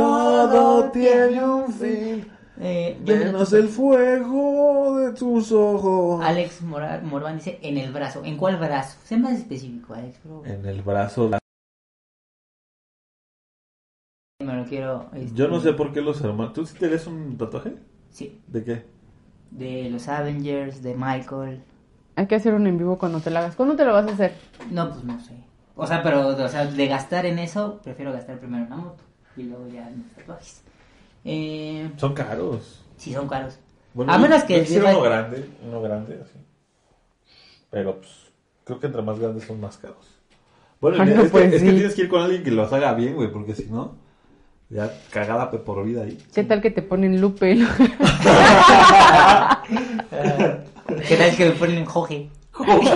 Todo 0.50 0.92
tiene 0.92 1.44
un 1.44 1.72
fin. 1.74 2.28
Eh, 2.62 3.00
yo 3.06 3.16
Menos 3.16 3.54
el 3.54 3.70
fuego 3.70 5.00
de 5.00 5.14
tus 5.14 5.52
ojos. 5.54 6.22
Alex 6.26 6.62
Mora- 6.62 7.00
Morvan 7.02 7.38
dice 7.38 7.58
en 7.62 7.78
el 7.78 7.92
brazo. 7.94 8.22
¿En 8.26 8.36
cuál 8.36 8.58
brazo? 8.58 8.98
Sé 9.06 9.18
más 9.18 9.34
específico, 9.34 9.94
Alex. 9.94 10.18
favor. 10.20 10.46
En 10.48 10.66
el 10.66 10.82
brazo. 10.82 11.30
Me 14.50 14.62
lo 14.64 14.66
quiero. 14.66 15.06
este, 15.14 15.36
Yo 15.36 15.48
no 15.48 15.60
sé 15.60 15.74
por 15.74 15.94
qué 15.94 16.02
los 16.02 16.20
hermanos. 16.22 16.54
¿Tú 16.54 16.66
sí 16.66 16.76
te 16.78 16.88
ves 16.88 17.06
un 17.08 17.38
tatuaje? 17.38 17.74
Sí, 18.10 18.42
¿De 18.48 18.64
qué? 18.64 18.86
de 19.52 19.90
los 19.90 20.08
Avengers, 20.08 20.82
de 20.84 20.94
Michael. 20.96 21.64
Hay 22.16 22.28
que 22.28 22.36
hacer 22.36 22.54
un 22.54 22.68
en 22.68 22.78
vivo 22.78 22.98
cuando 22.98 23.20
te 23.20 23.30
lo 23.32 23.40
hagas. 23.40 23.56
¿Cuándo 23.56 23.76
te 23.76 23.84
lo 23.86 23.94
vas 23.94 24.08
a 24.08 24.12
hacer? 24.12 24.34
No, 24.72 24.90
pues 24.92 25.04
no 25.04 25.20
sé. 25.20 25.34
O 25.76 25.88
sea, 25.88 26.04
pero 26.04 26.28
o 26.28 26.48
sea, 26.50 26.66
de 26.66 26.88
gastar 26.88 27.26
en 27.26 27.40
eso, 27.40 27.80
prefiero 27.84 28.12
gastar 28.12 28.40
primero 28.40 28.64
en 28.66 28.70
la 28.70 28.76
moto 28.76 29.04
y 29.38 29.44
luego 29.44 29.68
ya 29.68 29.88
en 29.90 30.04
los 30.04 30.12
tatuajes. 30.16 30.62
Eh, 31.26 31.90
Son 31.98 32.14
caros. 32.14 32.84
sí, 32.98 33.14
son 33.14 33.28
caros. 33.28 33.58
Bueno, 33.94 34.14
A 34.14 34.18
menos 34.20 34.44
que 34.44 34.64
yo 34.66 34.82
uno 34.88 35.02
grande, 35.02 35.50
uno 35.68 35.82
grande, 35.82 36.20
así. 36.22 36.38
Pero 37.72 37.98
pues, 37.98 38.10
creo 38.66 38.80
que 38.80 38.88
entre 38.88 39.02
más 39.02 39.18
grandes 39.20 39.46
son 39.46 39.60
más 39.60 39.78
caros. 39.78 40.20
Bueno, 40.82 40.98
Ay, 41.02 41.10
es, 41.12 41.22
que, 41.24 41.30
pues 41.30 41.46
es 41.46 41.52
que 41.54 41.60
sí. 41.60 41.76
tienes 41.76 41.96
que 41.96 42.02
ir 42.04 42.10
con 42.10 42.22
alguien 42.22 42.44
que 42.44 42.52
los 42.52 42.72
haga 42.72 42.94
bien, 42.94 43.16
güey, 43.16 43.32
porque 43.32 43.56
si 43.56 43.66
no, 43.66 43.96
ya 44.70 44.92
cagada 45.12 45.50
pe- 45.52 45.58
por 45.60 45.84
vida 45.84 46.04
ahí. 46.04 46.18
¿Qué 46.34 46.44
tal 46.44 46.62
que 46.62 46.70
te 46.72 46.82
ponen 46.82 47.20
lupe? 47.22 47.56
¿Qué 51.08 51.16
tal 51.18 51.36
que 51.36 51.46
me 51.46 51.52
ponen 51.52 51.86
Jorge? 51.86 52.30
Jorge, 52.52 52.90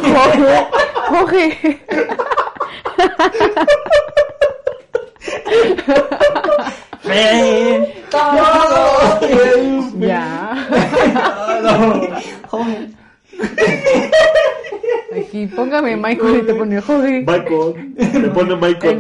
Jorge. 1.10 1.80
¡Ven! 7.06 7.86
¡Todo! 8.10 9.20
Ya. 10.00 10.68
Aquí, 15.16 15.48
póngame 15.48 15.96
Michael 15.98 16.38
y 16.38 16.46
te 16.46 16.54
pone 16.56 16.82
Jorge. 16.82 17.20
Michael, 17.28 17.94
le 18.22 18.30
pone 18.30 18.56
Michael. 18.56 18.98
El 18.98 19.00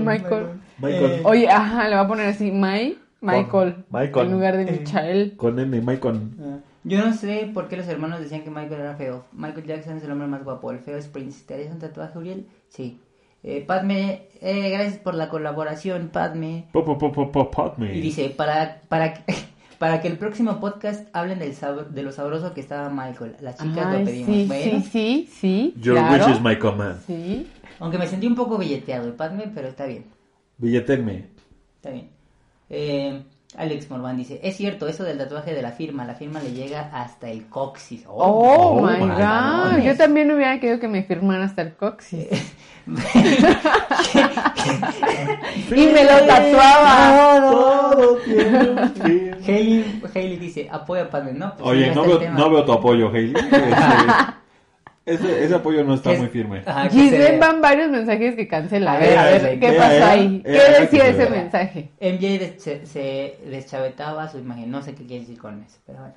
Michael. 0.84 1.01
Michael. 1.03 1.22
Oye, 1.26 1.49
ajá, 1.49 1.88
le 1.89 1.95
va 1.95 2.01
a 2.01 2.07
poner 2.07 2.27
así, 2.27 2.51
My, 2.51 2.97
Michael. 3.22 3.84
Michael. 3.89 4.26
En 4.27 4.31
lugar 4.31 4.57
de 4.57 4.65
Michael. 4.72 5.34
Con 5.38 5.60
N, 5.60 5.81
Michael. 5.81 6.19
Yo 6.84 7.05
no 7.05 7.14
sé 7.14 7.49
por 7.53 7.69
qué 7.69 7.77
los 7.77 7.88
hermanos 7.88 8.19
decían 8.19 8.41
que 8.43 8.49
Michael 8.49 8.81
era 8.81 8.95
feo. 8.95 9.23
Michael 9.31 9.65
Jackson 9.65 9.97
es 9.97 10.03
el 10.03 10.11
hombre 10.11 10.27
más 10.27 10.43
guapo. 10.43 10.69
El 10.72 10.80
feo 10.80 10.97
es 10.97 11.07
Prince. 11.07 11.43
¿Te 11.47 11.53
harías 11.53 11.72
un 11.72 11.80
tatuaje, 11.80 12.18
Uriel? 12.18 12.45
Sí. 12.68 12.99
Eh, 13.45 13.64
Padme, 13.65 14.23
eh, 14.41 14.69
gracias 14.69 14.97
por 14.97 15.15
la 15.15 15.30
colaboración, 15.30 16.10
Padme. 16.11 16.65
Pop, 16.73 16.85
pop, 16.85 16.99
pop, 16.99 17.14
pop, 17.15 17.31
pop, 17.31 17.53
pop 17.55 17.77
me. 17.77 17.95
Y 17.95 18.01
dice, 18.01 18.30
para, 18.30 18.81
para, 18.89 19.14
que- 19.14 19.34
para 19.80 20.01
que 20.01 20.07
el 20.10 20.18
próximo 20.18 20.60
podcast 20.60 21.07
hablen 21.14 21.39
del 21.39 21.53
sab- 21.55 21.88
de 21.88 22.03
lo 22.03 22.11
sabroso 22.11 22.53
que 22.53 22.61
estaba 22.61 22.89
Michael. 22.89 23.35
Las 23.41 23.57
chicas 23.57 23.99
lo 23.99 24.05
pedimos. 24.05 24.26
sí, 24.35 24.45
bueno, 24.47 24.64
sí, 24.81 24.89
sí, 24.91 25.30
sí. 25.31 25.73
Your 25.81 25.97
claro. 25.97 26.26
wish 26.26 26.35
is 26.35 26.41
my 26.41 26.57
command. 26.57 26.99
Sí. 27.05 27.47
aunque 27.80 27.97
me 27.97 28.07
sentí 28.07 28.27
un 28.27 28.35
poco 28.35 28.57
billeteado 28.57 29.15
Padme, 29.15 29.51
pero 29.53 29.68
está 29.69 29.85
bien. 29.85 30.05
Billetenme. 30.57 31.25
Está 31.75 31.89
bien. 31.91 32.09
Eh, 32.69 33.23
Alex 33.55 33.89
Morvan 33.91 34.17
dice, 34.17 34.39
es 34.41 34.57
cierto, 34.57 34.88
eso 34.88 35.03
del 35.03 35.17
tatuaje 35.19 35.53
de 35.53 35.61
la 35.61 35.71
firma, 35.71 36.05
la 36.05 36.15
firma 36.15 36.41
le 36.41 36.53
llega 36.53 36.89
hasta 36.91 37.30
el 37.30 37.45
coxis. 37.47 38.03
Oh, 38.07 38.80
Oh, 38.80 38.81
my 38.81 38.93
my 38.97 39.09
god. 39.09 39.77
Yo 39.84 39.95
también 39.95 40.31
hubiera 40.31 40.59
querido 40.59 40.80
que 40.80 40.88
me 40.88 41.03
firmaran 41.03 41.43
hasta 41.43 41.61
el 41.61 41.75
coxis. 41.75 42.27
y 45.71 45.88
me 45.88 46.03
lo 46.03 46.25
tatuaba. 46.25 47.51
Todo 47.51 48.17
tiene 48.17 48.69
un 48.69 48.93
fin. 48.95 49.35
Hailey, 49.45 50.01
Hailey 50.15 50.38
dice, 50.38 50.67
apoya 50.71 51.03
a 51.03 51.09
Padme, 51.09 51.34
¿no? 51.34 51.53
Pues 51.55 51.69
Oye, 51.69 51.93
no 51.93 52.03
veo, 52.05 52.31
no 52.31 52.49
veo 52.49 52.65
tu 52.65 52.71
apoyo, 52.73 53.09
Hailey. 53.09 53.35
Ese, 55.05 55.43
ese 55.43 55.53
apoyo 55.55 55.84
no 55.84 55.95
está 55.95 56.11
Que 56.11 56.15
es- 56.15 56.21
muy 56.21 56.30
firme. 56.30 56.63
Ajá, 56.65 56.89
Giselle 56.89 57.27
se- 57.27 57.38
van 57.38 57.59
varios 57.61 57.91
mensajes 57.91 58.35
que 58.35 58.47
cancela. 58.47 58.93
A 58.93 58.99
ver, 58.99 59.17
a 59.17 59.23
ver, 59.25 59.59
¿qué 59.59 59.71
pasó 59.73 59.91
ella, 59.91 60.09
ahí? 60.11 60.25
ella, 60.25 60.43
¿Qué 60.43 60.51
ella 60.69 60.80
decía 60.80 61.07
ese. 61.09 61.23
MJ 61.25 61.30
mensaje? 61.35 61.89
des- 61.99 62.63
se, 62.63 62.85
se 62.85 63.38
deschavetaba 63.45 64.30
su 64.30 64.38
imagen, 64.39 64.71
no 64.71 64.81
sé 64.81 64.95
qué 64.95 65.05
quiere 65.05 65.21
decir 65.21 65.38
con 65.38 65.61
eso, 65.63 65.77
pero 65.85 65.99
bueno. 65.99 66.15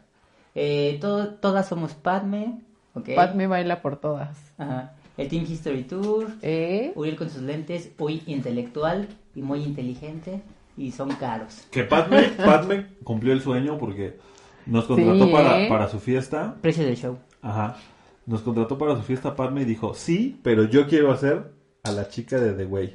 Eh, 0.54 0.98
todo- 1.00 1.34
todas 1.34 1.66
somos 1.68 1.94
Padme, 1.94 2.60
¿ok? 2.94 3.10
Pat 3.16 3.34
me 3.34 3.46
baila 3.46 3.82
por 3.82 3.96
todas. 3.96 4.36
Ajá. 4.56 4.92
El 5.16 5.28
Team 5.28 5.44
History 5.48 5.82
Tour, 5.82 6.28
¿Eh? 6.42 6.92
Uriel 6.94 7.16
con 7.16 7.28
sus 7.30 7.42
lentes, 7.42 7.90
muy 7.98 8.22
intelectual 8.26 9.08
y 9.34 9.42
muy 9.42 9.64
inteligente 9.64 10.42
y 10.76 10.92
son 10.92 11.08
caros. 11.16 11.66
Que 11.70 11.82
Padme, 11.84 12.22
Padme 12.36 12.86
cumplió 13.02 13.32
el 13.32 13.40
sueño 13.40 13.78
porque 13.78 14.16
nos 14.66 14.84
contrató 14.84 15.24
Sí, 15.26 15.32
para, 15.32 15.60
¿eh? 15.62 15.68
para 15.68 15.88
su 15.88 15.98
fiesta. 15.98 16.54
Precio 16.60 16.84
del 16.84 16.96
show. 16.96 17.18
Ajá. 17.42 17.76
Nos 18.26 18.42
contrató 18.42 18.76
para 18.76 18.96
su 18.96 19.02
fiesta 19.02 19.36
Padme 19.36 19.62
y 19.62 19.64
dijo, 19.64 19.94
sí, 19.94 20.40
pero 20.42 20.64
yo 20.64 20.86
quiero 20.88 21.12
hacer 21.12 21.52
a 21.84 21.92
la 21.92 22.08
chica 22.08 22.38
de 22.40 22.52
The 22.52 22.64
Way. 22.66 22.94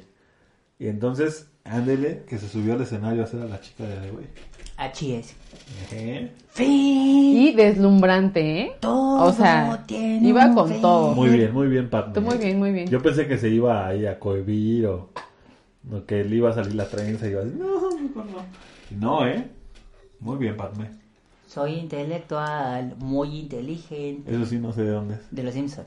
Y 0.78 0.88
entonces, 0.88 1.50
ándele, 1.64 2.24
que 2.28 2.38
se 2.38 2.48
subió 2.48 2.74
al 2.74 2.82
escenario 2.82 3.22
a 3.22 3.24
hacer 3.24 3.40
a 3.40 3.46
la 3.46 3.60
chica 3.60 3.84
de 3.84 3.96
The 3.96 4.10
Way. 4.10 4.26
Ejé. 5.84 6.32
Fin. 6.48 6.66
Y 6.68 7.52
deslumbrante, 7.54 8.60
¿eh? 8.60 8.72
Todo 8.80 9.24
O 9.24 9.32
sea, 9.32 9.84
tiene 9.86 10.28
iba 10.28 10.52
con 10.54 10.68
fin. 10.68 10.82
todo. 10.82 11.14
Muy 11.14 11.30
bien, 11.30 11.52
muy 11.54 11.68
bien, 11.68 11.88
Padme. 11.88 12.12
Tú 12.14 12.20
muy 12.20 12.36
bien, 12.36 12.58
muy 12.58 12.72
bien. 12.72 12.88
Yo 12.88 13.00
pensé 13.00 13.26
que 13.26 13.38
se 13.38 13.48
iba 13.48 13.86
ahí 13.86 14.04
a 14.06 14.18
cohibir 14.18 14.86
o, 14.86 15.10
o 15.90 16.04
que 16.04 16.24
le 16.24 16.36
iba 16.36 16.50
a 16.50 16.54
salir 16.54 16.74
la 16.74 16.88
trenza 16.88 17.26
y 17.26 17.30
iba 17.30 17.40
a 17.40 17.44
decir, 17.44 17.58
no, 17.58 17.90
mejor 17.96 18.26
no. 18.26 18.42
No, 18.98 19.26
¿eh? 19.26 19.48
Muy 20.20 20.36
bien, 20.36 20.56
Padme. 20.56 20.90
Soy 21.52 21.74
intelectual, 21.74 22.96
muy 22.96 23.40
inteligente. 23.40 24.34
Eso 24.34 24.46
sí, 24.46 24.58
no 24.58 24.72
sé 24.72 24.84
de 24.84 24.90
dónde 24.90 25.14
es. 25.16 25.20
De 25.30 25.42
los 25.42 25.52
Simpson. 25.52 25.84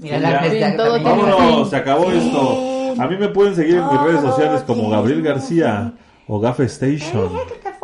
Mira 0.00 0.16
Sí, 0.16 0.22
la 0.22 0.54
ya. 0.54 0.74
todo 0.74 1.02
Vámonos, 1.02 1.68
se 1.68 1.76
acabó 1.76 2.10
esto. 2.10 2.94
A 2.98 3.06
mí 3.08 3.18
me 3.18 3.28
pueden 3.28 3.54
seguir 3.54 3.74
en 3.74 3.86
mis 3.88 4.00
redes 4.00 4.22
sociales 4.22 4.62
como 4.62 4.88
Gabriel 4.88 5.20
García 5.20 5.92
o 6.26 6.40
Gafe 6.40 6.64
Station. 6.64 7.28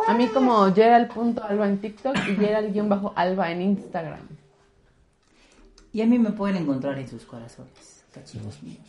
A 0.07 0.15
mí 0.15 0.27
como 0.29 0.73
Gerald.alba 0.73 1.67
en 1.67 1.77
TikTok 1.77 2.15
y 2.27 2.35
Gerald-alba 2.35 3.51
en 3.51 3.61
Instagram. 3.61 4.21
Y 5.93 6.01
a 6.01 6.07
mí 6.07 6.17
me 6.17 6.31
pueden 6.31 6.57
encontrar 6.57 6.97
en 6.97 7.07
sus 7.07 7.25
corazones. 7.25 8.03
cachorros 8.11 8.63
míos. 8.63 8.79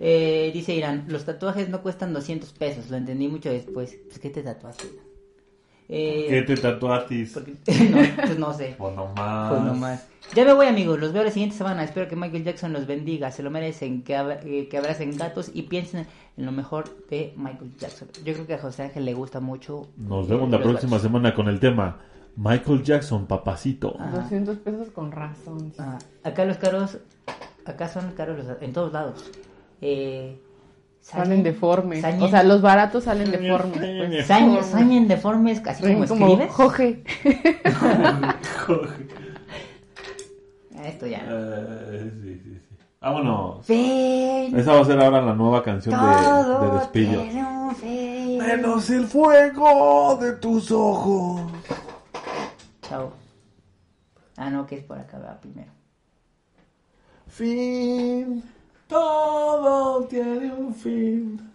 Eh, 0.00 0.50
dice 0.52 0.74
Irán, 0.74 1.06
los 1.08 1.24
tatuajes 1.24 1.70
no 1.70 1.80
cuestan 1.80 2.12
200 2.12 2.52
pesos, 2.52 2.90
lo 2.90 2.98
entendí 2.98 3.28
mucho 3.28 3.48
después. 3.48 3.96
Pues, 4.06 4.18
¿qué 4.18 4.28
te 4.28 4.42
tatuaste? 4.42 5.03
Eh, 5.88 6.26
¿Qué 6.30 6.42
te 6.42 6.56
tatuatis? 6.56 7.32
porque- 7.32 7.52
no, 7.90 8.22
pues 8.26 8.38
no 8.38 8.54
sé. 8.54 8.74
Pues 8.78 8.94
nomás. 8.94 9.50
Pues 9.52 9.62
nomás. 9.62 10.08
Ya 10.34 10.44
me 10.44 10.54
voy, 10.54 10.66
amigos. 10.66 10.98
Los 10.98 11.12
veo 11.12 11.22
la 11.22 11.30
siguiente 11.30 11.56
semana. 11.56 11.84
Espero 11.84 12.08
que 12.08 12.16
Michael 12.16 12.44
Jackson 12.44 12.72
los 12.72 12.86
bendiga. 12.86 13.30
Se 13.30 13.42
lo 13.42 13.50
merecen. 13.50 14.02
Que, 14.02 14.16
abra- 14.16 14.40
eh, 14.44 14.68
que 14.68 14.78
abracen 14.78 15.16
gatos 15.16 15.50
y 15.52 15.62
piensen 15.62 16.06
en 16.36 16.46
lo 16.46 16.52
mejor 16.52 16.84
de 17.10 17.34
Michael 17.36 17.72
Jackson. 17.78 18.08
Yo 18.24 18.32
creo 18.32 18.46
que 18.46 18.54
a 18.54 18.58
José 18.58 18.84
Ángel 18.84 19.04
le 19.04 19.12
gusta 19.14 19.40
mucho. 19.40 19.86
Nos 19.98 20.26
vemos 20.28 20.50
la 20.50 20.62
próxima 20.62 20.92
gatos. 20.96 21.02
semana 21.02 21.34
con 21.34 21.48
el 21.48 21.60
tema 21.60 21.98
Michael 22.36 22.82
Jackson, 22.82 23.26
papacito. 23.26 23.94
Ajá. 24.00 24.20
200 24.22 24.56
pesos 24.58 24.88
con 24.90 25.12
razón. 25.12 25.72
Ah, 25.78 25.98
acá 26.22 26.44
los 26.46 26.56
caros. 26.56 26.98
Acá 27.66 27.88
son 27.88 28.12
caros 28.12 28.42
los- 28.42 28.62
en 28.62 28.72
todos 28.72 28.92
lados. 28.92 29.30
Eh, 29.82 30.40
Salen 31.04 31.42
deformes. 31.42 32.02
Sañen- 32.02 32.22
O 32.22 32.28
sea, 32.28 32.42
los 32.42 32.62
baratos 32.62 33.04
salen 33.04 33.30
deformes. 33.30 33.76
pues. 33.78 34.26
Sañen, 34.26 34.64
sañen 34.64 35.06
deformes, 35.06 35.60
casi 35.60 35.82
como, 35.82 36.06
Como 36.06 36.26
escribes. 36.26 36.50
Jorge. 36.52 37.04
Esto 40.84 41.06
ya. 41.06 41.24
Eh, 41.28 42.10
sí, 42.22 42.40
sí, 42.42 42.50
sí. 42.54 42.60
Vámonos. 43.00 43.66
Fin. 43.66 44.58
Esa 44.58 44.72
va 44.72 44.80
a 44.80 44.84
ser 44.84 44.98
ahora 44.98 45.20
la 45.20 45.34
nueva 45.34 45.62
canción 45.62 45.94
de, 46.00 46.66
de 46.66 46.78
despido. 46.78 47.22
Menos 48.38 48.88
el 48.90 49.06
fuego 49.06 50.16
de 50.16 50.32
tus 50.32 50.70
ojos. 50.70 51.42
Chao. 52.82 53.12
Ah, 54.36 54.50
no, 54.50 54.66
que 54.66 54.76
es 54.76 54.84
por 54.84 54.98
acá, 54.98 55.18
va 55.18 55.38
primero. 55.40 55.70
Fin. 57.28 58.42
Todo 58.94 60.06
tiene 60.06 60.52
un 60.52 60.72
fin. 60.72 61.53